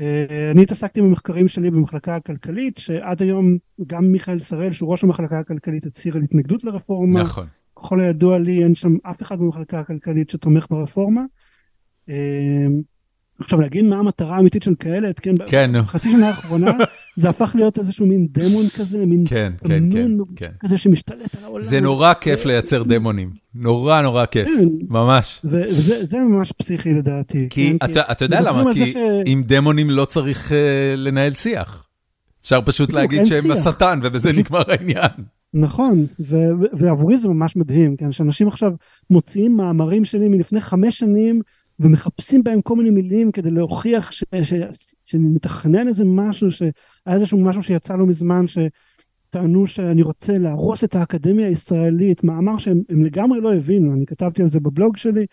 אה, 0.00 0.50
אני 0.50 0.62
התעסקתי 0.62 1.00
במחקרים 1.00 1.48
שלי 1.48 1.70
במחלקה 1.70 2.16
הכלכלית, 2.16 2.78
שעד 2.78 3.22
היום 3.22 3.56
גם 3.86 4.04
מיכאל 4.04 4.38
שראל, 4.38 4.72
שהוא 4.72 4.90
ראש 4.90 5.04
המחלקה 5.04 5.38
הכלכלית, 5.38 5.86
הצהיר 5.86 6.16
על 6.16 6.22
התנגדות 6.22 6.64
לרפורמה. 6.64 7.22
נכון. 7.22 7.46
ככל 7.76 8.00
הידוע 8.00 8.38
לי, 8.38 8.64
אין 8.64 8.74
שם 8.74 8.96
אף 9.02 9.22
אחד 9.22 9.38
במחלקה 9.38 9.80
הכלכלית 9.80 10.30
שתומך 10.30 10.66
ברפורמה. 10.70 11.22
עכשיו 13.40 13.60
להגיד 13.60 13.84
מה 13.84 13.96
המטרה 13.96 14.36
האמיתית 14.36 14.62
של 14.62 14.74
כאלה, 14.74 15.12
כן, 15.12 15.34
כן. 15.46 15.72
בחצי 15.82 16.12
שנה 16.12 16.28
האחרונה 16.28 16.72
זה 17.16 17.28
הפך 17.28 17.50
להיות 17.54 17.78
איזשהו 17.78 18.06
מין 18.06 18.26
דמון 18.30 18.68
כזה, 18.76 19.06
מין 19.06 19.24
כן, 19.28 19.52
כן, 19.64 19.92
כן, 19.92 20.10
כן. 20.36 20.50
כזה 20.60 20.78
שמשתלט 20.78 21.34
על 21.38 21.44
העולם. 21.44 21.64
זה 21.64 21.80
נורא 21.80 22.14
כיף 22.14 22.44
לייצר 22.44 22.82
דמונים, 22.82 23.30
נורא 23.54 24.02
נורא 24.02 24.26
כיף, 24.26 24.48
כן. 24.48 24.68
ממש. 24.88 25.40
וזה 25.44 26.18
ממש 26.18 26.52
פסיכי 26.52 26.94
לדעתי. 26.94 27.46
כי 27.50 27.70
כן, 27.70 27.90
אתה, 27.90 28.12
אתה 28.12 28.24
יודע 28.24 28.40
למה, 28.40 28.72
כי 28.72 28.92
ש... 28.92 28.96
עם 29.26 29.42
דמונים 29.42 29.90
לא 29.90 30.04
צריך 30.04 30.50
uh, 30.50 30.54
לנהל 30.96 31.32
שיח. 31.32 31.86
אפשר 32.42 32.60
פשוט 32.66 32.92
להגיד 32.92 33.24
שהם 33.24 33.50
השטן 33.50 34.00
ובזה 34.02 34.32
נגמר 34.38 34.62
העניין. 34.68 35.10
נכון, 35.54 36.06
ועבורי 36.72 37.18
זה 37.18 37.28
ממש 37.28 37.56
מדהים, 37.56 37.96
כן, 37.96 38.12
שאנשים 38.12 38.48
עכשיו 38.48 38.72
מוציאים 39.10 39.56
מאמרים 39.56 40.04
שלי 40.04 40.28
מלפני 40.28 40.60
חמש 40.60 40.98
שנים, 40.98 41.40
ומחפשים 41.80 42.42
בהם 42.42 42.62
כל 42.62 42.76
מיני 42.76 42.90
מילים 42.90 43.32
כדי 43.32 43.50
להוכיח 43.50 44.12
ש, 44.12 44.24
ש, 44.42 44.52
שאני 45.04 45.28
מתכנן 45.28 45.88
איזה 45.88 46.04
משהו, 46.04 46.50
שהיה 46.50 46.72
איזשהו 47.06 47.40
משהו 47.40 47.62
שיצא 47.62 47.96
לא 47.96 48.06
מזמן, 48.06 48.44
שטענו 48.46 49.66
שאני 49.66 50.02
רוצה 50.02 50.38
להרוס 50.38 50.84
את 50.84 50.94
האקדמיה 50.94 51.46
הישראלית, 51.46 52.24
מאמר 52.24 52.58
שהם 52.58 52.82
לגמרי 52.88 53.40
לא 53.40 53.54
הבינו, 53.54 53.92
אני 53.92 54.06
כתבתי 54.06 54.42
על 54.42 54.48
זה 54.48 54.60
בבלוג 54.60 54.96
שלי, 54.96 55.26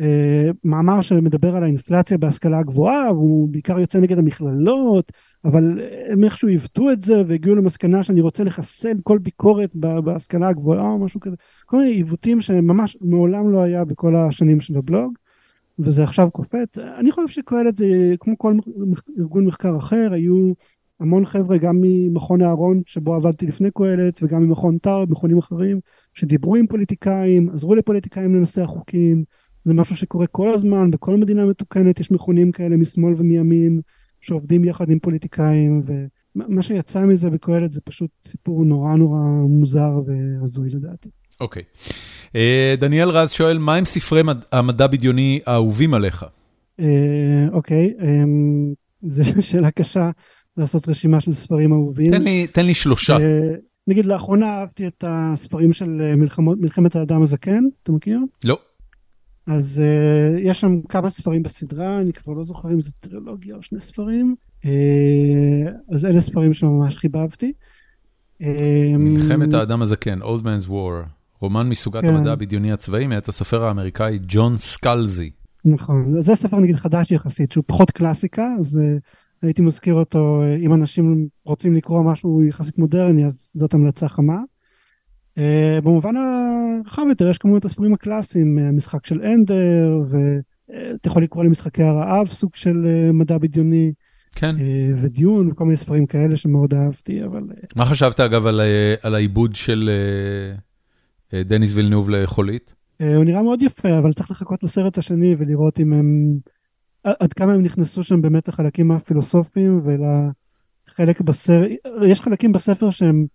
אה, 0.00 0.50
מאמר 0.64 1.00
שמדבר 1.00 1.56
על 1.56 1.62
האינפלציה 1.62 2.18
בהשכלה 2.18 2.58
הגבוהה, 2.58 3.12
והוא 3.12 3.48
בעיקר 3.48 3.80
יוצא 3.80 4.00
נגד 4.00 4.18
המכללות, 4.18 5.12
אבל 5.44 5.80
הם 6.10 6.24
איכשהו 6.24 6.48
עיוותו 6.48 6.92
את 6.92 7.02
זה 7.02 7.22
והגיעו 7.26 7.56
למסקנה 7.56 8.02
שאני 8.02 8.20
רוצה 8.20 8.44
לחסל 8.44 8.96
כל 9.02 9.18
ביקורת 9.18 9.70
בהשכלה 9.74 10.48
הגבוהה 10.48 10.90
או 10.90 10.98
משהו 10.98 11.20
כזה, 11.20 11.36
כל 11.66 11.76
מיני 11.76 11.90
עיוותים 11.90 12.40
שממש 12.40 12.96
מעולם 13.00 13.52
לא 13.52 13.62
היה 13.62 13.84
בכל 13.84 14.16
השנים 14.16 14.60
של 14.60 14.76
הבלוג. 14.76 15.12
וזה 15.82 16.02
עכשיו 16.02 16.30
קופץ. 16.30 16.78
אני 16.78 17.12
חושב 17.12 17.28
שקהלת 17.28 17.76
זה 17.76 18.14
כמו 18.20 18.38
כל 18.38 18.54
ארגון 19.18 19.44
מחקר 19.44 19.76
אחר, 19.76 20.08
היו 20.12 20.52
המון 21.00 21.26
חבר'ה 21.26 21.58
גם 21.58 21.76
ממכון 21.80 22.42
אהרון 22.42 22.82
שבו 22.86 23.14
עבדתי 23.14 23.46
לפני 23.46 23.70
קהלת 23.70 24.20
וגם 24.22 24.42
ממכון 24.42 24.78
טאו, 24.78 25.06
מכונים 25.08 25.38
אחרים, 25.38 25.80
שדיברו 26.14 26.56
עם 26.56 26.66
פוליטיקאים, 26.66 27.50
עזרו 27.50 27.74
לפוליטיקאים 27.74 28.34
לנסח 28.34 28.64
חוקים, 28.66 29.24
זה 29.64 29.74
משהו 29.74 29.96
שקורה 29.96 30.26
כל 30.26 30.54
הזמן, 30.54 30.90
בכל 30.90 31.16
מדינה 31.16 31.46
מתוקנת 31.46 32.00
יש 32.00 32.10
מכונים 32.10 32.52
כאלה 32.52 32.76
משמאל 32.76 33.14
ומימין, 33.16 33.80
שעובדים 34.20 34.64
יחד 34.64 34.90
עם 34.90 34.98
פוליטיקאים, 34.98 35.82
ומה 36.36 36.62
שיצא 36.62 37.04
מזה 37.04 37.30
בקהלת 37.30 37.72
זה 37.72 37.80
פשוט 37.80 38.10
סיפור 38.26 38.64
נורא 38.64 38.94
נורא 38.94 39.20
מוזר 39.48 40.00
והזוי 40.06 40.70
לדעתי. 40.70 41.08
אוקיי. 41.40 41.62
אה, 42.36 42.74
דניאל 42.78 43.08
רז 43.08 43.30
שואל, 43.30 43.58
מה 43.58 43.76
הם 43.76 43.84
ספרי 43.84 44.22
המדע 44.52 44.86
בדיוני 44.86 45.40
האהובים 45.46 45.94
עליך? 45.94 46.24
אה, 46.80 46.86
אוקיי, 47.52 47.94
אמ, 48.02 48.72
זו 49.02 49.22
שאלה 49.40 49.70
קשה 49.70 50.10
לעשות 50.56 50.88
רשימה 50.88 51.20
של 51.20 51.32
ספרים 51.32 51.72
אהובים. 51.72 52.10
תן 52.10 52.22
לי, 52.22 52.46
תן 52.46 52.66
לי 52.66 52.74
שלושה. 52.74 53.16
נגיד 53.86 54.06
לאחרונה 54.06 54.46
אהבתי 54.46 54.86
את 54.86 55.04
הספרים 55.06 55.72
של 55.72 56.14
מלחמות, 56.16 56.58
מלחמת 56.60 56.96
האדם 56.96 57.22
הזקן, 57.22 57.64
אתה 57.82 57.92
מכיר? 57.92 58.18
לא. 58.44 58.58
אז 59.46 59.82
uh, 59.82 60.40
יש 60.40 60.60
שם 60.60 60.80
כמה 60.88 61.10
ספרים 61.10 61.42
בסדרה, 61.42 62.00
אני 62.00 62.12
כבר 62.12 62.32
לא 62.32 62.44
זוכר 62.44 62.68
אם 62.68 62.80
זה 62.80 62.90
טרילוגיה 63.00 63.56
או 63.56 63.62
שני 63.62 63.80
ספרים, 63.80 64.34
uh, 64.62 64.68
אז 65.94 66.04
אלה 66.04 66.20
ספרים 66.20 66.54
שממש 66.54 66.96
חיבבתי. 66.96 67.52
מלחמת 68.98 69.54
האדם 69.54 69.82
הזקן, 69.82 70.22
Old 70.22 70.42
Man's 70.42 70.68
War, 70.68 71.06
רומן 71.40 71.68
מסוגת 71.68 72.02
כן. 72.02 72.14
המדע 72.14 72.32
הבדיוני 72.32 72.72
הצבאי 72.72 73.06
מאת 73.06 73.28
הסופר 73.28 73.64
האמריקאי 73.64 74.18
ג'ון 74.22 74.56
סקלזי. 74.56 75.30
נכון, 75.64 76.22
זה 76.22 76.34
ספר 76.34 76.58
נגיד 76.58 76.76
חדש 76.76 77.10
יחסית, 77.10 77.52
שהוא 77.52 77.64
פחות 77.66 77.90
קלאסיקה, 77.90 78.46
אז 78.60 78.76
uh, 78.76 79.00
הייתי 79.42 79.62
מזכיר 79.62 79.94
אותו, 79.94 80.42
אם 80.58 80.74
אנשים 80.74 81.28
רוצים 81.44 81.74
לקרוא 81.74 82.02
משהו 82.12 82.42
יחסית 82.42 82.78
מודרני, 82.78 83.26
אז 83.26 83.50
זאת 83.54 83.74
המלצה 83.74 84.08
חמה. 84.08 84.38
Uh, 85.38 85.40
במובן 85.82 86.14
הרחב 86.16 87.02
יותר 87.08 87.30
יש 87.30 87.38
כמובן 87.38 87.58
את 87.58 87.64
הספרים 87.64 87.94
הקלאסיים, 87.94 88.58
המשחק 88.58 89.06
של 89.06 89.22
אנדר, 89.22 90.02
ואתה 90.08 91.08
יכול 91.08 91.22
לקרוא 91.22 91.44
למשחקי 91.44 91.82
הרעב, 91.82 92.28
סוג 92.28 92.50
של 92.54 93.10
מדע 93.12 93.38
בדיוני. 93.38 93.92
כן. 94.34 94.56
ודיון 94.96 95.48
וכל 95.48 95.64
מיני 95.64 95.76
ספרים 95.76 96.06
כאלה 96.06 96.36
שמאוד 96.36 96.74
אהבתי, 96.74 97.24
אבל... 97.24 97.42
מה 97.76 97.84
חשבת 97.84 98.20
אגב 98.20 98.46
על, 98.46 98.60
על 99.02 99.14
העיבוד 99.14 99.54
של 99.54 99.90
דניס 101.34 101.74
וילנוב 101.74 102.10
לחולית? 102.10 102.74
Uh, 103.02 103.04
הוא 103.16 103.24
נראה 103.24 103.42
מאוד 103.42 103.62
יפה, 103.62 103.98
אבל 103.98 104.12
צריך 104.12 104.30
לחכות 104.30 104.62
לסרט 104.62 104.98
השני 104.98 105.34
ולראות 105.38 105.80
אם 105.80 105.92
הם... 105.92 106.38
עד 107.04 107.32
כמה 107.32 107.52
הם 107.52 107.62
נכנסו 107.62 108.02
שם 108.02 108.22
באמת 108.22 108.48
לחלקים 108.48 108.90
הפילוסופיים 108.90 109.80
ולחלק 109.84 111.20
בסרט, 111.20 111.70
יש 112.06 112.20
חלקים 112.20 112.52
בספר 112.52 112.90
שהם 112.90 113.26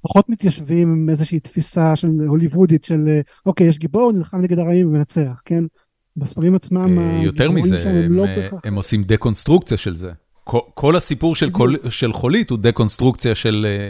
פחות 0.00 0.28
מתיישבים 0.28 0.92
עם 0.92 1.10
איזושהי 1.10 1.40
תפיסה 1.40 1.96
של 1.96 2.08
הוליוודית 2.26 2.84
של 2.84 3.20
אוקיי 3.46 3.66
יש 3.66 3.78
גיבור 3.78 4.12
נלחם 4.12 4.40
נגד 4.40 4.58
הרעים 4.58 4.88
ומנצח 4.88 5.40
כן? 5.44 5.64
בספרים 6.16 6.54
עצמם 6.54 6.98
אה, 6.98 7.22
יותר 7.24 7.50
מזה 7.50 7.88
הם, 7.88 8.12
לא 8.12 8.24
אה, 8.24 8.48
הם 8.64 8.74
עושים 8.74 9.04
דקונסטרוקציה 9.04 9.76
של 9.76 9.96
זה. 9.96 10.12
כל, 10.44 10.58
כל 10.74 10.96
הסיפור 10.96 11.36
של, 11.36 11.50
כל, 11.50 11.74
של 11.88 12.12
חולית 12.12 12.50
הוא 12.50 12.58
דקונסטרוקציה 12.58 13.34
של, 13.34 13.66
אה, 13.68 13.88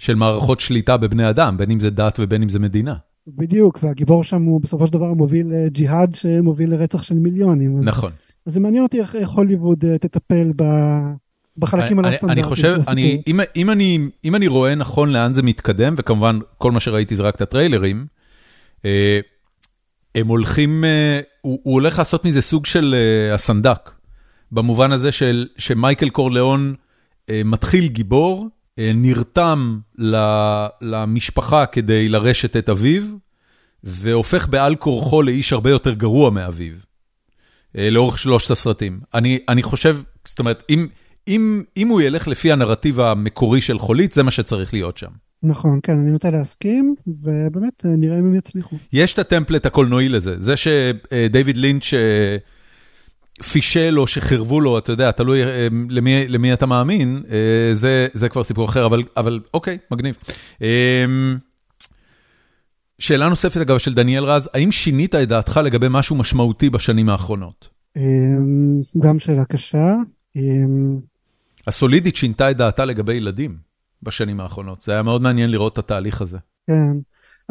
של 0.00 0.14
מערכות 0.14 0.60
שליטה 0.60 0.96
בבני 0.96 1.30
אדם 1.30 1.56
בין 1.56 1.70
אם 1.70 1.80
זה 1.80 1.90
דת 1.90 2.18
ובין 2.20 2.42
אם 2.42 2.48
זה 2.48 2.58
מדינה. 2.58 2.94
בדיוק 3.26 3.78
והגיבור 3.82 4.24
שם 4.24 4.42
הוא 4.42 4.60
בסופו 4.60 4.86
של 4.86 4.92
דבר 4.92 5.14
מוביל 5.14 5.52
ג'יהאד 5.66 6.14
שמוביל 6.14 6.70
לרצח 6.70 7.02
של 7.02 7.14
מיליונים. 7.14 7.80
נכון. 7.80 8.12
אז 8.46 8.52
זה 8.52 8.60
מעניין 8.60 8.82
אותי 8.82 9.00
איך 9.00 9.30
הוליווד 9.30 9.84
תטפל 10.00 10.52
ב... 10.56 10.64
בחלקים 11.58 11.98
הלא 11.98 12.08
סטנדרטיים 12.08 12.30
אני 12.30 12.42
חושב, 12.42 12.76
אני, 12.88 13.22
אם, 13.26 13.40
אם, 13.56 13.70
אני, 13.70 13.98
אם 14.24 14.34
אני 14.34 14.46
רואה 14.46 14.74
נכון 14.74 15.12
לאן 15.12 15.32
זה 15.32 15.42
מתקדם, 15.42 15.94
וכמובן 15.96 16.38
כל 16.58 16.72
מה 16.72 16.80
שראיתי 16.80 17.16
זה 17.16 17.22
רק 17.22 17.34
את 17.34 17.40
הטריילרים, 17.40 18.06
אה, 18.84 19.20
הם 20.14 20.26
הולכים, 20.26 20.84
אה, 20.84 21.20
הוא, 21.40 21.60
הוא 21.62 21.74
הולך 21.74 21.98
לעשות 21.98 22.24
מזה 22.24 22.42
סוג 22.42 22.66
של 22.66 22.94
אה, 22.94 23.34
הסנדק, 23.34 23.90
במובן 24.52 24.92
הזה 24.92 25.12
של, 25.12 25.46
שמייקל 25.58 26.08
קורליאון 26.08 26.74
מתחיל 27.44 27.88
גיבור, 27.88 28.48
נרתם 28.94 29.78
למשפחה 30.82 31.66
כדי 31.66 32.08
לרשת 32.08 32.56
את 32.56 32.68
אביו, 32.68 33.02
והופך 33.84 34.48
בעל 34.48 34.76
כורחו 34.76 35.22
לאיש 35.22 35.52
הרבה 35.52 35.70
יותר 35.70 35.92
גרוע 35.92 36.30
מאביו, 36.30 36.74
לאורך 37.74 38.18
שלושת 38.18 38.50
הסרטים. 38.50 39.00
אני, 39.14 39.38
אני 39.48 39.62
חושב, 39.62 39.98
זאת 40.26 40.38
אומרת, 40.38 40.62
אם... 40.70 40.86
אם, 41.28 41.62
אם 41.76 41.88
הוא 41.88 42.00
ילך 42.00 42.28
לפי 42.28 42.52
הנרטיב 42.52 43.00
המקורי 43.00 43.60
של 43.60 43.78
חולית, 43.78 44.12
זה 44.12 44.22
מה 44.22 44.30
שצריך 44.30 44.74
להיות 44.74 44.98
שם. 44.98 45.10
נכון, 45.42 45.80
כן, 45.82 45.98
אני 45.98 46.10
נוטה 46.10 46.30
להסכים, 46.30 46.94
ובאמת 47.06 47.84
אה, 47.84 47.90
נראה 47.90 48.18
אם 48.18 48.24
הם 48.26 48.34
יצליחו. 48.34 48.76
יש 48.92 49.14
את 49.14 49.18
הטמפלט 49.18 49.66
הקולנועי 49.66 50.08
לזה, 50.08 50.40
זה 50.40 50.54
שדייוויד 50.56 51.56
לינץ' 51.56 51.94
אה, 51.94 52.36
פישל 53.42 53.98
או 53.98 54.06
שחרבו 54.06 54.60
לו, 54.60 54.78
אתה 54.78 54.92
יודע, 54.92 55.10
תלוי 55.10 55.44
אה, 55.44 55.68
למי, 55.90 56.28
למי 56.28 56.52
אתה 56.52 56.66
מאמין, 56.66 57.22
זה, 57.72 58.08
זה 58.12 58.28
כבר 58.28 58.44
סיפור 58.44 58.64
אחר, 58.64 58.86
אבל, 58.86 59.02
אבל 59.16 59.40
אוקיי, 59.54 59.78
מגניב. 59.90 60.16
שאלה 62.98 63.28
נוספת 63.28 63.60
אגב 63.60 63.78
של 63.78 63.94
דניאל 63.94 64.24
רז, 64.24 64.48
האם 64.54 64.72
שינית 64.72 65.14
את 65.14 65.28
דעתך 65.28 65.60
לגבי 65.64 65.86
משהו 65.90 66.16
משמעותי 66.16 66.70
בשנים 66.70 67.08
האחרונות? 67.08 67.68
גם 68.98 69.18
שאלה 69.18 69.44
קשה. 69.44 69.94
הסולידית 71.66 72.16
שינתה 72.16 72.50
את 72.50 72.56
דעתה 72.56 72.84
לגבי 72.84 73.14
ילדים 73.14 73.56
בשנים 74.02 74.40
האחרונות. 74.40 74.82
זה 74.82 74.92
היה 74.92 75.02
מאוד 75.02 75.22
מעניין 75.22 75.50
לראות 75.50 75.72
את 75.72 75.78
התהליך 75.78 76.22
הזה. 76.22 76.38
כן. 76.66 76.92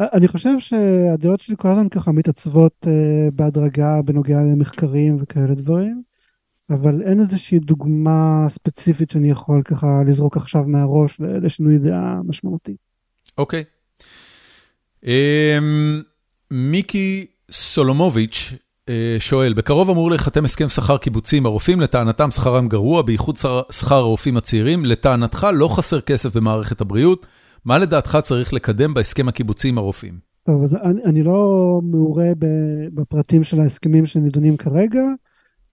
אני 0.00 0.28
חושב 0.28 0.58
שהדעות 0.58 1.40
שלי 1.40 1.54
כל 1.58 1.68
הזמן 1.68 1.88
ככה 1.88 2.12
מתעצבות 2.12 2.86
uh, 2.86 2.88
בהדרגה 3.32 4.02
בנוגע 4.04 4.40
למחקרים 4.40 5.16
וכאלה 5.20 5.54
דברים, 5.54 6.02
אבל 6.70 7.02
אין 7.02 7.20
איזושהי 7.20 7.58
דוגמה 7.58 8.46
ספציפית 8.48 9.10
שאני 9.10 9.30
יכול 9.30 9.62
ככה 9.62 10.02
לזרוק 10.06 10.36
עכשיו 10.36 10.64
מהראש 10.66 11.20
לשינוי 11.20 11.78
דעה 11.78 12.20
משמעותי. 12.24 12.76
אוקיי. 13.38 13.64
Okay. 13.64 15.04
Um, 15.04 15.04
מיקי 16.50 17.26
סולומוביץ' 17.50 18.52
אה, 18.88 19.16
שואל, 19.18 19.52
בקרוב 19.52 19.90
אמור 19.90 20.10
להיחתם 20.10 20.44
הסכם 20.44 20.68
שכר 20.68 20.98
קיבוצי 20.98 21.36
עם 21.36 21.46
הרופאים, 21.46 21.80
לטענתם 21.80 22.30
שכרם 22.30 22.68
גרוע, 22.68 23.02
בייחוד 23.02 23.36
שכר 23.70 23.94
הרופאים 23.94 24.36
הצעירים. 24.36 24.84
לטענתך 24.84 25.46
לא 25.54 25.68
חסר 25.68 26.00
כסף 26.00 26.36
במערכת 26.36 26.80
הבריאות, 26.80 27.26
מה 27.64 27.78
לדעתך 27.78 28.18
צריך 28.22 28.52
לקדם 28.52 28.94
בהסכם 28.94 29.28
הקיבוצי 29.28 29.68
עם 29.68 29.78
הרופאים? 29.78 30.18
טוב, 30.46 30.64
אז 30.64 30.74
אני, 30.74 31.04
אני 31.04 31.22
לא 31.22 31.80
מעורה 31.82 32.28
בפרטים 32.94 33.44
של 33.44 33.60
ההסכמים 33.60 34.06
שנידונים 34.06 34.56
כרגע, 34.56 35.02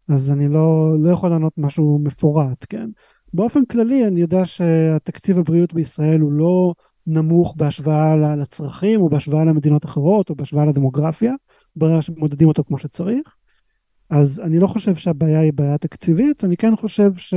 אז 0.10 0.32
אני 0.32 0.48
לא, 0.48 0.96
לא 1.00 1.10
יכול 1.10 1.30
לענות 1.30 1.54
משהו 1.58 2.00
מפורט, 2.04 2.66
כן? 2.70 2.90
באופן 3.34 3.66
כללי, 3.66 4.08
אני 4.08 4.22
יודע 4.22 4.46
שהתקציב 4.46 5.40
הבריאות 5.40 5.74
בישראל 5.74 6.22
הוא 6.22 6.32
לא 6.32 6.74
נמוך 7.08 7.54
בהשוואה 7.58 8.16
לצרכים, 8.16 9.02
או 9.02 9.10
בהשוואה 9.10 9.46
למדינות 9.46 9.86
אחרות, 9.86 10.30
או 10.30 10.36
בהשוואה 10.36 10.66
לדמוגרפיה. 10.66 11.34
ברגע 11.76 12.02
שמודדים 12.02 12.48
אותו 12.48 12.64
כמו 12.64 12.78
שצריך. 12.78 13.36
אז 14.10 14.40
אני 14.40 14.60
לא 14.60 14.68
חושב 14.68 14.96
שהבעיה 14.96 15.40
היא 15.40 15.54
בעיה 15.56 15.78
תקציבית, 15.78 16.44
אני 16.44 16.58
כן 16.58 16.76
חושב 16.76 17.16
שיש 17.16 17.34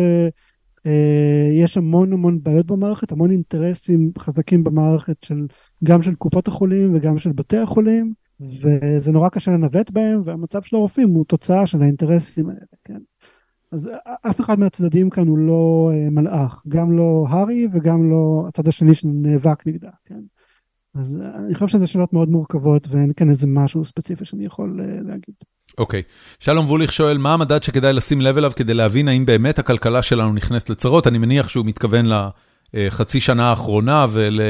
אה, 0.86 1.65
המון 1.77 2.12
המון 2.12 2.43
בעיות 2.43 2.66
במערכת, 2.66 3.12
המון 3.12 3.31
אינטרסים 3.31 4.12
חזקים 4.19 4.65
במערכת 4.65 5.24
של 5.24 5.47
גם 5.85 6.02
של 6.02 6.15
קופות 6.15 6.48
החולים 6.48 6.94
וגם 6.94 7.19
של 7.19 7.32
בתי 7.32 7.57
החולים, 7.57 8.12
וזה 8.40 9.12
נורא 9.12 9.28
קשה 9.28 9.51
לנווט 9.51 9.90
בהם, 9.90 10.23
והמצב 10.24 10.62
של 10.62 10.77
הרופאים 10.77 11.09
הוא 11.09 11.24
תוצאה 11.24 11.66
של 11.66 11.82
האינטרסים 11.82 12.48
האלה, 12.48 12.61
כן? 12.85 12.98
אז 13.73 13.90
אף 14.31 14.40
אחד 14.40 14.59
מהצדדים 14.59 15.11
כאן 15.11 15.28
הוא 15.28 15.39
לא 15.39 15.90
אה, 15.93 16.11
מלאך, 16.11 16.62
גם 16.69 16.93
לא 16.93 17.27
הארי 17.28 17.69
וגם 17.73 18.11
לא 18.11 18.44
הצד 18.48 18.69
השני 18.69 18.94
שנאבק 18.94 19.66
נגדה, 19.66 19.90
כן? 20.05 20.20
אז 20.94 21.19
אני 21.35 21.55
חושב 21.55 21.66
שזה 21.66 21.86
שאלות 21.86 22.12
מאוד 22.12 22.28
מורכבות 22.28 22.89
ואין 22.89 23.12
כאן 23.12 23.31
איזה 23.31 23.47
משהו 23.47 23.85
ספציפי 23.85 24.24
שאני 24.24 24.44
יכול 24.44 24.81
להגיד. 25.05 25.35
אוקיי. 25.78 26.01
Okay. 26.01 26.44
שלום 26.44 26.66
ווליך 26.66 26.92
שואל, 26.92 27.18
מה 27.18 27.34
המדד 27.34 27.62
שכדאי 27.62 27.92
לשים 27.92 28.20
לב 28.20 28.38
אליו 28.38 28.52
כדי 28.56 28.74
להבין 28.74 29.09
האם 29.09 29.26
באמת 29.26 29.59
הכלכלה 29.59 30.02
שלנו 30.02 30.32
נכנסת 30.32 30.70
לצרות? 30.70 31.06
אני 31.06 31.18
מניח 31.18 31.48
שהוא 31.48 31.66
מתכוון 31.66 32.06
לחצי 32.74 33.20
שנה 33.20 33.51
האחרונה 33.51 34.06
ול, 34.12 34.40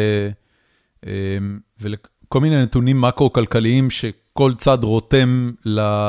אה, 1.06 1.38
ולכל 1.80 2.40
מיני 2.40 2.62
נתונים 2.62 3.00
מקרו-כלכליים 3.00 3.90
שכל 3.90 4.54
צד 4.54 4.78
רותם 4.84 5.50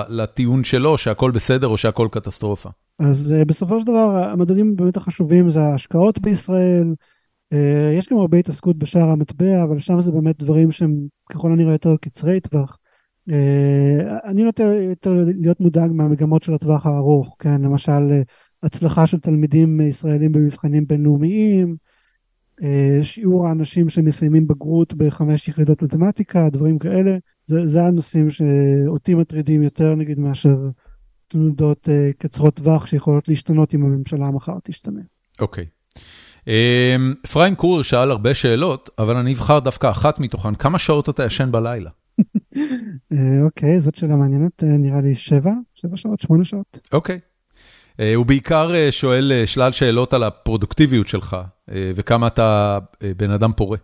לטיעון 0.09 0.63
שלו 0.63 0.97
שהכל 0.97 1.31
בסדר 1.31 1.67
או 1.67 1.77
שהכל 1.77 2.07
קטסטרופה. 2.11 2.69
אז 2.99 3.33
uh, 3.41 3.45
בסופו 3.45 3.79
של 3.79 3.85
דבר 3.85 4.29
המדדים 4.31 4.75
באמת 4.75 4.97
החשובים 4.97 5.49
זה 5.49 5.61
ההשקעות 5.61 6.19
בישראל, 6.19 6.93
אה, 7.53 7.93
יש 7.97 8.09
גם 8.09 8.17
הרבה 8.17 8.37
התעסקות 8.37 8.77
בשער 8.77 9.09
המטבע, 9.09 9.63
אבל 9.63 9.79
שם 9.79 10.01
זה 10.01 10.11
באמת 10.11 10.39
דברים 10.39 10.71
שהם 10.71 11.07
ככל 11.31 11.51
הנראה 11.51 11.71
יותר 11.71 11.95
קצרי 12.01 12.39
טווח. 12.39 12.77
אה, 13.29 14.17
אני 14.25 14.43
נוטה 14.43 14.63
יותר 14.63 15.25
להיות 15.41 15.59
מודאג 15.59 15.91
מהמגמות 15.91 16.43
של 16.43 16.53
הטווח 16.53 16.85
הארוך, 16.85 17.35
כן, 17.39 17.61
למשל 17.61 18.11
אה, 18.11 18.21
הצלחה 18.63 19.07
של 19.07 19.19
תלמידים 19.19 19.81
ישראלים 19.81 20.31
במבחנים 20.31 20.87
בינלאומיים, 20.87 21.75
שיעור 23.03 23.47
האנשים 23.47 23.89
שמסיימים 23.89 24.47
בגרות 24.47 24.93
בחמש 24.93 25.47
יחידות 25.47 25.81
מתמטיקה, 25.81 26.49
דברים 26.49 26.79
כאלה, 26.79 27.17
זה, 27.47 27.67
זה 27.67 27.83
הנושאים 27.83 28.29
שאותי 28.29 29.13
מטרידים 29.13 29.63
יותר 29.63 29.95
נגיד 29.95 30.19
מאשר 30.19 30.57
תנודות 31.27 31.89
קצרות 32.17 32.55
טווח 32.55 32.85
שיכולות 32.85 33.27
להשתנות 33.27 33.73
אם 33.73 33.85
הממשלה 33.85 34.31
מחר 34.31 34.53
תשתנה. 34.63 35.01
אוקיי. 35.39 35.65
Okay. 35.65 36.47
אפרים 37.25 37.55
קורר 37.55 37.81
שאל 37.81 38.11
הרבה 38.11 38.33
שאלות, 38.33 38.89
אבל 38.99 39.15
אני 39.15 39.33
אבחר 39.33 39.59
דווקא 39.59 39.91
אחת 39.91 40.19
מתוכן. 40.19 40.55
כמה 40.55 40.79
שעות 40.79 41.09
אתה 41.09 41.25
ישן 41.25 41.51
בלילה? 41.51 41.89
אוקיי, 43.45 43.79
זאת 43.79 43.95
שאלה 43.95 44.15
מעניינת, 44.15 44.63
נראה 44.63 45.01
לי 45.01 45.15
שבע, 45.15 45.53
שבע 45.73 45.97
שעות, 45.97 46.19
שמונה 46.19 46.45
שעות. 46.45 46.79
אוקיי. 46.93 47.19
הוא 48.15 48.25
בעיקר 48.25 48.71
שואל 48.91 49.31
שלל 49.45 49.71
שאלות 49.71 50.13
על 50.13 50.23
הפרודוקטיביות 50.23 51.07
שלך, 51.07 51.37
וכמה 51.95 52.27
אתה 52.27 52.79
בן 53.17 53.31
אדם 53.31 53.51
פורה. 53.57 53.77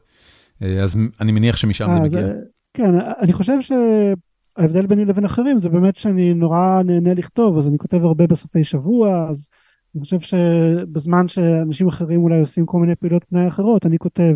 אז 0.61 0.97
אני 1.21 1.31
מניח 1.31 1.57
שמשם 1.57 1.87
זה 1.93 1.99
מגיע. 1.99 2.27
כן, 2.73 2.91
אני 3.19 3.33
חושב 3.33 3.53
שההבדל 3.61 4.85
ביני 4.85 5.05
לבין 5.05 5.25
אחרים 5.25 5.59
זה 5.59 5.69
באמת 5.69 5.95
שאני 5.95 6.33
נורא 6.33 6.81
נהנה 6.85 7.13
לכתוב, 7.13 7.57
אז 7.57 7.67
אני 7.67 7.77
כותב 7.77 8.03
הרבה 8.03 8.27
בסופי 8.27 8.63
שבוע, 8.63 9.27
אז 9.29 9.49
אני 9.95 10.03
חושב 10.03 10.19
שבזמן 10.19 11.27
שאנשים 11.27 11.87
אחרים 11.87 12.21
אולי 12.21 12.39
עושים 12.39 12.65
כל 12.65 12.79
מיני 12.79 12.95
פעילות 12.95 13.23
פנאי 13.23 13.47
אחרות, 13.47 13.85
אני 13.85 13.97
כותב. 13.97 14.35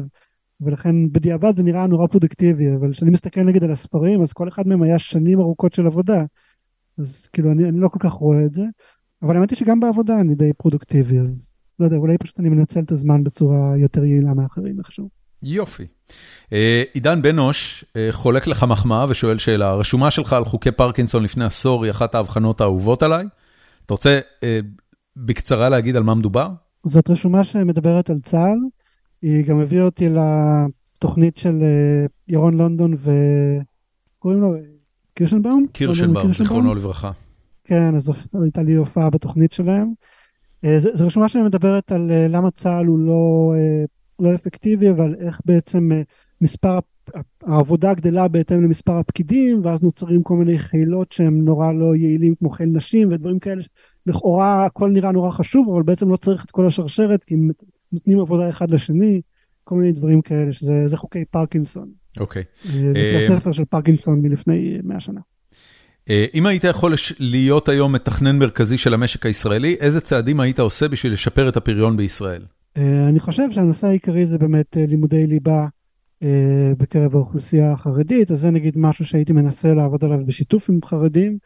ולכן 0.62 1.12
בדיעבד 1.12 1.56
זה 1.56 1.64
נראה 1.64 1.88
נורא 1.88 2.08
פרודקטיבי, 2.08 2.76
אבל 2.76 2.92
כשאני 2.92 3.12
מסתכל 3.12 3.42
נגיד 3.42 3.64
על 3.64 3.72
הספרים, 3.72 4.22
אז 4.22 4.34
כל 4.34 4.48
אחד 4.48 4.68
מהם 4.68 4.84
היה 4.84 5.00
שנים 5.00 5.40
ארוכות 5.40 5.74
של 5.74 5.86
עבודה. 5.88 6.24
אז 6.98 7.28
כאילו 7.34 7.52
אני, 7.52 7.70
אני 7.70 7.80
לא 7.80 7.88
כל 7.88 8.00
כך 8.00 8.12
רואה 8.12 8.46
את 8.46 8.54
זה, 8.54 8.64
אבל 9.22 9.38
האמת 9.38 9.50
היא 9.50 9.58
שגם 9.58 9.80
בעבודה 9.80 10.20
אני 10.20 10.36
די 10.36 10.54
פרודוקטיבי, 10.58 11.20
אז 11.20 11.54
לא 11.80 11.86
יודע, 11.86 11.98
אולי 11.98 12.18
פשוט 12.18 12.40
אני 12.40 12.50
מנצל 12.50 12.80
את 12.80 12.92
הזמן 12.92 13.24
בצורה 13.24 13.78
יותר 13.78 14.04
יעילה 14.06 14.34
מאחרים 14.34 14.80
איכשהו. 14.80 15.10
יופי. 15.44 15.88
עידן 16.94 17.22
בנוש 17.22 17.86
חולק 18.12 18.48
לך 18.48 18.64
מחמאה 18.64 19.06
ושואל 19.10 19.38
שאלה, 19.38 19.70
הרשומה 19.70 20.12
שלך 20.12 20.34
על 20.34 20.46
חוקי 20.46 20.72
פרקינסון 20.72 21.24
לפני 21.24 21.46
עשור 21.46 21.84
היא 21.84 21.92
אחת 21.92 22.16
האבחנות 22.16 22.62
האהובות 22.62 23.04
עליי. 23.04 23.26
אתה 23.86 23.94
רוצה 23.94 24.20
בקצרה 25.16 25.70
להגיד 25.70 25.96
על 25.96 26.04
מה 26.04 26.16
מדובר? 26.16 26.50
זאת 26.86 27.10
רשומה 27.10 27.44
שמדברת 27.44 28.10
על 28.10 28.20
צה"ל, 28.20 28.58
היא 29.22 29.46
גם 29.46 29.60
הביאה 29.60 29.84
אותי 29.84 30.10
לתוכנית 30.10 31.38
של 31.38 31.64
ירון 32.28 32.58
לונדון 32.58 32.94
וקוראים 32.94 34.42
לו 34.42 34.54
קירשנבאום? 35.14 35.66
קירשנבאום, 35.72 36.34
זיכרונו 36.34 36.76
לברכה. 36.76 37.12
כן, 37.64 37.96
אז 37.96 38.12
הייתה 38.42 38.64
לי 38.64 38.74
הופעה 38.74 39.10
בתוכנית 39.10 39.52
שלהם. 39.52 39.94
זו 40.94 41.06
רשומה 41.06 41.30
שמדברת 41.30 41.92
על 41.92 42.12
למה 42.30 42.52
צה"ל 42.52 42.86
הוא 42.86 43.00
לא, 43.00 43.54
לא 44.20 44.36
אפקטיבי, 44.36 44.90
אבל 44.90 45.16
איך 45.20 45.40
בעצם 45.46 45.90
מספר, 46.42 46.80
העבודה 47.44 47.94
גדלה 47.94 48.28
בהתאם 48.28 48.64
למספר 48.64 48.98
הפקידים, 48.98 49.62
ואז 49.64 49.82
נוצרים 49.82 50.24
כל 50.24 50.36
מיני 50.36 50.60
חילות 50.60 51.12
שהם 51.12 51.46
נורא 51.46 51.72
לא 51.72 51.96
יעילים 51.96 52.36
כמו 52.36 52.50
חיל 52.50 52.70
נשים 52.70 53.12
ודברים 53.12 53.40
כאלה, 53.40 53.62
לכאורה 54.06 54.66
הכל 54.66 54.90
נראה 54.90 55.12
נורא 55.12 55.32
חשוב, 55.32 55.70
אבל 55.70 55.84
בעצם 55.84 56.10
לא 56.10 56.18
צריך 56.18 56.46
את 56.46 56.52
כל 56.52 56.68
השרשרת, 56.68 57.24
כי 57.24 57.36
נותנים 57.94 58.20
עבודה 58.20 58.50
אחד 58.50 58.72
לשני, 58.72 59.22
כל 59.64 59.76
מיני 59.76 59.92
דברים 59.92 60.22
כאלה, 60.22 60.54
שזה 60.54 60.98
חוקי 60.98 61.26
פרקינסון. 61.26 61.90
אוקיי. 62.20 62.44
זה 62.64 63.28
ספר 63.28 63.52
של 63.52 63.66
פרקינסון 63.66 64.22
מלפני 64.22 64.78
100 64.84 65.00
שנה. 65.00 65.22
אם 66.34 66.46
היית 66.46 66.64
יכול 66.64 66.94
להיות 67.20 67.70
היום 67.70 67.94
מתכנן 67.94 68.40
מרכזי 68.40 68.78
של 68.78 68.94
המשק 68.94 69.26
הישראלי, 69.26 69.76
איזה 69.80 70.02
צעדים 70.02 70.40
היית 70.40 70.60
עושה 70.60 70.88
בשביל 70.88 71.14
לשפר 71.14 71.50
את 71.50 71.58
הפריון 71.58 71.98
בישראל? 71.98 72.46
אני 73.10 73.20
חושב 73.20 73.52
שהנושא 73.52 73.88
העיקרי 73.88 74.26
זה 74.26 74.38
באמת 74.38 74.78
לימודי 74.78 75.28
ליבה 75.28 75.68
בקרב 76.78 77.16
האוכלוסייה 77.16 77.72
החרדית, 77.72 78.32
אז 78.32 78.40
זה 78.40 78.52
נגיד 78.52 78.78
משהו 78.78 79.06
שהייתי 79.06 79.34
מנסה 79.34 79.74
לעבוד 79.74 80.06
עליו 80.06 80.26
בשיתוף 80.26 80.70
עם 80.70 80.80
חרדים. 80.86 81.38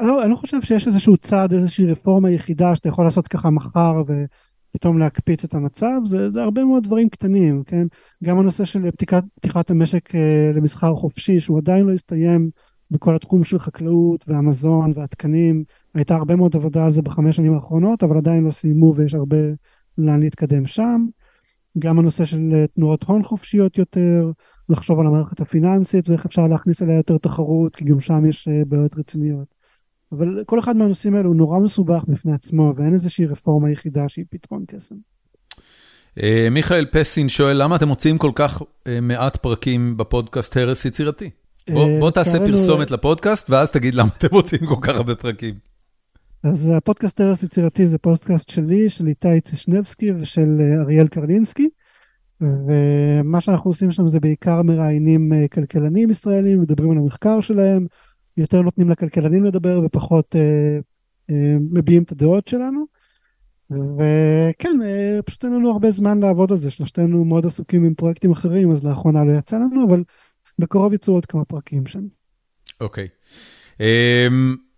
לא 0.00 0.36
חושב 0.36 0.62
שיש 0.62 0.86
איזשהו 0.86 1.16
צעד, 1.16 1.52
איזושהי 1.52 1.86
רפורמה 1.86 2.30
יחידה 2.30 2.74
שאתה 2.74 2.88
יכול 2.88 3.04
לעשות 3.04 3.28
ככה 3.28 3.50
מחר 3.50 4.02
ופתאום 4.06 4.98
להקפיץ 4.98 5.44
את 5.44 5.54
המצב, 5.54 6.00
זה, 6.04 6.30
זה 6.30 6.42
הרבה 6.42 6.64
מאוד 6.64 6.84
דברים 6.84 7.08
קטנים, 7.08 7.62
כן? 7.66 7.86
גם 8.24 8.38
הנושא 8.38 8.64
של 8.64 8.90
פתיחת, 8.90 9.24
פתיחת 9.34 9.70
המשק 9.70 10.14
למסחר 10.54 10.94
חופשי, 10.94 11.40
שהוא 11.40 11.58
עדיין 11.58 11.86
לא 11.86 11.92
הסתיים 11.92 12.50
בכל 12.90 13.14
התחום 13.14 13.44
של 13.44 13.58
חקלאות 13.58 14.24
והמזון 14.28 14.92
והתקנים, 14.94 15.64
הייתה 15.94 16.14
הרבה 16.14 16.36
מאוד 16.36 16.56
עבודה 16.56 16.84
על 16.84 16.92
זה 16.92 17.02
בחמש 17.02 17.36
שנים 17.36 17.54
האחרונות, 17.54 18.02
אבל 18.02 18.16
עדיין 18.16 18.44
לא 18.44 18.50
סיימו 18.50 18.94
ויש 18.96 19.14
הרבה 19.14 19.36
לאן 19.98 20.20
להתקדם 20.20 20.66
שם. 20.66 21.06
גם 21.78 21.98
הנושא 21.98 22.24
של 22.24 22.64
תנועות 22.74 23.02
הון 23.02 23.22
חופשיות 23.22 23.78
יותר, 23.78 24.30
לחשוב 24.68 25.00
על 25.00 25.06
המערכת 25.06 25.40
הפיננסית 25.40 26.08
ואיך 26.08 26.26
אפשר 26.26 26.46
להכניס 26.48 26.82
אליה 26.82 26.96
יותר 26.96 27.18
תחרות, 27.18 27.76
כי 27.76 27.84
גם 27.84 28.00
שם 28.00 28.26
יש 28.26 28.48
בעיות 28.68 28.98
רציניות. 28.98 29.59
אבל 30.12 30.42
כל 30.46 30.58
אחד 30.58 30.76
מהנושאים 30.76 31.14
האלו 31.14 31.28
הוא 31.28 31.36
נורא 31.36 31.58
מסובך 31.58 32.04
בפני 32.08 32.32
עצמו, 32.32 32.72
ואין 32.76 32.92
איזושהי 32.92 33.26
רפורמה 33.26 33.70
יחידה 33.70 34.08
שהיא 34.08 34.24
פתרון 34.30 34.64
קסם. 34.66 34.94
מיכאל 36.50 36.86
פסין 36.90 37.28
שואל, 37.28 37.62
למה 37.62 37.76
אתם 37.76 37.88
מוצאים 37.88 38.18
כל 38.18 38.30
כך 38.34 38.62
מעט 39.02 39.36
פרקים 39.36 39.96
בפודקאסט 39.96 40.56
הרס 40.56 40.84
יצירתי? 40.84 41.30
בוא 42.00 42.10
תעשה 42.10 42.38
פרסומת 42.38 42.90
לפודקאסט, 42.90 43.50
ואז 43.50 43.70
תגיד 43.70 43.94
למה 43.94 44.08
אתם 44.18 44.28
מוצאים 44.32 44.66
כל 44.66 44.76
כך 44.80 44.94
הרבה 44.94 45.14
פרקים. 45.14 45.54
אז 46.44 46.72
הפודקאסט 46.76 47.20
הרס 47.20 47.42
יצירתי 47.42 47.86
זה 47.86 47.98
פודקאסט 47.98 48.50
שלי, 48.50 48.88
של 48.88 49.06
איתי 49.06 49.40
צישנבסקי 49.40 50.12
ושל 50.12 50.60
אריאל 50.80 51.08
קרלינסקי. 51.08 51.68
ומה 52.40 53.40
שאנחנו 53.40 53.70
עושים 53.70 53.92
שם 53.92 54.08
זה 54.08 54.20
בעיקר 54.20 54.62
מראיינים 54.62 55.32
כלכלנים 55.52 56.10
ישראלים, 56.10 56.60
מדברים 56.60 56.90
על 56.90 56.98
המחקר 56.98 57.40
שלהם, 57.40 57.86
יותר 58.40 58.62
נותנים 58.62 58.90
לכלכלנים 58.90 59.44
לדבר 59.44 59.80
ופחות 59.84 60.36
אה, 60.36 60.78
אה, 61.30 61.56
מביעים 61.70 62.02
את 62.02 62.12
הדעות 62.12 62.48
שלנו. 62.48 62.86
וכן, 63.70 64.78
אה, 64.84 65.22
פשוט 65.24 65.44
אין 65.44 65.54
לנו 65.54 65.70
הרבה 65.70 65.90
זמן 65.90 66.20
לעבוד 66.20 66.52
על 66.52 66.58
זה, 66.58 66.70
שלושתנו 66.70 67.24
מאוד 67.24 67.46
עסוקים 67.46 67.84
עם 67.84 67.94
פרויקטים 67.94 68.32
אחרים, 68.32 68.72
אז 68.72 68.84
לאחרונה 68.84 69.24
לא 69.24 69.32
יצא 69.38 69.56
לנו, 69.56 69.86
אבל 69.88 70.04
בקרוב 70.58 70.92
יצאו 70.92 71.14
עוד 71.14 71.26
כמה 71.26 71.44
פרקים 71.44 71.86
שם. 71.86 72.02
אוקיי. 72.80 73.08
Um, 73.78 73.82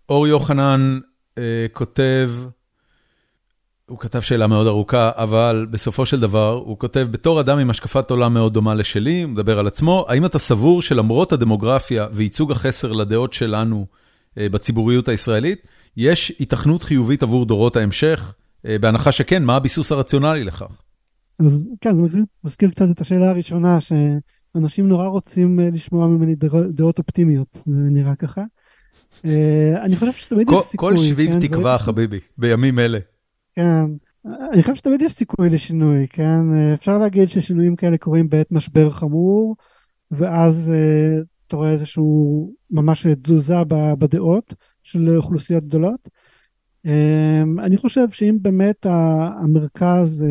אור 0.09 0.27
יוחנן 0.27 0.99
uh, 1.35 1.39
כותב, 1.73 2.29
הוא 3.89 3.99
כתב 3.99 4.19
שאלה 4.19 4.47
מאוד 4.47 4.67
ארוכה, 4.67 5.11
אבל 5.15 5.67
בסופו 5.71 6.05
של 6.05 6.19
דבר 6.19 6.61
הוא 6.65 6.79
כותב, 6.79 7.07
בתור 7.11 7.41
אדם 7.41 7.57
עם 7.57 7.69
השקפת 7.69 8.11
עולם 8.11 8.33
מאוד 8.33 8.53
דומה 8.53 8.75
לשלי, 8.75 9.21
הוא 9.21 9.31
מדבר 9.31 9.59
על 9.59 9.67
עצמו, 9.67 10.05
האם 10.09 10.25
אתה 10.25 10.39
סבור 10.39 10.81
שלמרות 10.81 11.31
הדמוגרפיה 11.31 12.07
וייצוג 12.13 12.51
החסר 12.51 12.91
לדעות 12.91 13.33
שלנו 13.33 13.85
בציבוריות 14.37 15.07
הישראלית, 15.07 15.67
יש 15.97 16.33
התכנות 16.39 16.83
חיובית 16.83 17.23
עבור 17.23 17.45
דורות 17.45 17.75
ההמשך? 17.75 18.33
בהנחה 18.63 19.11
שכן, 19.11 19.43
מה 19.43 19.55
הביסוס 19.55 19.91
הרציונלי 19.91 20.43
לכך? 20.43 20.71
אז 21.39 21.69
כן, 21.81 22.07
זה 22.09 22.19
מזכיר 22.43 22.69
קצת 22.69 22.85
את 22.91 23.01
השאלה 23.01 23.29
הראשונה, 23.29 23.77
שאנשים 23.81 24.87
נורא 24.87 25.07
רוצים 25.07 25.59
לשמוע 25.73 26.07
ממני 26.07 26.35
דעות 26.69 26.99
אופטימיות, 26.99 27.57
זה 27.65 27.89
נראה 27.89 28.15
ככה. 28.15 28.41
אני 29.85 29.95
חושב 29.95 30.11
שתמיד 30.11 30.47
יש 30.51 30.59
סיכוי. 30.65 30.89
כל 30.89 30.97
שביב 30.97 31.39
תקווה, 31.41 31.79
חביבי, 31.79 32.19
בימים 32.37 32.79
אלה. 32.79 32.99
כן, 33.55 33.85
אני 34.25 34.61
חושב 34.61 34.75
שתמיד 34.75 35.01
יש 35.01 35.13
סיכוי 35.13 35.49
לשינוי, 35.49 36.07
כן? 36.07 36.73
אפשר 36.73 36.97
להגיד 36.97 37.29
ששינויים 37.29 37.75
כאלה 37.75 37.97
קורים 37.97 38.29
בעת 38.29 38.51
משבר 38.51 38.89
חמור, 38.89 39.55
ואז 40.11 40.71
uh, 40.73 41.25
אתה 41.47 41.55
רואה 41.55 41.71
איזשהו 41.71 42.53
ממש 42.71 43.07
תזוזה 43.07 43.63
בדעות 43.99 44.53
של 44.83 45.09
אוכלוסיות 45.17 45.63
גדולות. 45.63 46.09
Um, 46.87 46.89
אני 47.63 47.77
חושב 47.77 48.09
שאם 48.09 48.37
באמת 48.41 48.85
המרכז, 48.85 50.25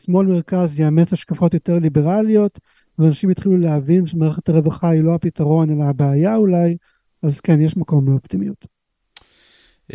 שמאל 0.00 0.26
מרכז 0.26 0.80
יאמץ 0.80 1.12
השקפות 1.12 1.54
יותר 1.54 1.78
ליברליות, 1.78 2.58
ואנשים 2.98 3.30
יתחילו 3.30 3.56
להבין 3.56 4.06
שמערכת 4.06 4.48
הרווחה 4.48 4.88
היא 4.88 5.02
לא 5.02 5.14
הפתרון 5.14 5.70
אלא 5.70 5.84
הבעיה 5.84 6.36
אולי, 6.36 6.76
אז 7.22 7.40
כן, 7.40 7.60
יש 7.60 7.76
מקום 7.76 8.08
לאופטימיות. 8.08 8.66
Uh, 9.90 9.94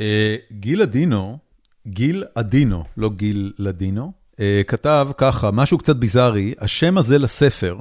גיל 0.51 0.81
אדינו, 0.81 1.37
גיל 1.87 2.23
אדינו, 2.35 2.83
לא 2.97 3.09
גיל 3.09 3.53
לדינו, 3.59 4.11
כתב 4.67 5.09
ככה, 5.17 5.51
משהו 5.51 5.77
קצת 5.77 5.95
ביזארי, 5.95 6.53
השם 6.59 6.97
הזה 6.97 7.17
לספר, 7.19 7.77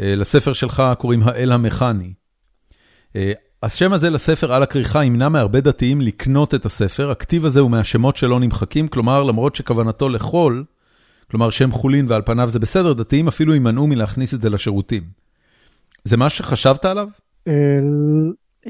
לספר 0.00 0.52
שלך 0.52 0.82
קוראים 0.98 1.22
האל 1.22 1.52
המכני. 1.52 2.12
השם 3.62 3.92
הזה 3.92 4.10
לספר 4.10 4.52
על 4.52 4.62
הכריכה 4.62 5.04
ימנע 5.04 5.28
מהרבה 5.28 5.60
דתיים 5.60 6.00
לקנות 6.00 6.54
את 6.54 6.66
הספר, 6.66 7.10
הכתיב 7.10 7.46
הזה 7.46 7.60
הוא 7.60 7.70
מהשמות 7.70 8.16
שלא 8.16 8.40
נמחקים, 8.40 8.88
כלומר 8.88 9.22
למרות 9.22 9.56
שכוונתו 9.56 10.08
לחול, 10.08 10.64
כלומר 11.30 11.50
שם 11.50 11.70
חולין 11.72 12.06
ועל 12.08 12.22
פניו 12.22 12.50
זה 12.50 12.58
בסדר, 12.58 12.92
דתיים 12.92 13.28
אפילו 13.28 13.54
יימנעו 13.54 13.86
מלהכניס 13.86 14.34
את 14.34 14.40
זה 14.40 14.50
לשירותים. 14.50 15.02
זה 16.04 16.16
מה 16.16 16.30
שחשבת 16.30 16.84
עליו? 16.84 17.08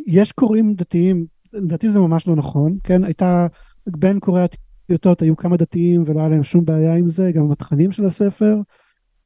יש 0.06 0.32
קוראים 0.32 0.74
דתיים, 0.74 1.26
לדעתי 1.52 1.90
זה 1.90 1.98
ממש 1.98 2.26
לא 2.26 2.36
נכון, 2.36 2.76
כן? 2.84 3.04
הייתה... 3.04 3.46
בין 3.86 4.20
קוראי 4.20 4.42
הטיוטות 4.84 5.22
היו 5.22 5.36
כמה 5.36 5.56
דתיים 5.56 6.04
ולא 6.06 6.20
היה 6.20 6.28
להם 6.28 6.42
שום 6.42 6.64
בעיה 6.64 6.94
עם 6.94 7.08
זה, 7.08 7.32
גם 7.32 7.48
בתכנים 7.48 7.92
של 7.92 8.04
הספר. 8.04 8.56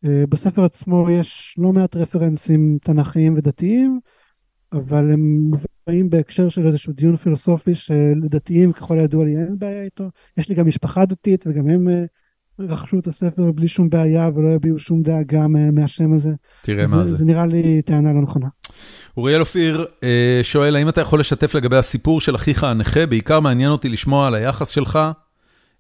בספר 0.03 0.65
עצמו 0.65 1.11
יש 1.11 1.55
לא 1.59 1.73
מעט 1.73 1.97
רפרנסים 1.97 2.79
תנכיים 2.83 3.35
ודתיים, 3.37 4.01
אבל 4.73 5.13
הם 5.13 5.51
מובאים 5.51 6.11
בהקשר 6.11 6.49
של 6.49 6.67
איזשהו 6.67 6.93
דיון 6.93 7.17
פילוסופי 7.17 7.75
שלדתיים 7.75 8.73
ככל 8.73 8.99
הידוע 8.99 9.25
לי 9.25 9.37
אין 9.37 9.59
בעיה 9.59 9.83
איתו. 9.83 10.11
יש 10.37 10.49
לי 10.49 10.55
גם 10.55 10.67
משפחה 10.67 11.07
דתית 11.07 11.45
וגם 11.47 11.69
הם 11.69 11.89
אה, 11.89 12.05
רכשו 12.59 12.99
את 12.99 13.07
הספר 13.07 13.53
בלי 13.53 13.69
שום 13.69 13.91
בעיה 13.91 14.31
ולא 14.35 14.49
יביעו 14.49 14.79
שום 14.79 15.03
דאגה 15.03 15.47
מהשם 15.49 16.13
הזה. 16.13 16.33
תראה 16.63 16.87
מה 16.87 17.05
זה. 17.05 17.17
זה 17.17 17.25
נראה 17.25 17.47
לי 17.47 17.83
טענה 17.83 18.13
לא 18.13 18.23
נכונה. 18.23 18.49
אוריאל 19.17 19.41
אופיר 19.41 19.87
אה, 20.05 20.41
שואל, 20.43 20.77
האם 20.77 20.89
אתה 20.89 21.01
יכול 21.01 21.21
לשתף 21.21 21.55
לגבי 21.55 21.77
הסיפור 21.77 22.21
של 22.21 22.35
אחיך 22.35 22.65
הנכה? 22.65 23.07
בעיקר 23.07 23.41
מעניין 23.41 23.71
אותי 23.71 23.89
לשמוע 23.89 24.27
על 24.27 24.35
היחס 24.35 24.69
שלך 24.69 24.99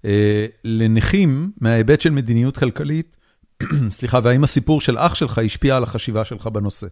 אה, 0.04 0.46
לנכים 0.64 1.50
מההיבט 1.60 2.00
של 2.00 2.10
מדיניות 2.10 2.58
כלכלית. 2.58 3.16
סליחה, 3.90 4.18
והאם 4.22 4.44
הסיפור 4.44 4.80
של 4.80 4.98
אח 4.98 5.14
שלך 5.14 5.38
השפיע 5.38 5.76
על 5.76 5.82
החשיבה 5.82 6.24
שלך 6.24 6.46
בנושא? 6.46 6.86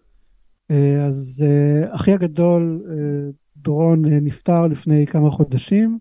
אה, 0.71 1.07
אז 1.07 1.45
אחי 1.91 2.13
הגדול, 2.13 2.83
דורון, 3.57 4.05
נפטר 4.05 4.67
לפני 4.67 5.07
כמה 5.07 5.31
חודשים. 5.31 5.99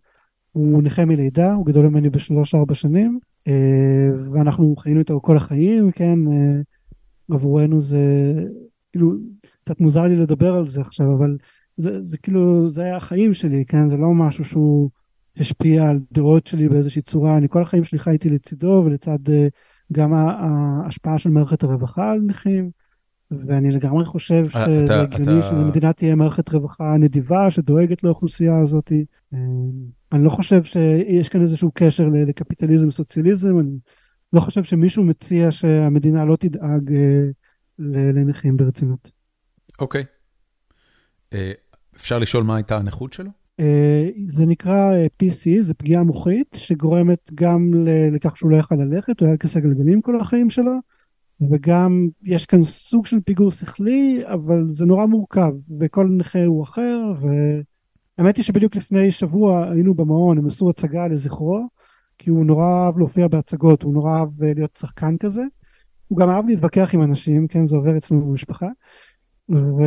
הוא 0.52 0.84
נכה 0.84 1.06
מלידה, 1.06 1.54
הוא 1.54 1.66
גדול 1.66 1.88
ממני 1.88 2.10
בשלוש-ארבע 2.10 2.74
שנים, 2.74 3.20
ואנחנו 4.32 4.76
חיינו 4.76 5.00
איתו 5.00 5.20
כל 5.22 5.38
החיים, 5.38 5.92
כן, 5.92 6.20
עבורנו 7.32 7.82
זה, 7.82 8.00
כאילו, 8.92 9.14
קצת 9.66 9.80
מוזר 9.80 10.04
לי 10.04 10.16
לדבר 10.16 10.56
על 10.56 10.68
זה 10.68 10.82
עכשיו, 10.82 11.14
אבל 11.18 11.38
זה, 11.78 12.02
זה 12.02 12.18
כאילו, 12.18 12.70
זה 12.70 12.84
היה 12.84 12.96
החיים 12.96 13.34
שלי, 13.34 13.66
כן? 13.66 13.88
זה 13.88 13.98
לא 13.98 14.14
משהו 14.14 14.46
שהוא 14.46 14.90
השפיע 15.38 15.90
על 15.90 16.00
דעות 16.12 16.48
שלי 16.48 16.70
באיזושהי 16.70 17.02
צורה. 17.02 17.38
אני 17.38 17.48
כל 17.50 17.62
החיים 17.62 17.84
שלי 17.84 18.00
חייתי 18.00 18.30
לצידו 18.30 18.84
ולצד 18.86 19.18
uh, 19.26 19.32
גם 19.94 20.14
ההשפעה 20.14 21.18
של 21.18 21.30
מערכת 21.30 21.64
הרווחה 21.64 22.12
על 22.12 22.20
נכים. 22.20 22.70
ואני 23.32 23.72
לגמרי 23.72 24.06
חושב 24.06 24.46
אה, 24.56 24.66
שזה 24.66 25.02
הגיוני 25.02 25.40
אתה... 25.40 25.48
שלמדינה 25.48 25.94
תהיה 25.94 26.16
מערכת 26.16 26.50
רווחה 26.50 26.98
נדיבה 26.98 27.52
שדואגת 27.52 28.04
לאוכלוסייה 28.04 28.60
הזאת. 28.60 28.92
אה, 29.34 29.40
אני 30.12 30.24
לא 30.24 30.30
חושב 30.30 30.64
שיש 30.64 31.30
כאן 31.30 31.42
איזשהו 31.42 31.72
קשר 31.74 32.10
לקפיטליזם 32.14 32.92
סוציאליזם, 32.92 33.60
אני 33.60 33.78
לא 34.34 34.40
חושב 34.40 34.64
שמישהו 34.64 35.04
מציע 35.04 35.52
שהמדינה 35.52 36.26
לא 36.26 36.36
תדאג 36.36 36.92
לנכים 37.80 38.58
ברצינות. 38.58 39.15
אוקיי. 39.80 40.04
אה, 41.34 41.52
אפשר 41.96 42.20
לשאול 42.20 42.44
מה 42.44 42.56
הייתה 42.56 42.78
הנכות 42.78 43.14
שלו? 43.14 43.30
אה, 43.60 44.10
זה 44.28 44.46
נקרא 44.46 44.94
אה, 44.94 45.06
PC, 45.24 45.62
זה 45.62 45.74
פגיעה 45.74 46.04
מוחית, 46.04 46.48
שגורמת 46.54 47.32
גם 47.36 47.72
לכך 48.12 48.38
שהוא 48.38 48.52
לא 48.52 48.58
יכל 48.58 48.76
ללכת, 48.76 49.20
הוא 49.20 49.28
היה 49.28 49.38
על 49.56 49.62
גלגלים 49.62 50.02
כל 50.02 50.20
החיים 50.20 50.50
שלו, 50.50 50.74
וגם 51.52 52.08
יש 52.24 52.46
כאן 52.46 52.64
סוג 52.64 53.06
של 53.06 53.18
פיגור 53.26 53.52
שכלי, 53.52 54.24
אבל 54.26 54.66
זה 54.66 54.86
נורא 54.86 55.06
מורכב, 55.06 55.52
וכל 55.80 56.08
נכה 56.10 56.46
הוא 56.46 56.64
אחר, 56.64 57.02
והאמת 58.18 58.38
היא 58.38 58.44
שבדיוק 58.44 58.76
לפני 58.76 59.12
שבוע 59.12 59.70
היינו 59.72 59.94
במעון, 59.94 60.38
הם 60.38 60.48
עשו 60.48 60.70
הצגה 60.70 61.08
לזכרו, 61.08 61.68
כי 62.18 62.30
הוא 62.30 62.46
נורא 62.46 62.86
אהב 62.86 62.98
להופיע 62.98 63.28
בהצגות, 63.28 63.84
הוא 63.84 63.94
נורא 63.94 64.20
אהב 64.20 64.44
להיות 64.44 64.76
שחקן 64.76 65.18
כזה. 65.18 65.42
הוא 66.08 66.18
גם 66.18 66.30
אהב 66.30 66.46
להתווכח 66.46 66.90
עם 66.94 67.02
אנשים, 67.02 67.48
כן, 67.48 67.66
זה 67.66 67.76
עובר 67.76 67.98
אצלנו 67.98 68.22
במשפחה. 68.22 68.68
ו... 69.52 69.84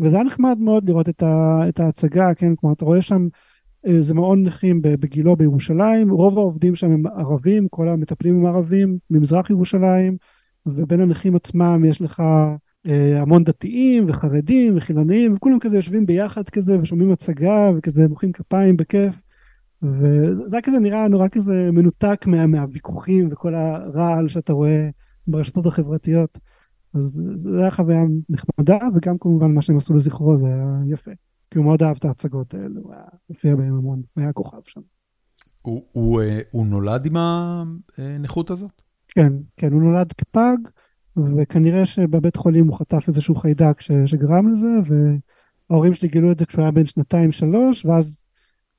וזה 0.00 0.16
היה 0.16 0.24
נחמד 0.24 0.58
מאוד 0.58 0.88
לראות 0.88 1.08
את, 1.08 1.22
ה... 1.22 1.60
את 1.68 1.80
ההצגה, 1.80 2.34
כן, 2.34 2.56
כלומר 2.56 2.74
אתה 2.74 2.84
רואה 2.84 3.02
שם 3.02 3.28
איזה 3.84 4.14
מעון 4.14 4.42
נכים 4.42 4.82
בגילו 4.82 5.36
בירושלים, 5.36 6.10
רוב 6.10 6.38
העובדים 6.38 6.74
שם 6.74 6.90
הם 6.90 7.06
ערבים, 7.06 7.68
כל 7.68 7.88
המטפלים 7.88 8.36
הם 8.36 8.46
ערבים 8.46 8.98
ממזרח 9.10 9.50
ירושלים, 9.50 10.16
ובין 10.66 11.00
הנכים 11.00 11.36
עצמם 11.36 11.84
יש 11.84 12.02
לך 12.02 12.22
אה, 12.86 13.22
המון 13.22 13.44
דתיים 13.44 14.04
וחרדים 14.08 14.76
וחילונים, 14.76 15.34
וכולם 15.34 15.58
כזה 15.58 15.76
יושבים 15.76 16.06
ביחד 16.06 16.48
כזה 16.48 16.80
ושומעים 16.80 17.12
הצגה 17.12 17.70
וכזה 17.76 18.08
מוחאים 18.08 18.32
כפיים 18.32 18.76
בכיף. 18.76 19.20
וזה 19.82 20.56
היה 20.56 20.62
כזה 20.62 20.78
נראה 20.78 21.08
נורא 21.08 21.28
כזה 21.28 21.70
מנותק 21.72 22.24
מה, 22.26 22.46
מהוויכוחים 22.46 23.28
וכל 23.32 23.54
הרעל 23.54 24.28
שאתה 24.28 24.52
רואה 24.52 24.88
ברשתות 25.26 25.66
החברתיות. 25.66 26.38
אז 26.94 27.22
זו 27.36 27.56
הייתה 27.56 27.76
חוויה 27.76 28.02
נחמדה, 28.28 28.78
וגם 28.94 29.18
כמובן 29.18 29.54
מה 29.54 29.62
שהם 29.62 29.76
עשו 29.76 29.94
לזכרו 29.94 30.38
זה 30.38 30.46
היה 30.46 30.78
יפה. 30.86 31.10
כי 31.50 31.58
הוא 31.58 31.64
מאוד 31.64 31.82
אהב 31.82 31.96
את 31.96 32.04
ההצגות 32.04 32.54
האלה, 32.54 32.80
הוא 32.82 32.92
היה 32.92 33.04
מופיע 33.30 33.56
בהם 33.56 33.74
המון, 33.74 34.02
הוא 34.14 34.22
היה 34.22 34.32
כוכב 34.32 34.60
שם. 34.64 34.80
הוא, 35.62 35.84
הוא, 35.92 36.22
אה, 36.22 36.40
הוא 36.50 36.66
נולד 36.66 37.06
עם 37.06 37.16
הנכות 37.16 38.50
הזאת? 38.50 38.82
כן, 39.08 39.32
כן, 39.56 39.72
הוא 39.72 39.82
נולד 39.82 40.12
כפג, 40.12 40.56
וכנראה 41.16 41.86
שבבית 41.86 42.36
חולים 42.36 42.66
הוא 42.66 42.78
חטף 42.78 43.08
איזשהו 43.08 43.34
חיידק 43.34 43.80
ש, 43.80 43.90
שגרם 44.06 44.52
לזה, 44.52 44.68
וההורים 45.70 45.94
שלי 45.94 46.08
גילו 46.08 46.32
את 46.32 46.38
זה 46.38 46.46
כשהוא 46.46 46.62
היה 46.62 46.70
בן 46.70 46.86
שנתיים-שלוש, 46.86 47.84
ואז 47.84 48.24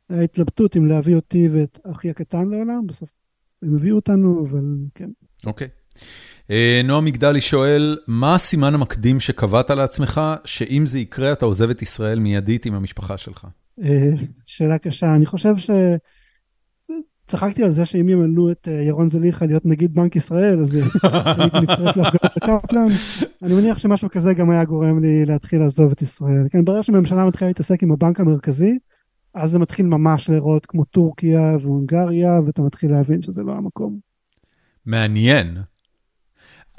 ההתלבטות 0.09 0.77
אם 0.77 0.85
להביא 0.85 1.15
אותי 1.15 1.47
ואת 1.51 1.79
אחי 1.91 2.09
הקטן 2.09 2.47
לעולם, 2.47 2.87
בסוף 2.87 3.09
הם 3.61 3.75
הביאו 3.75 3.95
אותנו, 3.95 4.45
אבל 4.45 4.77
כן. 4.95 5.09
אוקיי. 5.45 5.67
Okay. 5.67 5.80
אה, 6.51 6.81
נועם 6.83 7.05
מגדלי 7.05 7.41
שואל, 7.41 7.97
מה 8.07 8.35
הסימן 8.35 8.73
המקדים 8.73 9.19
שקבעת 9.19 9.69
לעצמך, 9.69 10.21
שאם 10.45 10.83
זה 10.85 10.99
יקרה 10.99 11.31
אתה 11.31 11.45
עוזב 11.45 11.69
את 11.69 11.81
ישראל 11.81 12.19
מיידית 12.19 12.65
עם 12.65 12.73
המשפחה 12.73 13.17
שלך? 13.17 13.47
אה, 13.83 14.09
שאלה 14.45 14.77
קשה, 14.77 15.15
אני 15.15 15.25
חושב 15.25 15.57
ש... 15.57 15.69
צחקתי 17.31 17.63
על 17.63 17.71
זה 17.71 17.85
שאם 17.85 18.09
ימנו 18.09 18.51
את 18.51 18.67
אה, 18.67 18.73
ירון 18.73 19.09
זליכה 19.09 19.45
להיות 19.45 19.65
נגיד 19.65 19.95
בנק 19.95 20.15
ישראל, 20.15 20.59
אז 20.61 20.75
הייתי 21.37 21.59
מצטרף 21.59 21.97
להפגנות 21.97 22.31
בקפלן. 22.35 22.87
אני 23.43 23.53
מניח 23.53 23.77
שמשהו 23.77 24.09
כזה 24.09 24.33
גם 24.33 24.49
היה 24.49 24.65
גורם 24.65 25.01
לי 25.01 25.25
להתחיל 25.25 25.59
לעזוב 25.59 25.91
את 25.91 26.01
ישראל. 26.01 26.47
כן, 26.49 26.65
ברגע 26.65 26.83
שממשלה 26.83 27.25
מתחילה 27.25 27.49
להתעסק 27.49 27.83
עם 27.83 27.91
הבנק 27.91 28.19
המרכזי, 28.19 28.77
אז 29.33 29.51
זה 29.51 29.59
מתחיל 29.59 29.85
ממש 29.85 30.29
להיראות 30.29 30.65
כמו 30.65 30.85
טורקיה 30.85 31.57
והונגריה, 31.61 32.39
ואתה 32.45 32.61
מתחיל 32.61 32.91
להבין 32.91 33.21
שזה 33.21 33.43
לא 33.43 33.51
המקום. 33.51 33.99
מעניין. 34.85 35.57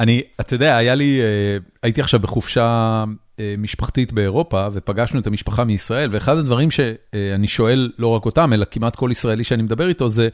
אני, 0.01 0.23
אתה 0.41 0.55
יודע, 0.55 0.77
היה 0.77 0.95
לי, 0.95 1.21
אה, 1.21 1.57
הייתי 1.83 2.01
עכשיו 2.01 2.21
בחופשה 2.21 3.05
אה, 3.41 3.55
משפחתית 3.59 4.13
באירופה, 4.13 4.69
ופגשנו 4.73 5.21
את 5.21 5.27
המשפחה 5.27 5.65
מישראל, 5.65 6.09
ואחד 6.13 6.37
הדברים 6.37 6.71
שאני 6.71 7.47
שואל, 7.47 7.93
לא 7.99 8.07
רק 8.07 8.25
אותם, 8.25 8.53
אלא 8.53 8.65
כמעט 8.71 8.97
כל 8.97 9.09
ישראלי 9.13 9.45
שאני 9.45 9.63
מדבר 9.63 9.89
איתו, 9.89 10.09
זה, 10.09 10.29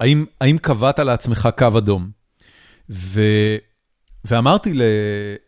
האם, 0.00 0.24
האם 0.40 0.58
קבעת 0.58 0.98
לעצמך 0.98 1.48
קו 1.58 1.78
אדום? 1.78 2.10
ו, 2.90 3.22
ואמרתי 4.24 4.74
ל, 4.74 4.82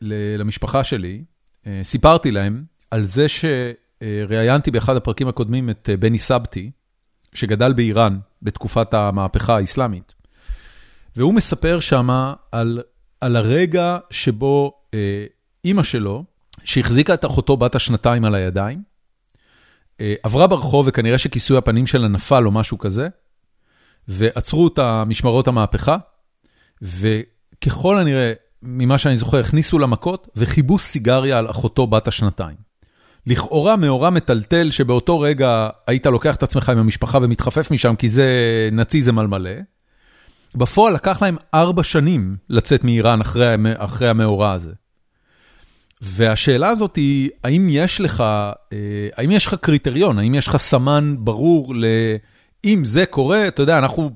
ל, 0.00 0.40
למשפחה 0.40 0.84
שלי, 0.84 1.24
אה, 1.66 1.80
סיפרתי 1.84 2.30
להם 2.30 2.64
על 2.90 3.04
זה 3.04 3.26
שראיינתי 3.28 4.70
באחד 4.70 4.96
הפרקים 4.96 5.28
הקודמים 5.28 5.70
את 5.70 5.88
בני 5.98 6.18
סבתי, 6.18 6.70
שגדל 7.34 7.72
באיראן 7.72 8.18
בתקופת 8.42 8.94
המהפכה 8.94 9.56
האסלאמית. 9.56 10.14
והוא 11.16 11.34
מספר 11.34 11.80
שמה 11.80 12.34
על 12.52 12.82
על 13.24 13.36
הרגע 13.36 13.98
שבו 14.10 14.72
אה, 14.94 15.24
אימא 15.64 15.82
שלו, 15.82 16.24
שהחזיקה 16.64 17.14
את 17.14 17.24
אחותו 17.24 17.56
בת 17.56 17.74
השנתיים 17.74 18.24
על 18.24 18.34
הידיים, 18.34 18.82
אה, 20.00 20.14
עברה 20.22 20.46
ברחוב 20.46 20.86
וכנראה 20.88 21.18
שכיסוי 21.18 21.56
הפנים 21.56 21.86
שלה 21.86 22.08
נפל 22.08 22.46
או 22.46 22.50
משהו 22.50 22.78
כזה, 22.78 23.08
ועצרו 24.08 24.64
אותה 24.64 25.04
משמרות 25.06 25.48
המהפכה, 25.48 25.96
וככל 26.82 27.98
הנראה, 27.98 28.32
ממה 28.62 28.98
שאני 28.98 29.16
זוכר, 29.16 29.40
הכניסו 29.40 29.78
לה 29.78 29.86
מכות 29.86 30.28
וכיבו 30.36 30.78
סיגריה 30.78 31.38
על 31.38 31.50
אחותו 31.50 31.86
בת 31.86 32.08
השנתיים. 32.08 32.56
לכאורה 33.26 33.76
מאורע 33.76 34.10
מטלטל 34.10 34.70
שבאותו 34.70 35.20
רגע 35.20 35.68
היית 35.86 36.06
לוקח 36.06 36.36
את 36.36 36.42
עצמך 36.42 36.68
עם 36.68 36.78
המשפחה 36.78 37.18
ומתחפף 37.22 37.70
משם 37.70 37.96
כי 37.96 38.08
זה 38.08 38.28
נאציזם 38.72 39.18
על 39.18 39.26
מלא, 39.26 39.50
בפועל 40.56 40.94
לקח 40.94 41.22
להם 41.22 41.36
ארבע 41.54 41.82
שנים 41.82 42.36
לצאת 42.48 42.84
מאיראן 42.84 43.20
אחרי, 43.20 43.54
אחרי 43.78 44.08
המאורע 44.08 44.52
הזה. 44.52 44.72
והשאלה 46.00 46.68
הזאת 46.68 46.96
היא, 46.96 47.30
האם 47.44 47.66
יש 47.70 48.00
לך, 48.00 48.20
אה, 48.20 49.08
האם 49.16 49.30
יש 49.30 49.46
לך 49.46 49.54
קריטריון, 49.54 50.18
האם 50.18 50.34
יש 50.34 50.48
לך 50.48 50.56
סמן 50.56 51.14
ברור 51.18 51.74
ל... 51.74 51.84
אם 52.64 52.84
זה 52.84 53.06
קורה, 53.06 53.48
אתה 53.48 53.62
יודע, 53.62 53.78
אנחנו 53.78 54.10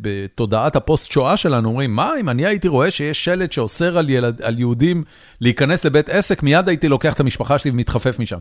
בתודעת 0.00 0.76
הפוסט-שואה 0.76 1.36
שלנו 1.36 1.68
אומרים, 1.68 1.96
מה 1.96 2.12
אם 2.20 2.28
אני 2.28 2.46
הייתי 2.46 2.68
רואה 2.68 2.90
שיש 2.90 3.24
שלט 3.24 3.52
שאוסר 3.52 3.98
על, 3.98 4.10
ילד, 4.10 4.42
על 4.42 4.58
יהודים 4.58 5.04
להיכנס 5.40 5.84
לבית 5.84 6.08
עסק, 6.08 6.42
מיד 6.42 6.68
הייתי 6.68 6.88
לוקח 6.88 7.14
את 7.14 7.20
המשפחה 7.20 7.58
שלי 7.58 7.70
ומתחפף 7.70 8.18
משם. 8.18 8.38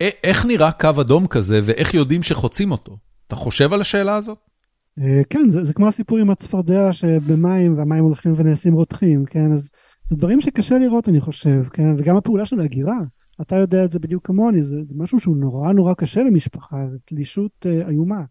איך 0.00 0.44
נראה 0.46 0.72
קו 0.72 0.90
אדום 1.00 1.26
כזה 1.26 1.60
ואיך 1.62 1.94
יודעים 1.94 2.22
שחוצים 2.22 2.70
אותו? 2.70 2.96
אתה 3.28 3.36
חושב 3.36 3.72
על 3.72 3.80
השאלה 3.80 4.14
הזאת? 4.14 4.51
אה, 4.98 5.22
כן, 5.30 5.50
זה, 5.50 5.64
זה 5.64 5.74
כמו 5.74 5.88
הסיפור 5.88 6.18
עם 6.18 6.30
הצפרדע 6.30 6.92
שבמים 6.92 7.78
והמים 7.78 8.04
הולכים 8.04 8.32
ונעשים 8.36 8.74
רותחים, 8.74 9.24
כן? 9.24 9.52
אז 9.52 9.70
זה 10.08 10.16
דברים 10.16 10.40
שקשה 10.40 10.78
לראות, 10.78 11.08
אני 11.08 11.20
חושב, 11.20 11.64
כן? 11.72 11.94
וגם 11.98 12.16
הפעולה 12.16 12.44
של 12.44 12.60
ההגירה, 12.60 12.98
אתה 13.40 13.56
יודע 13.56 13.84
את 13.84 13.90
זה 13.90 13.98
בדיוק 13.98 14.26
כמוני, 14.26 14.62
זה, 14.62 14.76
משהו 14.96 15.20
שהוא 15.20 15.36
נורא 15.36 15.72
נורא 15.72 15.94
קשה 15.94 16.22
למשפחה, 16.22 16.88
זו 16.88 16.98
תלישות 17.04 17.66
אה, 17.66 17.88
איומה. 17.88 18.24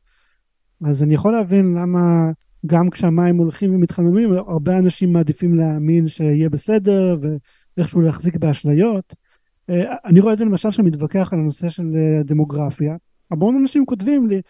אז 0.86 1.04
אני 1.04 1.14
יכול 1.14 1.34
להבין 1.34 1.74
למה 1.74 2.32
גם 2.66 2.90
כשהמים 2.90 3.38
הולכים 3.38 3.76
ומתחממים, 3.76 4.34
הרבה 4.34 4.78
אנשים 4.78 5.14
מעדיפים 5.14 5.56
להאמין 5.56 6.08
שיהיה 6.08 6.50
בסדר 6.50 7.16
ואיכשהו 7.78 8.02
להחזיק 8.02 8.36
באשליות. 8.36 9.14
אני 10.06 10.20
רואה 10.20 10.34
את 10.34 10.38
זה 10.38 10.46
למשל 10.46 10.72
שמתווכח 10.72 11.30
על 11.34 11.40
הנושא 11.40 11.70
של 11.70 11.84
דמוגרפיה. 12.26 12.96
המון 13.32 13.56
אנשים 13.56 13.86
כותבים 13.86 14.28
לי 14.28 14.42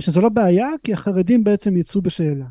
שזה 0.00 0.20
לא 0.20 0.28
בעיה 0.28 0.68
כי 0.84 0.92
החרדים 0.92 1.44
בעצם 1.44 1.76
יצאו 1.76 2.02
בשאלה. 2.02 2.46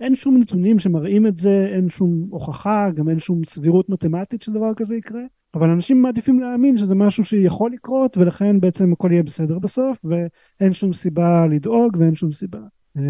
אין 0.00 0.16
שום 0.16 0.38
נתונים 0.38 0.78
שמראים 0.78 1.26
את 1.26 1.36
זה, 1.36 1.66
אין 1.66 1.88
שום 1.88 2.26
הוכחה, 2.30 2.90
גם 2.94 3.08
אין 3.08 3.18
שום 3.18 3.44
סבירות 3.44 3.88
מתמטית 3.88 4.42
שדבר 4.42 4.74
כזה 4.74 4.96
יקרה. 4.96 5.22
אבל 5.54 5.70
אנשים 5.70 6.02
מעדיפים 6.02 6.40
להאמין 6.40 6.76
שזה 6.76 6.94
משהו 6.94 7.24
שיכול 7.24 7.72
לקרות 7.72 8.16
ולכן 8.16 8.60
בעצם 8.60 8.92
הכל 8.92 9.08
יהיה 9.12 9.22
בסדר 9.22 9.58
בסוף 9.58 10.04
ואין 10.04 10.72
שום 10.72 10.92
סיבה 10.92 11.46
לדאוג 11.46 11.96
ואין 11.98 12.14
שום 12.14 12.32
סיבה. 12.32 12.58
אה, 12.96 13.02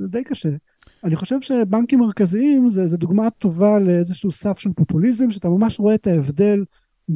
זה 0.00 0.08
די 0.08 0.24
קשה. 0.24 0.48
אני 1.04 1.16
חושב 1.16 1.40
שבנקים 1.40 1.98
מרכזיים 1.98 2.68
זה, 2.68 2.86
זה 2.86 2.96
דוגמה 2.96 3.30
טובה 3.30 3.78
לאיזשהו 3.78 4.30
סף 4.30 4.58
של 4.58 4.70
פופוליזם 4.76 5.30
שאתה 5.30 5.48
ממש 5.48 5.80
רואה 5.80 5.94
את 5.94 6.06
ההבדל 6.06 6.64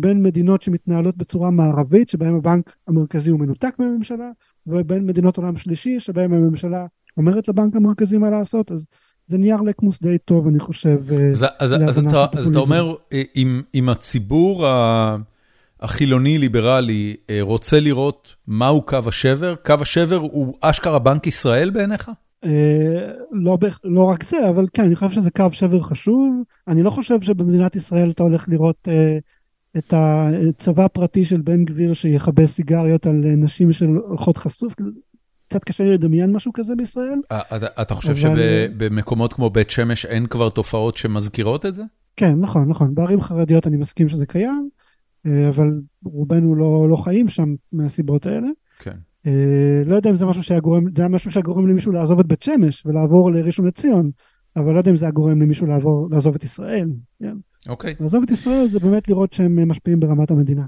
בין 0.01 0.23
מדינות 0.23 0.63
שמתנהלות 0.63 1.17
בצורה 1.17 1.51
מערבית 1.51 2.09
שבהם 2.09 2.35
הבנק 2.35 2.77
המרכזי 2.89 3.31
הוא 3.31 3.41
מנותק 3.41 3.75
מהממשלה 3.79 4.31
ובין 4.67 5.07
מדינות 5.07 5.37
עולם 5.37 5.57
שלישי 5.57 6.01
שבהם 6.01 6.33
הממשלה 6.33 6.87
אומרת 7.17 7.49
לבנק 7.49 7.77
המרכזי 7.77 8.19
מה 8.19 8.31
לעשות 8.31 8.73
אז 8.73 8.87
זה 9.27 9.39
נייר 9.39 9.57
לקמוס 9.57 10.03
די 10.03 10.19
טוב, 10.19 10.47
אני 10.47 10.61
חושב. 10.61 11.01
אה, 11.13 11.29
אז, 11.29 11.45
אז, 11.59 11.73
אז, 11.89 11.99
אתה, 11.99 12.27
אז 12.33 12.51
אתה 12.51 12.59
אומר, 12.59 12.95
אה, 13.13 13.23
אם, 13.37 13.63
אם 13.75 13.89
הציבור 13.89 14.67
החילוני-ליברלי 15.81 17.17
אה, 17.31 17.39
רוצה 17.41 17.81
לראות 17.81 18.35
מהו 18.47 18.83
קו 18.83 18.99
השבר, 19.07 19.55
קו 19.67 19.75
השבר 19.81 20.17
הוא 20.17 20.55
אשכרה 20.61 20.99
בנק 20.99 21.27
ישראל 21.27 21.71
בעיניך? 21.71 22.11
לא, 23.33 23.59
לא 23.85 24.05
רק 24.05 24.25
זה, 24.25 24.49
אבל 24.49 24.67
כן, 24.73 24.85
אני 24.85 24.97
חושב 24.97 25.11
שזה 25.11 25.31
קו 25.31 25.47
שבר 25.53 25.81
חשוב. 25.81 26.43
אני 26.69 26.83
לא 26.83 26.91
חושב 26.91 27.21
שבמדינת 27.21 27.77
ישראל 27.77 28.11
אתה 28.11 28.23
הולך 28.23 28.45
לראות 28.49 28.89
את 29.79 29.95
הצבא 29.97 30.85
הפרטי 30.85 31.25
של 31.25 31.41
בן 31.41 31.65
גביר 31.65 31.95
שיכבה 31.95 32.47
סיגריות 32.47 33.07
על 33.07 33.15
נשים 33.37 33.73
שהולכות 33.73 34.37
חשוף. 34.37 34.75
קצת 35.49 35.65
קשה 35.65 35.85
לדמיין 35.85 36.33
משהו 36.33 36.53
כזה 36.53 36.75
בישראל. 36.77 37.21
אה, 37.33 37.43
אתה 37.83 37.95
חושב 37.95 38.17
שבמקומות 38.17 39.33
כמו 39.33 39.51
בית 39.51 39.71
שמש 39.71 40.07
אין 40.07 40.27
כבר 40.27 40.51
תופעות 40.51 40.97
שמזכירות 40.97 41.67
את 41.67 41.75
זה? 41.75 41.83
כן, 42.17 42.35
נכון, 42.41 42.69
נכון. 42.69 42.95
בערים 42.95 43.21
חרדיות 43.21 43.67
אני 43.67 43.77
מסכים 43.77 44.09
שזה 44.09 44.27
קיים, 44.27 44.69
אה, 45.27 45.49
אבל 45.49 45.81
רובנו 46.05 46.55
לא, 46.55 46.87
לא 46.89 46.97
חיים 46.97 47.29
שם 47.29 47.55
מהסיבות 47.73 48.27
האלה. 48.27 48.49
כן. 48.79 48.97
אה, 49.27 49.83
לא 49.87 49.97
יודע 49.97 50.11
אם 50.11 50.17
זה 50.17 50.27
משהו 50.27 50.43
שהיה 50.43 50.61
גורם, 50.61 50.85
זה 50.97 51.03
היה 51.03 51.09
משהו 51.09 51.31
שהיה 51.31 51.45
גורם 51.45 51.67
למישהו 51.67 51.93
לעזוב 51.93 52.21
את 52.21 52.27
בית 52.27 52.43
שמש 52.43 52.87
ולעבור 52.87 53.33
לראשון 53.33 53.67
לציון, 53.67 54.11
אבל 54.57 54.73
לא 54.73 54.79
יודע 54.79 54.91
אם 54.91 54.97
זה 54.97 55.05
היה 55.05 55.13
גורם 55.13 55.43
למישהו 55.43 55.67
לעבור, 55.67 56.09
לעזוב 56.11 56.35
את 56.35 56.45
ישראל. 56.45 56.89
כן. 57.23 57.37
אוקיי. 57.69 57.95
לעזוב 58.01 58.23
את 58.23 58.31
ישראל 58.31 58.67
זה 58.67 58.81
באמת 58.81 59.09
לראות 59.09 59.33
שהם 59.33 59.69
משפיעים 59.69 60.01
ברמת 60.01 60.31
המדינה. 60.31 60.65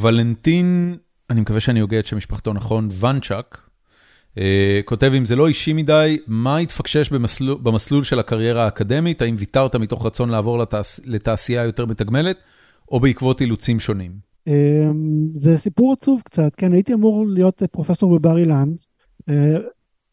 ולנטין 0.00 0.96
אני 1.30 1.40
מקווה 1.40 1.60
שאני 1.60 1.80
הוגה 1.80 1.98
את 1.98 2.06
שם 2.06 2.16
משפחתו 2.16 2.52
נכון, 2.52 2.88
ונצ'ק, 3.00 3.58
אה, 4.38 4.80
כותב 4.84 5.12
אם 5.16 5.24
זה 5.24 5.36
לא 5.36 5.48
אישי 5.48 5.72
מדי, 5.72 6.18
מה 6.26 6.58
התפקשש 6.58 7.12
במסלול, 7.12 7.58
במסלול 7.62 8.04
של 8.04 8.18
הקריירה 8.18 8.64
האקדמית? 8.64 9.22
האם 9.22 9.34
ויתרת 9.38 9.76
מתוך 9.76 10.06
רצון 10.06 10.28
לעבור 10.28 10.58
לתעש, 10.58 11.00
לתעשייה 11.04 11.64
יותר 11.64 11.86
מתגמלת, 11.86 12.42
או 12.90 13.00
בעקבות 13.00 13.40
אילוצים 13.40 13.80
שונים? 13.80 14.12
אה, 14.48 14.88
זה 15.34 15.56
סיפור 15.56 15.92
עצוב 15.92 16.22
קצת, 16.24 16.54
כן, 16.56 16.72
הייתי 16.72 16.94
אמור 16.94 17.26
להיות 17.28 17.62
פרופסור 17.72 18.18
בבר 18.18 18.38
אילן. 18.38 18.68
אה, 19.28 19.56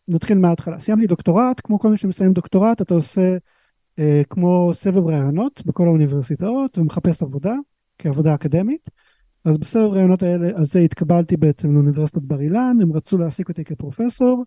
נתחיל 0.08 0.38
מההתחלה. 0.38 0.80
סיימתי 0.80 1.08
דוקטורט, 1.08 1.62
כמו 1.64 1.80
כל 1.80 1.90
מי 1.90 1.98
שמסיים 1.98 2.34
דוקטורט, 2.34 2.82
אתה 2.82 2.94
עושה 2.94 3.38
כמו 4.30 4.72
סבב 4.74 5.08
רעיונות 5.08 5.66
בכל 5.66 5.88
האוניברסיטאות 5.88 6.78
ומחפש 6.78 7.22
עבודה 7.22 7.54
כעבודה 7.98 8.36
אקדמית. 8.36 8.90
אז 9.46 9.58
בסבב 9.58 9.84
הרעיונות 9.84 10.24
האלה, 10.24 10.50
הזה 10.56 10.80
התקבלתי 10.80 11.38
בעצם 11.38 11.74
לאוניברסיטת 11.74 12.22
בר 12.22 12.42
אילן, 12.42 12.78
הם 12.82 12.94
רצו 12.94 13.18
להעסיק 13.18 13.50
אותי 13.50 13.64
כפרופסור, 13.64 14.44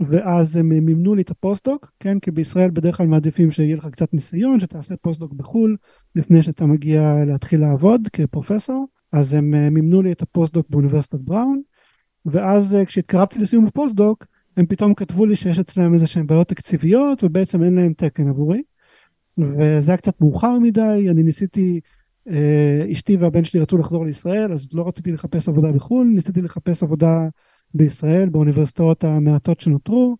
ואז 0.00 0.56
הם 0.56 0.68
מימנו 0.68 1.14
לי 1.14 1.22
את 1.22 1.30
הפוסט-דוק, 1.30 1.92
כן, 2.00 2.20
כי 2.20 2.30
בישראל 2.30 2.70
בדרך 2.70 2.96
כלל 2.96 3.06
מעדיפים 3.06 3.50
שיהיה 3.50 3.76
לך 3.76 3.86
קצת 3.86 4.14
ניסיון, 4.14 4.60
שתעשה 4.60 4.94
פוסט-דוק 4.96 5.32
בחו"ל, 5.32 5.76
לפני 6.16 6.42
שאתה 6.42 6.66
מגיע 6.66 7.24
להתחיל 7.26 7.60
לעבוד 7.60 8.08
כפרופסור, 8.12 8.86
אז 9.12 9.34
הם 9.34 9.54
אה, 9.54 9.70
מימנו 9.70 10.02
לי 10.02 10.12
את 10.12 10.22
הפוסט-דוק 10.22 10.66
באוניברסיטת 10.70 11.18
בראון, 11.18 11.62
ואז 12.26 12.74
אה, 12.74 12.84
כשהתקרבתי 12.84 13.38
לסיום 13.38 13.66
הפוסט-דוק, 13.66 14.26
הם 14.56 14.66
פתאום 14.66 14.94
כתבו 14.94 15.26
לי 15.26 15.36
שיש 15.36 15.58
אצלם 15.58 15.94
איזה 15.94 16.06
שהם 16.06 16.26
בעיות 16.26 16.48
תקציביות, 16.48 17.24
ובעצם 17.24 17.62
אין 17.62 17.74
להם 17.74 17.92
תקן 17.92 18.28
עבורי, 18.28 18.62
וזה 19.38 19.92
היה 19.92 19.96
קצת 19.96 20.20
מאוחר 20.20 20.58
מדי, 20.58 21.06
אני 21.10 21.22
ניסיתי 21.22 21.80
אה, 22.28 22.86
אשתי 22.92 23.16
והבן 23.16 23.44
שלי 23.44 23.60
רצו 23.60 23.78
לחזור 23.78 24.04
לישראל, 24.04 24.52
אז 24.52 24.68
לא 24.72 24.88
רציתי 24.88 25.12
לחפש 25.12 25.48
עבודה 25.48 25.72
בחו"ל, 25.72 26.06
ניסיתי 26.14 26.42
לחפש 26.42 26.82
עבודה 26.82 27.28
בישראל, 27.74 28.28
באוניברסיטאות 28.28 29.04
המעטות 29.04 29.60
שנותרו, 29.60 30.16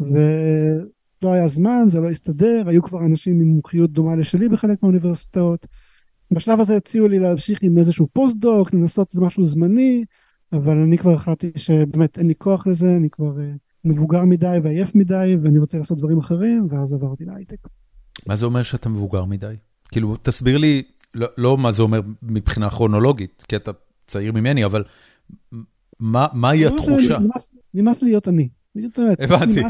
ולא 0.00 1.32
היה 1.32 1.48
זמן, 1.48 1.84
זה 1.86 2.00
לא 2.00 2.10
הסתדר, 2.10 2.62
היו 2.66 2.82
כבר 2.82 3.04
אנשים 3.04 3.40
עם 3.40 3.48
מומחיות 3.48 3.90
דומה 3.90 4.16
לשלי 4.16 4.48
בחלק 4.48 4.82
מהאוניברסיטאות. 4.82 5.66
בשלב 6.30 6.60
הזה 6.60 6.76
הציעו 6.76 7.08
לי 7.08 7.18
להמשיך 7.18 7.62
עם 7.62 7.78
איזשהו 7.78 8.08
פוסט-דוק, 8.12 8.74
לנסות 8.74 9.08
איזה 9.12 9.24
משהו 9.24 9.44
זמני, 9.44 10.04
אבל 10.52 10.78
אני 10.78 10.98
כבר 10.98 11.14
החלטתי 11.14 11.50
שבאמת 11.56 12.18
אין 12.18 12.26
לי 12.26 12.34
כוח 12.38 12.66
לזה, 12.66 12.96
אני 12.96 13.10
כבר 13.10 13.36
אה, 13.36 13.40
מבוגר 13.84 14.24
מדי 14.24 14.58
ועייף 14.62 14.94
מדי, 14.94 15.36
ואני 15.42 15.58
רוצה 15.58 15.78
לעשות 15.78 15.98
דברים 15.98 16.18
אחרים, 16.18 16.66
ואז 16.70 16.92
עברתי 16.92 17.24
להייטק. 17.24 17.68
מה 18.26 18.36
זה 18.36 18.46
אומר 18.46 18.62
שאתה 18.62 18.88
מבוגר 18.88 19.24
מדי? 19.24 19.54
כאילו, 19.90 20.16
תסביר 20.22 20.56
לי 20.56 20.82
לא 21.14 21.26
לא 21.38 21.58
מה 21.58 21.72
זה 21.72 21.82
אומר 21.82 22.00
מבחינה 22.22 22.70
כרונולוגית, 22.70 23.44
כי 23.48 23.56
אתה 23.56 23.70
צעיר 24.06 24.32
ממני, 24.32 24.64
אבל 24.64 24.84
מהי 26.00 26.64
לא, 26.64 26.70
לא, 26.70 26.76
התחושה? 26.76 27.18
נמאס 27.74 28.02
להיות 28.02 28.28
אני. 28.28 28.48
הבנתי. 29.18 29.62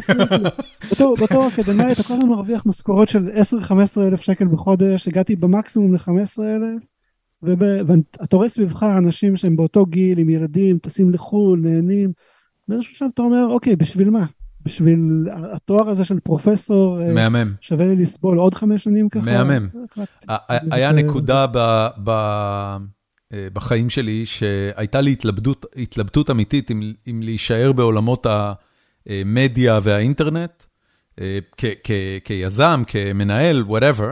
בתור 1.23 1.49
אקדמאי 1.49 1.93
אתה 1.93 2.03
כל 2.03 2.15
הזמן 2.15 2.29
מרוויח 2.29 2.67
משכורות 2.67 3.09
של 3.09 3.31
10-15 3.63 3.73
אלף 4.01 4.21
שקל 4.21 4.49
בחודש, 4.49 5.09
הגעתי 5.09 5.37
במקסימום 5.37 5.95
ל-15 5.95 6.43
אלף, 6.43 6.83
ואתה 7.43 8.37
רואה 8.37 8.49
סביבך 8.49 8.83
אנשים 8.83 9.37
שהם 9.37 9.57
באותו 9.57 9.87
גיל, 9.87 10.19
עם 10.19 10.29
ילדים, 10.29 10.79
טסים 10.79 11.11
לחו"ל, 11.11 11.61
נהנים, 11.61 12.13
באיזשהו 12.69 12.97
שלב 12.97 13.11
אתה 13.15 13.23
אומר, 13.23 13.47
אוקיי, 13.47 13.77
בשביל 13.77 14.11
מה? 14.11 14.27
בשביל 14.67 15.29
התואר 15.53 15.89
הזה 15.89 16.05
של 16.05 16.21
פרופסור, 16.21 17.01
אה, 17.03 17.13
מהמם. 17.13 17.55
שווה 17.61 17.87
לי 17.87 17.97
לסבול 17.97 18.39
עוד 18.39 18.55
חמש 18.55 18.85
שנים 18.85 19.09
ככה. 19.09 19.25
מהמם. 19.25 19.69
היה 20.71 20.93
נקודה 20.93 21.47
אה, 22.07 22.79
בחיים 23.53 23.91
שלי 23.91 24.27
שהייתה 24.27 25.01
לי 25.01 25.17
התלבטות, 25.77 26.31
אמיתית 26.31 26.71
אם, 26.71 27.21
להישאר 27.23 27.73
בעולמות 27.73 28.27
המדיה 29.07 29.79
והאינטרנט, 29.83 30.63
אה, 31.21 31.39
כיזם, 32.25 32.83
כמנהל, 32.87 33.65
whatever, 33.69 34.05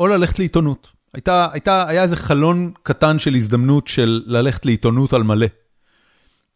או 0.00 0.06
ללכת 0.06 0.38
לעיתונות. 0.38 0.88
הייתה, 1.14 1.48
הייתה, 1.52 1.88
היה 1.88 2.02
איזה 2.02 2.16
חלון 2.16 2.72
קטן 2.82 3.18
של 3.18 3.34
הזדמנות 3.34 3.88
של 3.88 4.22
ללכת 4.26 4.66
לעיתונות 4.66 5.12
על 5.12 5.22
מלא. 5.22 5.46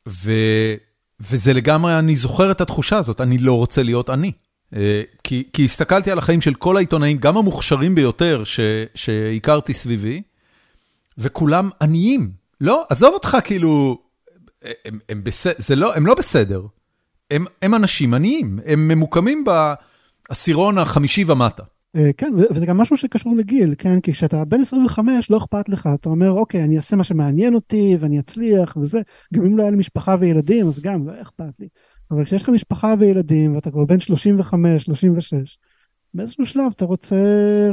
ו... 0.09 0.33
וזה 1.21 1.53
לגמרי, 1.53 1.99
אני 1.99 2.17
זוכר 2.17 2.51
את 2.51 2.61
התחושה 2.61 2.99
הזאת, 2.99 3.21
אני 3.21 3.39
לא 3.39 3.57
רוצה 3.57 3.83
להיות 3.83 4.11
אני. 4.11 4.33
אה, 4.77 5.03
כי, 5.25 5.49
כי 5.53 5.65
הסתכלתי 5.65 6.11
על 6.11 6.19
החיים 6.19 6.41
של 6.41 6.55
כל 6.55 6.77
העיתונאים, 6.77 7.17
גם 7.17 7.37
המוכשרים 7.37 7.95
ביותר 7.95 8.45
ש, 8.45 8.61
שהכרתי 8.95 9.75
סביבי, 9.75 10.23
וכולם 11.19 11.71
עניים. 11.83 12.31
לא, 12.61 12.85
עזוב 12.89 13.15
אותך, 13.15 13.37
כאילו, 13.45 13.99
הם, 14.85 14.99
הם, 15.09 15.25
בס... 15.25 15.47
זה 15.59 15.77
לא, 15.77 15.95
הם 15.95 16.07
לא 16.07 16.15
בסדר. 16.15 16.63
הם, 17.31 17.45
הם 17.63 17.75
אנשים 17.75 18.15
עניים, 18.15 18.59
הם 18.67 18.89
ממוקמים 18.89 19.45
בעשירון 20.29 20.79
החמישי 20.79 21.25
ומטה. 21.27 21.63
אה, 21.97 22.11
כן, 22.17 22.33
וזה 22.55 22.67
גם 22.67 22.79
משהו 22.79 22.97
שקשור 22.97 23.37
לגיל, 23.37 23.75
כן? 23.79 24.01
כי 24.01 24.13
כשאתה 24.13 24.45
בן 24.45 24.61
25 24.61 25.31
לא 25.31 25.39
אכפת 25.39 25.69
לך, 25.69 25.89
אתה 25.95 26.09
אומר 26.09 26.31
אוקיי, 26.31 26.65
אני 26.65 26.77
אעשה 26.77 26.97
מה 26.97 27.05
שמעניין 27.05 27.55
אותי 27.55 27.97
ואני 28.01 28.21
אצליח 28.21 28.77
וזה, 28.77 29.01
גם 29.35 29.45
אם 29.45 29.57
לא 29.57 29.63
היה 29.63 29.71
לי 29.71 29.77
משפחה 29.77 30.17
וילדים 30.21 30.69
אז 30.69 30.81
גם 30.81 31.09
לא 31.09 31.23
אכפת 31.23 31.61
לי. 31.61 31.69
אבל 32.11 32.25
כשיש 32.25 32.43
לך 32.43 32.49
משפחה 32.49 32.95
וילדים 32.99 33.55
ואתה 33.55 33.71
כבר 33.71 33.85
בן 33.85 34.01
35, 34.01 34.85
36, 34.85 35.59
באיזשהו 36.15 36.47
שלב 36.47 36.73
אתה 36.77 36.85
רוצה 36.85 37.17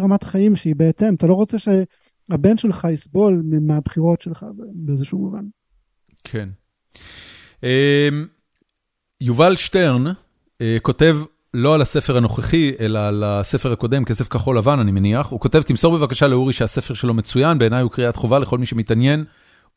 רמת 0.01 0.23
חיים 0.23 0.55
שהיא 0.55 0.75
בהתאם, 0.75 1.15
אתה 1.15 1.27
לא 1.27 1.33
רוצה 1.33 1.57
שהבן 1.59 2.57
שלך 2.57 2.87
יסבול 2.91 3.43
מהבחירות 3.61 4.21
שלך 4.21 4.45
באיזשהו 4.73 5.17
מובן. 5.17 5.45
כן. 6.23 6.49
אמ, 7.63 8.27
יובל 9.21 9.55
שטרן 9.55 10.03
אה, 10.61 10.77
כותב, 10.81 11.17
לא 11.57 11.73
על 11.75 11.81
הספר 11.81 12.17
הנוכחי, 12.17 12.71
אלא 12.79 12.99
על 12.99 13.23
הספר 13.23 13.71
הקודם, 13.71 14.05
כסף 14.05 14.27
כחול 14.27 14.57
לבן, 14.57 14.79
אני 14.79 14.91
מניח. 14.91 15.27
הוא 15.27 15.39
כותב, 15.39 15.61
תמסור 15.61 15.97
בבקשה 15.97 16.27
לאורי 16.27 16.53
שהספר 16.53 16.93
שלו 16.93 17.13
מצוין, 17.13 17.57
בעיניי 17.57 17.81
הוא 17.81 17.91
קריאת 17.91 18.15
חובה 18.15 18.39
לכל 18.39 18.57
מי 18.57 18.65
שמתעניין. 18.65 19.23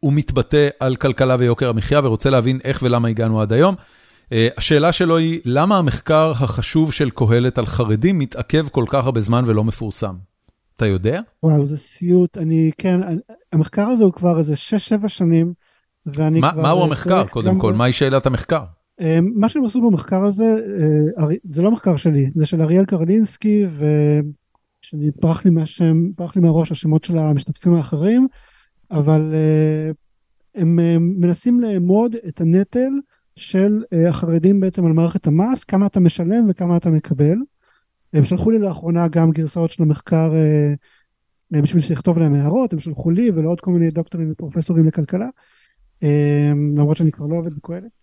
הוא 0.01 0.13
מתבטא 0.13 0.69
על 0.81 0.97
כלכלה 0.97 1.37
ויוקר 1.39 1.69
המחיה 1.69 2.01
ורוצה 2.05 2.31
להבין 2.31 2.59
איך 2.65 2.81
ולמה 2.83 3.09
הגענו 3.09 3.41
עד 3.41 3.53
היום. 3.53 3.75
Uh, 3.75 4.33
השאלה 4.57 4.93
שלו 4.93 5.17
היא, 5.17 5.41
למה 5.45 5.79
המחקר 5.79 6.33
החשוב 6.33 6.93
של 6.93 7.11
קהלת 7.11 7.59
על 7.59 7.67
חרדים 7.67 8.19
מתעכב 8.19 8.69
כל 8.69 8.85
כך 8.89 9.05
הרבה 9.05 9.21
זמן 9.21 9.45
ולא 9.47 9.65
מפורסם? 9.65 10.15
אתה 10.77 10.87
יודע? 10.87 11.21
וואו, 11.43 11.67
זה 11.67 11.77
סיוט. 11.77 12.39
אני, 12.39 12.71
כן, 12.79 13.01
המחקר 13.53 13.87
הזה 13.87 14.05
הוא 14.05 14.13
כבר 14.13 14.39
איזה 14.39 14.55
6-7 15.05 15.09
שנים, 15.09 15.53
ואני 16.07 16.41
מה, 16.41 16.53
כבר... 16.53 16.63
מהו 16.63 16.79
אה, 16.79 16.85
המחקר, 16.85 17.25
קודם 17.27 17.59
כל? 17.59 17.73
מהי 17.73 17.93
שאלת 17.93 18.27
המחקר? 18.27 18.63
אה, 19.01 19.19
מה 19.35 19.49
שהם 19.49 19.65
עשו 19.65 19.91
במחקר 19.91 20.25
הזה, 20.25 20.57
אה, 21.19 21.27
זה 21.45 21.63
לא 21.63 21.71
מחקר 21.71 21.97
שלי, 21.97 22.31
זה 22.35 22.47
של 22.47 22.63
אריאל 22.63 22.85
קרלינסקי, 22.85 23.67
ושאני 23.67 25.11
ברח 25.21 25.45
לי 25.45 25.51
מהשם, 25.51 26.11
ברח 26.19 26.37
לי 26.37 26.43
מהראש 26.43 26.73
השמות 26.73 27.05
של 27.05 27.19
המשתתפים 27.19 27.75
האחרים, 27.75 28.29
אבל 28.91 29.35
אה, 29.35 29.91
הם 30.55 30.81
אה, 30.81 30.97
מנסים 30.99 31.61
לאמוד 31.61 32.17
את 32.29 32.41
הנטל 32.41 32.91
של 33.37 33.85
החרדים 34.09 34.61
בעצם 34.61 34.87
על 34.87 34.93
מערכת 34.93 35.27
המס, 35.27 35.65
כמה 35.65 35.87
אתה 35.87 36.01
משלם 36.01 36.47
וכמה 36.49 36.77
אתה 36.77 36.91
מקבל. 36.91 37.37
הם 38.13 38.25
שלחו 38.25 38.51
לי 38.51 38.59
לאחרונה 38.59 39.09
גם 39.09 39.31
גרסאות 39.31 39.71
של 39.71 39.83
המחקר 39.83 40.33
בשביל 41.51 41.83
שיכתוב 41.83 42.19
להם 42.19 42.35
הערות, 42.35 42.73
הם 42.73 42.79
שלחו 42.79 43.11
לי 43.11 43.31
ולעוד 43.35 43.61
כל 43.61 43.71
מיני 43.71 43.91
דוקטורים 43.91 44.33
ופרופסורים 44.33 44.87
לכלכלה, 44.87 45.29
למרות 46.77 46.97
שאני 46.97 47.13
כבר 47.13 47.27
לא 47.27 47.37
עובד 47.37 47.55
בכהלת. 47.55 48.00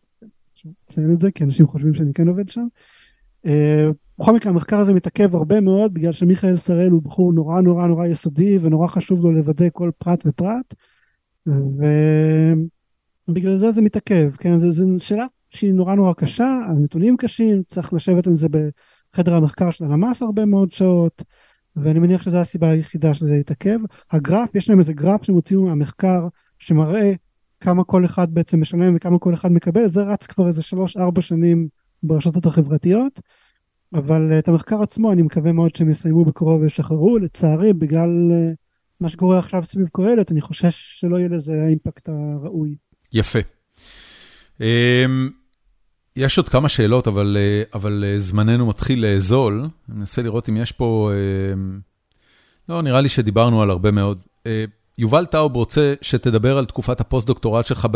אציין 0.86 1.14
את 1.14 1.20
זה 1.20 1.32
כי 1.32 1.44
אנשים 1.44 1.68
חושבים 1.68 1.94
שאני 1.94 2.14
כן 2.14 2.28
עובד 2.28 2.50
שם. 2.50 2.68
אה, 3.46 3.90
בכל 4.20 4.36
מקרה 4.36 4.52
המחקר 4.52 4.80
הזה 4.80 4.94
מתעכב 4.94 5.36
הרבה 5.36 5.60
מאוד 5.62 5.94
בגלל 5.94 6.12
שמיכאל 6.12 6.58
שראל 6.58 6.92
הוא 6.92 7.02
בחור 7.02 7.34
נורא 7.34 7.62
נורא 7.62 7.88
נורא 7.88 8.08
יסודי 8.08 8.58
ונורא 8.62 8.88
חשוב 8.88 9.26
לו 9.26 9.32
לוודא 9.32 9.66
כל 9.74 9.92
פרט 9.98 10.24
ופרט. 10.28 10.74
ובגלל 13.28 13.58
זה 13.58 13.72
זה 13.72 13.82
מתעכב, 13.82 14.32
כן, 14.38 14.58
זו 14.58 14.86
שאלה 15.00 15.26
שהיא 15.50 15.74
נורא 15.74 15.96
נורא 15.96 16.14
קשה, 16.14 16.60
הנתונים 16.70 17.18
קשים, 17.18 17.64
צריך 17.68 17.94
לשבת 17.94 18.28
על 18.28 18.36
זה 18.36 18.48
בחדר 18.50 19.36
המחקר 19.36 19.72
של 19.72 19.86
הלמ"ס 19.86 20.22
הרבה 20.22 20.46
מאוד 20.46 20.72
שעות, 20.72 21.24
ואני 21.76 22.00
מניח 22.00 22.24
שזו 22.24 22.38
הסיבה 22.38 22.70
היחידה 22.70 23.14
שזה 23.14 23.36
יתעכב. 23.36 23.80
הגרף, 24.12 24.56
יש 24.56 24.70
להם 24.70 24.80
איזה 24.80 24.94
גרף 24.94 25.24
שהם 25.24 25.36
הוציאו 25.36 25.62
מהמחקר 25.62 26.28
שמראה 26.60 27.14
כמה 27.60 27.84
כל 27.84 28.06
אחד 28.06 28.34
בעצם 28.34 28.62
משלם 28.62 28.96
וכמה 28.96 29.20
כל 29.20 29.34
אחד 29.34 29.52
מקבל, 29.52 29.90
זה 29.90 30.02
רץ 30.04 30.26
כבר 30.26 30.48
איזה 30.48 30.62
3-4 31.18 31.22
שנים 31.22 31.68
ברשתות 32.04 32.46
החברתיות, 32.46 33.20
אבל 33.94 34.32
אה, 34.32 34.40
את 34.40 34.48
המחקר 34.48 34.82
עצמו 34.82 35.12
אני 35.12 35.22
מקווה 35.22 35.52
מאוד 35.52 35.76
שהם 35.76 35.90
יסיימו 35.90 36.26
בקרוב 36.26 36.62
וישחררו, 36.62 37.18
לצערי 37.18 37.74
בגלל 37.74 38.32
אה, 38.32 38.52
מה 39.00 39.10
שקורה 39.10 39.40
עכשיו 39.40 39.64
סביב 39.64 39.88
קהלת, 39.88 40.32
אני 40.32 40.42
חושש 40.42 41.00
שלא 41.00 41.18
יהיה 41.18 41.30
לזה 41.30 41.64
האימפקט 41.64 42.10
הראוי. 42.10 42.76
יפה. 43.14 43.40
אמ, 44.62 45.30
יש 46.16 46.38
עוד 46.38 46.50
כמה 46.50 46.70
שאלות, 46.70 47.08
אבל, 47.08 47.38
אה, 47.40 47.64
אבל 47.74 48.04
זמננו 48.18 48.68
מתחיל 48.68 49.06
לאזול. 49.06 49.60
אני 49.90 49.98
מנסה 49.98 50.22
לראות 50.22 50.50
אם 50.50 50.58
יש 50.58 50.72
פה... 50.72 51.12
אמ, 51.54 51.80
לא, 52.70 52.82
נראה 52.82 53.02
לי 53.02 53.10
שדיברנו 53.10 53.62
על 53.62 53.70
הרבה 53.70 53.92
מאוד. 53.92 54.22
יובל 55.00 55.26
טאוב 55.26 55.56
רוצה 55.56 55.94
שתדבר 56.02 56.58
על 56.58 56.66
תקופת 56.66 57.00
הפוסט-דוקטורט 57.00 57.66
שלך 57.66 57.88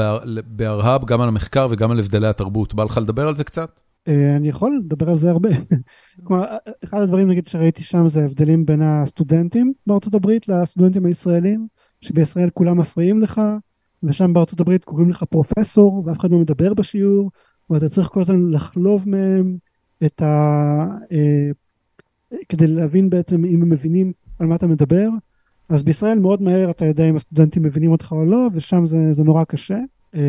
בארה"ב, 0.48 1.06
גם 1.06 1.22
על 1.22 1.28
המחקר 1.28 1.68
וגם 1.72 1.92
על 1.92 2.00
הבדלי 2.00 2.28
התרבות. 2.28 2.74
בא 2.74 2.84
לך 2.84 2.98
לדבר 2.98 3.28
על 3.28 3.36
זה 3.36 3.44
קצת? 3.44 3.82
אה, 4.08 4.36
אני 4.36 4.50
יכול 4.50 4.82
לדבר 4.86 5.10
על 5.10 5.16
זה 5.16 5.30
הרבה. 5.30 5.50
כלומר, 6.24 6.46
אחד 6.84 7.02
הדברים 7.02 7.30
נגיד 7.30 7.48
שראיתי 7.48 7.84
שם 7.84 8.08
זה 8.08 8.22
ההבדלים 8.22 8.66
בין 8.66 8.82
הסטודנטים 8.82 9.74
בארצות 9.88 10.14
הברית 10.14 10.48
לסטודנטים 10.48 11.06
הישראלים, 11.06 11.68
שבישראל 12.02 12.50
כולם 12.54 12.78
מפריעים 12.78 13.20
לך, 13.20 13.42
ושם 14.04 14.34
בארצות 14.34 14.60
הברית 14.60 14.84
קוראים 14.84 15.10
לך 15.10 15.24
פרופסור, 15.24 16.04
ואף 16.06 16.20
אחד 16.20 16.32
לא 16.32 16.38
מדבר 16.38 16.74
בשיעור, 16.74 17.32
ואתה 17.70 17.90
צריך 17.90 18.08
כל 18.08 18.22
הזמן 18.22 18.52
לחלוב 18.52 19.10
מהם 19.10 19.58
את 20.06 20.22
ה... 20.22 20.28
אה, 21.12 21.50
כדי 22.50 22.68
להבין 22.68 23.10
בעצם 23.10 23.46
אם 23.46 23.62
הם 23.62 23.70
מבינים 23.70 24.14
על 24.40 24.48
מה 24.48 24.56
אתה 24.56 24.68
מדבר. 24.68 25.10
אז 25.72 25.84
בישראל 25.84 26.20
מאוד 26.20 26.42
מהר 26.42 26.70
אתה 26.70 26.86
יודע 26.86 27.10
אם 27.10 27.16
הסטודנטים 27.16 27.64
מבינים 27.64 27.92
אותך 27.92 28.12
או 28.12 28.26
לא, 28.26 28.48
ושם 28.54 28.86
זה, 28.86 29.14
זה 29.14 29.24
נורא 29.24 29.44
קשה. 29.44 29.78
אה, 30.16 30.22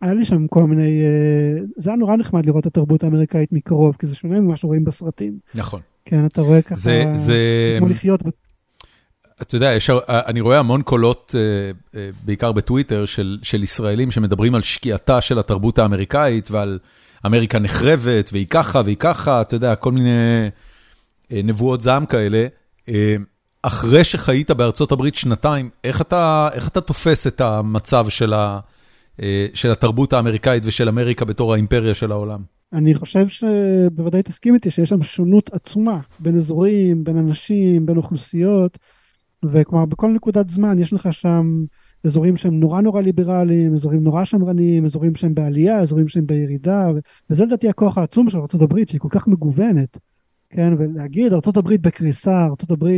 היה 0.00 0.14
לי 0.14 0.24
שם 0.24 0.46
כל 0.46 0.64
מיני, 0.64 1.02
אה, 1.04 1.62
זה 1.76 1.90
היה 1.90 1.96
נורא 1.96 2.16
נחמד 2.16 2.46
לראות 2.46 2.60
את 2.62 2.66
התרבות 2.66 3.04
האמריקאית 3.04 3.52
מקרוב, 3.52 3.96
כי 3.98 4.06
זה 4.06 4.14
שונה 4.14 4.40
ממה 4.40 4.56
שרואים 4.56 4.84
בסרטים. 4.84 5.38
נכון. 5.54 5.80
כן, 6.04 6.26
אתה 6.26 6.40
רואה 6.40 6.62
ככה, 6.62 6.74
זה, 6.74 7.04
זה, 7.14 7.36
כמו 7.78 7.88
לחיות, 7.88 8.22
אתה 9.42 9.56
יודע, 9.56 9.72
יש, 9.72 9.90
הר- 9.90 10.00
אני 10.08 10.40
רואה 10.40 10.58
המון 10.58 10.82
קולות, 10.82 11.34
אה, 11.38 12.00
אה, 12.00 12.10
בעיקר 12.24 12.52
בטוויטר, 12.52 13.04
של, 13.04 13.38
של 13.42 13.62
ישראלים 13.62 14.10
שמדברים 14.10 14.54
על 14.54 14.60
שקיעתה 14.60 15.20
של 15.20 15.38
התרבות 15.38 15.78
האמריקאית 15.78 16.50
ועל 16.50 16.78
אמריקה 17.26 17.58
נחרבת, 17.58 18.30
והיא 18.32 18.46
ככה 18.50 18.82
והיא 18.84 18.96
ככה, 18.96 19.40
אתה 19.40 19.54
יודע, 19.54 19.74
כל 19.74 19.92
מיני 19.92 20.10
אה, 21.32 21.40
נבואות 21.44 21.80
זעם 21.80 22.06
כאלה. 22.06 22.46
אחרי 23.62 24.04
שחיית 24.04 24.50
בארצות 24.50 24.92
הברית 24.92 25.14
שנתיים, 25.14 25.70
איך 25.84 26.00
אתה, 26.00 26.48
איך 26.52 26.68
אתה 26.68 26.80
תופס 26.80 27.26
את 27.26 27.40
המצב 27.40 28.08
של, 28.08 28.32
ה, 28.32 28.60
אה, 29.22 29.46
של 29.54 29.70
התרבות 29.70 30.12
האמריקאית 30.12 30.62
ושל 30.66 30.88
אמריקה 30.88 31.24
בתור 31.24 31.52
האימפריה 31.52 31.94
של 31.94 32.12
העולם? 32.12 32.40
אני 32.72 32.94
חושב 32.94 33.28
שבוודאי 33.28 34.22
תסכים 34.22 34.54
איתי 34.54 34.70
שיש 34.70 34.88
שם 34.88 35.02
שונות 35.02 35.50
עצומה 35.52 36.00
בין 36.20 36.36
אזורים, 36.36 37.04
בין 37.04 37.16
אנשים, 37.16 37.86
בין 37.86 37.96
אוכלוסיות, 37.96 38.78
וכלומר 39.44 39.84
בכל 39.84 40.10
נקודת 40.10 40.48
זמן 40.48 40.78
יש 40.78 40.92
לך 40.92 41.12
שם 41.12 41.64
אזורים 42.04 42.36
שהם 42.36 42.60
נורא 42.60 42.80
נורא 42.80 43.00
ליברליים, 43.00 43.74
אזורים 43.74 44.02
נורא 44.02 44.24
שמרניים, 44.24 44.84
אזורים 44.84 45.14
שהם 45.14 45.34
בעלייה, 45.34 45.80
אזורים 45.80 46.08
שהם 46.08 46.26
בירידה, 46.26 46.88
ו- 46.94 46.98
וזה 47.30 47.44
לדעתי 47.44 47.68
הכוח 47.68 47.98
העצום 47.98 48.30
של 48.30 48.38
ארה"ב 48.38 48.78
שהיא 48.88 49.00
כל 49.00 49.08
כך 49.10 49.28
מגוונת, 49.28 49.98
כן, 50.50 50.72
ולהגיד 50.78 51.32
ארה"ב 51.32 51.74
בקריסה, 51.80 52.46
ארה"ב, 52.46 52.96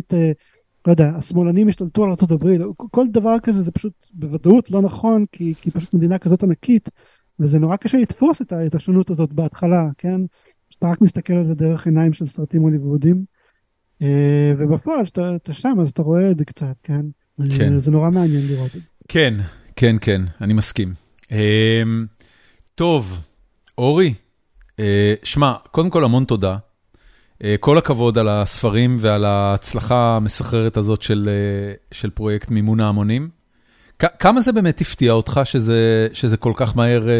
לא 0.87 0.93
יודע, 0.93 1.13
השמאלנים 1.17 1.69
השתלטו 1.69 2.05
על 2.05 2.11
ארה"ב, 2.11 2.63
כל 2.91 3.07
דבר 3.09 3.37
כזה 3.43 3.63
זה 3.63 3.73
פשוט 3.73 3.93
בוודאות 4.13 4.71
לא 4.71 4.83
נכון, 4.83 5.25
כי, 5.33 5.55
כי 5.61 5.71
פשוט 5.71 5.95
מדינה 5.95 6.19
כזאת 6.19 6.43
ענקית, 6.43 6.89
וזה 7.41 7.59
נורא 7.59 7.77
קשה 7.77 7.99
לתפוס 7.99 8.43
את, 8.43 8.53
את 8.53 8.75
השונות 8.75 9.11
הזאת 9.11 9.33
בהתחלה, 9.33 9.89
כן? 9.99 10.21
שאתה 10.71 10.87
רק 10.87 11.01
מסתכל 11.01 11.33
על 11.33 11.47
זה 11.47 11.55
דרך 11.55 11.87
עיניים 11.87 12.13
של 12.13 12.27
סרטים 12.27 12.63
הוליוודים. 12.63 13.25
אה, 14.03 14.53
ובפועל, 14.59 15.05
כשאתה 15.05 15.37
אתה 15.37 15.53
שם, 15.53 15.77
אז 15.83 15.91
אתה 15.91 16.03
רואה 16.03 16.31
את 16.31 16.39
זה 16.39 16.45
קצת, 16.45 16.75
כן? 16.83 17.01
כן. 17.59 17.73
אה, 17.73 17.79
זה 17.79 17.91
נורא 17.91 18.11
מעניין 18.11 18.43
לראות 18.49 18.77
את 18.77 18.83
זה. 18.83 18.89
כן, 19.09 19.35
כן, 19.77 19.97
כן, 20.01 20.23
אני 20.41 20.55
מסכים. 20.55 20.95
אמ, 21.31 22.07
טוב, 22.75 23.21
אורי, 23.79 24.15
אה, 24.81 25.15
שמע, 25.23 25.55
קודם 25.71 25.91
כל 25.91 26.05
המון 26.05 26.25
תודה. 26.25 26.57
אה, 27.45 27.55
כל 27.61 27.79
הכבוד 27.79 28.19
על 28.19 28.29
הספרים 28.29 28.97
ועל 28.99 29.25
ההצלחה 29.25 30.17
המסחררת 30.17 30.77
הזאת 30.77 31.03
של, 31.03 31.29
אה, 31.29 31.75
של 31.93 32.11
פרויקט 32.11 32.51
מימון 32.51 32.81
ההמונים. 32.81 33.29
כמה 33.99 34.41
זה 34.41 34.53
באמת 34.53 34.81
הפתיע 34.81 35.13
אותך 35.13 35.41
שזה, 35.45 36.09
שזה 36.13 36.37
כל 36.37 36.53
כך 36.57 36.77
מהר 36.77 37.09
אה, 37.09 37.15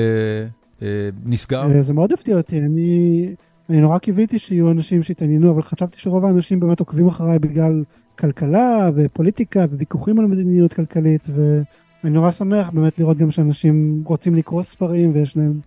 אה, 0.83 1.09
נסגר? 1.25 1.77
אה, 1.77 1.83
זה 1.83 1.93
מאוד 1.93 2.13
הפתיע 2.13 2.37
אותי, 2.37 2.59
אני, 2.59 3.29
אני 3.71 3.81
נורא 3.81 3.99
קיוויתי 3.99 4.39
שיהיו 4.39 4.71
אנשים 4.71 5.03
שיתעניינו, 5.03 5.51
אבל 5.51 5.63
חשבתי 5.63 5.99
שרוב 5.99 6.25
האנשים 6.25 6.61
באמת 6.61 6.81
עוקבים 6.81 7.09
אחריי 7.09 7.39
בגלל 7.39 7.85
כלכלה 8.19 8.91
ופוליטיקה 8.95 9.65
וויכוחים 9.73 10.19
על 10.19 10.27
מדיניות 10.27 10.73
כלכלית, 10.73 11.29
ואני 11.35 12.15
נורא 12.15 12.31
שמח 12.31 12.71
באמת 12.71 12.99
לראות 12.99 13.19
גם 13.19 13.31
שאנשים 13.31 14.03
רוצים 14.07 14.35
לקרוא 14.35 14.63
ספרים 14.63 15.11
ויש 15.15 15.37
להם 15.37 15.61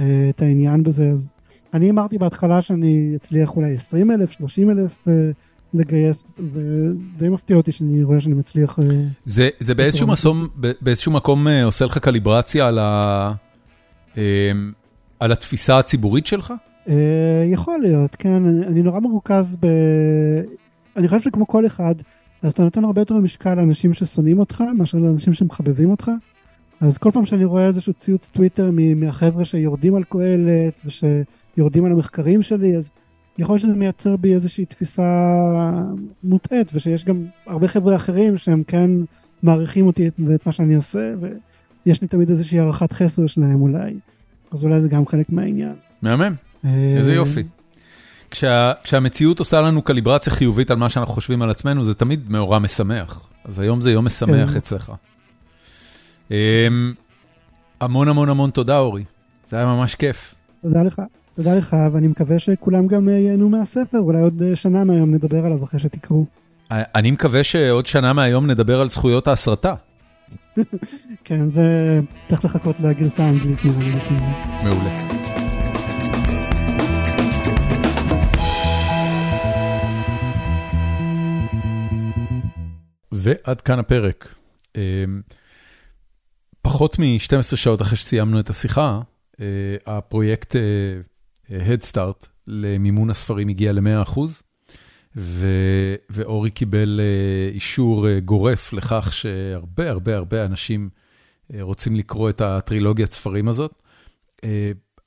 אה, 0.00 0.26
את 0.30 0.42
העניין 0.42 0.82
בזה. 0.82 1.10
אז 1.10 1.32
אני 1.74 1.90
אמרתי 1.90 2.18
בהתחלה 2.18 2.62
שאני 2.62 3.12
אצליח 3.16 3.56
אולי 3.56 3.74
20 3.74 4.10
אלף, 4.10 4.30
30 4.30 4.70
אלף 4.70 5.08
אה, 5.08 5.12
לגייס, 5.74 6.24
ודי 6.52 7.28
מפתיע 7.28 7.56
אותי 7.56 7.72
שאני 7.72 8.02
רואה 8.02 8.20
שאני 8.20 8.34
מצליח. 8.34 8.78
אה, 8.78 9.04
זה, 9.24 9.48
זה 9.60 9.74
באיזשהו, 9.74 10.06
מסום, 10.06 10.48
באיזשהו 10.80 11.12
מקום 11.12 11.48
אה, 11.48 11.64
עושה 11.64 11.84
לך 11.84 11.98
קליברציה 11.98 12.68
על, 12.68 12.78
ה, 12.78 13.32
על 15.20 15.32
התפיסה 15.32 15.78
הציבורית 15.78 16.26
שלך? 16.26 16.54
יכול 17.52 17.78
להיות, 17.82 18.16
כן, 18.16 18.46
אני, 18.46 18.82
נורא 18.82 19.00
מרוכז 19.00 19.56
ב... 19.60 19.66
אני 20.96 21.08
חושב 21.08 21.20
שכמו 21.20 21.46
כל 21.46 21.66
אחד, 21.66 21.94
אז 22.42 22.52
אתה 22.52 22.62
נותן 22.62 22.84
הרבה 22.84 23.00
יותר 23.00 23.14
משקל 23.14 23.54
לאנשים 23.54 23.94
ששונאים 23.94 24.38
אותך, 24.38 24.64
מאשר 24.78 24.98
לאנשים 24.98 25.34
שמחבבים 25.34 25.90
אותך. 25.90 26.10
אז 26.80 26.98
כל 26.98 27.10
פעם 27.10 27.24
שאני 27.24 27.44
רואה 27.44 27.66
איזשהו 27.66 27.92
ציוץ 27.92 28.28
טוויטר 28.32 28.70
מהחבר'ה 28.96 29.44
שיורדים 29.44 29.94
על 29.94 30.04
קהלת 30.04 30.80
ושיורדים 31.52 31.84
על 31.84 31.92
המחקרים 31.92 32.42
שלי, 32.42 32.76
אז 32.76 32.90
יכול 33.38 33.52
להיות 33.52 33.62
שזה 33.62 33.72
מייצר 33.72 34.16
בי 34.16 34.34
איזושהי 34.34 34.64
תפיסה 34.64 35.02
מוטעית, 36.24 36.70
ושיש 36.74 37.04
גם 37.04 37.24
הרבה 37.46 37.68
חבר'ה 37.68 37.96
אחרים 37.96 38.36
שהם 38.36 38.62
כן 38.66 38.90
מעריכים 39.42 39.86
אותי 39.86 40.10
ואת 40.26 40.46
מה 40.46 40.52
שאני 40.52 40.74
עושה, 40.74 41.12
ויש 41.20 42.02
לי 42.02 42.08
תמיד 42.08 42.30
איזושהי 42.30 42.58
הערכת 42.58 42.92
חסר 42.92 43.26
שלהם 43.26 43.62
אולי. 43.62 43.94
אז 44.50 44.64
אולי 44.64 44.80
זה 44.80 44.88
גם 44.88 45.06
חלק 45.06 45.30
מהעניין. 45.30 45.74
מהמם, 46.02 46.34
איזה 46.96 47.10
אה, 47.10 47.16
יופי. 47.16 47.42
כשה, 48.30 48.72
כשהמציאות 48.84 49.38
עושה 49.38 49.60
לנו 49.60 49.82
קליברציה 49.82 50.32
חיובית 50.32 50.70
על 50.70 50.76
מה 50.76 50.88
שאנחנו 50.88 51.14
חושבים 51.14 51.42
על 51.42 51.50
עצמנו, 51.50 51.84
זה 51.84 51.94
תמיד 51.94 52.30
מאורע 52.30 52.58
משמח. 52.58 53.28
אז 53.44 53.58
היום 53.58 53.80
זה 53.80 53.92
יום 53.92 54.04
משמח 54.04 54.50
כן. 54.50 54.56
אצלך. 54.56 54.92
אמ, 56.30 56.36
המון 57.80 58.08
המון 58.08 58.28
המון 58.28 58.50
תודה, 58.50 58.78
אורי. 58.78 59.04
זה 59.46 59.56
היה 59.56 59.66
ממש 59.66 59.94
כיף. 59.94 60.34
תודה 60.62 60.82
לך, 60.82 61.02
תודה 61.34 61.54
לך, 61.54 61.76
ואני 61.92 62.06
מקווה 62.06 62.38
שכולם 62.38 62.86
גם 62.86 63.08
אה, 63.08 63.14
ייהנו 63.14 63.48
מהספר, 63.48 63.98
אולי 63.98 64.20
עוד 64.20 64.42
אה, 64.42 64.56
שנה 64.56 64.84
מהיום 64.84 65.14
נדבר 65.14 65.46
עליו 65.46 65.64
אחרי 65.64 65.80
שתקראו. 65.80 66.26
אני 66.70 67.10
מקווה 67.10 67.44
שעוד 67.44 67.86
שנה 67.86 68.12
מהיום 68.12 68.50
נדבר 68.50 68.80
על 68.80 68.88
זכויות 68.88 69.28
ההסרטה. 69.28 69.74
כן, 71.24 71.48
זה 71.48 72.00
צריך 72.28 72.44
לחכות 72.44 72.76
לגרסה 72.80 73.24
האנגלית 73.24 73.64
נראה 73.64 74.00
לי. 74.10 74.16
מעולה. 74.64 75.08
ועד 83.12 83.60
כאן 83.60 83.78
הפרק. 83.78 84.34
פחות 86.62 86.98
מ-12 86.98 87.56
שעות 87.56 87.82
אחרי 87.82 87.96
שסיימנו 87.96 88.40
את 88.40 88.50
השיחה, 88.50 89.00
הפרויקט 89.86 90.56
Head 91.60 91.92
Start 91.92 92.28
למימון 92.46 93.10
הספרים 93.10 93.48
הגיע 93.48 93.72
ל-100%, 93.72 94.20
ואורי 96.10 96.50
קיבל 96.50 97.00
אישור 97.52 98.18
גורף 98.18 98.72
לכך 98.72 99.12
שהרבה 99.12 99.90
הרבה 99.90 100.16
הרבה 100.16 100.44
אנשים 100.44 100.88
רוצים 101.60 101.96
לקרוא 101.96 102.30
את 102.30 102.40
הטרילוגיית 102.40 103.12
ספרים 103.12 103.48
הזאת. 103.48 103.82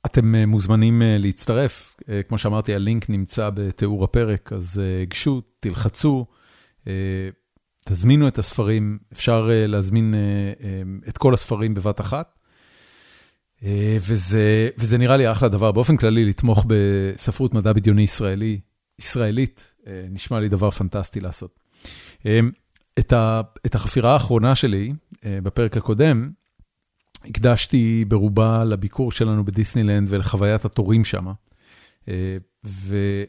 אתם 0.06 0.34
מוזמנים 0.34 1.02
להצטרף, 1.04 1.96
כמו 2.28 2.38
שאמרתי, 2.38 2.74
הלינק 2.74 3.10
נמצא 3.10 3.50
בתיאור 3.54 4.04
הפרק, 4.04 4.52
אז 4.52 4.82
גשו, 5.08 5.42
תלחצו. 5.60 6.26
תזמינו 7.84 8.28
את 8.28 8.38
הספרים, 8.38 8.98
אפשר 9.12 9.50
להזמין 9.52 10.14
את 11.08 11.18
כל 11.18 11.34
הספרים 11.34 11.74
בבת 11.74 12.00
אחת. 12.00 12.35
וזה, 14.00 14.68
וזה 14.78 14.98
נראה 14.98 15.16
לי 15.16 15.32
אחלה 15.32 15.48
דבר, 15.48 15.72
באופן 15.72 15.96
כללי 15.96 16.24
לתמוך 16.24 16.64
בספרות 16.66 17.54
מדע 17.54 17.72
בדיוני 17.72 18.02
ישראלי, 18.02 18.60
ישראלית, 18.98 19.74
נשמע 20.10 20.40
לי 20.40 20.48
דבר 20.48 20.70
פנטסטי 20.70 21.20
לעשות. 21.20 21.60
את, 22.98 23.12
ה, 23.12 23.40
את 23.66 23.74
החפירה 23.74 24.12
האחרונה 24.12 24.54
שלי, 24.54 24.92
בפרק 25.24 25.76
הקודם, 25.76 26.30
הקדשתי 27.24 28.04
ברובה 28.08 28.64
לביקור 28.64 29.12
שלנו 29.12 29.44
בדיסנילנד 29.44 30.08
ולחוויית 30.10 30.64
התורים 30.64 31.04
שם. 31.04 31.26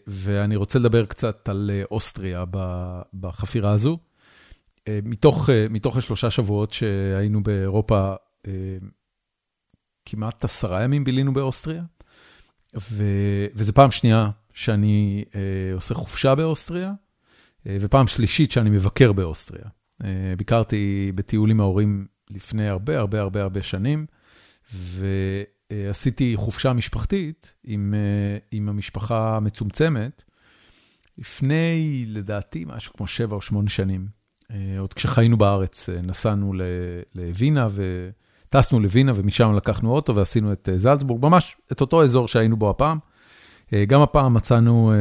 ואני 0.08 0.56
רוצה 0.56 0.80
לדבר 0.80 1.06
קצת 1.06 1.49
על 1.49 1.72
אוסטריה 1.91 2.44
בחפירה 3.14 3.72
הזו. 3.72 3.98
מתוך, 4.90 5.49
מתוך 5.70 5.98
השלושה 5.98 6.32
שבועות 6.32 6.74
שהיינו 6.74 7.44
באירופה, 7.44 8.14
כמעט 10.09 10.43
עשרה 10.43 10.84
ימים 10.84 11.03
בילינו 11.03 11.34
באוסטריה, 11.34 11.84
וזו 13.55 13.73
פעם 13.73 13.91
שנייה 13.91 14.29
שאני 14.53 15.25
עושה 15.73 15.93
חופשה 15.93 16.35
באוסטריה, 16.35 16.93
ופעם 17.65 18.07
שלישית 18.07 18.51
שאני 18.51 18.69
מבקר 18.69 19.11
באוסטריה. 19.11 19.65
ביקרתי 20.38 21.11
בטיול 21.15 21.51
עם 21.51 21.59
ההורים 21.59 22.07
לפני 22.29 22.67
הרבה 22.67 22.99
הרבה 22.99 23.21
הרבה 23.21 23.41
הרבה 23.41 23.61
שנים, 23.61 24.05
ועשיתי 24.73 26.34
חופשה 26.35 26.73
משפחתית 26.73 27.53
עם, 27.63 27.93
עם 28.51 28.69
המשפחה 28.69 29.38
המצומצמת, 29.38 30.23
לפני, 31.17 32.05
לדעתי, 32.07 32.65
משהו 32.67 32.93
כמו 32.93 33.07
שבע 33.07 33.35
או 33.35 33.41
שמונה 33.41 33.69
שנים. 33.69 34.07
עוד 34.79 34.93
כשחיינו 34.93 35.38
בארץ, 35.38 35.89
נסענו 35.89 36.53
לווינה 37.15 37.67
וטסנו 38.48 38.80
לווינה 38.80 39.11
ומשם 39.15 39.53
לקחנו 39.56 39.91
אוטו 39.91 40.15
ועשינו 40.15 40.52
את 40.52 40.69
זלצבורג, 40.76 41.22
ממש 41.22 41.57
את 41.72 41.82
אותו 41.82 42.03
אזור 42.03 42.28
שהיינו 42.28 42.57
בו 42.57 42.69
הפעם. 42.69 42.99
גם 43.88 44.02
הפעם 44.02 44.34
מצאנו, 44.34 44.94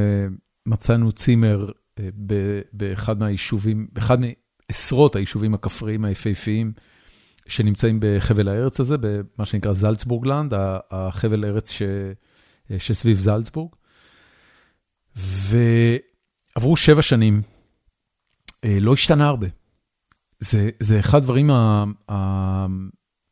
מצאנו 0.67 1.13
צימר 1.13 1.71
באחד 2.73 3.19
מהיישובים, 3.19 3.87
באחד 3.93 4.19
מעשרות 4.71 5.17
היישובים 5.17 5.55
הכפריים 5.55 6.05
היפהפיים 6.05 6.73
שנמצאים 7.49 7.99
בחבל 8.03 8.49
הארץ 8.49 8.81
הזה, 8.81 8.97
במה 9.01 9.45
שנקרא 9.45 9.73
זלצבורגלנד, 9.73 10.55
החבל 10.91 11.45
הארץ 11.45 11.71
ש, 11.71 11.83
שסביב 12.79 13.19
זלצבורג. 13.19 13.71
ועברו 15.17 16.77
שבע 16.77 17.03
שנים. 17.03 17.43
לא 18.65 18.93
השתנה 18.93 19.27
הרבה. 19.27 19.47
זה, 20.39 20.71
זה 20.81 21.01
אחד 21.01 21.19
הדברים 21.19 21.51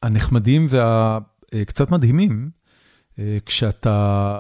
הנחמדים 0.05 0.67
והקצת 0.69 1.91
מדהימים, 1.91 2.51
כשאתה, 3.47 4.39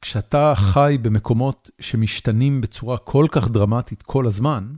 כשאתה 0.00 0.52
חי 0.56 0.98
במקומות 1.02 1.70
שמשתנים 1.80 2.60
בצורה 2.60 2.98
כל 2.98 3.26
כך 3.30 3.50
דרמטית 3.50 4.02
כל 4.02 4.26
הזמן, 4.26 4.72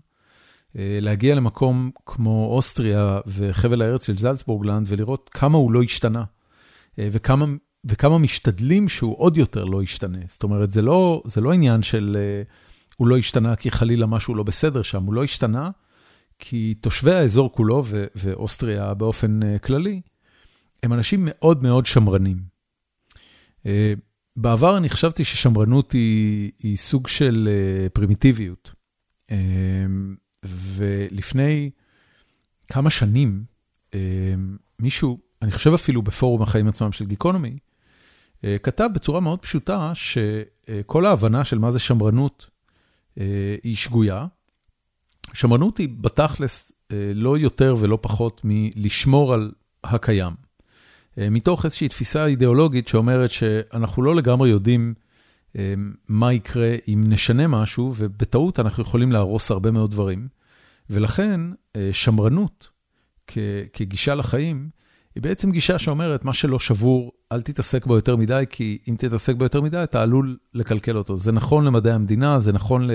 להגיע 0.74 1.34
למקום 1.34 1.90
כמו 2.06 2.48
אוסטריה 2.50 3.20
וחבל 3.26 3.82
הארץ 3.82 4.06
של 4.06 4.18
זלצבורגלנד 4.18 4.86
ולראות 4.88 5.30
כמה 5.32 5.58
הוא 5.58 5.72
לא 5.72 5.82
השתנה, 5.82 6.24
וכמה, 6.98 7.46
וכמה 7.86 8.18
משתדלים 8.18 8.88
שהוא 8.88 9.14
עוד 9.18 9.36
יותר 9.36 9.64
לא 9.64 9.82
ישתנה. 9.82 10.18
זאת 10.28 10.42
אומרת, 10.42 10.70
זה 10.70 10.82
לא, 10.82 11.22
זה 11.26 11.40
לא 11.40 11.52
עניין 11.52 11.82
של... 11.82 12.16
הוא 12.96 13.08
לא 13.08 13.18
השתנה 13.18 13.56
כי 13.56 13.70
חלילה 13.70 14.06
משהו 14.06 14.34
לא 14.34 14.42
בסדר 14.42 14.82
שם, 14.82 15.04
הוא 15.04 15.14
לא 15.14 15.24
השתנה 15.24 15.70
כי 16.38 16.74
תושבי 16.74 17.12
האזור 17.12 17.52
כולו, 17.52 17.84
ואוסטריה 18.14 18.94
באופן 18.94 19.40
כללי, 19.58 20.00
הם 20.82 20.92
אנשים 20.92 21.20
מאוד 21.30 21.62
מאוד 21.62 21.86
שמרנים. 21.86 22.42
בעבר 24.36 24.76
אני 24.76 24.88
חשבתי 24.88 25.24
ששמרנות 25.24 25.92
היא, 25.92 26.52
היא 26.58 26.76
סוג 26.76 27.08
של 27.08 27.48
פרימיטיביות. 27.92 28.74
ולפני 30.44 31.70
כמה 32.68 32.90
שנים, 32.90 33.44
מישהו, 34.78 35.20
אני 35.42 35.50
חושב 35.50 35.72
אפילו 35.72 36.02
בפורום 36.02 36.42
החיים 36.42 36.68
עצמם 36.68 36.92
של 36.92 37.06
גיקונומי, 37.06 37.58
כתב 38.62 38.88
בצורה 38.94 39.20
מאוד 39.20 39.42
פשוטה 39.42 39.92
שכל 39.94 41.06
ההבנה 41.06 41.44
של 41.44 41.58
מה 41.58 41.70
זה 41.70 41.78
שמרנות 41.78 42.50
היא 43.62 43.76
שגויה. 43.76 44.26
שמרנות 45.32 45.78
היא 45.78 45.88
בתכלס 46.00 46.72
לא 47.14 47.38
יותר 47.38 47.74
ולא 47.78 47.98
פחות 48.02 48.40
מלשמור 48.44 49.34
על 49.34 49.52
הקיים. 49.84 50.47
מתוך 51.30 51.64
איזושהי 51.64 51.88
תפיסה 51.88 52.26
אידיאולוגית 52.26 52.88
שאומרת 52.88 53.30
שאנחנו 53.30 54.02
לא 54.02 54.16
לגמרי 54.16 54.48
יודעים 54.48 54.94
מה 56.08 56.32
יקרה 56.32 56.74
אם 56.88 57.04
נשנה 57.06 57.46
משהו, 57.46 57.92
ובטעות 57.96 58.60
אנחנו 58.60 58.82
יכולים 58.82 59.12
להרוס 59.12 59.50
הרבה 59.50 59.70
מאוד 59.70 59.90
דברים. 59.90 60.28
ולכן 60.90 61.40
שמרנות 61.92 62.68
כגישה 63.72 64.14
לחיים, 64.14 64.68
היא 65.14 65.22
בעצם 65.22 65.50
גישה 65.50 65.78
שאומרת, 65.78 66.24
מה 66.24 66.34
שלא 66.34 66.58
שבור, 66.58 67.12
אל 67.32 67.42
תתעסק 67.42 67.86
בו 67.86 67.94
יותר 67.94 68.16
מדי, 68.16 68.44
כי 68.50 68.78
אם 68.88 68.94
תתעסק 68.98 69.34
בו 69.34 69.44
יותר 69.44 69.60
מדי, 69.60 69.82
אתה 69.82 70.02
עלול 70.02 70.36
לקלקל 70.54 70.96
אותו. 70.96 71.16
זה 71.16 71.32
נכון 71.32 71.64
למדעי 71.64 71.92
המדינה, 71.92 72.40
זה 72.40 72.52
נכון 72.52 72.88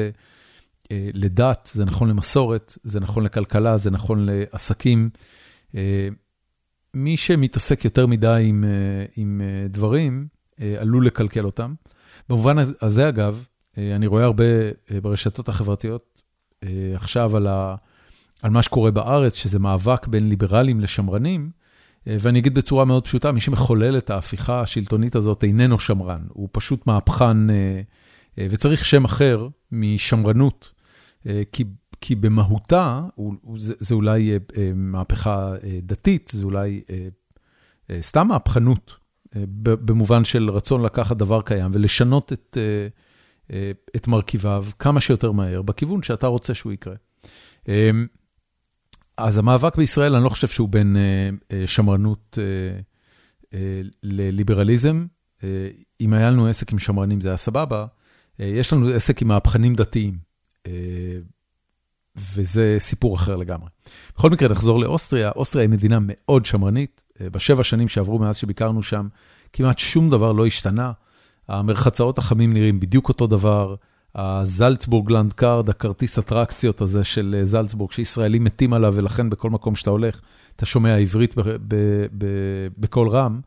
לדת, 0.92 1.70
זה 1.74 1.86
נכון 1.86 2.10
למסורת, 2.10 2.78
זה 2.84 3.00
נכון 3.00 3.24
לכלכלה, 3.24 3.78
זה 3.78 3.92
נכון 3.92 4.26
לעסקים. 4.30 5.10
מי 6.94 7.18
שמתעסק 7.18 7.86
יותר 7.86 8.08
מדי 8.08 8.44
עם, 8.48 8.64
עם 9.16 9.42
דברים, 9.70 10.28
עלול 10.80 11.06
לקלקל 11.08 11.46
אותם. 11.46 11.74
במובן 12.30 12.56
הזה, 12.82 13.10
אגב, 13.10 13.46
אני 13.78 14.08
רואה 14.08 14.24
הרבה 14.24 14.44
ברשתות 15.02 15.50
החברתיות 15.50 16.22
עכשיו 16.96 17.38
על, 17.38 17.48
ה, 17.48 17.76
על 18.44 18.52
מה 18.52 18.62
שקורה 18.62 18.92
בארץ, 18.92 19.36
שזה 19.36 19.60
מאבק 19.60 20.08
בין 20.08 20.30
ליברלים 20.30 20.80
לשמרנים, 20.80 21.50
ואני 22.08 22.40
אגיד 22.40 22.54
בצורה 22.54 22.86
מאוד 22.86 23.04
פשוטה, 23.04 23.32
מי 23.32 23.42
שמחולל 23.42 23.98
את 23.98 24.10
ההפיכה 24.10 24.62
השלטונית 24.62 25.16
הזאת 25.16 25.44
איננו 25.44 25.80
שמרן, 25.80 26.22
הוא 26.30 26.50
פשוט 26.52 26.88
מהפכן, 26.88 27.38
וצריך 28.38 28.86
שם 28.86 29.06
אחר 29.06 29.48
משמרנות, 29.72 30.72
כי, 31.52 31.64
כי 32.06 32.16
במהותה, 32.16 33.02
זה, 33.56 33.96
אולי 33.96 34.32
מהפכה 34.76 35.54
דתית, 35.84 36.32
זה 36.34 36.46
אולי 36.46 36.82
סתם 38.02 38.28
מהפכנות, 38.28 38.96
במובן 39.62 40.26
של 40.26 40.50
רצון 40.50 40.82
לקחת 40.82 41.18
דבר 41.18 41.42
קיים 41.42 41.72
ולשנות 41.74 42.34
את, 42.34 42.58
את 43.96 44.08
מרכיביו 44.08 44.66
כמה 44.80 45.02
שיותר 45.02 45.32
מהר, 45.32 45.62
בכיוון 45.62 46.04
שאתה 46.04 46.28
רוצה 46.28 46.54
שהוא 46.54 46.72
יקרה. 46.72 46.96
אז 49.18 49.38
המאבק 49.38 49.76
בישראל, 49.76 50.16
אני 50.16 50.24
לא 50.24 50.30
חושב 50.30 50.48
שהוא 50.48 50.70
בין 50.70 50.98
שמרנות 51.66 52.38
לליברליזם. 54.04 55.06
אם 56.02 56.14
היה 56.14 56.32
לנו 56.32 56.48
עסק 56.48 56.72
עם 56.72 56.80
שמרנים 56.80 57.22
זה 57.22 57.28
היה 57.28 57.38
סבבה, 57.38 57.86
יש 58.40 58.74
לנו 58.74 58.90
עסק 58.90 59.22
עם 59.22 59.28
מהפכנים 59.28 59.76
דתיים, 59.76 60.18
וזה 62.16 62.76
סיפור 62.80 63.16
אחר 63.16 63.36
לגמרי. 63.36 63.70
בכל 64.18 64.30
מקרה, 64.30 64.50
נחזור 64.50 64.80
לאוסטריה. 64.80 65.32
אוסטריה 65.36 65.64
היא 65.64 65.70
מדינה 65.70 65.98
מאוד 66.02 66.46
שמרנית. 66.46 67.04
בשבע 67.22 67.64
שנים 67.64 67.88
שעברו 67.88 68.20
מאז 68.20 68.38
שביקרנו 68.38 68.84
שם, 68.84 69.08
כמעט 69.54 69.80
שום 69.80 70.10
דבר 70.10 70.32
לא 70.32 70.46
השתנה. 70.46 70.92
המרחצאות 71.48 72.18
החמים 72.18 72.54
נראים 72.54 72.80
בדיוק 72.80 73.10
אותו 73.10 73.28
דבר, 73.28 73.76
הזלצבורג 74.16 75.12
לנדקארד, 75.12 75.70
הכרטיס 75.70 76.20
אטרקציות 76.20 76.82
הזה 76.82 77.04
של 77.04 77.40
זלצבורג, 77.44 77.92
שישראלים 77.92 78.44
מתים 78.44 78.74
עליו, 78.74 78.94
ולכן 78.96 79.30
בכל 79.30 79.50
מקום 79.50 79.76
שאתה 79.76 79.90
הולך, 79.90 80.22
אתה 80.56 80.66
שומע 80.66 80.96
עברית 80.96 81.36
בקול 82.78 83.10
רם. 83.10 83.42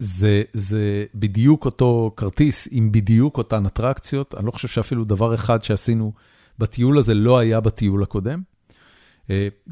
זה, 0.00 0.42
זה 0.52 1.04
בדיוק 1.14 1.64
אותו 1.64 2.12
כרטיס 2.16 2.68
עם 2.70 2.92
בדיוק 2.92 3.38
אותן 3.38 3.66
אטרקציות. 3.66 4.34
אני 4.34 4.46
לא 4.46 4.50
חושב 4.50 4.68
שאפילו 4.68 5.04
דבר 5.04 5.34
אחד 5.34 5.64
שעשינו 5.64 6.12
בטיול 6.58 6.98
הזה 6.98 7.14
לא 7.14 7.38
היה 7.38 7.60
בטיול 7.60 8.02
הקודם. 8.02 8.42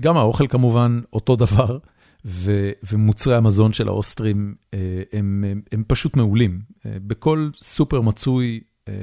גם 0.01 0.17
האוכל 0.17 0.47
כמובן 0.47 1.01
אותו 1.13 1.37
דבר. 1.37 1.79
ו, 2.25 2.71
ומוצרי 2.93 3.35
המזון 3.35 3.73
של 3.73 3.89
האוסטרים 3.89 4.55
אה, 4.75 4.79
הם, 5.13 5.45
הם, 5.51 5.63
הם 5.73 5.85
פשוט 5.87 6.17
מעולים. 6.17 6.61
אה, 6.87 6.97
בכל 7.07 7.51
סופר 7.55 8.01
מצוי, 8.01 8.61
אה, 8.89 8.95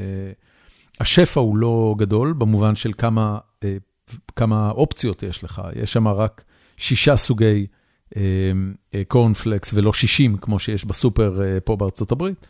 השפע 0.99 1.39
הוא 1.39 1.57
לא 1.57 1.95
גדול, 1.97 2.33
במובן 2.33 2.75
של 2.75 2.91
כמה, 2.97 3.37
כמה 4.35 4.69
אופציות 4.69 5.23
יש 5.23 5.43
לך. 5.43 5.61
יש 5.75 5.93
שם 5.93 6.07
רק 6.07 6.43
שישה 6.77 7.17
סוגי 7.17 7.67
קורנפלקס 9.07 9.73
ולא 9.73 9.93
שישים, 9.93 10.37
כמו 10.37 10.59
שיש 10.59 10.85
בסופר 10.85 11.41
פה 11.63 11.75
בארצות 11.75 12.11
הברית, 12.11 12.47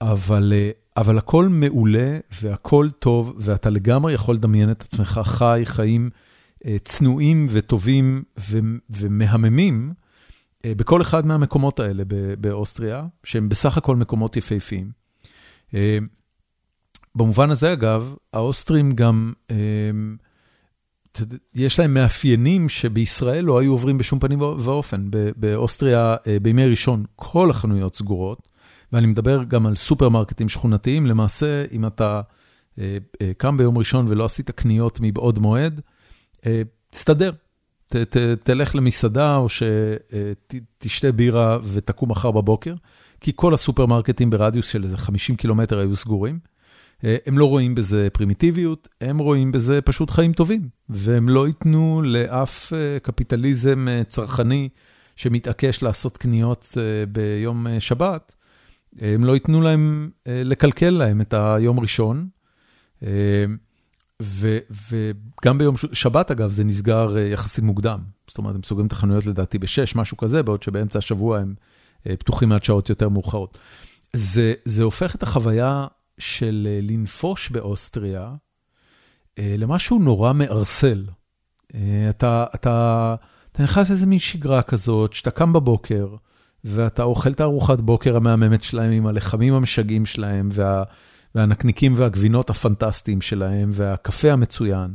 אבל, 0.00 0.52
אבל 0.96 1.18
הכל 1.18 1.48
מעולה 1.48 2.18
והכל 2.42 2.88
טוב, 2.98 3.34
ואתה 3.38 3.70
לגמרי 3.70 4.12
יכול 4.12 4.34
לדמיין 4.34 4.70
את 4.70 4.82
עצמך 4.82 5.20
חי 5.24 5.62
חיים 5.64 6.10
צנועים 6.84 7.46
וטובים 7.50 8.22
ומהממים 8.90 9.92
אה, 10.66 10.74
בכל 10.74 11.02
אחד 11.02 11.26
מהמקומות 11.26 11.80
האלה 11.80 12.02
באוסטריה, 12.40 13.06
שהם 13.24 13.48
בסך 13.48 13.78
הכל 13.78 13.96
מקומות 13.96 14.36
יפהפיים. 14.36 14.90
אה, 15.74 15.98
במובן 17.14 17.50
הזה, 17.50 17.72
אגב, 17.72 18.14
האוסטרים 18.32 18.92
גם, 18.92 19.32
אה, 19.50 19.56
יש 21.54 21.78
להם 21.80 21.94
מאפיינים 21.94 22.68
שבישראל 22.68 23.44
לא 23.44 23.58
היו 23.58 23.72
עוברים 23.72 23.98
בשום 23.98 24.18
פנים 24.18 24.40
ואופן. 24.40 25.08
באוסטריה, 25.36 26.16
בימי 26.42 26.66
ראשון, 26.66 27.04
כל 27.16 27.50
החנויות 27.50 27.94
סגורות, 27.94 28.48
ואני 28.92 29.06
מדבר 29.06 29.44
גם 29.44 29.66
על 29.66 29.76
סופרמרקטים 29.76 30.48
שכונתיים. 30.48 31.06
למעשה, 31.06 31.64
אם 31.72 31.86
אתה 31.86 32.20
קם 33.36 33.56
ביום 33.56 33.78
ראשון 33.78 34.06
ולא 34.08 34.24
עשית 34.24 34.50
קניות 34.50 34.98
מבעוד 35.02 35.38
מועד, 35.38 35.80
תסתדר. 36.90 37.32
ת, 37.88 37.96
ת, 37.96 38.16
תלך 38.42 38.76
למסעדה 38.76 39.36
או 39.36 39.46
שתשתה 39.48 41.12
בירה 41.12 41.58
ותקום 41.64 42.10
מחר 42.10 42.30
בבוקר, 42.30 42.74
כי 43.20 43.32
כל 43.34 43.54
הסופרמרקטים 43.54 44.30
ברדיוס 44.30 44.68
של 44.68 44.84
איזה 44.84 44.96
50 44.96 45.36
קילומטר 45.36 45.78
היו 45.78 45.96
סגורים. 45.96 46.38
אה, 47.04 47.16
הם 47.26 47.38
לא 47.38 47.44
רואים 47.44 47.74
בזה 47.74 48.08
פרימיטיביות, 48.12 48.88
הם 49.00 49.18
רואים 49.18 49.52
בזה 49.52 49.80
פשוט 49.80 50.10
חיים 50.10 50.32
טובים, 50.32 50.68
והם 50.88 51.28
לא 51.28 51.46
ייתנו 51.46 52.02
לאף 52.04 52.72
אה, 52.72 52.98
קפיטליזם 53.02 53.88
אה, 53.88 54.04
צרכני 54.04 54.68
שמתעקש 55.16 55.82
לעשות 55.82 56.16
קניות 56.16 56.78
ביום 57.08 57.66
שבת, 57.78 58.34
הם 59.00 59.24
לא 59.24 59.32
ייתנו 59.32 59.62
להם 59.62 60.10
לקלקל 60.26 60.90
להם 60.90 61.20
את 61.20 61.34
היום 61.34 61.80
ראשון. 61.80 62.28
וגם 64.22 65.58
ביום 65.58 65.74
שבת, 65.92 66.30
אגב, 66.30 66.50
זה 66.50 66.64
נסגר 66.64 67.18
יחסית 67.18 67.64
מוקדם. 67.64 68.00
זאת 68.26 68.38
אומרת, 68.38 68.54
הם 68.54 68.62
סוגרים 68.62 68.86
את 68.86 68.92
החנויות 68.92 69.26
לדעתי 69.26 69.58
ב-6, 69.58 69.98
משהו 69.98 70.16
כזה, 70.16 70.42
בעוד 70.42 70.62
שבאמצע 70.62 70.98
השבוע 70.98 71.38
הם 71.38 71.54
פתוחים 72.02 72.52
עד 72.52 72.64
שעות 72.64 72.88
יותר 72.88 73.08
מאוחרות. 73.08 73.58
זה, 74.12 74.54
זה 74.64 74.82
הופך 74.82 75.14
את 75.14 75.22
החוויה 75.22 75.86
של 76.18 76.68
אה, 76.70 76.78
לנפוש 76.82 77.50
באוסטריה 77.50 78.34
למשהו 79.38 79.98
נורא 79.98 80.32
מערסל. 80.32 81.04
אתה, 82.10 82.44
אתה, 82.54 83.14
אתה 83.52 83.62
נכנס 83.62 83.90
לאיזה 83.90 84.06
מין 84.06 84.18
שגרה 84.18 84.62
כזאת, 84.62 85.12
שאתה 85.12 85.30
קם 85.30 85.52
בבוקר, 85.52 86.08
ואתה 86.64 87.02
אוכל 87.02 87.30
את 87.30 87.40
הארוחת 87.40 87.80
בוקר 87.80 88.16
המהממת 88.16 88.62
שלהם 88.62 88.92
עם 88.92 89.06
הלחמים 89.06 89.54
המשגעים 89.54 90.06
שלהם, 90.06 90.48
וה... 90.52 90.82
והנקניקים 91.34 91.94
והגבינות 91.96 92.50
הפנטסטיים 92.50 93.20
שלהם, 93.20 93.70
והקפה 93.72 94.32
המצוין. 94.32 94.94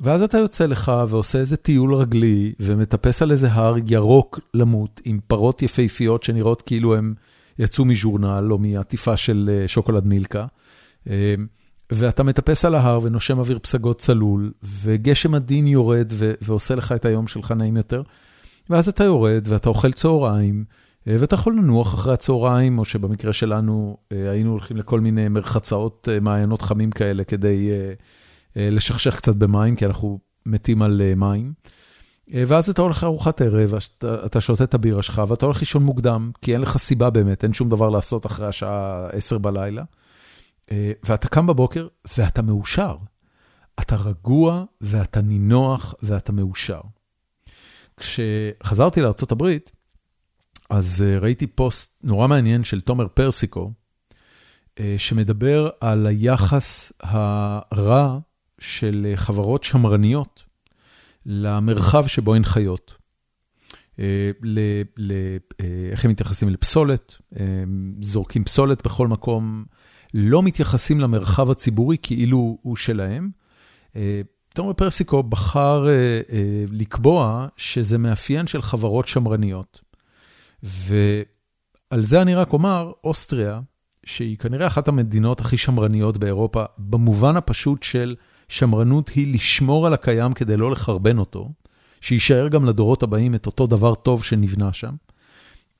ואז 0.00 0.22
אתה 0.22 0.38
יוצא 0.38 0.66
לך 0.66 0.92
ועושה 1.08 1.38
איזה 1.38 1.56
טיול 1.56 1.94
רגלי, 1.94 2.52
ומטפס 2.60 3.22
על 3.22 3.30
איזה 3.30 3.52
הר 3.52 3.74
ירוק 3.86 4.40
למות, 4.54 5.00
עם 5.04 5.20
פרות 5.26 5.62
יפהפיות 5.62 6.22
שנראות 6.22 6.62
כאילו 6.62 6.96
הם 6.96 7.14
יצאו 7.58 7.84
מז'ורנל 7.84 8.52
או 8.52 8.58
מעטיפה 8.58 9.16
של 9.16 9.50
אה, 9.52 9.68
שוקולד 9.68 10.06
מילקה. 10.06 10.46
אה, 11.10 11.34
ואתה 11.92 12.22
מטפס 12.22 12.64
על 12.64 12.74
ההר 12.74 13.00
ונושם 13.02 13.38
אוויר 13.38 13.58
פסגות 13.62 13.98
צלול, 13.98 14.52
וגשם 14.82 15.34
עדין 15.34 15.66
יורד 15.66 16.12
ועושה 16.42 16.74
לך 16.74 16.92
את 16.92 17.04
היום 17.04 17.26
שלך 17.26 17.52
נעים 17.52 17.76
יותר. 17.76 18.02
ואז 18.70 18.88
אתה 18.88 19.04
יורד 19.04 19.46
ואתה 19.48 19.68
אוכל 19.68 19.92
צהריים, 19.92 20.64
אה, 21.08 21.16
ואתה 21.18 21.34
יכול 21.34 21.52
לנוח 21.56 21.94
אחרי 21.94 22.12
הצהריים, 22.12 22.78
או 22.78 22.84
שבמקרה 22.84 23.32
שלנו 23.32 23.96
אה, 24.12 24.30
היינו 24.30 24.50
הולכים 24.50 24.76
לכל 24.76 25.00
מיני 25.00 25.28
מרחצאות 25.28 26.08
מעיינות 26.20 26.62
חמים 26.62 26.90
כאלה 26.90 27.24
כדי 27.24 27.70
לשכשך 28.56 29.16
קצת 29.16 29.36
במים, 29.36 29.76
כי 29.76 29.86
אנחנו 29.86 30.18
מתים 30.46 30.82
על 30.82 31.02
מים. 31.16 31.52
ואז 32.30 32.70
אתה 32.70 32.82
הולך 32.82 33.02
לארוחת 33.02 33.40
ערב, 33.40 33.74
אתה 34.26 34.40
שותה 34.40 34.64
את 34.64 34.74
הבירה 34.74 35.02
שלך, 35.02 35.22
ואתה 35.28 35.46
הולך 35.46 35.60
לישון 35.60 35.82
מוקדם, 35.82 36.30
כי 36.42 36.52
אין 36.52 36.60
לך 36.60 36.76
סיבה 36.76 37.10
באמת, 37.10 37.44
אין 37.44 37.52
שום 37.52 37.68
דבר 37.68 37.88
לעשות 37.88 38.26
אחרי 38.26 38.46
השעה 38.46 39.08
10 39.12 39.38
בלילה. 39.38 39.82
ואתה 41.04 41.28
קם 41.28 41.46
בבוקר 41.46 41.88
ואתה 42.18 42.42
מאושר. 42.42 42.96
אתה 43.80 43.96
רגוע 43.96 44.64
ואתה 44.80 45.20
נינוח 45.20 45.94
ואתה 46.02 46.32
מאושר. 46.32 46.80
כשחזרתי 47.96 49.00
לארה"ב, 49.00 49.44
אז 50.70 51.04
uh, 51.06 51.22
ראיתי 51.22 51.46
פוסט 51.46 51.92
נורא 52.02 52.28
מעניין 52.28 52.64
של 52.64 52.80
תומר 52.80 53.08
פרסיקו, 53.08 53.72
שמדבר 54.96 55.68
על 55.80 56.06
היחס 56.06 56.92
הרע 57.00 58.18
של 58.58 59.12
חברות 59.16 59.64
שמרניות 59.64 60.44
למרחב 61.28 62.06
שבו 62.06 62.34
הן 62.34 62.44
חיות. 62.44 62.94
Uh, 63.96 64.00
ל, 64.42 64.58
ל, 64.96 65.12
uh, 65.52 65.64
איך 65.90 66.04
הם 66.04 66.10
מתייחסים 66.10 66.48
לפסולת, 66.48 67.14
uh, 67.34 67.38
זורקים 68.00 68.44
פסולת 68.44 68.84
בכל 68.84 69.06
מקום, 69.06 69.64
לא 70.14 70.42
מתייחסים 70.42 71.00
למרחב 71.00 71.50
הציבורי 71.50 71.96
כאילו 72.02 72.58
הוא 72.62 72.76
שלהם. 72.76 73.30
תומר 74.54 74.72
פרסיקו 74.72 75.22
בחר 75.22 75.86
לקבוע 76.70 77.46
שזה 77.56 77.98
מאפיין 77.98 78.46
של 78.46 78.62
חברות 78.62 79.08
שמרניות. 79.08 79.80
ועל 80.62 82.02
זה 82.02 82.22
אני 82.22 82.34
רק 82.34 82.52
אומר, 82.52 82.92
אוסטריה, 83.04 83.60
שהיא 84.04 84.38
כנראה 84.38 84.66
אחת 84.66 84.88
המדינות 84.88 85.40
הכי 85.40 85.56
שמרניות 85.56 86.16
באירופה, 86.16 86.64
במובן 86.78 87.36
הפשוט 87.36 87.82
של 87.82 88.14
שמרנות 88.48 89.08
היא 89.08 89.34
לשמור 89.34 89.86
על 89.86 89.94
הקיים 89.94 90.32
כדי 90.32 90.56
לא 90.56 90.70
לחרבן 90.70 91.18
אותו, 91.18 91.52
שיישאר 92.00 92.48
גם 92.48 92.64
לדורות 92.64 93.02
הבאים 93.02 93.34
את 93.34 93.46
אותו 93.46 93.66
דבר 93.66 93.94
טוב 93.94 94.24
שנבנה 94.24 94.72
שם. 94.72 94.94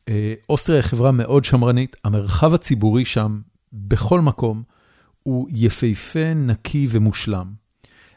אה, 0.08 0.34
אוסטריה 0.48 0.78
היא 0.78 0.88
חברה 0.88 1.12
מאוד 1.12 1.44
שמרנית, 1.44 1.96
המרחב 2.04 2.54
הציבורי 2.54 3.04
שם, 3.04 3.40
בכל 3.72 4.20
מקום, 4.20 4.62
הוא 5.22 5.48
יפהפה, 5.50 6.34
נקי 6.34 6.86
ומושלם. 6.90 7.52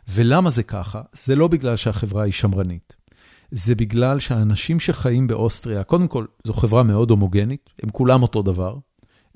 ולמה 0.09 0.49
זה 0.49 0.63
ככה? 0.63 1.01
זה 1.13 1.35
לא 1.35 1.47
בגלל 1.47 1.77
שהחברה 1.77 2.23
היא 2.23 2.33
שמרנית. 2.33 2.95
זה 3.51 3.75
בגלל 3.75 4.19
שהאנשים 4.19 4.79
שחיים 4.79 5.27
באוסטריה, 5.27 5.83
קודם 5.83 6.07
כל, 6.07 6.25
זו 6.43 6.53
חברה 6.53 6.83
מאוד 6.83 7.09
הומוגנית, 7.09 7.69
הם 7.83 7.89
כולם 7.89 8.21
אותו 8.21 8.41
דבר. 8.41 8.77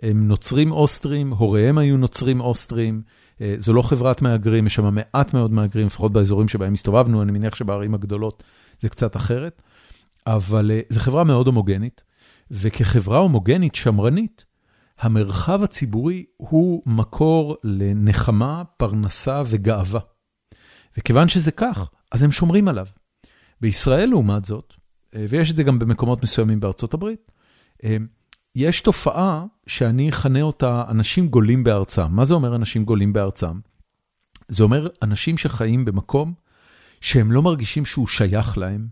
הם 0.02 0.28
נוצרים 0.28 0.72
אוסטרים, 0.72 1.34
הוריהם 1.34 1.78
היו 1.78 1.98
נוצרים 1.98 2.42
אוסטרים, 2.42 3.02
זו 3.58 3.74
לא 3.74 3.82
חברת 3.82 4.22
מהגרים, 4.22 4.68
יש 4.68 4.76
שם 4.76 4.96
מעט 4.96 5.34
מאוד 5.34 5.52
מהגרים, 5.52 5.88
לפחות 5.88 6.14
באזורים 6.14 6.48
שבהם 6.48 6.74
הסתובבנו, 6.74 7.22
אני 7.22 7.32
מניח 7.32 7.56
שבערים 7.56 7.94
הגדולות 7.94 8.44
זה 8.82 8.90
קצת 8.90 9.16
אחרת, 9.16 9.62
אבל 10.28 10.72
אה, 10.72 10.82
זו 10.90 11.00
חברה 11.00 11.24
מאוד 11.24 11.48
הומוגנית, 11.48 12.04
וכחברה 12.52 13.18
הומוגנית, 13.18 13.76
שמרנית, 13.76 14.46
המרחב 15.00 15.64
הציבורי 15.64 16.26
הוא 16.38 16.82
מקור 16.86 17.58
לנחמה, 17.64 18.64
פרנסה 18.78 19.44
וגאווה. 19.48 20.00
וכיוון 20.98 21.28
שזה 21.28 21.52
כך, 21.52 21.90
אז 22.12 22.24
הם 22.24 22.32
שומרים 22.32 22.68
עליו. 22.68 22.88
בישראל, 23.62 24.10
לעומת 24.10 24.46
זאת, 24.46 24.74
אה, 25.16 25.26
ויש 25.30 25.52
את 25.52 25.56
זה 25.56 25.64
גם 25.64 25.80
במקומות 25.80 26.24
מסוימים 26.24 26.60
בארצות 26.60 26.94
הברית, 26.94 27.32
אה, 27.84 27.98
יש 28.56 28.82
תופעה 28.82 29.46
שאני 29.68 30.10
אכנה 30.10 30.42
אותה 30.42 30.84
אנשים 30.88 31.28
גולים 31.28 31.64
בארצם. 31.64 32.12
מה 32.12 32.26
זה 32.26 32.34
אומר 32.34 32.56
אנשים 32.56 32.86
גולים 32.86 33.14
בארצם? 33.14 33.60
זה 34.48 34.64
אומר 34.64 34.88
אנשים 35.02 35.38
שחיים 35.38 35.86
במקום 35.86 36.34
שהם 37.02 37.32
לא 37.32 37.42
מרגישים 37.42 37.86
שהוא 37.86 38.08
שייך 38.08 38.58
להם, 38.58 38.88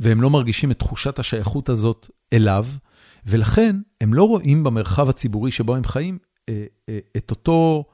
והם 0.00 0.22
לא 0.22 0.30
מרגישים 0.30 0.70
את 0.70 0.78
תחושת 0.78 1.18
השייכות 1.18 1.68
הזאת 1.68 2.10
אליו, 2.32 2.66
ולכן 3.26 3.76
הם 4.00 4.14
לא 4.14 4.24
רואים 4.24 4.64
במרחב 4.64 5.08
הציבורי 5.08 5.50
שבו 5.50 5.76
הם 5.76 5.84
חיים 5.84 6.18
את 7.16 7.30
אותו 7.30 7.84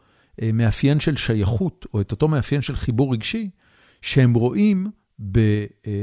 מאפיין 0.53 1.01
של 1.01 1.17
שייכות, 1.17 1.87
או 1.95 2.01
את 2.01 2.11
אותו 2.11 2.29
מאפיין 2.29 2.61
של 2.61 2.77
חיבור 2.77 3.13
רגשי, 3.13 3.51
שהם 4.03 4.35
רואים 4.35 4.91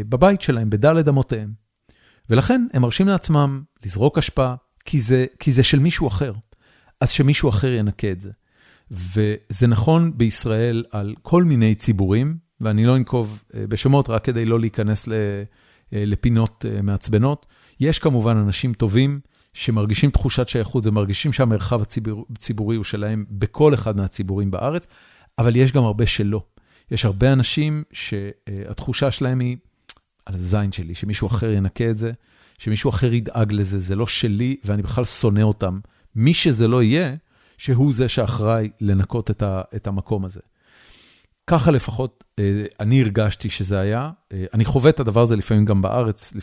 בבית 0.09 0.41
שלהם, 0.41 0.69
בדלת 0.69 1.07
אמותיהם. 1.07 1.53
ולכן 2.29 2.67
הם 2.73 2.81
מרשים 2.81 3.07
לעצמם 3.07 3.63
לזרוק 3.85 4.17
אשפה, 4.17 4.53
כי 4.87 5.01
זה, 5.01 5.25
כי 5.39 5.51
זה 5.51 5.63
של 5.63 5.79
מישהו 5.79 6.07
אחר. 6.07 6.33
אז 7.01 7.09
שמישהו 7.09 7.49
אחר 7.49 7.67
ינקה 7.67 8.11
את 8.11 8.21
זה. 8.21 8.31
וזה 8.91 9.67
נכון 9.67 10.17
בישראל 10.17 10.83
על 10.91 11.15
כל 11.21 11.43
מיני 11.43 11.75
ציבורים, 11.75 12.37
ואני 12.61 12.85
לא 12.85 12.95
אנקוב 12.95 13.43
בשמות 13.53 14.09
רק 14.09 14.25
כדי 14.25 14.45
לא 14.45 14.59
להיכנס 14.59 15.09
לפינות 15.91 16.65
מעצבנות. 16.83 17.45
יש 17.79 17.99
כמובן 17.99 18.37
אנשים 18.37 18.73
טובים 18.73 19.19
שמרגישים 19.53 20.09
תחושת 20.09 20.49
שייכות 20.49 20.85
ומרגישים 20.85 21.33
שהמרחב 21.33 21.81
הציבורי 22.35 22.75
הוא 22.75 22.83
שלהם 22.83 23.25
בכל 23.29 23.73
אחד 23.73 23.97
מהציבורים 23.97 24.51
בארץ, 24.51 24.87
אבל 25.37 25.55
יש 25.55 25.71
גם 25.71 25.83
הרבה 25.83 26.05
שלא. 26.07 26.43
יש 26.91 27.05
הרבה 27.05 27.33
אנשים 27.33 27.83
שהתחושה 27.93 29.11
שלהם 29.11 29.39
היא 29.39 29.57
על 30.25 30.35
הזין 30.35 30.71
שלי, 30.71 30.95
שמישהו 30.95 31.27
אחר 31.27 31.51
ינקה 31.51 31.89
את 31.89 31.97
זה, 31.97 32.11
שמישהו 32.57 32.89
אחר 32.89 33.13
ידאג 33.13 33.53
לזה, 33.53 33.79
זה 33.79 33.95
לא 33.95 34.07
שלי 34.07 34.55
ואני 34.63 34.81
בכלל 34.81 35.05
שונא 35.05 35.41
אותם. 35.41 35.79
מי 36.15 36.33
שזה 36.33 36.67
לא 36.67 36.83
יהיה, 36.83 37.15
שהוא 37.57 37.93
זה 37.93 38.09
שאחראי 38.09 38.69
לנקות 38.81 39.31
את 39.75 39.87
המקום 39.87 40.25
הזה. 40.25 40.39
ככה 41.47 41.71
לפחות 41.71 42.23
אני 42.79 43.01
הרגשתי 43.01 43.49
שזה 43.49 43.79
היה. 43.79 44.09
אני 44.53 44.65
חווה 44.65 44.89
את 44.89 44.99
הדבר 44.99 45.21
הזה 45.21 45.35
לפעמים 45.35 45.65
גם 45.65 45.81
בארץ, 45.81 46.33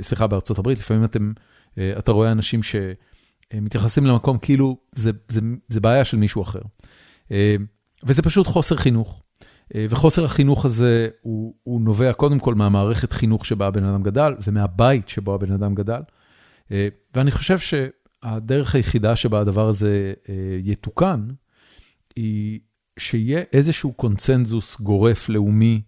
סליחה, 0.00 0.26
בארצות 0.26 0.58
הברית, 0.58 0.78
לפעמים 0.78 1.04
אתם, 1.04 1.32
אתה 1.78 2.12
רואה 2.12 2.32
אנשים 2.32 2.60
שמתייחסים 2.62 4.06
למקום 4.06 4.38
כאילו 4.38 4.76
זה, 4.94 5.10
זה, 5.28 5.40
זה 5.68 5.80
בעיה 5.80 6.04
של 6.04 6.16
מישהו 6.16 6.42
אחר. 6.42 6.60
וזה 8.02 8.22
פשוט 8.22 8.46
חוסר 8.46 8.76
חינוך. 8.76 9.23
וחוסר 9.76 10.24
החינוך 10.24 10.64
הזה 10.64 11.08
הוא, 11.20 11.54
הוא 11.62 11.80
נובע 11.80 12.12
קודם 12.12 12.38
כל 12.38 12.54
מהמערכת 12.54 13.12
חינוך 13.12 13.46
שבה 13.46 13.66
הבן 13.66 13.84
אדם 13.84 14.02
גדל, 14.02 14.34
ומהבית 14.46 15.08
שבו 15.08 15.34
הבן 15.34 15.52
אדם 15.52 15.74
גדל. 15.74 16.00
ואני 17.14 17.30
חושב 17.30 17.58
שהדרך 17.58 18.74
היחידה 18.74 19.16
שבה 19.16 19.40
הדבר 19.40 19.68
הזה 19.68 20.12
יתוקן, 20.62 21.26
היא 22.16 22.60
שיהיה 22.98 23.42
איזשהו 23.52 23.92
קונצנזוס 23.92 24.80
גורף 24.80 25.28
לאומי 25.28 25.82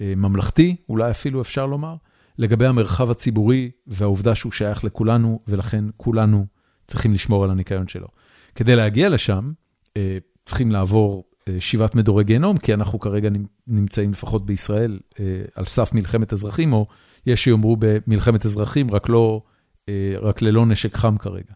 ממלכתי, 0.00 0.76
אולי 0.88 1.10
אפילו 1.10 1.40
אפשר 1.40 1.66
לומר, 1.66 1.94
לגבי 2.38 2.66
המרחב 2.66 3.10
הציבורי 3.10 3.70
והעובדה 3.86 4.34
שהוא 4.34 4.52
שייך 4.52 4.84
לכולנו, 4.84 5.40
ולכן 5.48 5.84
כולנו 5.96 6.46
צריכים 6.86 7.14
לשמור 7.14 7.44
על 7.44 7.50
הניקיון 7.50 7.88
שלו. 7.88 8.08
כדי 8.54 8.76
להגיע 8.76 9.08
לשם, 9.08 9.52
צריכים 10.44 10.72
לעבור 10.72 11.27
שבעת 11.58 11.94
מדורי 11.94 12.24
גיהנום, 12.24 12.58
כי 12.58 12.74
אנחנו 12.74 13.00
כרגע 13.00 13.28
נמצאים 13.66 14.10
לפחות 14.10 14.46
בישראל 14.46 14.98
על 15.54 15.64
סף 15.64 15.92
מלחמת 15.92 16.32
אזרחים, 16.32 16.72
או 16.72 16.86
יש 17.26 17.44
שיאמרו 17.44 17.76
במלחמת 17.78 18.46
אזרחים, 18.46 18.90
רק, 18.90 19.08
לא, 19.08 19.42
רק 20.20 20.42
ללא 20.42 20.66
נשק 20.66 20.96
חם 20.96 21.16
כרגע. 21.16 21.52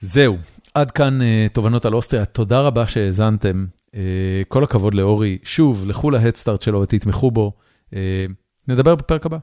זהו, 0.00 0.36
עד 0.74 0.90
כאן 0.90 1.18
תובנות 1.52 1.84
על 1.84 1.94
אוסטריה, 1.94 2.24
תודה 2.24 2.60
רבה 2.60 2.86
שהאזנתם. 2.86 3.66
כל 4.48 4.64
הכבוד 4.64 4.94
לאורי, 4.94 5.38
שוב, 5.42 5.86
לכו 5.86 6.10
להדסטארט 6.10 6.62
שלו 6.62 6.80
ותתמכו 6.80 7.30
בו. 7.30 7.52
נדבר 8.68 8.94
בפרק 8.94 9.26
הבא. 9.26 9.38